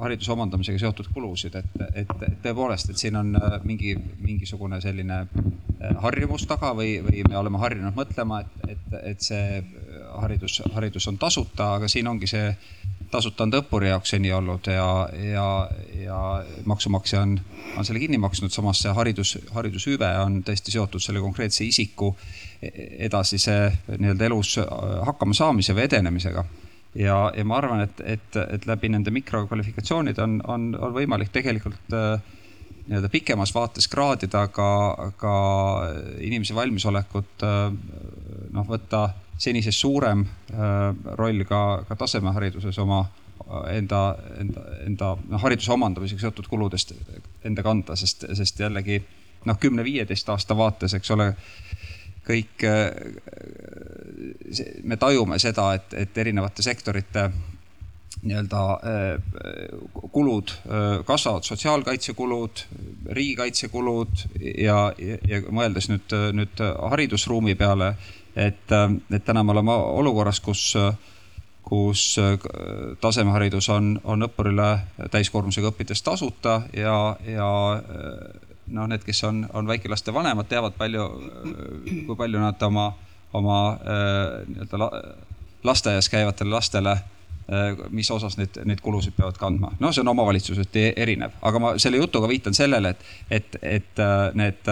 hariduse 0.00 0.32
omandamisega 0.32 0.80
seotud 0.80 1.10
kulusid, 1.14 1.58
et, 1.60 1.84
et 2.04 2.14
tõepoolest, 2.44 2.90
et 2.90 3.00
siin 3.00 3.18
on 3.20 3.34
äh, 3.38 3.58
mingi, 3.66 3.94
mingisugune 4.24 4.80
selline 4.84 5.20
äh, 5.24 5.96
harjumus 6.04 6.46
taga 6.50 6.72
või, 6.76 6.96
või 7.04 7.24
me 7.28 7.38
oleme 7.40 7.60
harjunud 7.62 7.96
mõtlema, 7.96 8.42
et, 8.44 8.76
et, 8.76 8.98
et 9.12 9.28
see 9.28 9.62
haridus, 10.14 10.60
haridus 10.74 11.08
on 11.10 11.18
tasuta, 11.20 11.74
aga 11.78 11.90
siin 11.90 12.08
ongi 12.08 12.30
see 12.30 12.48
tasuta 13.12 13.44
on 13.44 13.52
ta 13.52 13.60
õppuri 13.62 13.90
jaoks 13.92 14.14
seni 14.14 14.32
olnud 14.34 14.66
ja, 14.70 14.86
ja, 15.22 15.46
ja 16.00 16.20
maksumaksja 16.66 17.22
on, 17.22 17.36
on 17.78 17.86
selle 17.86 18.02
kinni 18.02 18.18
maksnud, 18.22 18.52
samas 18.54 18.82
see 18.82 18.94
haridus, 18.96 19.36
haridushüve 19.54 20.08
on 20.24 20.40
tõesti 20.46 20.74
seotud 20.74 21.02
selle 21.02 21.22
konkreetse 21.22 21.66
isiku 21.66 22.14
edasise 23.08 23.56
nii-öelda 23.98 24.28
elus 24.28 24.58
hakkama 25.06 25.34
saamise 25.34 25.74
või 25.76 25.88
edenemisega. 25.88 26.44
ja, 26.94 27.18
ja 27.36 27.44
ma 27.44 27.58
arvan, 27.58 27.84
et, 27.86 28.00
et, 28.04 28.36
et 28.50 28.66
läbi 28.66 28.88
nende 28.88 29.10
mikrokvalifikatsioonide 29.14 30.22
on, 30.22 30.40
on, 30.46 30.70
on 30.80 30.94
võimalik 30.94 31.32
tegelikult 31.34 31.96
äh, 31.96 32.20
nii-öelda 32.86 33.08
pikemas 33.08 33.54
vaates 33.54 33.88
kraadida 33.88 34.46
ka, 34.52 34.68
ka 35.16 35.34
inimese 36.20 36.54
valmisolekut 36.54 37.44
äh, 37.46 37.66
noh, 38.52 38.68
võtta 38.68 39.08
senisest 39.38 39.80
suurem 39.80 40.24
äh, 40.52 40.88
roll 41.18 41.44
ka, 41.48 41.84
ka 41.88 41.96
tasemehariduses 42.04 42.78
oma 42.78 43.04
enda, 43.68 44.16
enda, 44.40 44.62
enda 44.86 45.10
noh, 45.28 45.42
hariduse 45.42 45.72
omandamisega 45.74 46.22
seotud 46.22 46.46
kuludest 46.48 46.94
enda 47.44 47.62
kanda, 47.66 47.96
sest, 47.98 48.24
sest 48.38 48.60
jällegi 48.60 49.02
noh, 49.44 49.58
kümne-viieteist 49.60 50.28
aasta 50.32 50.56
vaates, 50.56 50.94
eks 50.96 51.10
ole 51.14 51.30
kõik, 52.26 52.64
äh, 52.68 52.90
me 54.82 54.96
tajume 55.00 55.38
seda, 55.42 55.72
et, 55.78 55.94
et 56.04 56.18
erinevate 56.24 56.62
sektorite 56.64 57.30
nii-öelda 58.24 58.60
kulud 60.14 60.52
kasvavad, 61.04 61.44
sotsiaalkaitsekulud, 61.44 62.62
riigikaitsekulud 63.12 64.22
ja, 64.40 64.78
ja, 64.96 65.18
ja 65.28 65.40
mõeldes 65.52 65.90
nüüd, 65.90 66.14
nüüd 66.32 66.62
haridusruumi 66.94 67.54
peale, 67.58 67.90
et, 68.32 68.72
et 69.10 69.26
täna 69.26 69.42
me 69.44 69.52
oleme 69.52 69.76
olukorras, 70.00 70.40
kus 70.40 70.70
kus 71.64 72.16
tasemeharidus 73.00 73.68
on, 73.72 73.94
on 74.04 74.26
õppurile 74.26 74.68
täiskoormusega 75.10 75.70
õppides 75.72 76.02
tasuta 76.04 76.58
ja, 76.76 77.16
ja 77.24 77.48
noh, 78.74 78.88
need, 78.90 79.04
kes 79.06 79.24
on, 79.28 79.44
on 79.54 79.66
väikelaste 79.70 80.14
vanemad, 80.14 80.48
teavad 80.50 80.76
palju, 80.78 81.08
kui 82.06 82.16
palju 82.18 82.42
nad 82.42 82.62
oma, 82.68 82.90
oma 83.32 83.58
nii-öelda 84.48 84.90
lasteaias 85.64 86.10
käivatele 86.12 86.50
lastele 86.54 86.98
mis 87.92 88.08
osas 88.10 88.38
neid, 88.40 88.56
neid 88.64 88.80
kulusid 88.80 89.12
peavad 89.16 89.36
kandma. 89.36 89.72
no 89.80 89.92
see 89.92 90.00
on 90.00 90.08
omavalitsuseti 90.14 90.84
erinev, 90.96 91.34
aga 91.44 91.60
ma 91.60 91.72
selle 91.78 92.00
jutuga 92.00 92.28
viitan 92.28 92.56
sellele, 92.56 92.94
et, 92.94 93.04
et, 93.30 93.58
et 93.62 94.04
need 94.40 94.70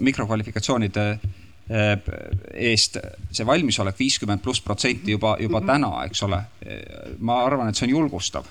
mikrokvalifikatsioonide 0.00 1.06
eest 2.52 2.98
see 3.30 3.46
valmisolek 3.48 3.96
viiskümmend 3.96 4.42
pluss 4.44 4.60
protsenti 4.60 5.14
juba, 5.14 5.36
juba 5.40 5.60
mm 5.60 5.64
-hmm. 5.64 5.72
täna, 5.72 6.04
eks 6.04 6.22
ole. 6.22 6.42
ma 7.18 7.44
arvan, 7.44 7.68
et 7.68 7.76
see 7.76 7.86
on 7.86 7.90
julgustav, 7.90 8.44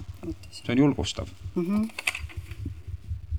see 0.51 0.71
on 0.71 0.77
julgustav 0.77 1.27
mm. 1.55 1.65
-hmm 1.65 2.29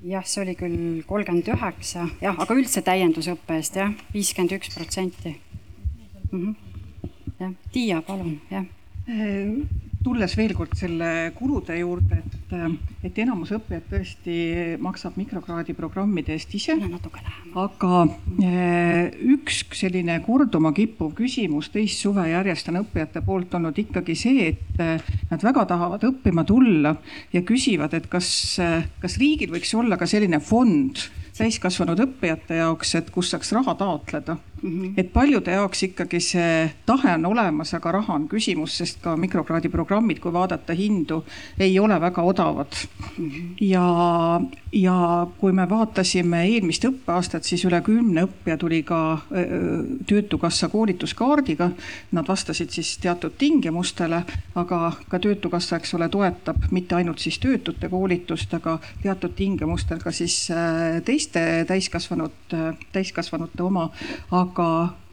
jah, 0.03 0.25
see 0.27 0.43
oli 0.43 0.55
küll 0.59 0.77
kolmkümmend 1.07 1.49
üheksa, 1.55 2.07
jah, 2.21 2.37
aga 2.39 2.57
üldse 2.59 2.83
täiendusõppe 2.85 3.57
eest 3.59 3.79
jah, 3.79 3.93
viiskümmend 4.13 4.57
üks 4.59 4.73
protsenti. 4.75 5.37
Mhm. 6.31 6.53
jah, 7.39 7.57
Tiia, 7.71 8.01
palun, 8.05 8.39
jah 8.51 8.67
tulles 10.03 10.35
veel 10.37 10.53
kord 10.57 10.75
selle 10.77 11.09
kulude 11.37 11.75
juurde, 11.79 12.19
et, 12.19 12.53
et 13.07 13.19
enamus 13.23 13.53
õppijad 13.55 13.87
tõesti 13.91 14.35
maksab 14.83 15.17
mikrokraadi 15.19 15.75
programmide 15.77 16.35
eest 16.35 16.53
ise. 16.57 16.75
aga 17.55 18.03
eh, 18.43 19.15
üks 19.33 19.63
selline 19.79 20.19
korduma 20.25 20.73
kippuv 20.75 21.13
küsimus 21.17 21.71
teist 21.73 22.03
suve 22.03 22.27
järjest 22.29 22.69
on 22.71 22.81
õppijate 22.83 23.23
poolt 23.25 23.53
olnud 23.55 23.79
ikkagi 23.85 24.15
see, 24.17 24.47
et 24.51 24.83
eh, 24.83 25.11
nad 25.31 25.43
väga 25.43 25.65
tahavad 25.71 26.03
õppima 26.11 26.45
tulla 26.47 26.95
ja 27.33 27.43
küsivad, 27.47 27.93
et 27.93 28.09
kas, 28.11 28.29
eh, 28.59 28.87
kas 29.01 29.19
riigil 29.21 29.53
võiks 29.55 29.73
olla 29.77 29.99
ka 29.99 30.09
selline 30.09 30.41
fond 30.43 31.07
täiskasvanud 31.33 31.99
õppijate 32.03 32.59
jaoks, 32.59 32.95
et 32.99 33.07
kus 33.13 33.31
saaks 33.33 33.55
raha 33.55 33.73
taotleda 33.79 34.37
mm. 34.63 34.81
-hmm. 34.81 34.93
et 34.97 35.13
paljude 35.13 35.51
jaoks 35.51 35.83
ikkagi 35.83 36.19
see 36.19 36.71
tahe 36.85 37.13
on 37.13 37.25
olemas, 37.25 37.73
aga 37.73 37.91
raha 37.91 38.13
on 38.13 38.27
küsimus, 38.29 38.77
sest 38.77 39.01
ka 39.01 39.17
mikrokraadi 39.17 39.69
programmid, 39.69 40.19
kui 40.19 40.33
vaadata 40.33 40.73
hindu, 40.73 41.23
ei 41.59 41.79
ole 41.79 42.01
väga 42.01 42.21
odavad 42.21 42.73
mm. 43.17 43.29
-hmm. 43.29 43.55
ja, 43.61 44.41
ja 44.71 45.27
kui 45.37 45.51
me 45.51 45.69
vaatasime 45.69 46.43
eelmist 46.45 46.85
õppeaastat, 46.85 47.43
siis 47.43 47.65
üle 47.65 47.81
kümne 47.81 48.23
õppija 48.23 48.57
tuli 48.57 48.83
ka 48.83 49.17
Töötukassa 50.05 50.69
koolituskaardiga. 50.69 51.69
Nad 52.11 52.27
vastasid 52.27 52.69
siis 52.69 52.97
teatud 52.97 53.31
tingimustele, 53.37 54.23
aga 54.55 54.91
ka 55.09 55.19
Töötukassa, 55.19 55.75
eks 55.75 55.93
ole, 55.93 56.09
toetab 56.09 56.57
mitte 56.71 56.95
ainult 56.95 57.19
siis 57.19 57.39
töötute 57.39 57.89
koolitust, 57.89 58.53
aga 58.53 58.79
teatud 59.01 59.35
tingimustel 59.35 59.99
ka 59.99 60.11
siis 60.11 60.47
teist 61.05 61.33
teiste 61.33 61.65
täiskasvanud, 61.67 62.31
täiskasvanute 62.93 63.63
oma, 63.63 63.89
aga 64.31 64.52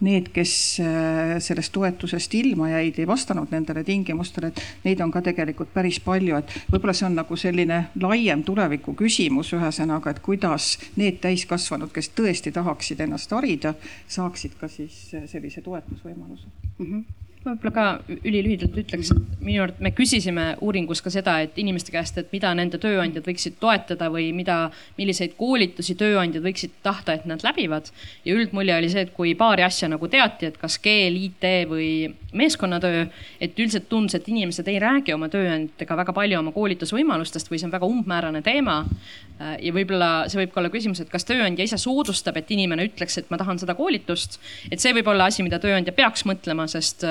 need, 0.00 0.30
kes 0.34 0.52
äh, 0.80 1.36
sellest 1.42 1.72
toetusest 1.72 2.34
ilma 2.34 2.70
jäid, 2.70 2.98
ei 2.98 3.06
vastanud 3.08 3.52
nendele 3.52 3.84
tingimustele, 3.84 4.50
et 4.50 4.62
neid 4.84 5.00
on 5.04 5.12
ka 5.12 5.22
tegelikult 5.24 5.72
päris 5.74 6.00
palju, 6.04 6.40
et 6.40 6.54
võib-olla 6.72 6.96
see 6.96 7.08
on 7.08 7.18
nagu 7.20 7.36
selline 7.40 7.80
laiem 8.00 8.44
tuleviku 8.46 8.94
küsimus, 8.98 9.52
ühesõnaga, 9.56 10.14
et 10.14 10.22
kuidas 10.24 10.72
need 11.00 11.20
täiskasvanud, 11.24 11.92
kes 11.94 12.12
tõesti 12.16 12.52
tahaksid 12.56 13.00
ennast 13.06 13.32
harida, 13.36 13.74
saaksid 14.08 14.56
ka 14.60 14.68
siis 14.68 15.10
sellise 15.30 15.64
toetusvõimaluse 15.64 16.48
mm. 16.78 16.86
-hmm 16.86 17.19
ma 17.40 17.54
võib-olla 17.54 17.72
ka 17.72 18.18
ülilühidalt 18.28 18.74
ütleks, 18.82 19.10
et 19.14 19.40
minu 19.40 19.62
arvates 19.64 19.80
me 19.80 19.90
küsisime 19.96 20.42
uuringus 20.60 21.00
ka 21.00 21.08
seda, 21.12 21.38
et 21.40 21.56
inimeste 21.60 21.92
käest, 21.94 22.18
et 22.20 22.28
mida 22.34 22.50
nende 22.56 22.76
tööandjad 22.80 23.24
võiksid 23.24 23.56
toetada 23.62 24.10
või 24.12 24.26
mida, 24.36 24.58
milliseid 24.98 25.38
koolitusi 25.38 25.96
tööandjad 25.96 26.44
võiksid 26.44 26.74
tahta, 26.84 27.16
et 27.16 27.24
nad 27.30 27.40
läbivad. 27.46 27.88
ja 28.24 28.34
üldmulje 28.36 28.76
oli 28.76 28.90
see, 28.92 29.06
et 29.06 29.14
kui 29.16 29.32
paari 29.34 29.64
asja 29.64 29.88
nagu 29.88 30.08
teati, 30.08 30.50
et 30.50 30.58
kas 30.60 30.76
keel, 30.84 31.16
IT 31.16 31.46
või 31.70 31.88
meeskonnatöö, 32.36 33.06
et 33.40 33.56
üldiselt 33.56 33.88
tundus, 33.88 34.14
et 34.14 34.28
inimesed 34.28 34.68
ei 34.68 34.76
räägi 34.78 35.16
oma 35.16 35.30
tööandjatega 35.32 35.96
väga 35.96 36.12
palju 36.12 36.38
oma 36.38 36.52
koolitusvõimalustest 36.52 37.48
või 37.48 37.62
see 37.62 37.70
on 37.70 37.72
väga 37.72 37.88
umbmäärane 37.88 38.44
teema. 38.44 38.84
ja 39.40 39.72
võib-olla 39.72 40.28
see 40.28 40.42
võib 40.42 40.52
ka 40.52 40.60
olla 40.60 40.68
küsimus, 40.68 41.00
et 41.00 41.08
kas 41.08 41.24
tööandja 41.24 41.64
ise 41.64 41.78
soodustab, 41.80 42.36
et 42.36 42.50
inimene 42.52 42.84
ütleks, 42.90 43.16
et 43.16 43.30
ma 43.32 43.38
tahan 43.40 43.58
seda 43.58 43.74
koolitust. 43.74 44.36
et 44.70 44.78
see 44.80 44.92
võib 44.92 45.08
olla 45.08 45.24
asi, 45.32 45.42
mida 45.42 45.58
tööandja 45.58 45.96
peaks 45.96 46.26
mõtlema, 46.28 46.68
sest 46.68 47.06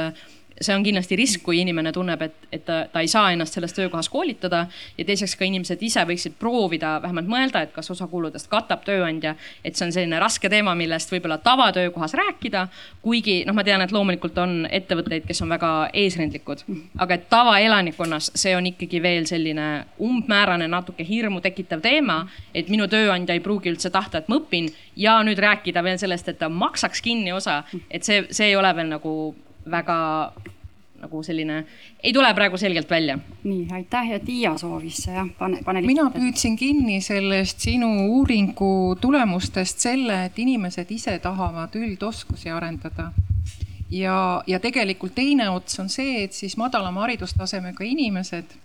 see 0.62 0.76
on 0.76 0.84
kindlasti 0.84 1.16
risk, 1.16 1.44
kui 1.44 1.60
inimene 1.62 1.92
tunneb, 1.96 2.22
et, 2.22 2.36
et 2.52 2.64
ta, 2.66 2.82
ta 2.92 3.04
ei 3.04 3.08
saa 3.08 3.32
ennast 3.34 3.56
selles 3.56 3.74
töökohas 3.74 4.10
koolitada. 4.10 4.66
ja 4.98 5.06
teiseks 5.06 5.36
ka 5.40 5.46
inimesed 5.46 5.82
ise 5.82 6.04
võiksid 6.08 6.36
proovida 6.40 6.98
vähemalt 7.02 7.30
mõelda, 7.32 7.64
et 7.64 7.74
kas 7.74 7.92
osa 7.92 8.08
kuludest 8.08 8.50
katab 8.52 8.84
tööandja. 8.86 9.36
et 9.64 9.76
see 9.76 9.86
on 9.88 9.94
selline 9.96 10.20
raske 10.20 10.50
teema, 10.50 10.76
millest 10.76 11.12
võib-olla 11.12 11.38
tavatöökohas 11.38 12.14
rääkida. 12.14 12.68
kuigi 13.02 13.44
noh, 13.48 13.56
ma 13.56 13.64
tean, 13.64 13.82
et 13.82 13.92
loomulikult 13.92 14.38
on 14.38 14.68
ettevõtteid, 14.72 15.26
kes 15.28 15.42
on 15.42 15.50
väga 15.56 15.90
eesrindlikud, 15.94 16.64
aga 16.98 17.14
et 17.14 17.30
tavaelanikkonnas 17.30 18.32
see 18.36 18.56
on 18.56 18.68
ikkagi 18.68 19.02
veel 19.02 19.26
selline 19.26 19.70
umbmäärane, 20.00 20.68
natuke 20.68 21.08
hirmu 21.08 21.42
tekitav 21.42 21.82
teema. 21.82 22.26
et 22.54 22.70
minu 22.70 22.88
tööandja 22.88 23.34
ei 23.34 23.40
pruugi 23.44 23.72
üldse 23.72 23.90
tahta, 23.90 24.18
et 24.18 24.28
ma 24.28 24.40
õpin 24.40 24.72
ja 24.96 25.20
nüüd 25.24 25.40
rääkida 25.40 25.84
veel 25.84 25.98
sellest, 25.98 26.28
et 26.28 26.40
ta 26.40 26.50
maksaks 26.50 27.02
kinni 27.02 27.32
osa, 27.32 27.64
et 27.90 28.04
see, 28.04 28.26
see 28.32 28.52
ei 28.52 28.56
ole 28.56 28.76
veel 28.76 28.90
nagu 28.90 29.14
väga 29.72 30.00
nagu 31.00 31.22
selline, 31.24 31.64
ei 32.04 32.14
tule 32.14 32.30
praegu 32.36 32.58
selgelt 32.58 32.90
välja. 32.90 33.18
nii, 33.44 33.68
aitäh 33.72 34.12
ja 34.12 34.20
Tiia 34.20 34.58
soovis 34.58 35.08
jah, 35.08 35.28
pane, 35.40 35.62
pane. 35.66 35.82
mina 35.82 36.10
püüdsin 36.14 36.58
kinni 36.58 37.02
sellest 37.02 37.60
sinu 37.60 37.90
uuringu 38.18 38.96
tulemustest 39.02 39.80
selle, 39.80 40.26
et 40.26 40.40
inimesed 40.40 40.92
ise 40.92 41.20
tahavad 41.20 41.76
üldoskusi 41.76 42.52
arendada. 42.52 43.12
ja, 43.90 44.44
ja 44.48 44.60
tegelikult 44.60 45.16
teine 45.16 45.50
ots 45.50 45.80
on 45.80 45.90
see, 45.90 46.24
et 46.24 46.34
siis 46.34 46.58
madalama 46.58 47.08
haridustasemega 47.08 47.84
inimesed 47.84 48.58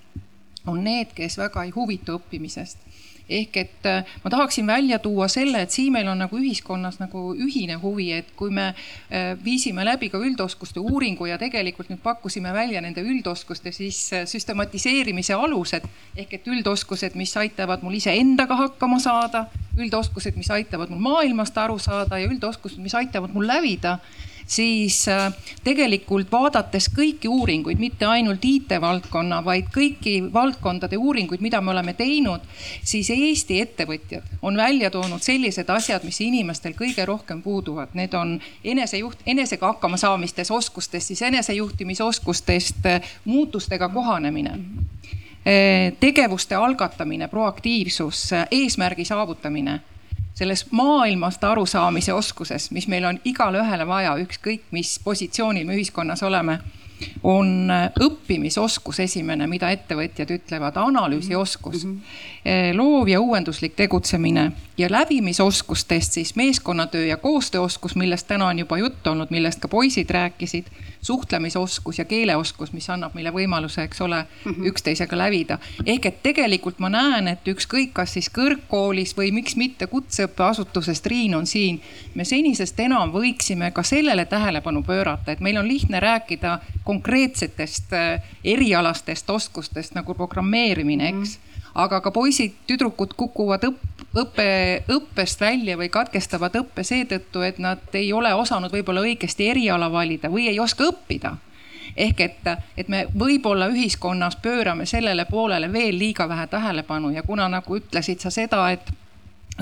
on 0.67 0.85
need, 0.85 1.13
kes 1.15 1.39
väga 1.39 1.65
ei 1.65 1.71
huvitu 1.71 2.19
õppimisest 2.19 2.94
ehk 3.29 3.57
et 3.57 3.87
äh, 3.89 4.05
ma 4.25 4.31
tahaksin 4.31 4.67
välja 4.67 4.99
tuua 4.99 5.29
selle, 5.29 5.63
et 5.63 5.71
siin 5.71 5.93
meil 5.93 6.09
on 6.09 6.19
nagu 6.21 6.37
ühiskonnas 6.37 6.99
nagu 7.01 7.33
ühine 7.33 7.79
huvi, 7.81 8.11
et 8.13 8.35
kui 8.37 8.51
me 8.53 8.67
äh, 8.69 9.33
viisime 9.45 9.85
läbi 9.85 10.11
ka 10.13 10.21
üldoskuste 10.21 10.81
uuringu 10.81 11.27
ja 11.27 11.39
tegelikult 11.41 11.89
nüüd 11.89 12.03
pakkusime 12.05 12.53
välja 12.53 12.83
nende 12.85 13.01
üldoskuste 13.01 13.73
siis 13.73 14.01
äh, 14.13 14.27
süstematiseerimise 14.29 15.35
alused. 15.35 15.89
Ehk 16.17 16.37
et 16.37 16.53
üldoskused, 16.53 17.17
mis 17.17 17.33
aitavad 17.41 17.83
mul 17.83 17.97
iseendaga 17.97 18.59
hakkama 18.61 19.01
saada, 19.01 19.47
üldoskused, 19.79 20.37
mis 20.37 20.51
aitavad 20.53 20.93
mul 20.93 21.03
maailmast 21.09 21.57
aru 21.59 21.79
saada 21.79 22.21
ja 22.21 22.29
üldoskused, 22.29 22.83
mis 22.83 22.95
aitavad 22.95 23.33
mul 23.35 23.49
lävida 23.49 23.99
siis 24.47 25.09
äh, 25.09 25.33
tegelikult 25.65 26.33
vaadates 26.33 26.89
kõiki 26.95 27.29
uuringuid, 27.29 27.79
mitte 27.81 28.07
ainult 28.07 28.45
IT-valdkonna, 28.45 29.41
vaid 29.45 29.71
kõiki 29.75 30.17
valdkondade 30.33 30.97
uuringuid, 30.97 31.41
mida 31.45 31.61
me 31.61 31.73
oleme 31.73 31.95
teinud, 31.97 32.45
siis 32.85 33.11
Eesti 33.11 33.61
ettevõtjad 33.61 34.43
on 34.43 34.57
välja 34.57 34.91
toonud 34.91 35.23
sellised 35.23 35.71
asjad, 35.71 36.05
mis 36.05 36.21
inimestel 36.21 36.77
kõige 36.77 37.07
rohkem 37.07 37.43
puuduvad. 37.43 37.95
Need 37.95 38.15
on 38.15 38.37
enesejuht, 38.65 39.25
enesega 39.27 39.73
hakkama 39.75 39.97
saamistes 40.01 40.51
oskustest, 40.51 41.07
siis 41.07 41.23
enesejuhtimisoskustest, 41.23 42.85
äh, 42.87 43.17
muutustega 43.25 43.89
kohanemine 43.89 44.59
äh, 44.59 45.93
tegevuste 46.01 46.55
algatamine, 46.55 47.29
proaktiivsus, 47.29 48.31
eesmärgi 48.51 49.05
saavutamine 49.05 49.81
selles 50.35 50.67
maailmast 50.71 51.45
arusaamise 51.45 52.13
oskuses, 52.13 52.71
mis 52.75 52.89
meil 52.91 53.05
on 53.05 53.21
igale 53.25 53.61
ühele 53.63 53.87
vaja, 53.87 54.17
ükskõik 54.19 54.67
mis 54.75 54.97
positsioonil 55.05 55.67
me 55.67 55.77
ühiskonnas 55.79 56.23
oleme, 56.27 56.59
on 57.23 57.71
õppimisoskus 58.01 59.01
esimene, 59.05 59.47
mida 59.51 59.71
ettevõtjad 59.75 60.31
ütlevad, 60.31 60.77
analüüsioskus 60.81 61.85
mm, 61.85 61.91
-hmm. 61.91 62.34
Loov 62.73 63.09
ja 63.09 63.21
uuenduslik 63.21 63.73
tegutsemine 63.77 64.53
ja 64.79 64.89
läbimisoskustest 64.91 66.13
siis 66.13 66.37
meeskonnatöö 66.37 67.07
ja 67.07 67.17
koostööoskus, 67.17 67.97
millest 67.97 68.27
täna 68.27 68.47
on 68.47 68.59
juba 68.59 68.79
juttu 68.79 69.11
olnud, 69.11 69.31
millest 69.31 69.61
ka 69.61 69.69
poisid 69.69 70.11
rääkisid 70.11 70.67
suhtlemisoskus 71.01 71.99
ja 71.99 72.05
keeleoskus, 72.05 72.73
mis 72.73 72.91
annab 72.91 73.15
meile 73.15 73.33
võimaluse, 73.33 73.83
eks 73.83 74.01
ole 74.01 74.23
mm, 74.23 74.53
-hmm. 74.53 74.67
üksteisega 74.67 75.19
lävida. 75.19 75.59
ehk 75.87 76.07
et 76.07 76.23
tegelikult 76.23 76.79
ma 76.79 76.89
näen, 76.89 77.29
et 77.29 77.49
ükskõik, 77.49 77.93
kas 77.93 78.13
siis 78.13 78.31
kõrgkoolis 78.31 79.17
või 79.17 79.33
miks 79.33 79.57
mitte 79.57 79.87
kutseõppeasutuses, 79.87 81.01
Triin 81.01 81.35
on 81.35 81.47
siin, 81.47 81.81
me 82.15 82.25
senisest 82.25 82.81
enam 82.81 83.13
võiksime 83.13 83.71
ka 83.71 83.83
sellele 83.83 84.25
tähelepanu 84.25 84.83
pöörata, 84.83 85.33
et 85.33 85.41
meil 85.41 85.57
on 85.57 85.69
lihtne 85.69 86.01
rääkida 86.01 86.59
konkreetsetest 86.85 87.93
erialastest 88.45 89.31
oskustest 89.31 89.95
nagu 89.95 90.15
programmeerimine, 90.15 91.09
eks 91.09 91.39
mm 91.39 91.54
aga 91.75 92.01
ka 92.01 92.11
poisid-tüdrukud 92.15 93.15
kukuvad 93.19 93.67
õpp, 93.67 94.05
õppe, 94.15 94.47
õppest 94.95 95.41
välja 95.41 95.77
või 95.79 95.89
katkestavad 95.93 96.55
õppe 96.61 96.85
seetõttu, 96.87 97.43
et 97.43 97.59
nad 97.59 97.99
ei 97.99 98.13
ole 98.13 98.35
osanud 98.35 98.73
võib-olla 98.73 99.03
õigesti 99.03 99.49
eriala 99.51 99.91
valida 99.93 100.31
või 100.31 100.49
ei 100.53 100.61
oska 100.61 100.87
õppida. 100.91 101.35
Ehk 101.97 102.21
et, 102.21 102.47
et 102.77 102.89
me 102.89 103.05
võib-olla 103.19 103.69
ühiskonnas 103.71 104.37
pöörame 104.43 104.87
sellele 104.87 105.27
poolele 105.31 105.69
veel 105.73 105.99
liiga 105.99 106.29
vähe 106.29 106.47
tähelepanu 106.51 107.11
ja 107.15 107.23
kuna 107.23 107.49
nagu 107.49 107.77
ütlesid 107.77 108.23
sa 108.23 108.31
seda, 108.35 108.67
et 108.73 108.91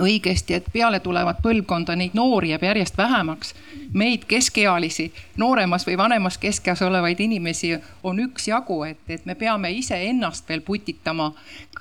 õigesti, 0.01 0.55
et 0.55 0.67
peale 0.73 1.01
tulevat 1.01 1.43
põlvkonda 1.43 1.97
neid 1.97 2.15
noori 2.15 2.51
jääb 2.51 2.63
järjest 2.63 2.99
vähemaks. 2.99 3.55
meid 3.93 4.25
keskealisi, 4.25 5.13
nooremas 5.37 5.87
või 5.87 5.99
vanemas 5.99 6.39
keskeas 6.39 6.83
olevaid 6.83 7.21
inimesi 7.21 7.75
on 8.03 8.21
üksjagu, 8.21 8.83
et, 8.85 9.03
et 9.09 9.27
me 9.27 9.35
peame 9.35 9.71
iseennast 9.71 10.49
veel 10.49 10.61
putitama 10.61 11.33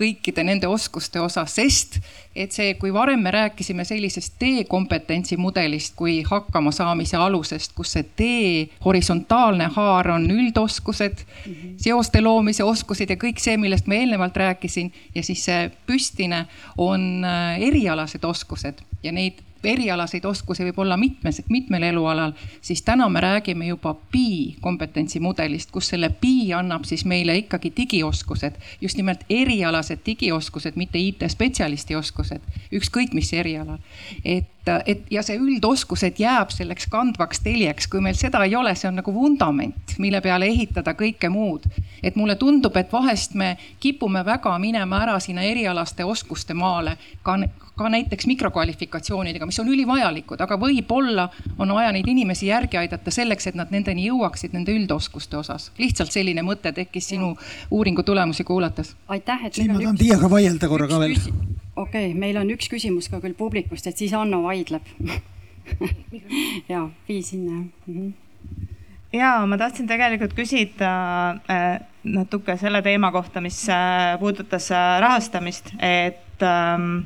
kõikide 0.01 0.43
nende 0.43 0.67
oskuste 0.67 1.21
osas, 1.21 1.55
sest 1.55 1.99
et 2.35 2.51
see, 2.55 2.73
kui 2.79 2.93
varem 2.93 3.19
me 3.19 3.31
rääkisime 3.31 3.83
sellisest 3.87 4.37
T-kompetentsi 4.39 5.37
mudelist 5.37 5.95
kui 5.99 6.21
hakkama 6.27 6.71
saamise 6.71 7.17
alusest, 7.19 7.73
kus 7.75 7.91
see 7.95 8.03
T 8.03 8.29
horisontaalne 8.85 9.67
haar 9.75 10.11
on 10.15 10.29
üldoskused 10.31 11.23
mm, 11.23 11.53
-hmm. 11.53 11.73
seoste 11.77 12.21
loomise 12.21 12.63
oskused 12.63 13.09
ja 13.09 13.15
kõik 13.15 13.39
see, 13.39 13.57
millest 13.57 13.87
ma 13.87 13.99
eelnevalt 13.99 14.37
rääkisin. 14.37 14.91
ja 15.15 15.23
siis 15.23 15.45
see 15.45 15.71
püstine 15.87 16.45
on 16.77 17.25
äh, 17.25 17.59
erialased 18.01 18.23
oskused. 18.25 18.81
Ja 19.03 19.11
neid 19.11 19.41
erialaseid 19.63 20.25
oskusi 20.25 20.63
võib 20.65 20.79
olla 20.81 20.97
mitmes, 20.97 21.41
mitmel 21.49 21.83
elualal, 21.83 22.33
siis 22.61 22.81
täna 22.81 23.07
me 23.09 23.21
räägime 23.21 23.67
juba 23.67 23.93
pi 24.11 24.55
kompetentsimudelist, 24.61 25.71
kus 25.71 25.91
selle 25.93 26.09
pi 26.09 26.53
annab 26.53 26.87
siis 26.89 27.05
meile 27.05 27.35
ikkagi 27.37 27.71
digioskused, 27.77 28.57
just 28.81 28.97
nimelt 28.97 29.25
erialased 29.29 30.01
digioskused, 30.05 30.79
mitte 30.81 30.97
IT-spetsialisti 30.97 31.95
oskused, 31.95 32.41
ükskõik 32.73 33.13
mis 33.13 33.33
erialal. 33.33 33.77
et, 34.25 34.49
et 34.85 35.07
ja 35.11 35.23
see 35.25 35.39
üldoskused 35.41 36.19
jääb 36.21 36.51
selleks 36.53 36.87
kandvaks 36.91 37.41
teljeks, 37.45 37.87
kui 37.89 38.01
meil 38.01 38.17
seda 38.19 38.43
ei 38.45 38.55
ole, 38.55 38.75
see 38.75 38.89
on 38.89 38.99
nagu 39.01 39.13
vundament, 39.13 39.95
mille 40.01 40.21
peale 40.21 40.49
ehitada 40.51 40.93
kõike 40.97 41.29
muud. 41.29 41.65
et 42.03 42.15
mulle 42.15 42.35
tundub, 42.35 42.77
et 42.77 42.93
vahest 42.93 43.33
me 43.33 43.57
kipume 43.79 44.25
väga 44.25 44.57
minema 44.59 45.03
ära 45.03 45.19
sinna 45.19 45.41
erialaste 45.41 46.05
oskuste 46.05 46.53
maale 46.53 46.97
ka 47.23 47.37
ka 47.81 47.89
näiteks 47.89 48.27
mikrokvalifikatsioonidega, 48.27 49.45
mis 49.45 49.59
on 49.59 49.69
ülivajalikud, 49.71 50.41
aga 50.43 50.57
võib-olla 50.59 51.27
on 51.57 51.73
vaja 51.73 51.91
neid 51.95 52.07
inimesi 52.07 52.49
järgi 52.51 52.77
aidata 52.81 53.13
selleks, 53.13 53.47
et 53.49 53.57
nad 53.57 53.71
nendeni 53.73 54.05
jõuaksid 54.09 54.53
nende 54.53 54.75
üldoskuste 54.75 55.39
osas. 55.39 55.71
lihtsalt 55.77 56.11
selline 56.11 56.43
mõte 56.45 56.73
tekkis 56.75 57.07
sinu 57.13 57.35
uuringu 57.71 58.03
tulemusi 58.03 58.43
kuulates. 58.43 58.95
aitäh, 59.07 59.45
et. 59.45 59.53
siin 59.53 59.73
ma 59.73 59.79
tahan 59.79 59.97
Tiiaga 59.97 60.29
vaielda 60.29 60.67
korra 60.67 60.87
ka 60.87 60.99
veel. 60.99 61.17
Okei 61.75 62.09
okay,, 62.11 62.17
meil 62.19 62.37
on 62.41 62.51
üks 62.53 62.69
küsimus 62.71 63.09
ka 63.11 63.21
küll 63.23 63.37
publikust, 63.37 63.87
et 63.87 63.97
siis 63.97 64.13
Anno 64.13 64.43
vaidleb 64.43 64.87
ja 66.71 66.89
vii 67.07 67.21
sinna 67.23 67.61
mm. 67.61 67.71
-hmm 67.87 68.11
ja 69.13 69.33
ma 69.47 69.59
tahtsin 69.59 69.89
tegelikult 69.89 70.33
küsida 70.37 70.91
äh, 71.51 71.81
natuke 72.03 72.55
selle 72.59 72.81
teema 72.85 73.11
kohta, 73.11 73.43
mis 73.43 73.59
äh, 73.69 74.15
puudutas 74.19 74.71
äh, 74.71 74.97
rahastamist, 75.03 75.73
et 75.79 76.43
ähm, 76.45 77.03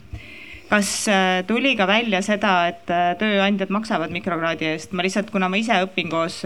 kas 0.69 1.05
tuli 1.45 1.75
ka 1.77 1.85
välja 1.87 2.23
seda, 2.25 2.53
et 2.71 2.87
tööandjad 3.19 3.69
maksavad 3.69 4.13
mikrokraadi 4.13 4.65
eest? 4.71 4.95
ma 4.97 5.05
lihtsalt, 5.05 5.29
kuna 5.29 5.45
ma 5.49 5.59
ise 5.61 5.77
õpin 5.85 6.09
koos 6.09 6.39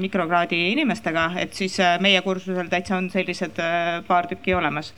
mikrokraadi 0.00 0.58
inimestega, 0.72 1.28
et 1.38 1.54
siis 1.54 1.78
meie 2.02 2.18
kursusel 2.26 2.66
täitsa 2.72 2.96
on 2.98 3.06
sellised 3.12 3.62
paar 4.08 4.26
tükki 4.26 4.56
olemas 4.58 4.90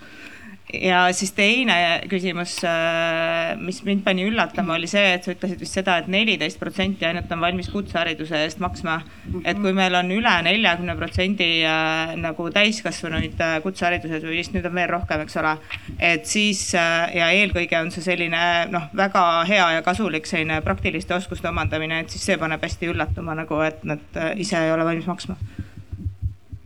ja 0.72 1.02
siis 1.12 1.32
teine 1.36 1.74
küsimus, 2.10 2.56
äh, 2.64 3.52
mis 3.60 3.82
mind 3.84 4.02
pani 4.04 4.24
üllatama, 4.28 4.76
oli 4.78 4.88
see, 4.90 5.14
et 5.16 5.26
sa 5.26 5.34
ütlesid 5.34 5.60
vist 5.60 5.76
seda 5.76 5.98
et, 6.00 6.06
et 6.06 6.12
neliteist 6.12 6.60
protsenti 6.60 7.06
ainult 7.06 7.30
on 7.32 7.42
valmis 7.42 7.68
kutsehariduse 7.72 8.40
eest 8.46 8.62
maksma. 8.62 9.00
et 9.44 9.58
kui 9.60 9.72
meil 9.76 9.94
on 9.98 10.10
üle 10.14 10.34
neljakümne 10.46 10.96
protsendi 10.96 11.50
äh, 11.68 12.14
nagu 12.20 12.48
täiskasvanuid 12.54 13.40
äh, 13.40 13.58
kutsehariduses 13.64 14.24
või 14.24 14.40
vist 14.40 14.56
nüüd 14.56 14.66
on 14.68 14.76
veel 14.80 14.90
rohkem, 14.92 15.24
eks 15.26 15.36
ole. 15.42 15.56
et 15.98 16.26
siis 16.26 16.62
ja 16.72 17.28
eelkõige 17.28 17.80
on 17.80 17.92
see 17.92 18.04
selline 18.04 18.42
noh, 18.72 18.88
väga 18.96 19.24
hea 19.48 19.68
ja 19.76 19.84
kasulik 19.84 20.26
selline 20.30 20.60
praktiliste 20.64 21.14
oskuste 21.16 21.50
omandamine, 21.50 22.00
et 22.02 22.10
siis 22.12 22.24
see 22.30 22.38
paneb 22.40 22.62
hästi 22.64 22.90
üllatuma 22.92 23.36
nagu, 23.38 23.60
et 23.66 23.84
nad 23.84 24.22
ise 24.36 24.58
ei 24.58 24.72
ole 24.72 24.86
valmis 24.88 25.08
maksma 25.10 25.36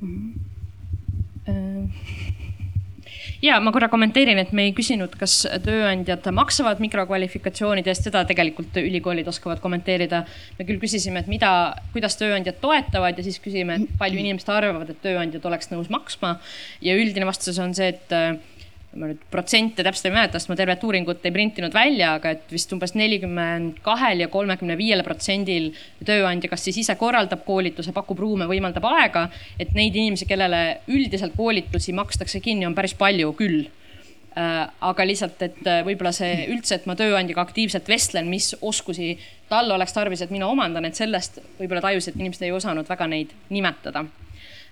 mm. 0.00 0.10
-hmm 1.46 2.25
ja 3.46 3.58
ma 3.62 3.72
korra 3.74 3.88
kommenteerin, 3.92 4.40
et 4.42 4.52
me 4.56 4.66
ei 4.68 4.72
küsinud, 4.76 5.14
kas 5.20 5.38
tööandjad 5.64 6.26
maksavad 6.34 6.80
mikrokvalifikatsioonide 6.82 7.92
eest, 7.92 8.08
seda 8.08 8.24
tegelikult 8.28 8.76
ülikoolid 8.82 9.28
oskavad 9.30 9.62
kommenteerida. 9.62 10.24
me 10.58 10.66
küll 10.68 10.80
küsisime, 10.82 11.22
et 11.22 11.30
mida, 11.30 11.50
kuidas 11.94 12.18
tööandjad 12.20 12.60
toetavad 12.62 13.18
ja 13.18 13.26
siis 13.26 13.38
küsime, 13.42 13.78
et 13.80 13.96
palju 14.00 14.20
inimesed 14.22 14.50
arvavad, 14.52 14.90
et 14.90 15.02
tööandjad 15.04 15.46
oleks 15.46 15.72
nõus 15.72 15.90
maksma. 15.92 16.36
ja 16.80 16.98
üldine 16.98 17.26
vastus 17.28 17.58
on 17.62 17.74
see, 17.74 17.94
et 17.94 18.12
ma 18.96 19.10
nüüd 19.10 19.22
protsente 19.30 19.84
täpselt 19.84 20.10
ei 20.10 20.14
mäleta, 20.14 20.40
sest 20.40 20.50
ma 20.50 20.56
tervet 20.58 20.82
uuringut 20.86 21.24
ei 21.26 21.34
printinud 21.34 21.74
välja, 21.74 22.14
aga 22.18 22.32
et 22.36 22.52
vist 22.52 22.72
umbes 22.74 22.94
nelikümmend 22.98 23.80
kahel 23.84 24.24
ja 24.24 24.28
kolmekümne 24.32 24.76
viiel 24.78 25.04
protsendil 25.06 25.70
tööandja 26.06 26.50
kas 26.52 26.66
siis 26.66 26.80
ise 26.84 26.96
korraldab 27.00 27.44
koolituse, 27.46 27.94
pakub 27.96 28.20
ruume, 28.22 28.48
võimaldab 28.50 28.86
aega. 28.90 29.28
et 29.58 29.72
neid 29.76 29.96
inimesi, 29.96 30.28
kellele 30.28 30.80
üldiselt 30.88 31.36
koolitusi 31.36 31.94
makstakse 31.96 32.40
kinni, 32.40 32.66
on 32.66 32.74
päris 32.74 32.96
palju 32.98 33.32
küll 33.38 33.64
äh, 33.66 34.66
aga 34.90 35.06
lihtsalt, 35.06 35.40
et 35.42 35.62
äh, 35.66 35.82
võib-olla 35.86 36.12
see 36.16 36.46
üldse, 36.52 36.80
et 36.80 36.86
ma 36.86 36.96
tööandjaga 36.98 37.46
aktiivselt 37.46 37.88
vestlen, 37.88 38.30
mis 38.32 38.54
oskusi 38.60 39.16
tal 39.50 39.70
oleks 39.70 39.94
tarvis, 39.96 40.24
et 40.24 40.34
mina 40.34 40.48
omandan, 40.50 40.88
et 40.88 40.98
sellest 40.98 41.40
võib-olla 41.60 41.84
tajus, 41.90 42.08
et 42.08 42.20
inimesed 42.20 42.48
ei 42.48 42.54
osanud 42.56 42.88
väga 42.88 43.10
neid 43.10 43.34
nimetada 43.50 44.06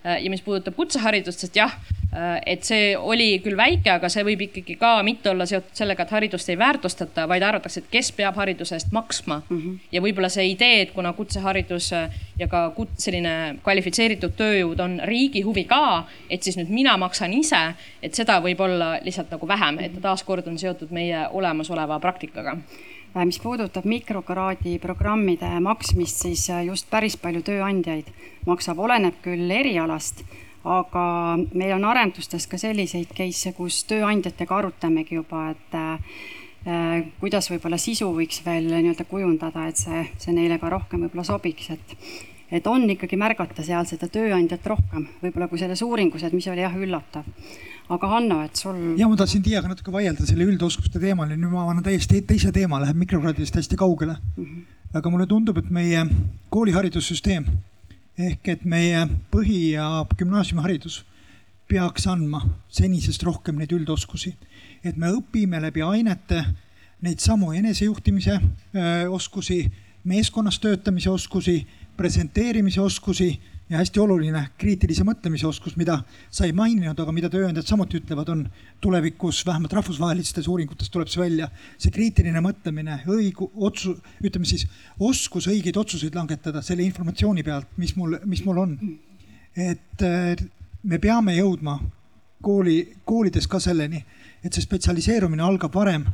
ja 0.04 0.30
mis 0.30 0.42
puudutab 0.44 0.76
kutseharidust, 0.76 1.40
sest 1.40 1.56
jah, 1.56 1.72
äh, 2.12 2.40
et 2.54 2.66
see 2.66 2.92
oli 2.96 3.38
küll 3.44 3.56
väike, 3.56 3.88
aga 3.94 4.10
see 4.12 4.24
võib 4.26 4.44
ikkagi 4.48 4.76
ka 4.80 4.98
mitte 5.06 5.30
olla 5.32 5.46
seotud 5.48 5.72
sellega, 5.76 6.04
et 6.04 6.14
haridust 6.14 6.50
ei 6.52 6.58
väärtustata, 6.60 7.24
vaid 7.30 7.44
arvatakse, 7.46 7.80
et 7.80 7.90
kes 7.92 8.12
peab 8.16 8.36
hariduse 8.40 8.76
eest 8.76 8.92
maksma 8.92 9.40
mm. 9.48 9.58
-hmm. 9.60 9.78
ja 9.92 10.02
võib-olla 10.04 10.28
see 10.28 10.50
idee, 10.52 10.82
et 10.82 10.92
kuna 10.92 11.12
kutseharidus 11.12 11.92
äh, 11.92 12.20
ja 12.38 12.48
ka 12.48 12.66
kut, 12.76 12.92
selline 12.98 13.58
kvalifitseeritud 13.64 14.36
tööjõud 14.36 14.80
on 14.80 15.00
riigi 15.04 15.42
huvi 15.42 15.64
ka, 15.64 16.06
et 16.30 16.42
siis 16.42 16.58
nüüd 16.60 16.68
mina 16.68 16.96
maksan 16.96 17.32
ise, 17.32 17.74
et 18.02 18.14
seda 18.14 18.40
võib 18.40 18.60
olla 18.60 18.98
lihtsalt 19.02 19.30
nagu 19.30 19.48
vähem, 19.48 19.78
et 19.78 19.94
ta 19.94 20.10
taaskord 20.10 20.46
on 20.46 20.58
seotud 20.58 20.92
meie 20.92 21.28
olemasoleva 21.32 22.00
praktikaga 22.00 22.58
Äh, 22.58 22.93
mis 23.22 23.38
puudutab 23.38 23.86
mikrokraadi 23.86 24.78
programmide 24.82 25.48
maksmist, 25.62 26.24
siis 26.24 26.48
äh, 26.50 26.64
just 26.66 26.88
päris 26.90 27.16
palju 27.20 27.44
tööandjaid 27.46 28.10
maksab, 28.48 28.80
oleneb 28.82 29.20
küll 29.22 29.50
erialast, 29.54 30.24
aga 30.64 31.04
meil 31.52 31.76
on 31.76 31.84
arendustes 31.86 32.48
ka 32.50 32.58
selliseid 32.58 33.12
case'e, 33.14 33.54
kus 33.54 33.84
tööandjatega 33.90 34.58
arutamegi 34.58 35.20
juba, 35.20 35.46
et 35.54 35.78
äh, 35.78 36.22
kuidas 37.20 37.50
võib-olla 37.52 37.78
sisu 37.78 38.08
võiks 38.16 38.40
veel 38.46 38.70
nii-öelda 38.72 39.06
kujundada, 39.06 39.68
et 39.68 39.78
see, 39.78 40.06
see 40.18 40.34
neile 40.34 40.58
ka 40.58 40.72
rohkem 40.72 41.06
võib-olla 41.06 41.26
sobiks, 41.28 41.70
et 41.76 41.98
et 42.54 42.66
on 42.70 42.84
ikkagi 42.90 43.16
märgata 43.18 43.64
seal 43.66 43.86
seda 43.88 44.06
tööandjat 44.12 44.66
rohkem, 44.68 45.08
võib-olla 45.22 45.48
kui 45.50 45.58
selles 45.58 45.80
uuringus, 45.82 46.22
et 46.22 46.34
mis 46.36 46.46
oli 46.52 46.62
jah 46.62 46.74
üllatav 46.76 47.24
aga 47.88 48.08
Hanno, 48.08 48.40
et 48.44 48.56
sul. 48.56 48.76
ja 48.98 49.08
ma 49.08 49.16
tahtsin 49.16 49.42
Tiiaga 49.44 49.68
natuke 49.68 49.92
vaielda 49.92 50.24
selle 50.26 50.46
üldoskuste 50.48 51.00
teemal 51.00 51.30
ja 51.30 51.36
nüüd 51.36 51.52
ma 51.52 51.66
avan 51.66 51.82
täiesti 51.84 52.22
teise 52.24 52.52
teema, 52.52 52.80
läheb 52.80 52.96
mikrokraadidest 53.02 53.58
hästi 53.60 53.76
kaugele 53.76 54.16
mm. 54.16 54.44
-hmm. 54.44 54.96
aga 54.96 55.10
mulle 55.10 55.26
tundub, 55.26 55.58
et 55.58 55.70
meie 55.70 56.06
kooliharidussüsteem 56.50 57.46
ehk 58.18 58.48
et 58.48 58.64
meie 58.64 59.06
põhi- 59.32 59.74
ja 59.74 60.06
gümnaasiumiharidus 60.16 61.04
peaks 61.68 62.06
andma 62.06 62.42
senisest 62.68 63.22
rohkem 63.22 63.56
neid 63.58 63.72
üldoskusi, 63.72 64.34
et 64.84 64.96
me 64.96 65.10
õpime 65.12 65.60
läbi 65.60 65.82
ainete 65.82 66.44
neid 67.02 67.18
samu 67.20 67.52
enesejuhtimise 67.52 68.40
öö, 68.74 69.08
oskusi, 69.10 69.72
meeskonnas 70.04 70.58
töötamise 70.60 71.10
oskusi, 71.10 71.66
presenteerimise 71.96 72.80
oskusi 72.80 73.40
ja 73.70 73.80
hästi 73.80 74.00
oluline 74.00 74.42
kriitilise 74.60 75.04
mõtlemise 75.08 75.46
oskus, 75.48 75.76
mida 75.80 75.96
sa 76.32 76.44
ei 76.44 76.52
maininud, 76.56 76.98
aga 77.00 77.12
mida 77.16 77.30
tööandjad 77.32 77.66
samuti 77.68 77.98
ütlevad, 78.02 78.28
on 78.32 78.42
tulevikus 78.84 79.40
vähemalt 79.46 79.72
rahvusvahelistes 79.78 80.48
uuringutes 80.52 80.92
tuleb 80.92 81.08
see 81.08 81.22
välja. 81.22 81.48
see 81.78 81.94
kriitiline 81.94 82.42
mõtlemine, 82.44 83.00
õigu-, 83.08 83.50
otsu-, 83.56 83.96
ütleme 84.22 84.48
siis 84.48 84.66
oskus 85.00 85.48
õigeid 85.48 85.78
otsuseid 85.80 86.14
langetada 86.14 86.62
selle 86.62 86.84
informatsiooni 86.84 87.42
pealt, 87.42 87.72
mis 87.80 87.96
mul, 87.96 88.18
mis 88.24 88.44
mul 88.44 88.60
on. 88.66 88.76
et 89.56 90.02
äh, 90.02 90.36
me 90.82 90.98
peame 90.98 91.36
jõudma 91.38 91.78
kooli, 92.42 92.78
koolides 93.04 93.46
ka 93.48 93.60
selleni, 93.62 94.04
et 94.44 94.52
see 94.52 94.64
spetsialiseerumine 94.66 95.42
algab 95.42 95.72
varem 95.74 96.04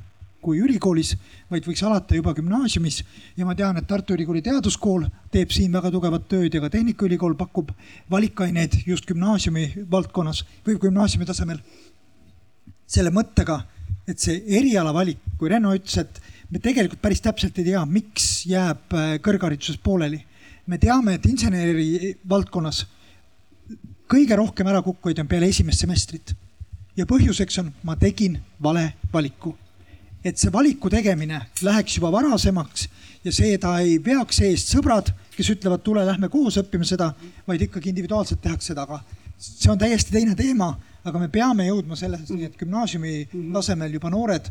kui 0.42 0.60
ülikoolis, 0.64 1.14
vaid 1.50 1.66
võiks 1.68 1.82
alata 1.84 2.16
juba 2.16 2.32
gümnaasiumis. 2.36 3.02
ja 3.36 3.46
ma 3.46 3.54
tean, 3.54 3.76
et 3.76 3.86
Tartu 3.86 4.14
Ülikooli 4.14 4.42
Teaduskool 4.42 5.06
teeb 5.30 5.50
siin 5.52 5.72
väga 5.72 5.90
tugevat 5.90 6.28
tööd 6.28 6.54
ja 6.54 6.60
ka 6.60 6.70
Tehnikaülikool 6.70 7.34
pakub 7.34 7.70
valikaineid 8.10 8.80
just 8.86 9.06
gümnaasiumi 9.06 9.86
valdkonnas 9.90 10.44
või 10.66 10.78
gümnaasiumi 10.80 11.26
tasemel. 11.26 11.60
selle 12.86 13.10
mõttega, 13.10 13.60
et 14.08 14.18
see 14.18 14.42
erialavalik, 14.58 15.18
kui 15.38 15.48
Renno 15.48 15.70
ütles, 15.74 15.96
et 15.98 16.20
me 16.50 16.58
tegelikult 16.58 17.00
päris 17.00 17.20
täpselt 17.20 17.58
ei 17.58 17.64
tea, 17.64 17.84
miks 17.86 18.46
jääb 18.46 18.94
äh, 18.94 19.18
kõrghariduses 19.22 19.78
pooleli. 19.78 20.24
me 20.66 20.78
teame, 20.78 21.14
et 21.14 21.26
inseneri 21.26 22.16
valdkonnas 22.28 22.86
kõige 24.10 24.36
rohkem 24.36 24.66
ärakukkujaid 24.66 25.20
on 25.22 25.28
peale 25.28 25.48
esimest 25.48 25.80
semestrit. 25.80 26.34
ja 26.96 27.06
põhjuseks 27.06 27.60
on, 27.60 27.72
ma 27.82 27.96
tegin 27.96 28.40
vale 28.62 28.92
valiku 29.12 29.54
et 30.24 30.38
see 30.38 30.52
valiku 30.52 30.90
tegemine 30.92 31.40
läheks 31.62 31.96
juba 31.96 32.12
varasemaks 32.12 32.88
ja 33.24 33.32
see, 33.32 33.56
ta 33.58 33.78
ei 33.80 33.98
veaks 34.04 34.42
eest 34.48 34.74
sõbrad, 34.74 35.12
kes 35.36 35.54
ütlevad, 35.54 35.82
tule, 35.84 36.04
lähme 36.06 36.28
koos 36.32 36.58
õppime 36.60 36.86
seda, 36.88 37.12
vaid 37.46 37.62
ikkagi 37.66 37.92
individuaalselt 37.92 38.42
tehakse 38.44 38.72
seda, 38.72 38.86
aga 38.88 39.00
see 39.40 39.70
on 39.72 39.80
täiesti 39.80 40.12
teine 40.12 40.36
teema 40.36 40.74
aga 41.06 41.20
me 41.22 41.28
peame 41.32 41.64
jõudma 41.66 41.96
selleni, 41.98 42.44
et 42.46 42.56
gümnaasiumi 42.60 43.14
tasemel 43.54 43.94
juba 43.96 44.10
noored 44.12 44.50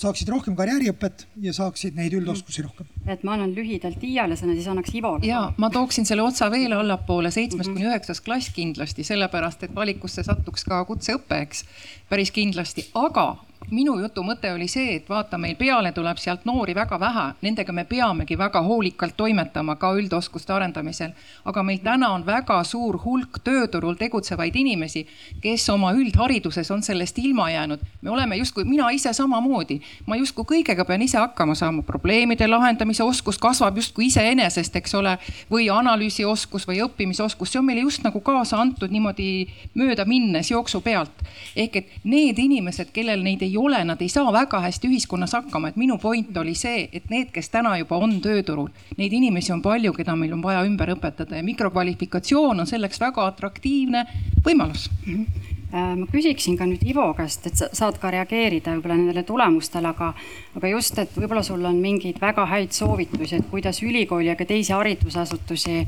saaksid 0.00 0.28
rohkem 0.32 0.56
karjääriõpet 0.58 1.26
ja 1.44 1.54
saaksid 1.56 1.96
neid 1.96 2.14
üldoskusi 2.18 2.64
rohkem. 2.66 2.88
et 3.06 3.24
ma 3.24 3.36
annan 3.36 3.54
lühidalt 3.56 3.98
Tiiale 4.00 4.36
sõna, 4.36 4.56
siis 4.58 4.68
annaks 4.68 4.92
Ivole. 4.94 5.24
ja 5.26 5.52
ma 5.56 5.70
tooksin 5.72 6.08
selle 6.08 6.24
otsa 6.26 6.50
veel 6.52 6.76
allapoole, 6.76 7.30
seitsmes 7.32 7.70
kuni 7.70 7.88
üheksas 7.88 8.20
klass 8.20 8.52
kindlasti, 8.52 9.06
sellepärast 9.08 9.64
et 9.64 9.74
valikusse 9.74 10.24
satuks 10.26 10.66
ka 10.68 10.84
kutseõpe, 10.88 11.40
eks, 11.46 11.64
päris 12.10 12.32
kindlasti, 12.34 12.90
aga 12.94 13.32
minu 13.70 13.96
jutu 13.98 14.22
mõte 14.22 14.52
oli 14.54 14.68
see, 14.70 14.96
et 14.96 15.08
vaata, 15.10 15.38
meil 15.38 15.56
peale 15.58 15.90
tuleb 15.92 16.18
sealt 16.22 16.44
noori 16.46 16.74
väga 16.74 16.98
vähe, 17.00 17.24
nendega 17.42 17.72
me 17.74 17.84
peamegi 17.84 18.38
väga 18.38 18.62
hoolikalt 18.62 19.16
toimetama 19.16 19.74
ka 19.76 19.90
üldoskuste 19.98 20.52
arendamisel. 20.54 21.10
aga 21.44 21.62
meil 21.62 21.78
täna 21.82 22.12
on 22.14 22.26
väga 22.26 22.62
suur 22.64 22.98
hulk 23.04 23.40
tööturul 23.44 23.94
tegutsevaid 23.98 24.56
inimesi, 24.56 25.06
kes 25.40 25.68
oma 25.70 25.92
üldhariduses 25.92 26.70
on 26.70 26.82
sellest 26.82 27.18
ilma 27.18 27.50
jäänud. 27.50 27.80
me 28.02 28.10
oleme 28.10 28.36
justkui, 28.36 28.64
mina 28.64 28.90
ise 28.90 29.12
samamoodi, 29.12 29.80
ma 30.06 30.16
justkui 30.16 30.44
kõigega 30.44 30.84
pean 30.84 31.02
ise 31.02 31.18
hakkama 31.18 31.54
saama, 31.54 31.82
probleemide 31.82 32.46
lahendamise 32.46 33.02
oskus 33.02 33.38
kasvab 33.38 33.76
justkui 33.76 34.06
iseenesest, 34.06 34.76
eks 34.76 34.94
ole, 34.94 35.18
või 35.50 35.70
analüüsioskus 35.70 36.68
või 36.68 36.80
õppimisoskus, 36.86 37.52
see 37.52 37.58
on 37.58 37.66
meile 37.66 37.80
just 37.80 38.02
nagu 38.02 38.20
kaasa 38.20 38.60
antud 38.60 38.90
niimoodi 38.90 39.48
mööda 39.74 40.04
minnes 40.04 40.50
jooksu 40.50 40.80
pealt. 40.80 41.10
ehk 41.56 41.76
et 41.76 41.90
need 42.04 42.38
inimesed, 42.38 42.92
kellel 42.92 43.22
neid 43.22 43.42
ei 43.42 43.45
ei 43.46 43.56
ole, 43.60 43.80
nad 43.86 44.02
ei 44.02 44.10
saa 44.12 44.32
väga 44.34 44.60
hästi 44.66 44.90
ühiskonnas 44.90 45.36
hakkama, 45.38 45.70
et 45.70 45.80
minu 45.80 45.98
point 46.02 46.36
oli 46.36 46.54
see, 46.58 46.86
et 46.92 47.10
need, 47.12 47.32
kes 47.34 47.50
täna 47.52 47.76
juba 47.80 47.98
on 48.02 48.18
tööturul, 48.22 48.70
neid 48.98 49.14
inimesi 49.16 49.54
on 49.54 49.62
palju, 49.64 49.94
keda 49.96 50.16
meil 50.18 50.34
on 50.36 50.44
vaja 50.44 50.64
ümber 50.66 50.96
õpetada. 50.96 51.38
Ja 51.38 51.46
mikrokvalifikatsioon 51.46 52.64
on 52.64 52.68
selleks 52.68 53.00
väga 53.02 53.26
atraktiivne 53.32 54.06
võimalus. 54.46 54.90
Mm. 55.06 55.20
-hmm 55.20 55.54
ma 55.76 56.06
küsiksin 56.08 56.56
ka 56.56 56.66
nüüd 56.68 56.84
Ivo 56.86 57.06
käest, 57.18 57.46
et 57.48 57.58
sa 57.58 57.68
saad 57.74 57.98
ka 58.00 58.10
reageerida 58.14 58.76
võib-olla 58.76 58.96
nendele 58.96 59.24
tulemustele, 59.26 59.90
aga, 59.90 60.12
aga 60.56 60.70
just, 60.70 60.98
et 61.02 61.16
võib-olla 61.16 61.42
sul 61.44 61.64
on 61.68 61.80
mingeid 61.82 62.20
väga 62.22 62.46
häid 62.46 62.72
soovitusi, 62.72 63.40
et 63.40 63.50
kuidas 63.50 63.82
ülikooli 63.82 64.30
ja 64.30 64.36
ka 64.38 64.46
teisi 64.48 64.72
haridusasutusi 64.72 65.80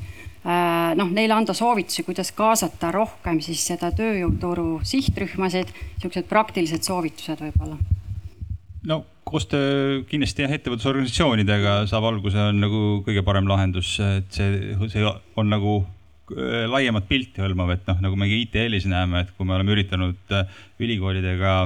noh, 0.49 1.11
neile 1.13 1.35
anda 1.37 1.55
soovitusi, 1.57 2.05
kuidas 2.07 2.33
kaasata 2.37 2.93
rohkem 2.95 3.41
siis 3.45 3.67
seda 3.69 3.91
tööjõuturu 3.97 4.81
sihtrühmasid, 4.87 5.73
niisugused 5.99 6.29
praktilised 6.31 6.87
soovitused 6.89 7.43
võib-olla? 7.45 7.77
no 8.89 9.03
koostöö 9.29 10.03
kindlasti 10.09 10.45
jah, 10.45 10.55
ettevõtlusorganisatsioonidega 10.57 11.83
saab 11.91 12.07
alguse, 12.09 12.41
on 12.41 12.63
nagu 12.63 12.83
kõige 13.07 13.25
parem 13.27 13.49
lahendus, 13.51 13.97
et 14.01 14.31
see, 14.33 14.77
see 14.89 15.05
on 15.39 15.51
nagu 15.53 15.75
äh, 15.83 16.65
laiemat 16.71 17.09
pilti 17.11 17.45
hõlmav, 17.45 17.75
et 17.75 17.91
noh, 17.91 18.01
nagu 18.07 18.17
me 18.21 18.31
ITL-is 18.39 18.89
näeme, 18.89 19.27
et 19.27 19.35
kui 19.37 19.49
me 19.49 19.59
oleme 19.59 19.75
üritanud 19.77 20.39
äh, 20.39 20.63
ülikoolidega 20.81 21.59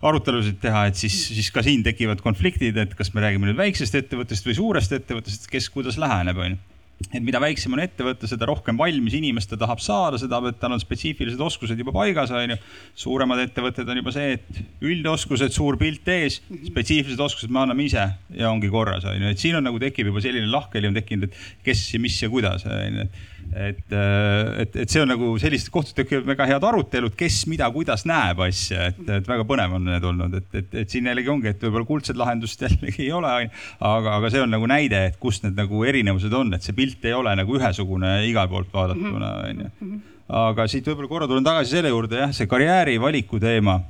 arutelusid 0.00 0.58
teha, 0.62 0.86
et 0.88 0.98
siis, 0.98 1.14
siis 1.28 1.52
ka 1.52 1.62
siin 1.62 1.84
tekivad 1.86 2.22
konfliktid, 2.24 2.78
et 2.80 2.96
kas 2.98 3.12
me 3.14 3.22
räägime 3.22 3.50
nüüd 3.50 3.60
väiksest 3.60 3.98
ettevõttest 4.00 4.48
või 4.48 4.56
suurest 4.56 4.96
ettevõttest, 4.96 5.46
kes 5.52 5.68
kuidas 5.70 6.00
läheneb, 6.00 6.40
on 6.40 6.56
ju 6.56 6.69
et 7.08 7.22
mida 7.24 7.40
väiksem 7.42 7.72
on 7.74 7.80
ettevõte, 7.82 8.28
seda 8.28 8.46
rohkem 8.48 8.76
valmis 8.78 9.14
inimest 9.16 9.50
ta 9.50 9.58
tahab 9.60 9.80
saada, 9.82 10.18
seda, 10.20 10.38
et 10.50 10.58
tal 10.60 10.74
on 10.76 10.82
spetsiifilised 10.82 11.40
oskused 11.42 11.80
juba 11.80 11.94
paigas, 11.96 12.32
on 12.36 12.54
ju. 12.54 12.58
suuremad 13.00 13.40
ettevõtted 13.46 13.88
on 13.88 14.02
juba 14.02 14.12
see, 14.14 14.36
et 14.36 14.60
üldoskused, 14.84 15.54
suur 15.56 15.78
pilt 15.80 16.06
ees, 16.12 16.40
spetsiifilised 16.68 17.24
oskused 17.24 17.52
me 17.52 17.64
anname 17.64 17.88
ise 17.88 18.04
ja 18.36 18.52
ongi 18.52 18.70
korras, 18.72 19.08
on 19.08 19.16
ju, 19.16 19.32
et 19.32 19.42
siin 19.42 19.58
on 19.58 19.66
nagu 19.66 19.80
tekib 19.82 20.12
juba 20.12 20.22
selline 20.22 20.50
lahkheli 20.52 20.90
on 20.90 20.98
tekkinud, 21.00 21.30
et 21.30 21.66
kes 21.66 21.86
ja 21.94 22.02
mis 22.02 22.20
ja 22.20 22.30
kuidas, 22.32 22.68
on 22.68 23.00
ju, 23.00 23.08
et 23.08 23.39
et, 23.50 23.82
et, 23.90 24.76
et 24.82 24.92
see 24.92 25.00
on 25.02 25.10
nagu 25.10 25.32
sellistes 25.42 25.72
kohtades 25.72 25.96
tekivad 25.96 26.28
väga 26.28 26.46
head 26.52 26.66
arutelud, 26.66 27.14
kes 27.18 27.42
mida, 27.50 27.66
kuidas 27.74 28.04
näeb 28.08 28.42
asja, 28.46 28.90
et, 28.92 29.00
et 29.18 29.26
väga 29.26 29.46
põnev 29.48 29.74
on 29.78 29.88
need 29.90 30.06
olnud, 30.06 30.36
et, 30.38 30.48
et, 30.60 30.76
et 30.84 30.92
siin 30.92 31.08
jällegi 31.10 31.32
ongi, 31.32 31.50
et 31.50 31.64
võib-olla 31.66 31.88
kuldset 31.88 32.18
lahendust 32.20 32.62
jällegi 32.66 33.08
ei 33.08 33.12
ole, 33.16 33.32
aga, 33.78 34.16
aga 34.18 34.32
see 34.32 34.44
on 34.44 34.54
nagu 34.54 34.70
näide, 34.70 35.02
et 35.10 35.20
kus 35.22 35.42
need 35.44 35.58
nagu 35.58 35.84
erinevused 35.86 36.34
on, 36.36 36.54
et 36.54 36.66
see 36.66 36.76
pilt 36.76 37.06
ei 37.08 37.16
ole 37.16 37.34
nagu 37.38 37.58
ühesugune 37.58 38.20
igalt 38.28 38.54
poolt 38.54 38.74
vaadatuna, 38.74 39.32
on 39.50 39.64
ju. 39.64 39.94
aga 40.40 40.68
siit 40.70 40.86
võib-olla 40.86 41.10
korra 41.10 41.30
tulen 41.30 41.46
tagasi 41.46 41.78
selle 41.78 41.90
juurde 41.90 42.22
jah, 42.22 42.34
see 42.34 42.50
karjääri 42.50 43.00
valiku 43.02 43.42
teema. 43.42 43.80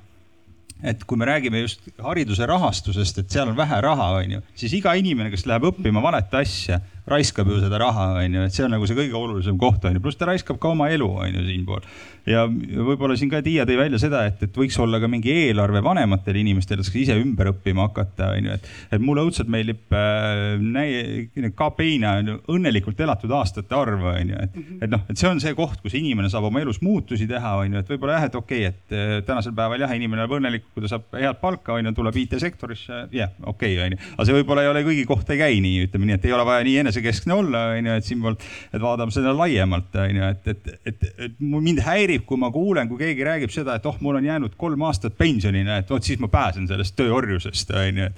Et 0.80 1.02
kui 1.04 1.18
me 1.20 1.26
räägime 1.28 1.60
just 1.60 1.90
hariduse 2.00 2.46
rahastusest, 2.48 3.18
et 3.20 3.34
seal 3.34 3.50
on 3.50 3.56
vähe 3.58 3.80
raha, 3.84 4.06
on 4.16 4.30
ju, 4.38 4.38
siis 4.56 4.72
iga 4.78 4.94
inimene, 4.96 5.28
kes 5.28 5.44
läheb 5.44 5.66
õppima 5.68 6.00
valet 6.00 6.32
asja, 6.40 6.78
raiskab 7.08 7.48
ju 7.48 7.60
seda 7.62 7.78
raha, 7.80 8.06
on 8.20 8.34
ju, 8.36 8.46
et 8.46 8.54
see 8.54 8.64
on 8.66 8.74
nagu 8.74 8.86
see 8.88 8.98
kõige 8.98 9.16
olulisem 9.16 9.58
koht, 9.60 9.84
on 9.88 9.96
ju, 9.96 10.02
pluss 10.04 10.18
ta 10.20 10.28
raiskab 10.28 10.60
ka 10.60 10.72
oma 10.74 10.90
elu, 10.92 11.08
on 11.08 11.36
ju, 11.38 11.44
siinpool. 11.46 11.86
ja 12.28 12.44
võib-olla 12.46 13.16
siin 13.16 13.30
ka 13.32 13.40
Tiia 13.44 13.64
tõi 13.68 13.78
välja 13.80 14.00
seda, 14.02 14.22
et, 14.28 14.42
et 14.44 14.56
võiks 14.56 14.76
olla 14.82 15.00
ka 15.00 15.08
mingi 15.10 15.32
eelarve 15.46 15.82
vanematele 15.84 16.42
inimestele, 16.42 16.84
kes 16.84 16.98
ise 17.00 17.16
ümber 17.18 17.50
õppima 17.54 17.88
hakata, 17.88 18.32
on 18.36 18.50
ju, 18.50 18.58
et. 18.58 18.68
et 18.96 19.02
mulle 19.02 19.24
õudselt 19.26 19.50
meeldib 19.50 19.96
äh, 19.96 21.50
KPI-na 21.56 22.14
on 22.20 22.32
ju 22.32 22.36
õnnelikult 22.56 23.00
elatud 23.00 23.32
aastate 23.38 23.76
arv, 23.76 24.04
on 24.12 24.34
ju, 24.34 24.44
et, 24.44 24.60
et 24.84 24.92
noh, 24.92 25.04
et 25.08 25.18
see 25.18 25.30
on 25.30 25.40
see 25.42 25.56
koht, 25.58 25.80
kus 25.82 25.96
inimene 25.98 26.30
saab 26.32 26.50
oma 26.50 26.62
elus 26.62 26.82
muutusi 26.84 27.28
teha, 27.30 27.56
on 27.64 27.78
ju, 27.78 27.84
et 27.84 27.94
võib-olla 27.94 28.18
jah, 28.18 28.28
et 28.28 28.38
okei 28.38 28.66
okay,, 28.68 28.74
et 28.74 28.96
äh, 28.96 29.16
tänasel 29.26 29.56
päeval 29.56 29.86
jah, 29.86 29.96
inimene 29.96 30.26
on 30.28 30.36
õnnelik, 30.40 30.68
kui 30.74 30.84
ta 30.84 30.94
saab 30.94 31.08
head 31.16 31.40
palka, 31.40 31.78
on 31.78 31.88
ju, 31.88 31.96
tuleb 31.96 32.20
IT-sektorisse, 32.24 33.06
jah, 33.16 33.32
okei 33.40 33.76
okay,, 33.78 33.86
on 33.86 33.96
ju. 33.96 34.02
aga 34.16 34.28
see 34.28 34.38
võib-olla 34.38 34.66
ei 34.66 34.72
ole 34.74 34.84
kõigi 34.86 35.06
kohta 35.08 35.34
ei 35.34 35.40
käi 35.42 35.60
nii, 35.64 35.86
ütleme 35.88 36.10
nii, 36.10 36.18
et 36.20 36.28
ei 36.28 36.36
ole 36.36 36.46
vaja 36.46 36.64
nii 36.66 36.76
enese 36.84 36.89
enesekeskne 36.90 37.34
olla, 37.34 37.64
on 37.76 37.86
ju, 37.86 37.96
et 37.96 38.06
siinpool, 38.06 38.36
et 38.74 38.82
vaatame 38.82 39.14
seda 39.14 39.32
laiemalt, 39.36 39.94
on 40.02 40.20
ju, 40.20 40.30
et, 40.34 40.50
et, 40.52 40.70
et, 40.90 41.06
et 41.26 41.36
mind 41.40 41.82
häirib, 41.86 42.24
kui 42.28 42.40
ma 42.40 42.50
kuulen, 42.54 42.90
kui 42.90 43.00
keegi 43.00 43.26
räägib 43.26 43.54
seda, 43.54 43.78
et 43.78 43.86
oh, 43.88 43.98
mul 44.04 44.20
on 44.20 44.26
jäänud 44.26 44.56
kolm 44.60 44.86
aastat 44.88 45.16
pensionile, 45.18 45.80
et 45.82 45.90
vot 45.90 46.04
siis 46.04 46.20
ma 46.22 46.30
pääsen 46.32 46.68
sellest 46.70 46.96
tööorjusest, 46.98 47.74
on 47.80 48.02
ju. 48.04 48.08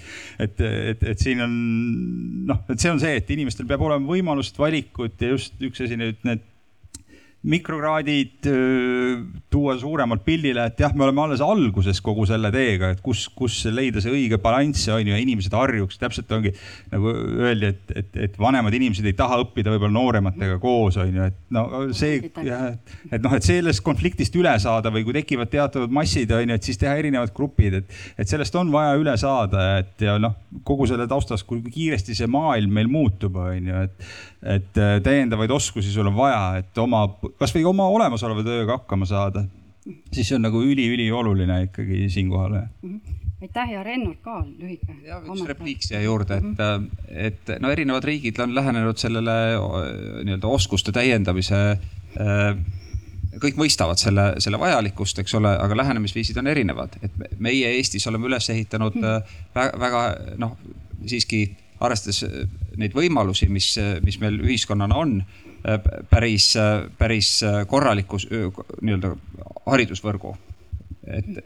et, 0.42 0.64
et, 0.92 1.04
et 1.14 1.22
siin 1.22 1.44
on 1.44 1.58
noh, 2.48 2.62
et 2.72 2.78
see 2.78 2.92
on 2.92 3.02
see, 3.02 3.18
et 3.20 3.34
inimestel 3.36 3.68
peab 3.68 3.84
olema 3.84 4.08
võimalust, 4.08 4.58
valikut 4.58 5.20
ja 5.22 5.34
just 5.34 5.60
üks 5.62 5.84
asi 5.84 5.98
nüüd 6.00 6.24
need 6.26 6.48
mikrokraadid 7.42 8.46
tuua 9.50 9.74
suuremalt 9.80 10.22
pildile, 10.24 10.68
et 10.70 10.80
jah, 10.80 10.92
me 10.94 11.06
oleme 11.08 11.24
alles 11.24 11.42
alguses 11.42 11.98
kogu 12.04 12.24
selle 12.28 12.52
teega, 12.54 12.92
et 12.94 13.00
kus, 13.04 13.24
kus 13.34 13.56
leida 13.74 14.02
see 14.02 14.12
õige 14.14 14.38
balanss 14.42 14.86
on 14.94 15.10
ju, 15.10 15.16
inimesed 15.18 15.54
harjuks, 15.56 15.98
täpselt 16.00 16.30
ongi 16.34 16.52
nagu 16.92 17.12
öeldi, 17.42 17.72
et, 17.72 17.94
et, 17.98 18.20
et 18.28 18.38
vanemad 18.40 18.74
inimesed 18.78 19.06
ei 19.10 19.16
taha 19.18 19.40
õppida 19.42 19.74
võib-olla 19.74 19.96
noorematega 19.96 20.60
koos 20.62 21.00
on 21.02 21.10
ju, 21.18 21.28
et 21.32 21.40
no 21.54 21.66
see 21.96 22.20
et 22.22 23.22
noh, 23.24 23.34
et 23.34 23.46
sellest 23.46 23.82
konfliktist 23.84 24.36
üle 24.38 24.54
saada 24.62 24.92
või 24.94 25.04
kui 25.06 25.16
tekivad 25.18 25.50
teatavad 25.52 25.94
massid 25.94 26.30
on 26.36 26.46
ju, 26.46 26.58
et 26.60 26.70
siis 26.70 26.78
teha 26.80 26.94
erinevad 27.00 27.34
grupid, 27.34 27.80
et, 27.82 27.96
et 28.22 28.30
sellest 28.30 28.54
on 28.58 28.70
vaja 28.72 28.94
üle 29.00 29.16
saada, 29.20 29.66
et 29.82 30.06
ja 30.06 30.14
noh, 30.22 30.38
kogu 30.66 30.86
selle 30.90 31.08
taustas, 31.10 31.42
kui 31.46 31.62
kiiresti 31.66 32.16
see 32.16 32.30
maailm 32.30 32.78
meil 32.78 32.90
muutub, 32.92 33.42
on 33.42 33.72
ju, 33.72 33.82
et, 33.88 34.12
et 34.42 34.70
täiendavaid 34.74 35.50
oskusi 35.54 35.92
sul 35.92 36.08
on 36.10 36.16
vaja, 36.16 36.62
et 36.62 36.78
oma 36.78 37.06
kasvõi 37.38 37.64
oma 37.68 37.86
olemasoleva 37.94 38.42
tööga 38.46 38.78
hakkama 38.80 39.06
saada, 39.06 39.44
siis 40.12 40.28
see 40.28 40.38
on 40.38 40.46
nagu 40.48 40.62
üliülioluline 40.62 41.64
ikkagi 41.68 42.06
siinkohal 42.10 42.60
mm. 42.60 42.94
-hmm 42.94 43.20
aitäh 43.42 43.70
ja 43.70 43.82
Rennult 43.82 44.20
ka 44.22 44.36
lühike. 44.46 44.94
ja 45.02 45.18
üks 45.20 45.46
repliik 45.46 45.82
siia 45.82 46.00
juurde, 46.02 46.36
et, 46.38 46.44
mhm. 46.52 46.84
et 47.10 47.50
no 47.60 47.72
erinevad 47.74 48.04
riigid 48.06 48.38
on 48.42 48.54
lähenenud 48.54 49.00
sellele 49.02 49.34
nii-öelda 50.22 50.46
oskuste 50.46 50.94
täiendamise 50.94 51.58
kõik 53.42 53.58
mõistavad 53.58 53.98
selle, 53.98 54.26
selle 54.44 54.60
vajalikkust, 54.60 55.18
eks 55.22 55.34
ole, 55.38 55.50
aga 55.58 55.76
lähenemisviisid 55.80 56.38
on 56.38 56.50
erinevad, 56.52 56.98
et 57.02 57.16
meie 57.42 57.72
Eestis 57.78 58.06
oleme 58.10 58.28
üles 58.30 58.48
ehitanud 58.52 58.98
mhm. 59.00 59.34
väga, 59.56 59.80
väga 59.80 60.02
noh, 60.42 60.56
siiski 61.08 61.44
arvestades 61.82 62.22
neid 62.78 62.94
võimalusi, 62.94 63.48
mis, 63.50 63.74
mis 64.06 64.20
meil 64.22 64.38
ühiskonnana 64.42 64.96
on 65.02 65.16
Äh, 65.64 65.78
päris, 66.10 66.56
äh, 66.56 66.90
päris 66.98 67.42
äh, 67.42 67.66
korraliku 67.66 68.18
nii-öelda 68.18 69.12
haridusvõrgu. 69.70 70.34
et 71.06 71.38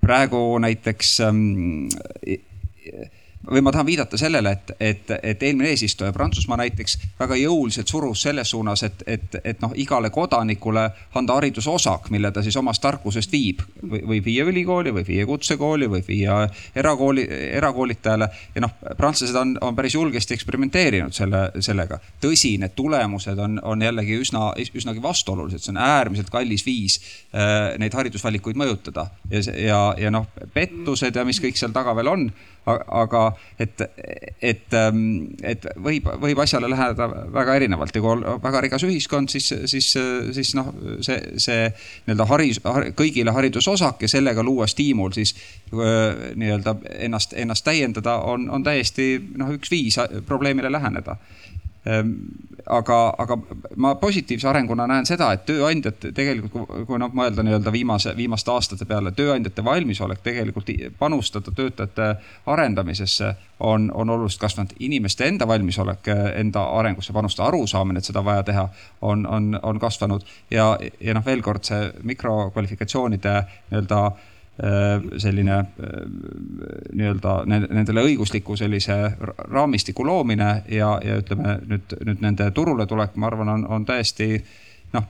praegu 0.00 0.58
näiteks 0.62 1.20
ähm, 1.20 1.88
või 3.50 3.62
ma 3.62 3.72
tahan 3.72 3.86
viidata 3.86 4.18
sellele, 4.18 4.50
et, 4.50 4.70
et, 4.80 5.10
et 5.22 5.42
eelmine 5.42 5.70
eesistuja 5.70 6.12
Prantsusmaa 6.12 6.58
näiteks 6.60 6.98
väga 7.18 7.36
jõuliselt 7.38 7.88
surus 7.88 8.22
selles 8.26 8.50
suunas, 8.50 8.82
et, 8.82 9.02
et, 9.06 9.36
et 9.44 9.60
noh, 9.62 9.72
igale 9.78 10.10
kodanikule 10.10 10.86
anda 11.14 11.36
haridusosak, 11.38 12.10
mille 12.10 12.30
ta 12.34 12.42
siis 12.42 12.56
omast 12.56 12.82
tarkusest 12.82 13.32
viib. 13.32 13.62
võib 13.82 14.24
viia 14.24 14.44
ülikooli, 14.44 14.92
võib 14.94 15.08
viia 15.08 15.26
kutsekooli, 15.26 15.88
võib 15.90 16.08
viia 16.08 16.40
erakooli, 16.74 17.26
erakoolitajale. 17.60 18.28
ja 18.54 18.64
noh, 18.64 18.74
prantslased 18.96 19.36
on, 19.36 19.56
on 19.60 19.76
päris 19.76 19.94
julgesti 19.94 20.34
eksperimenteerinud 20.34 21.14
selle, 21.14 21.50
sellega. 21.60 22.00
tõsi, 22.22 22.56
need 22.58 22.74
tulemused 22.76 23.38
on, 23.38 23.60
on 23.62 23.82
jällegi 23.82 24.18
üsna, 24.20 24.50
üsnagi 24.74 25.02
vastuolulised, 25.02 25.62
see 25.62 25.74
on 25.74 25.82
äärmiselt 25.82 26.30
kallis 26.30 26.66
viis 26.66 26.98
äh, 27.34 27.76
neid 27.78 27.94
haridusvalikuid 27.94 28.58
mõjutada. 28.58 29.06
ja, 29.30 29.46
ja, 29.54 29.80
ja 29.98 30.10
noh, 30.10 30.26
pettused 30.54 31.14
ja 31.14 31.24
mis 31.24 31.40
kõik 31.42 31.58
seal 31.58 31.74
taga 31.76 31.94
veel 31.94 32.10
on 32.10 32.28
aga 32.66 33.35
et, 33.58 33.82
et, 34.42 34.74
ähm, 34.74 35.00
et 35.42 35.66
võib, 35.82 36.08
võib 36.22 36.42
asjale 36.42 36.70
läheneda 36.70 37.08
väga 37.34 37.56
erinevalt 37.60 37.96
ja 37.96 38.02
kui 38.04 38.12
on 38.12 38.24
väga 38.42 38.64
rikas 38.66 38.86
ühiskond, 38.88 39.32
siis, 39.32 39.48
siis, 39.70 39.92
siis 40.36 40.52
noh, 40.58 40.72
see, 41.04 41.18
see 41.42 41.68
nii-öelda 42.06 42.28
haridus, 42.30 42.62
kõigile 42.98 43.34
haridusosak 43.36 44.06
ja 44.06 44.10
sellega 44.10 44.44
luua 44.46 44.68
stiimul 44.70 45.14
siis 45.16 45.34
nii-öelda 45.72 46.76
ennast, 47.06 47.34
ennast 47.36 47.64
täiendada 47.66 48.18
on, 48.28 48.50
on 48.50 48.64
täiesti 48.66 49.14
noh, 49.36 49.54
üks 49.56 49.72
viis 49.72 49.98
probleemile 50.26 50.72
läheneda 50.72 51.16
aga, 52.66 53.14
aga 53.18 53.38
ma 53.76 53.94
positiivse 53.94 54.48
arenguna 54.48 54.86
näen 54.90 55.06
seda, 55.06 55.28
et 55.32 55.44
tööandjad 55.46 56.08
tegelikult, 56.14 56.70
kui 56.88 56.98
noh 56.98 57.12
mõelda 57.14 57.44
nii-öelda 57.46 57.72
viimase, 57.72 58.14
viimaste 58.16 58.50
aastate 58.50 58.88
peale, 58.88 59.12
tööandjate 59.16 59.64
valmisolek 59.64 60.22
tegelikult 60.24 60.70
panustada 60.98 61.54
töötajate 61.54 62.08
arendamisesse 62.46 63.32
on, 63.60 63.90
on 63.94 64.10
oluliselt 64.10 64.40
kasvanud. 64.40 64.74
inimeste 64.78 65.28
enda 65.28 65.46
valmisolek 65.48 66.08
eh, 66.08 66.24
enda 66.40 66.64
arengusse 66.78 67.12
panustada, 67.12 67.48
arusaamine, 67.48 68.02
et 68.02 68.10
seda 68.10 68.24
vaja 68.24 68.42
teha, 68.42 68.68
on, 69.00 69.26
on, 69.26 69.58
on 69.62 69.78
kasvanud 69.80 70.26
ja, 70.50 70.72
ja 71.00 71.14
noh, 71.14 71.24
veel 71.26 71.42
kord 71.42 71.64
see 71.64 71.92
mikrokvalifikatsioonide 72.02 73.36
nii-öelda 73.70 74.00
selline 75.20 75.56
äh, 75.58 75.66
nii-öelda 76.96 77.32
nendele 77.46 78.06
õigusliku 78.08 78.56
sellise 78.56 78.96
raamistiku 79.20 80.06
loomine 80.06 80.62
ja, 80.72 80.94
ja 81.04 81.18
ütleme 81.20 81.58
nüüd, 81.68 81.92
nüüd 82.08 82.22
nende 82.24 82.48
turule 82.56 82.86
tulek, 82.88 83.18
ma 83.20 83.28
arvan, 83.28 83.52
on, 83.52 83.66
on 83.76 83.84
täiesti 83.84 84.40
noh, 84.94 85.06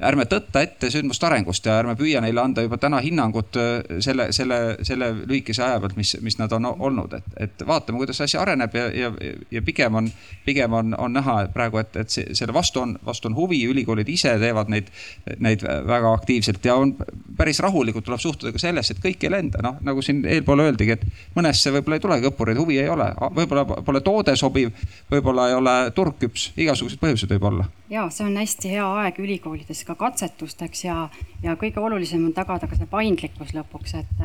ärme 0.00 0.24
tõtta 0.28 0.62
ette 0.64 0.90
sündmuste 0.92 1.26
arengust 1.28 1.66
ja 1.66 1.76
ärme 1.80 1.94
püüa 1.98 2.22
neile 2.24 2.42
anda 2.42 2.64
juba 2.64 2.78
täna 2.80 3.00
hinnangut 3.04 3.56
äh, 3.60 4.00
selle, 4.02 4.30
selle, 4.36 4.60
selle 4.86 5.10
lühikese 5.20 5.64
aja 5.64 5.80
pealt, 5.82 5.96
mis, 6.00 6.14
mis 6.24 6.38
nad 6.40 6.52
on 6.56 6.70
olnud, 6.70 7.14
et, 7.20 7.28
et 7.46 7.64
vaatame, 7.66 8.00
kuidas 8.00 8.20
asi 8.24 8.38
areneb 8.40 8.74
ja, 8.76 8.86
ja, 8.96 9.12
ja 9.50 9.62
pigem 9.66 10.00
on, 10.00 10.10
pigem 10.46 10.74
on, 10.76 10.94
on 10.98 11.14
näha 11.16 11.36
praegu, 11.54 11.80
et, 11.82 11.96
et 12.00 12.10
selle 12.16 12.54
vastu 12.56 12.82
on, 12.84 12.96
vastu 13.06 13.30
on 13.30 13.36
huvi, 13.38 13.60
ülikoolid 13.70 14.08
ise 14.10 14.34
teevad 14.40 14.72
neid, 14.72 14.90
neid 15.38 15.64
väga 15.64 16.14
aktiivselt 16.16 16.64
ja 16.64 16.76
on 16.80 16.94
päris 17.36 17.60
rahulikult 17.64 18.04
tuleb 18.04 18.20
suhtuda 18.20 18.54
ka 18.54 18.62
sellesse, 18.62 18.96
et 18.96 19.04
kõik 19.04 19.24
ei 19.26 19.32
lenda, 19.32 19.62
noh 19.64 19.78
nagu 19.84 20.02
siin 20.04 20.22
eelpool 20.28 20.64
öeldigi, 20.66 20.96
et 20.96 21.36
mõnesse 21.36 21.72
võib-olla 21.74 21.98
ei 21.98 22.04
tulegi 22.04 22.30
õppureid, 22.30 22.60
huvi 22.60 22.80
ei 22.82 22.88
ole, 22.90 23.10
võib-olla 23.36 23.64
pole 23.86 24.02
toode 24.04 24.34
sobiv, 24.36 24.72
võib-olla 25.10 25.48
ei 25.50 25.56
ole 25.56 25.76
turg 25.96 26.18
küps, 26.20 26.50
igasuguseid 26.60 27.00
põhjuseid 27.02 27.36
võib 27.36 27.48
olla. 27.52 27.68
ja 27.90 28.06
see 28.12 28.26
on 28.26 28.36
hästi 28.40 28.74
hea 28.74 28.86
aeg 29.02 29.19
ülikoolides 29.20 29.84
ka 29.88 29.94
katsetusteks 29.98 30.84
ja, 30.84 30.96
ja 31.42 31.56
kõige 31.60 31.82
olulisem 31.82 32.24
on 32.28 32.34
tagada 32.36 32.68
ka 32.70 32.78
see 32.78 32.88
paindlikkus 32.90 33.54
lõpuks, 33.56 33.94
et, 34.00 34.24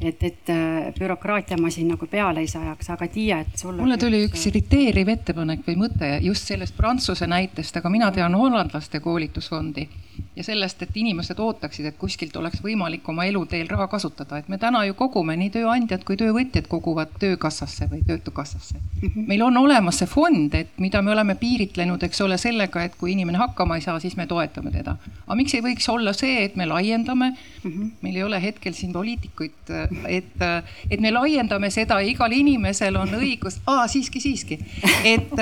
et, 0.00 0.24
et 0.30 0.54
bürokraatiamasin 0.98 1.90
nagu 1.94 2.08
peale 2.10 2.44
ei 2.44 2.50
sajaks, 2.50 2.90
aga 2.94 3.08
Tiia, 3.08 3.40
et 3.44 3.58
sul. 3.58 3.76
mulle 3.80 3.98
tuli 4.00 4.24
üks 4.28 4.46
irriteeriv 4.50 5.12
ettepanek 5.16 5.66
või 5.68 5.78
mõte 5.86 6.16
just 6.24 6.50
sellest 6.50 6.76
Prantsuse 6.76 7.28
näitest, 7.30 7.76
aga 7.80 7.92
mina 7.92 8.10
tean 8.14 8.34
hollandlaste 8.38 9.00
koolitusfondi 9.04 9.88
ja 10.36 10.44
sellest, 10.44 10.82
et 10.82 10.96
inimesed 10.98 11.38
ootaksid, 11.38 11.86
et 11.88 11.98
kuskilt 11.98 12.36
oleks 12.36 12.62
võimalik 12.62 13.06
oma 13.08 13.24
eluteel 13.28 13.68
raha 13.70 13.86
kasutada, 13.90 14.38
et 14.38 14.48
me 14.48 14.58
täna 14.58 14.84
ju 14.88 14.94
kogume, 14.98 15.36
nii 15.38 15.50
tööandjad 15.54 16.04
kui 16.06 16.18
töövõtjad 16.18 16.66
koguvad 16.70 17.14
töökassasse 17.22 17.88
või 17.90 18.02
töötukassasse. 18.06 18.74
-hmm. 18.78 19.26
meil 19.28 19.42
on 19.42 19.56
olemas 19.56 19.98
see 19.98 20.10
fond, 20.10 20.54
et 20.54 20.78
mida 20.78 21.02
me 21.02 21.12
oleme 21.12 21.34
piiritlenud, 21.34 22.02
eks 22.02 22.20
ole, 22.20 22.38
sellega, 22.38 22.82
et 22.82 22.96
kui 22.98 23.12
inimene 23.12 23.38
hakkama 23.38 23.76
ei 23.76 23.86
saa, 23.86 24.00
siis 24.00 24.16
me 24.16 24.26
toetame 24.34 24.72
teda. 24.74 24.96
aga 25.24 25.38
miks 25.38 25.54
ei 25.56 25.62
võiks 25.64 25.88
olla 25.92 26.14
see, 26.16 26.44
et 26.44 26.56
me 26.60 26.66
laiendame 26.68 27.30
mm, 27.30 27.70
-hmm. 27.70 27.90
meil 28.04 28.18
ei 28.18 28.26
ole 28.26 28.40
hetkel 28.42 28.74
siin 28.76 28.92
poliitikuid, 28.92 29.72
et, 30.08 30.44
et 30.90 31.00
me 31.00 31.12
laiendame 31.14 31.70
seda 31.74 32.00
ja 32.02 32.10
igal 32.10 32.32
inimesel 32.32 32.98
on 33.00 33.14
õigus, 33.20 33.60
aa 33.70 33.86
siiski, 33.88 34.20
siiski, 34.20 34.58
et, 35.04 35.32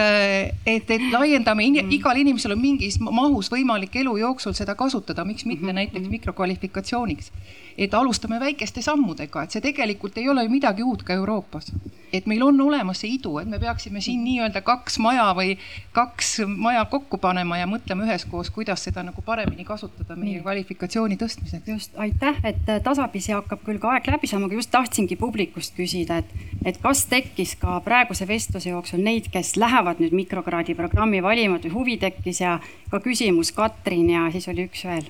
et, 0.67 0.91
et 0.91 1.09
laiendame, 1.13 1.67
mhm. 1.69 1.93
igal 1.99 2.21
inimesel 2.23 2.57
on 2.57 2.63
mingis 2.63 3.01
mahus 3.03 3.51
võimalik 3.53 3.97
elu 4.03 4.17
jooksul 4.23 4.57
seda 4.59 4.77
kasutada, 4.79 5.25
miks 5.25 5.45
mitte 5.45 5.65
mm 5.65 5.69
-hmm. 5.69 5.81
näiteks 5.83 6.09
mikrokvalifikatsiooniks. 6.17 7.33
Et 7.79 7.95
alustame 7.95 8.41
väikeste 8.41 8.83
sammudega, 8.83 9.43
et 9.43 9.55
see 9.55 9.65
tegelikult 9.65 10.19
ei 10.19 10.29
ole 10.29 10.45
ju 10.45 10.53
midagi 10.53 10.83
uut 10.83 11.03
ka 11.03 11.15
Euroopas. 11.15 11.73
et 12.13 12.27
meil 12.27 12.43
on 12.45 12.61
olemas 12.61 12.99
see 13.01 13.15
idu, 13.15 13.39
et 13.41 13.49
me 13.49 13.57
peaksime 13.59 14.01
siin 14.05 14.21
nii-öelda 14.21 14.61
kaks 14.61 14.99
maja 15.01 15.31
või 15.33 15.55
kaks 15.97 16.43
maja 16.47 16.85
kokku 16.85 17.17
panema 17.19 17.57
ja 17.57 17.67
mõtlema 17.67 18.05
üheskoos, 18.05 18.51
kuidas 18.53 18.85
seda 18.85 19.01
nagu 19.03 19.23
paremini 19.25 19.65
kasutada 19.65 20.17
meie 20.17 20.35
Nii. 20.35 20.43
kvalifikatsiooni 20.43 21.17
tõstmiseks. 21.17 21.71
just, 21.73 21.97
aitäh, 21.97 22.37
et 22.45 22.69
äh, 22.69 22.83
tasapisi 22.85 23.33
hakkab 23.33 23.65
küll 23.65 23.81
ka 23.81 23.95
aeg 23.95 24.13
läbi 24.13 24.29
saama, 24.29 24.51
aga 24.51 24.61
just 24.61 24.71
tahtsingi 24.71 25.17
publikust 25.17 25.73
küsida, 25.77 26.21
et, 26.21 26.37
et 26.65 26.79
kas 26.85 27.07
tekkis 27.09 27.57
ka 27.57 27.81
praeguse 27.81 28.29
vestluse 28.29 28.69
jooksul 28.69 29.01
neid, 29.01 29.33
kes 29.33 29.57
lähevad 29.57 30.05
nüüd 30.05 30.13
mikrokraadi 30.13 30.77
programmi 30.77 31.23
valima 31.25 31.63
või 31.65 31.73
huvi 31.73 31.97
tekkis 31.97 32.45
ja 32.45 32.59
ka 32.91 33.01
küsimus 33.01 33.57
Katrin 33.57 34.11
ja 34.13 34.29
siis 34.33 34.53
oli 34.53 34.69
üks 34.69 34.85
veel 34.85 35.09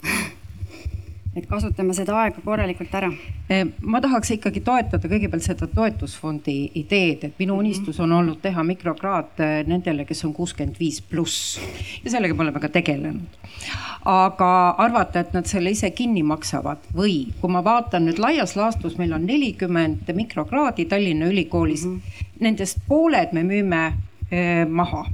et 1.36 1.46
kasutame 1.46 1.94
seda 1.94 2.16
aega 2.24 2.42
korralikult 2.42 2.94
ära. 2.98 3.10
Ma 3.86 4.00
tahaks 4.02 4.32
ikkagi 4.34 4.62
toetada 4.66 5.10
kõigepealt 5.10 5.44
seda 5.46 5.68
toetusfondi 5.70 6.56
ideed, 6.80 7.28
et 7.28 7.38
minu 7.38 7.58
unistus 7.60 8.00
on 8.02 8.12
olnud 8.16 8.40
teha 8.42 8.64
mikrokraad 8.66 9.42
e, 9.42 9.50
nendele, 9.70 10.06
kes 10.08 10.24
on 10.26 10.34
kuuskümmend 10.34 10.80
viis 10.80 10.98
pluss 11.02 11.60
ja 12.02 12.10
sellega 12.10 12.34
me 12.34 12.46
oleme 12.46 12.62
ka 12.62 12.72
tegelenud. 12.74 13.38
aga 14.10 14.50
arvata, 14.80 15.20
et 15.20 15.32
nad 15.36 15.46
selle 15.46 15.70
ise 15.70 15.90
kinni 15.94 16.24
maksavad 16.26 16.90
või 16.96 17.30
kui 17.40 17.52
ma 17.52 17.62
vaatan 17.64 18.08
nüüd 18.08 18.18
laias 18.18 18.56
laastus, 18.58 18.98
meil 18.98 19.14
on 19.14 19.26
nelikümmend 19.26 20.10
mikrokraadi 20.16 20.88
Tallinna 20.90 21.30
Ülikoolis 21.30 21.86
mm, 21.86 21.96
-hmm. 21.96 22.36
nendest 22.40 22.82
pooled 22.88 23.32
me 23.32 23.46
müüme 23.46 23.82
eh, 24.30 24.66
maha 24.66 25.06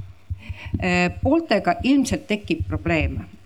pooltega 1.23 1.77
ilmselt 1.83 2.25
tekib 2.27 2.65
probleeme 2.67 3.36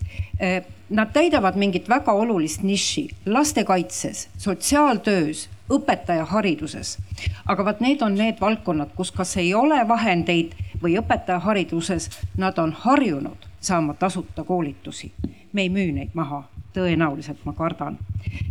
nad 0.89 1.11
täidavad 1.13 1.55
mingit 1.55 1.89
väga 1.89 2.11
olulist 2.11 2.63
niši 2.63 3.09
lastekaitses, 3.25 4.27
sotsiaaltöös, 4.37 5.49
õpetajahariduses. 5.71 6.97
aga 7.45 7.65
vot 7.65 7.79
need 7.79 8.01
on 8.01 8.15
need 8.15 8.41
valdkonnad, 8.41 8.89
kus 8.95 9.11
kas 9.11 9.37
ei 9.37 9.53
ole 9.53 9.87
vahendeid 9.87 10.55
või 10.83 10.97
õpetajahariduses 10.99 12.09
nad 12.37 12.57
on 12.59 12.73
harjunud 12.73 13.47
saama 13.61 13.93
tasuta 13.93 14.43
koolitusi. 14.43 15.11
me 15.53 15.61
ei 15.61 15.69
müü 15.69 15.91
neid 15.91 16.09
maha, 16.13 16.43
tõenäoliselt 16.73 17.45
ma 17.45 17.53
kardan. 17.53 17.97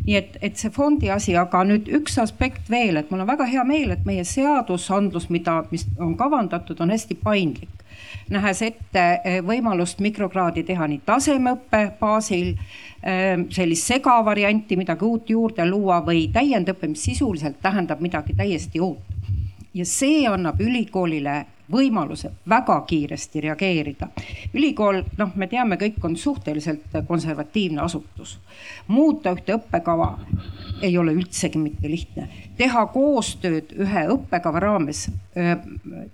nii 0.06 0.16
et, 0.16 0.38
et 0.42 0.56
see 0.56 0.70
fondi 0.70 1.10
asi, 1.10 1.36
aga 1.36 1.64
nüüd 1.64 1.88
üks 2.00 2.18
aspekt 2.18 2.70
veel, 2.70 2.96
et 2.96 3.10
mul 3.10 3.20
on 3.20 3.26
väga 3.26 3.44
hea 3.44 3.64
meel, 3.64 3.90
et 3.90 4.04
meie 4.04 4.24
seadusandlus, 4.24 5.28
mida, 5.28 5.64
mis 5.70 5.86
on 5.98 6.16
kavandatud, 6.16 6.80
on 6.80 6.90
hästi 6.90 7.14
paindlik 7.14 7.79
nähes 8.30 8.62
ette 8.62 9.04
eh, 9.24 9.38
võimalust 9.44 10.00
mikrokraadi 10.00 10.64
teha 10.66 10.86
nii 10.90 11.02
tasemeõppe 11.06 11.82
baasil, 12.00 12.54
eh, 13.02 13.36
sellist 13.50 13.90
segavarianti, 13.90 14.78
midagi 14.78 15.06
uut 15.06 15.30
juurde 15.30 15.66
luua 15.68 16.00
või 16.06 16.28
täiendõppe, 16.32 16.88
mis 16.88 17.04
sisuliselt 17.10 17.60
tähendab 17.62 18.00
midagi 18.00 18.36
täiesti 18.36 18.80
uut. 18.80 19.02
ja 19.74 19.84
see 19.86 20.26
annab 20.26 20.58
ülikoolile 20.60 21.46
võimaluse 21.72 22.30
väga 22.48 22.80
kiiresti 22.86 23.40
reageerida. 23.40 24.08
ülikool, 24.54 25.02
noh, 25.18 25.30
me 25.34 25.46
teame, 25.46 25.76
kõik 25.76 26.04
on 26.04 26.16
suhteliselt 26.16 26.98
konservatiivne 27.06 27.80
asutus. 27.80 28.38
muuta 28.88 29.32
ühte 29.32 29.54
õppekava 29.54 30.18
ei 30.82 30.98
ole 30.98 31.12
üldsegi 31.12 31.58
mitte 31.58 31.88
lihtne. 31.88 32.28
teha 32.56 32.86
koostööd 32.86 33.72
ühe 33.78 34.06
õppekava 34.14 34.60
raames 34.60 35.08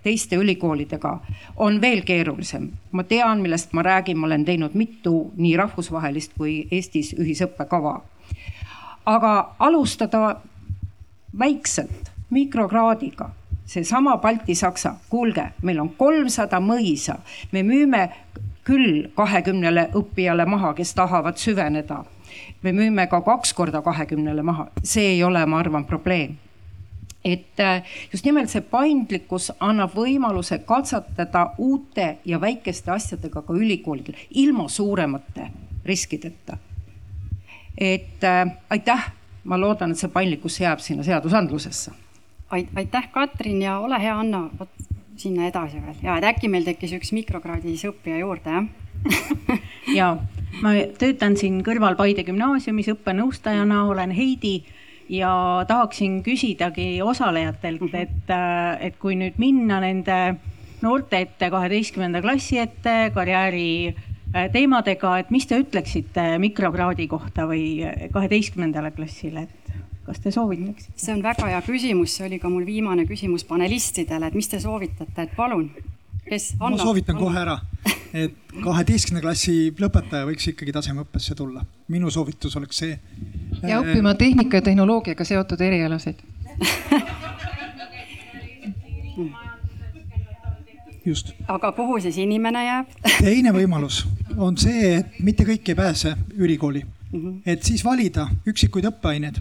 teiste 0.02 0.36
ülikoolidega 0.36 1.18
on 1.56 1.80
veel 1.80 2.02
keerulisem. 2.02 2.70
ma 2.92 3.04
tean, 3.04 3.40
millest 3.40 3.72
ma 3.72 3.82
räägin, 3.82 4.18
ma 4.18 4.26
olen 4.26 4.44
teinud 4.44 4.74
mitu 4.74 5.32
nii 5.36 5.56
rahvusvahelist 5.56 6.32
kui 6.38 6.68
Eestis 6.70 7.14
ühisõppekava. 7.14 8.00
aga 9.06 9.54
alustada 9.58 10.36
väikselt, 11.38 12.10
mikrokraadiga 12.30 13.30
seesama 13.66 14.16
Balti-Saksa, 14.22 14.94
kuulge, 15.10 15.50
meil 15.62 15.80
on 15.82 15.90
kolmsada 15.98 16.60
mõisa, 16.62 17.18
me 17.52 17.62
müüme 17.66 18.08
küll 18.66 19.06
kahekümnele 19.14 19.90
õppijale 19.94 20.46
maha, 20.46 20.72
kes 20.74 20.94
tahavad 20.94 21.38
süveneda. 21.38 22.02
Me 22.62 22.72
müüme 22.74 23.06
ka 23.10 23.20
kaks 23.22 23.52
korda 23.54 23.82
kahekümnele 23.82 24.42
maha, 24.42 24.68
see 24.82 25.14
ei 25.14 25.22
ole, 25.24 25.44
ma 25.46 25.60
arvan, 25.62 25.86
probleem. 25.86 26.36
Et 27.26 27.60
äh, 27.60 27.82
just 28.12 28.24
nimelt 28.26 28.50
see 28.52 28.62
paindlikkus 28.62 29.48
annab 29.58 29.96
võimaluse 29.98 30.60
katsetada 30.66 31.48
uute 31.58 32.18
ja 32.24 32.38
väikeste 32.40 32.92
asjadega 32.94 33.42
ka 33.42 33.54
ülikoolidel 33.54 34.14
ilma 34.30 34.68
suuremate 34.70 35.50
riskideta. 35.84 36.58
et 37.78 38.24
äh, 38.24 38.46
aitäh, 38.70 39.10
ma 39.44 39.58
loodan, 39.60 39.90
et 39.90 39.98
see 39.98 40.08
paindlikkus 40.08 40.60
jääb 40.60 40.78
sinna 40.80 41.02
seadusandlusesse. 41.02 42.05
Aitäh, 42.50 43.08
Katrin 43.12 43.62
ja 43.62 43.78
ole 43.78 43.98
hea, 44.00 44.14
Anna, 44.18 44.46
vot 44.58 44.68
sinna 45.16 45.46
edasi 45.48 45.80
veel. 45.82 45.96
Ja 46.02 46.16
et 46.18 46.24
äkki 46.28 46.48
meil 46.52 46.64
tekkis 46.66 46.92
üks 46.98 47.12
mikrokraadis 47.16 47.86
õppija 47.88 48.20
juurde, 48.22 48.50
jah? 48.50 48.66
Ja 49.96 50.16
ma 50.62 50.72
töötan 50.98 51.36
siin 51.38 51.60
kõrval 51.64 51.96
Paide 51.96 52.24
gümnaasiumis 52.26 52.88
õppenõustajana, 52.94 53.84
olen 53.90 54.10
Heidi 54.16 54.64
ja 55.08 55.64
tahaksin 55.68 56.22
küsidagi 56.26 57.02
osalejatelt, 57.02 57.80
Mhm. 57.80 57.94
et, 57.94 58.30
äh, 58.30 58.86
et 58.86 58.98
kui 58.98 59.14
nüüd 59.16 59.38
minna 59.38 59.80
nende 59.80 60.36
noorte 60.82 61.20
ette, 61.20 61.50
kaheteistkümnenda 61.50 62.20
klassi 62.22 62.58
ette 62.58 63.10
karjääri 63.14 63.94
äh, 64.34 64.50
teemadega, 64.52 65.18
et 65.18 65.30
mis 65.30 65.46
te 65.46 65.60
ütleksite 65.62 66.38
mikrokraadi 66.38 67.06
kohta 67.08 67.46
või 67.46 67.86
kaheteistkümnendale 68.12 68.90
klassile, 68.90 69.46
et 69.46 69.72
kas 70.06 70.22
te 70.22 70.30
soovitaksite? 70.34 70.94
see 71.00 71.14
on 71.14 71.22
väga 71.24 71.50
hea 71.50 71.60
küsimus, 71.66 72.16
see 72.16 72.26
oli 72.28 72.38
ka 72.42 72.50
mul 72.52 72.66
viimane 72.66 73.06
küsimus 73.08 73.44
panelistidele, 73.48 74.30
et 74.30 74.38
mis 74.38 74.48
te 74.48 74.60
soovitate, 74.62 75.26
et 75.26 75.34
palun, 75.36 75.68
kes? 76.28 76.52
ma 76.60 76.72
soovitan 76.80 77.18
kohe 77.18 77.40
ära, 77.42 77.58
et 78.14 78.36
kaheteistkümnenda 78.62 79.26
klassi 79.26 79.56
lõpetaja 79.82 80.28
võiks 80.28 80.52
ikkagi 80.52 80.74
tasemeõppesse 80.76 81.36
tulla. 81.38 81.64
minu 81.92 82.10
soovitus 82.10 82.56
oleks 82.56 82.82
see. 82.84 82.98
ja 83.62 83.80
õppima 83.82 84.14
tehnika 84.18 84.60
ja 84.60 84.68
tehnoloogiaga 84.70 85.24
seotud 85.24 85.60
erialasid 85.60 86.22
just. 91.06 91.32
aga 91.48 91.72
kuhu 91.72 92.00
siis 92.00 92.18
inimene 92.22 92.64
jääb 92.66 92.94
teine 93.18 93.52
võimalus 93.54 94.04
on 94.36 94.56
see, 94.60 94.96
et 95.00 95.18
mitte 95.24 95.46
kõik 95.48 95.72
ei 95.72 95.78
pääse 95.78 96.14
ülikooli 96.36 96.82
mm. 96.84 97.20
-hmm. 97.20 97.36
et 97.46 97.62
siis 97.62 97.84
valida 97.84 98.28
üksikuid 98.46 98.88
õppeaineid, 98.90 99.40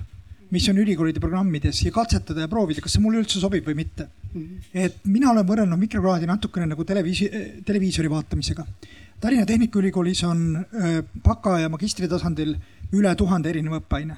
mis 0.55 0.67
on 0.71 0.79
ülikoolide 0.79 1.19
programmides 1.23 1.81
ja 1.83 1.91
katsetada 1.95 2.45
ja 2.45 2.51
proovida, 2.51 2.83
kas 2.83 2.95
see 2.95 3.03
mulle 3.03 3.19
üldse 3.21 3.41
sobib 3.41 3.67
või 3.67 3.75
mitte. 3.81 4.07
-hmm. 4.07 4.69
et 4.85 5.01
mina 5.03 5.31
olen 5.31 5.47
võrrelnud 5.47 5.79
mikrokraadi 5.79 6.29
natukene 6.29 6.69
nagu 6.71 6.83
televiisi, 6.83 7.29
televiisori 7.65 8.11
vaatamisega. 8.11 8.65
Tallinna 9.19 9.45
Tehnikaülikoolis 9.45 10.23
on 10.27 10.65
baka 11.23 11.59
ja 11.59 11.69
magistri 11.69 12.07
tasandil 12.07 12.55
üle 12.93 13.15
tuhande 13.15 13.49
erineva 13.49 13.79
õppeaine. 13.83 14.17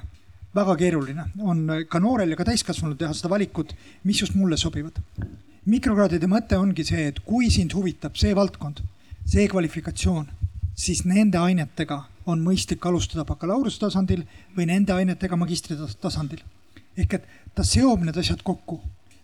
väga 0.54 0.74
keeruline 0.76 1.24
on 1.38 1.84
ka 1.88 1.98
noorel 2.00 2.30
ja 2.30 2.36
ka 2.36 2.44
täiskasvanul 2.44 2.96
teha 2.96 3.12
seda 3.14 3.28
valikut, 3.30 3.74
mis 4.04 4.20
just 4.20 4.34
mulle 4.34 4.56
sobivad 4.56 4.98
mikrokraadide 5.68 6.28
mõte 6.30 6.56
ongi 6.58 6.84
see, 6.86 7.08
et 7.10 7.20
kui 7.26 7.50
sind 7.52 7.74
huvitab 7.76 8.16
see 8.18 8.34
valdkond, 8.36 8.80
see 9.28 9.48
kvalifikatsioon, 9.50 10.28
siis 10.78 11.04
nende 11.08 11.40
ainetega 11.40 12.04
on 12.28 12.44
mõistlik 12.44 12.84
alustada 12.86 13.24
bakalaureuse 13.28 13.80
tasandil 13.80 14.22
või 14.56 14.68
nende 14.70 14.94
ainetega 14.94 15.36
magistri 15.36 15.76
tasandil. 16.00 16.42
ehk 16.96 17.14
et 17.14 17.26
ta 17.54 17.64
seob 17.64 18.04
need 18.04 18.16
asjad 18.16 18.42
kokku. 18.42 18.80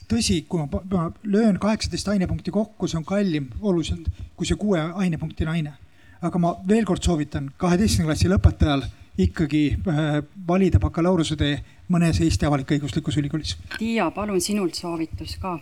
tõsi, 0.09 0.45
kui 0.49 0.61
ma, 0.61 0.81
ma 0.91 1.11
löön 1.23 1.59
kaheksateist 1.59 2.09
ainepunkti 2.09 2.51
kokku, 2.51 2.89
see 2.89 2.99
on 2.99 3.05
kallim 3.05 3.49
oluliselt 3.61 4.09
kui 4.37 4.47
see 4.47 4.57
kuue 4.57 4.81
ainepunkti 4.81 5.47
aine. 5.47 5.75
aga 6.23 6.39
ma 6.39 6.57
veel 6.69 6.85
kord 6.85 7.03
soovitan 7.03 7.53
kaheteistkümnenda 7.57 8.13
klassi 8.13 8.29
lõpetajal 8.33 8.85
ikkagi 9.19 9.63
äh, 9.89 10.23
valida 10.49 10.81
bakalaureuse 10.81 11.37
tee 11.37 11.59
mõnes 11.93 12.19
Eesti 12.21 12.47
avalik-õiguslikus 12.49 13.19
ülikoolis. 13.21 13.57
Tiia, 13.79 14.11
palun 14.11 14.41
sinult 14.41 14.75
soovitus 14.75 15.37
ka 15.39 15.59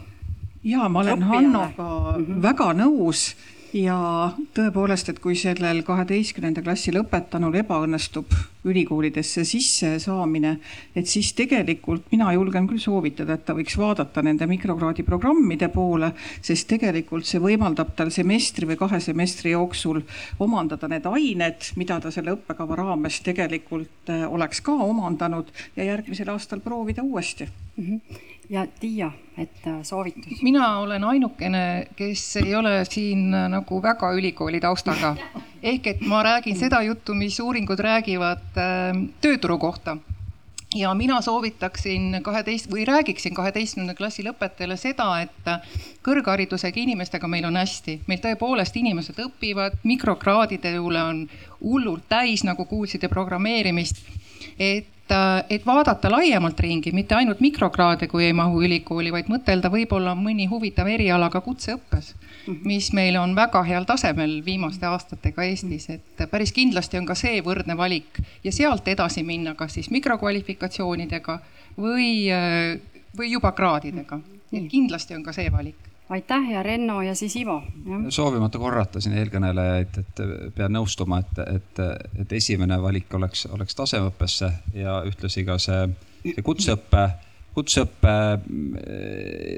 ja 0.65 0.89
ma 0.89 1.01
olen. 1.01 1.23
Hannoga 1.23 1.89
mm. 2.19 2.25
-hmm. 2.25 2.43
väga 2.43 2.73
nõus 2.73 3.35
ja 3.73 3.97
tõepoolest, 4.53 5.09
et 5.09 5.21
kui 5.23 5.37
sellel 5.39 5.81
kaheteistkümnenda 5.87 6.63
klassi 6.65 6.93
lõpetanul 6.93 7.55
ebaõnnestub 7.63 8.33
ülikoolidesse 8.69 9.45
sissesaamine, 9.49 10.53
et 10.95 11.09
siis 11.09 11.33
tegelikult 11.37 12.05
mina 12.13 12.31
julgen 12.37 12.69
küll 12.71 12.83
soovitada, 12.83 13.39
et 13.39 13.47
ta 13.49 13.57
võiks 13.57 13.77
vaadata 13.81 14.23
nende 14.23 14.47
mikrokraadi 14.51 15.05
programmide 15.07 15.71
poole, 15.73 16.13
sest 16.45 16.69
tegelikult 16.71 17.27
see 17.29 17.41
võimaldab 17.43 17.95
tal 17.97 18.13
semestri 18.15 18.69
või 18.69 18.79
kahe 18.81 19.01
semestri 19.03 19.55
jooksul 19.57 20.03
omandada 20.45 20.91
need 20.93 21.09
ained, 21.09 21.73
mida 21.81 21.99
ta 22.01 22.13
selle 22.15 22.37
õppekava 22.37 22.79
raames 22.79 23.23
tegelikult 23.25 24.13
eh, 24.13 24.27
oleks 24.29 24.61
ka 24.61 24.77
omandanud 24.85 25.49
ja 25.77 25.89
järgmisel 25.95 26.31
aastal 26.35 26.61
proovida 26.61 27.03
uuesti 27.03 27.49
mm. 27.49 27.89
-hmm 27.89 28.32
ja 28.53 28.67
Tiia, 28.81 29.11
et 29.39 29.67
äh, 29.67 29.81
soovitus? 29.83 30.43
mina 30.43 30.79
olen 30.79 31.05
ainukene, 31.05 31.87
kes 31.97 32.37
ei 32.37 32.55
ole 32.55 32.85
siin 32.85 33.31
nagu 33.31 33.83
väga 33.83 34.13
ülikooli 34.13 34.61
taustaga. 34.61 35.17
ehk 35.63 35.87
et 35.87 36.01
ma 36.01 36.23
räägin 36.23 36.57
seda 36.59 36.83
juttu, 36.83 37.15
mis 37.15 37.41
uuringud 37.41 37.81
räägivad 37.81 38.59
äh, 38.61 39.05
tööturu 39.21 39.59
kohta. 39.59 39.97
ja 40.75 40.95
mina 40.95 41.21
soovitaksin 41.21 42.21
kaheteist 42.23 42.71
või 42.71 42.85
räägiksin 42.89 43.35
kaheteistkümnenda 43.35 43.95
klassi 43.95 44.25
lõpetajale 44.25 44.77
seda, 44.77 45.09
et 45.21 45.51
kõrgharidusega 46.05 46.81
inimestega 46.81 47.29
meil 47.29 47.45
on 47.45 47.57
hästi, 47.57 48.01
meil 48.07 48.21
tõepoolest 48.21 48.77
inimesed 48.77 49.21
õpivad, 49.21 49.81
mikrokraadide 49.83 50.77
üle 50.77 51.03
on 51.03 51.29
hullult 51.61 52.09
täis, 52.09 52.45
nagu 52.45 52.65
kuulsite, 52.65 53.09
programmeerimist 53.09 54.01
et 54.59 54.87
et 55.51 55.67
vaadata 55.67 56.11
laiemalt 56.11 56.61
ringi, 56.61 56.93
mitte 56.93 57.15
ainult 57.15 57.41
mikrokraade, 57.41 58.09
kui 58.09 58.25
ei 58.25 58.33
mahu 58.33 58.63
ülikooli, 58.65 59.13
vaid 59.13 59.29
mõtelda 59.29 59.71
võib-olla 59.73 60.15
mõni 60.17 60.47
huvitav 60.51 60.89
eriala 60.89 61.29
ka 61.31 61.43
kutseõppes, 61.45 62.15
mis 62.65 62.93
meil 62.97 63.19
on 63.21 63.35
väga 63.37 63.63
heal 63.67 63.85
tasemel 63.89 64.39
viimaste 64.45 64.87
aastatega 64.87 65.45
Eestis, 65.45 65.89
et 65.91 66.25
päris 66.31 66.53
kindlasti 66.53 66.99
on 66.99 67.07
ka 67.07 67.15
see 67.19 67.43
võrdne 67.45 67.77
valik 67.77 68.23
ja 68.45 68.53
sealt 68.53 68.89
edasi 68.89 69.23
minna, 69.23 69.55
kas 69.55 69.77
siis 69.79 69.91
mikrokvalifikatsioonidega 69.91 71.39
või, 71.77 72.29
või 73.19 73.33
juba 73.33 73.53
kraadidega. 73.53 74.21
et 74.53 74.69
kindlasti 74.69 75.15
on 75.15 75.23
ka 75.23 75.33
see 75.33 75.53
valik 75.53 75.92
aitäh 76.13 76.51
ja 76.51 76.63
Renno 76.63 77.03
ja 77.03 77.15
siis 77.15 77.37
Ivo. 77.37 77.63
soovimata 78.09 78.59
korrata 78.59 79.01
siin 79.01 79.17
eelkõnelejaid, 79.17 79.99
et 80.03 80.23
pean 80.57 80.75
nõustuma, 80.77 81.23
et, 81.23 81.41
et, 81.57 81.83
et 82.25 82.33
esimene 82.37 82.79
valik 82.83 83.15
oleks, 83.17 83.47
oleks 83.53 83.77
tasemeõppesse 83.79 84.53
ja 84.77 85.01
ühtlasi 85.09 85.47
ka 85.49 85.59
see, 85.63 85.89
see 86.27 86.45
kutseõppe, 86.45 87.07
kutseõppe 87.57 88.15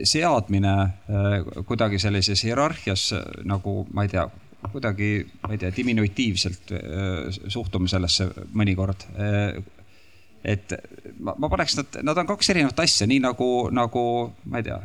seadmine 0.06 0.76
kuidagi 1.66 1.98
sellises 2.02 2.46
hierarhias 2.46 3.10
nagu 3.44 3.84
ma 3.92 4.06
ei 4.06 4.14
tea, 4.14 4.26
kuidagi, 4.72 5.12
ma 5.42 5.54
ei 5.54 5.62
tea, 5.62 5.74
diminutiivselt 5.76 6.74
suhtume 7.48 7.90
sellesse 7.90 8.30
mõnikord 8.54 9.08
et 10.44 10.74
ma, 11.18 11.34
ma 11.38 11.48
paneks 11.48 11.78
nad, 11.80 12.02
nad 12.04 12.18
on 12.20 12.28
kaks 12.28 12.52
erinevat 12.52 12.84
asja, 12.84 13.08
nii 13.08 13.22
nagu, 13.24 13.48
nagu 13.72 14.04
ma 14.50 14.60
ei 14.60 14.68
tea 14.68 14.82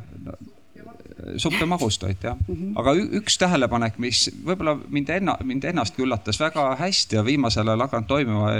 no, 1.20 1.38
supp 1.38 1.60
ja 1.60 1.68
magustoit 1.70 2.24
jah 2.24 2.38
mm. 2.48 2.56
-hmm. 2.56 2.74
aga 2.80 2.96
üks 3.22 3.38
tähelepanek, 3.38 3.98
mis 3.98 4.30
võib-olla 4.46 4.78
mind 4.90 5.10
enna, 5.10 5.38
mind 5.44 5.64
ennastki 5.64 6.04
üllatas 6.06 6.40
väga 6.40 6.76
hästi 6.80 7.16
ja 7.20 7.26
viimasel 7.26 7.68
ajal 7.68 7.86
hakanud 7.88 8.08
toimima, 8.08 8.52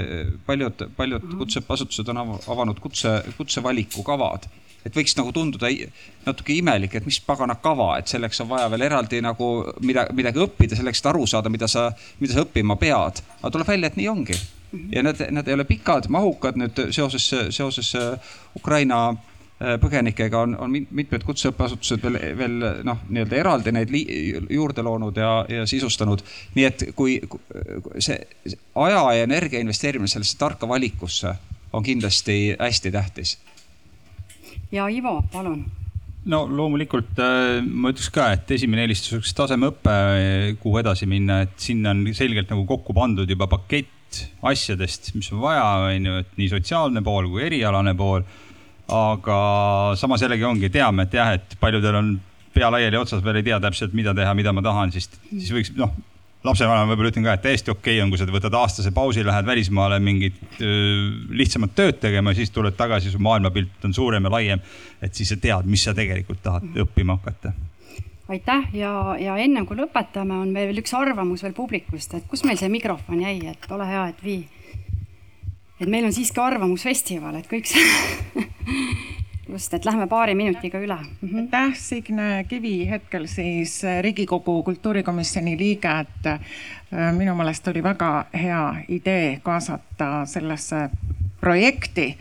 paljud, 0.46 0.90
paljud 0.98 1.24
mm 1.24 1.30
-hmm. 1.32 1.38
kutseõppeasutused 1.38 2.10
on 2.10 2.18
avanud 2.48 2.80
kutse, 2.80 3.24
kutsevaliku 3.38 4.04
kavad 4.04 4.50
et 4.86 4.96
võiks 4.96 5.16
nagu 5.18 5.32
tunduda 5.36 5.70
natuke 6.26 6.54
imelik, 6.56 6.96
et 6.96 7.08
mis 7.08 7.20
pagana 7.20 7.56
kava, 7.56 7.98
et 8.00 8.08
selleks 8.08 8.42
on 8.44 8.50
vaja 8.50 8.70
veel 8.72 8.86
eraldi 8.88 9.22
nagu 9.22 9.50
mida, 9.86 10.08
midagi 10.16 10.40
õppida, 10.40 10.78
selleks, 10.80 11.02
et 11.02 11.10
aru 11.12 11.26
saada, 11.28 11.52
mida 11.52 11.68
sa, 11.68 11.90
mida 12.20 12.34
sa 12.34 12.46
õppima 12.46 12.78
pead. 12.80 13.22
aga 13.42 13.52
tuleb 13.52 13.68
välja, 13.68 13.88
et 13.88 14.00
nii 14.00 14.08
ongi. 14.08 14.38
ja 14.94 15.04
need, 15.04 15.24
need 15.32 15.48
ei 15.48 15.54
ole 15.58 15.66
pikad, 15.66 16.08
mahukad 16.14 16.60
nüüd 16.60 16.80
seoses, 16.96 17.26
seoses 17.50 17.96
Ukraina 18.56 19.16
põgenikega 19.60 20.40
on, 20.40 20.56
on 20.56 20.72
mitmed 20.72 21.24
kutseõppeasutused 21.28 22.04
veel, 22.06 22.20
veel 22.40 22.58
noh, 22.88 23.02
nii-öelda 23.10 23.40
eraldi 23.42 23.74
neid 23.76 23.92
juurde 24.50 24.86
loonud 24.86 25.20
ja, 25.20 25.34
ja 25.52 25.66
sisustanud. 25.68 26.24
nii 26.56 26.68
et 26.68 26.86
kui 26.96 27.18
see 28.00 28.20
aja 28.80 29.04
ja 29.18 29.28
energia 29.28 29.60
investeerimine 29.60 30.08
sellesse 30.08 30.40
tarka 30.40 30.68
valikusse 30.68 31.36
on 31.74 31.84
kindlasti 31.84 32.56
hästi 32.60 32.92
tähtis. 32.92 33.38
ja 34.72 34.88
Ivo, 34.88 35.22
palun 35.34 35.66
no 36.30 36.44
loomulikult 36.48 37.20
ma 37.20 37.92
ütleks 37.94 38.10
ka, 38.14 38.32
et 38.36 38.52
esimene 38.56 38.86
eelistus 38.86 39.16
oleks 39.18 39.36
tasemeõpe, 39.38 39.96
kuhu 40.62 40.82
edasi 40.82 41.08
minna, 41.10 41.44
et 41.46 41.56
sinna 41.62 41.94
on 41.96 42.04
selgelt 42.16 42.52
nagu 42.52 42.66
kokku 42.70 42.96
pandud 42.96 43.30
juba 43.30 43.48
pakett 43.52 44.22
asjadest, 44.50 45.14
mis 45.16 45.30
on 45.34 45.44
vaja, 45.44 45.66
on 45.90 46.10
ju, 46.10 46.20
et 46.24 46.38
nii 46.40 46.52
sotsiaalne 46.52 47.04
pool 47.06 47.30
kui 47.32 47.46
erialane 47.46 47.96
pool. 47.98 48.26
Aga 48.90 49.40
samas 50.00 50.24
jällegi 50.24 50.46
ongi, 50.48 50.70
teame, 50.74 51.06
et 51.06 51.14
jah, 51.14 51.34
et 51.38 51.58
paljudel 51.62 51.96
on 52.00 52.14
pea 52.54 52.70
laiali 52.74 52.98
otsas 52.98 53.24
veel 53.24 53.40
ei 53.40 53.50
tea 53.50 53.60
täpselt, 53.62 53.94
mida 53.98 54.14
teha, 54.18 54.34
mida 54.38 54.54
ma 54.56 54.64
tahan, 54.66 54.92
siis, 54.94 55.10
siis 55.30 55.52
võiks 55.54 55.74
noh, 55.78 55.94
lapsevanem 56.46 56.92
võib-olla 56.92 57.12
ütlen 57.12 57.26
ka, 57.28 57.36
et 57.36 57.44
täiesti 57.44 57.72
okei 57.74 57.98
okay 57.98 58.04
on, 58.04 58.12
kui 58.12 58.20
sa 58.20 58.28
võtad 58.32 58.56
aastase 58.56 58.92
pausi, 58.96 59.24
lähed 59.28 59.48
välismaale 59.48 60.00
mingit 60.04 60.60
lihtsamat 61.42 61.74
tööd 61.76 62.00
tegema, 62.00 62.34
siis 62.36 62.54
tuled 62.56 62.78
tagasi, 62.80 63.12
su 63.12 63.20
maailmapilt 63.24 63.88
on 63.88 63.96
suurem 63.96 64.28
ja 64.28 64.34
laiem. 64.38 64.62
et 65.02 65.16
siis 65.16 65.30
sa 65.34 65.40
tead, 65.40 65.68
mis 65.68 65.84
sa 65.84 65.94
tegelikult 65.96 66.42
tahad 66.44 66.80
õppima 66.86 67.18
hakata. 67.20 67.52
aitäh 68.30 68.70
ja, 68.74 68.94
ja 69.20 69.36
ennem 69.38 69.66
kui 69.66 69.78
lõpetame, 69.80 70.40
on 70.40 70.54
meil 70.54 70.72
veel 70.72 70.84
üks 70.84 70.96
arvamus 70.96 71.44
veel 71.44 71.54
publikust, 71.58 72.14
et 72.14 72.28
kus 72.28 72.46
meil 72.48 72.58
see 72.58 72.72
mikrofon 72.72 73.22
jäi, 73.26 73.42
et 73.52 73.72
ole 73.72 73.88
hea, 73.90 74.08
et 74.14 74.24
vii. 74.24 74.42
Et 75.80 75.88
meil 75.88 76.06
on 76.06 76.14
siiski 76.14 76.42
arvamusfestival, 76.44 77.40
et 77.40 77.48
kõik 77.48 77.70
see 77.70 78.46
just, 79.50 79.74
et 79.74 79.86
lähme 79.86 80.08
paari 80.08 80.36
minutiga 80.36 80.80
üle 80.80 80.96
mm. 80.96 81.30
-hmm. 81.30 81.38
aitäh, 81.38 81.74
Signe 81.74 82.46
Kivi, 82.48 82.90
hetkel 82.90 83.28
siis 83.28 83.84
äh, 83.84 84.02
Riigikogu 84.02 84.64
kultuurikomisjoni 84.64 85.58
liige, 85.58 86.00
et 86.00 86.26
äh, 86.26 86.40
minu 87.18 87.36
meelest 87.36 87.68
oli 87.68 87.84
väga 87.84 88.26
hea 88.34 88.76
idee 88.88 89.40
kaasata 89.44 90.26
sellesse 90.26 90.90
projekti 91.42 92.18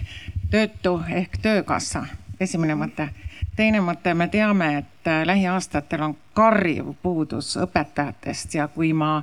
töötu 0.51 1.03
ehk 1.11 1.39
töökassa, 1.43 2.05
esimene 2.41 2.75
mõte. 2.75 3.09
teine 3.57 3.81
mõte, 3.81 4.15
me 4.15 4.29
teame, 4.29 4.79
et 4.79 5.07
äh, 5.07 5.27
lähiaastatel 5.27 6.03
on 6.03 6.17
karjuv 6.35 6.95
puudus 7.03 7.57
õpetajatest 7.57 8.55
ja 8.55 8.69
kui 8.69 8.93
ma 8.93 9.23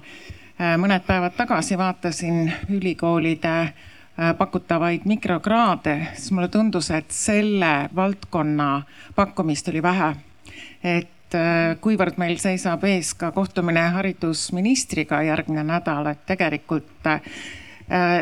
mõned 0.78 1.04
päevad 1.08 1.34
tagasi 1.36 1.78
vaatasin 1.78 2.54
ülikoolide 2.70 3.74
pakutavaid 4.38 5.02
mikrokraade, 5.06 6.08
siis 6.14 6.32
mulle 6.32 6.48
tundus, 6.48 6.92
et 6.92 7.12
selle 7.12 7.90
valdkonna 7.96 8.84
pakkumist 9.16 9.68
oli 9.68 9.82
vähe. 9.84 10.16
et 10.84 11.36
äh, 11.36 11.76
kuivõrd 11.82 12.18
meil 12.18 12.38
seisab 12.38 12.84
ees 12.86 13.14
ka 13.14 13.32
kohtumine 13.32 13.82
haridusministriga 13.98 15.22
järgmine 15.24 15.64
nädal, 15.64 16.06
et 16.08 16.26
tegelikult 16.26 17.08
äh, 17.08 17.22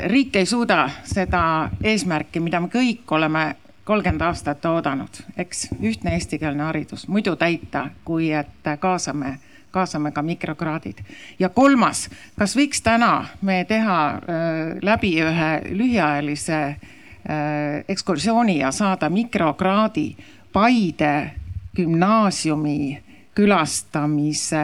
riik 0.08 0.36
ei 0.36 0.46
suuda 0.46 0.90
seda 1.04 1.70
eesmärki, 1.84 2.40
mida 2.40 2.60
me 2.60 2.72
kõik 2.74 3.12
oleme 3.12 3.56
kolmkümmend 3.84 4.22
aastat 4.22 4.66
oodanud, 4.66 5.20
eks, 5.38 5.68
ühtne 5.84 6.16
eestikeelne 6.16 6.64
haridus, 6.64 7.08
muidu 7.08 7.36
täita, 7.36 7.90
kui 8.06 8.32
et 8.32 8.72
kaasame 8.80 9.38
kaasame 9.74 10.12
ka 10.12 10.22
mikrokraadid. 10.22 11.02
ja 11.40 11.50
kolmas, 11.50 12.10
kas 12.38 12.56
võiks 12.58 12.82
täna 12.86 13.26
me 13.42 13.64
teha 13.68 14.00
äh, 14.10 14.20
läbi 14.82 15.16
ühe 15.22 15.52
lühiajalise 15.70 16.60
äh, 16.64 16.78
ekskursiooni 17.88 18.60
ja 18.60 18.72
saada 18.72 19.10
mikrokraadi 19.10 20.16
Paide 20.54 21.32
gümnaasiumi 21.76 23.03
külastamise 23.36 24.64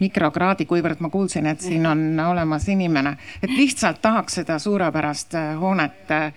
mikrokraadi, 0.00 0.64
kuivõrd 0.68 1.02
ma 1.04 1.10
kuulsin, 1.12 1.46
et 1.50 1.60
siin 1.60 1.86
on 1.86 2.20
olemas 2.24 2.68
inimene, 2.68 3.16
et 3.42 3.52
lihtsalt 3.52 4.00
tahaks 4.02 4.40
seda 4.40 4.58
suurepärast 4.58 5.36
äh, 5.36 5.50
hoonet 5.60 6.12
äh, 6.14 6.32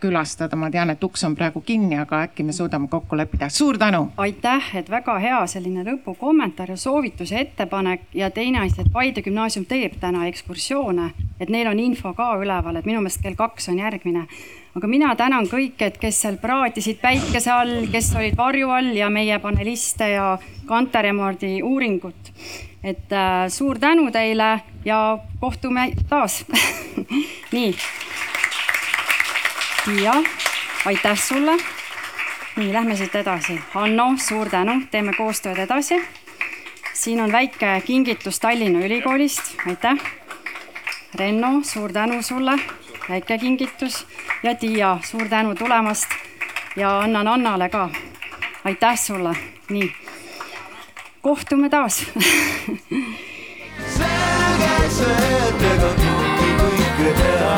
külastada. 0.00 0.56
ma 0.56 0.70
tean, 0.70 0.90
et 0.90 1.04
uks 1.04 1.24
on 1.24 1.36
praegu 1.36 1.60
kinni, 1.60 1.98
aga 1.98 2.22
äkki 2.26 2.44
me 2.44 2.52
suudame 2.52 2.88
kokku 2.88 3.16
leppida. 3.16 3.48
suur 3.48 3.78
tänu. 3.78 4.10
aitäh, 4.16 4.76
et 4.76 4.90
väga 4.90 5.18
hea 5.18 5.40
selline 5.46 5.84
lõpukommentaar 5.84 6.70
ja 6.70 6.76
soovitus 6.76 7.32
ja 7.32 7.38
ettepanek 7.38 8.02
ja 8.14 8.30
teine 8.30 8.60
asi, 8.60 8.80
et 8.80 8.92
Paide 8.92 9.22
gümnaasium 9.22 9.64
teeb 9.64 9.96
täna 10.00 10.26
ekskursioone, 10.26 11.10
et 11.40 11.48
neil 11.48 11.68
on 11.68 11.78
info 11.78 12.14
ka 12.14 12.34
üleval, 12.40 12.76
et 12.76 12.86
minu 12.86 13.00
meelest 13.00 13.22
kell 13.22 13.36
kaks 13.36 13.68
on 13.68 13.78
järgmine 13.78 14.26
aga 14.76 14.88
mina 14.92 15.14
tänan 15.16 15.46
kõiki, 15.48 15.86
et 15.88 15.96
kes 16.00 16.18
seal 16.20 16.36
praadisid 16.40 16.98
päikese 17.00 17.52
all, 17.52 17.86
kes 17.92 18.10
olid 18.18 18.36
varju 18.36 18.70
all 18.76 18.92
ja 18.96 19.08
meie 19.12 19.38
paneliste 19.40 20.10
ja 20.12 20.36
Kanteremordi 20.68 21.62
uuringut. 21.62 22.32
et 22.84 23.12
äh, 23.12 23.48
suur 23.48 23.78
tänu 23.78 24.10
teile 24.12 24.60
ja 24.84 25.18
kohtume 25.40 25.92
taas 26.08 26.44
nii. 27.56 27.74
ja 30.02 30.14
aitäh 30.84 31.18
sulle. 31.18 31.56
nii, 32.56 32.72
lähme 32.72 32.96
siit 32.96 33.14
edasi. 33.14 33.60
Hanno, 33.72 34.12
suur 34.18 34.50
tänu, 34.50 34.82
teeme 34.90 35.12
koostööd 35.16 35.58
edasi. 35.58 36.02
siin 36.92 37.20
on 37.20 37.32
väike 37.32 37.80
kingitus 37.86 38.40
Tallinna 38.40 38.84
Ülikoolist, 38.86 39.56
aitäh. 39.66 39.96
Renno, 41.14 41.60
suur 41.64 41.92
tänu 41.92 42.22
sulle 42.22 42.58
väike 43.08 43.38
kingitus 43.38 44.06
ja 44.42 44.54
Tiia, 44.54 44.98
suur 45.04 45.28
tänu 45.28 45.54
tulemast 45.54 46.06
ja 46.76 47.00
annan 47.00 47.28
Annale 47.28 47.68
ka. 47.68 47.90
aitäh 48.64 48.98
sulle, 48.98 49.36
nii. 49.70 49.92
kohtume 51.22 51.68
taas 51.68 52.06
selge 53.88 54.90
see, 54.90 55.28
et 55.48 55.64
ega 55.72 55.90
kõike 56.00 56.48
kõike 56.60 57.12
teha. 57.20 57.56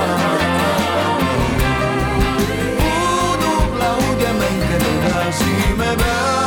puudub 2.80 3.78
laud 3.82 4.26
ja 4.26 4.32
mängida 4.40 4.96
edasi 4.96 5.54
me 5.78 5.94
peame. 6.02 6.37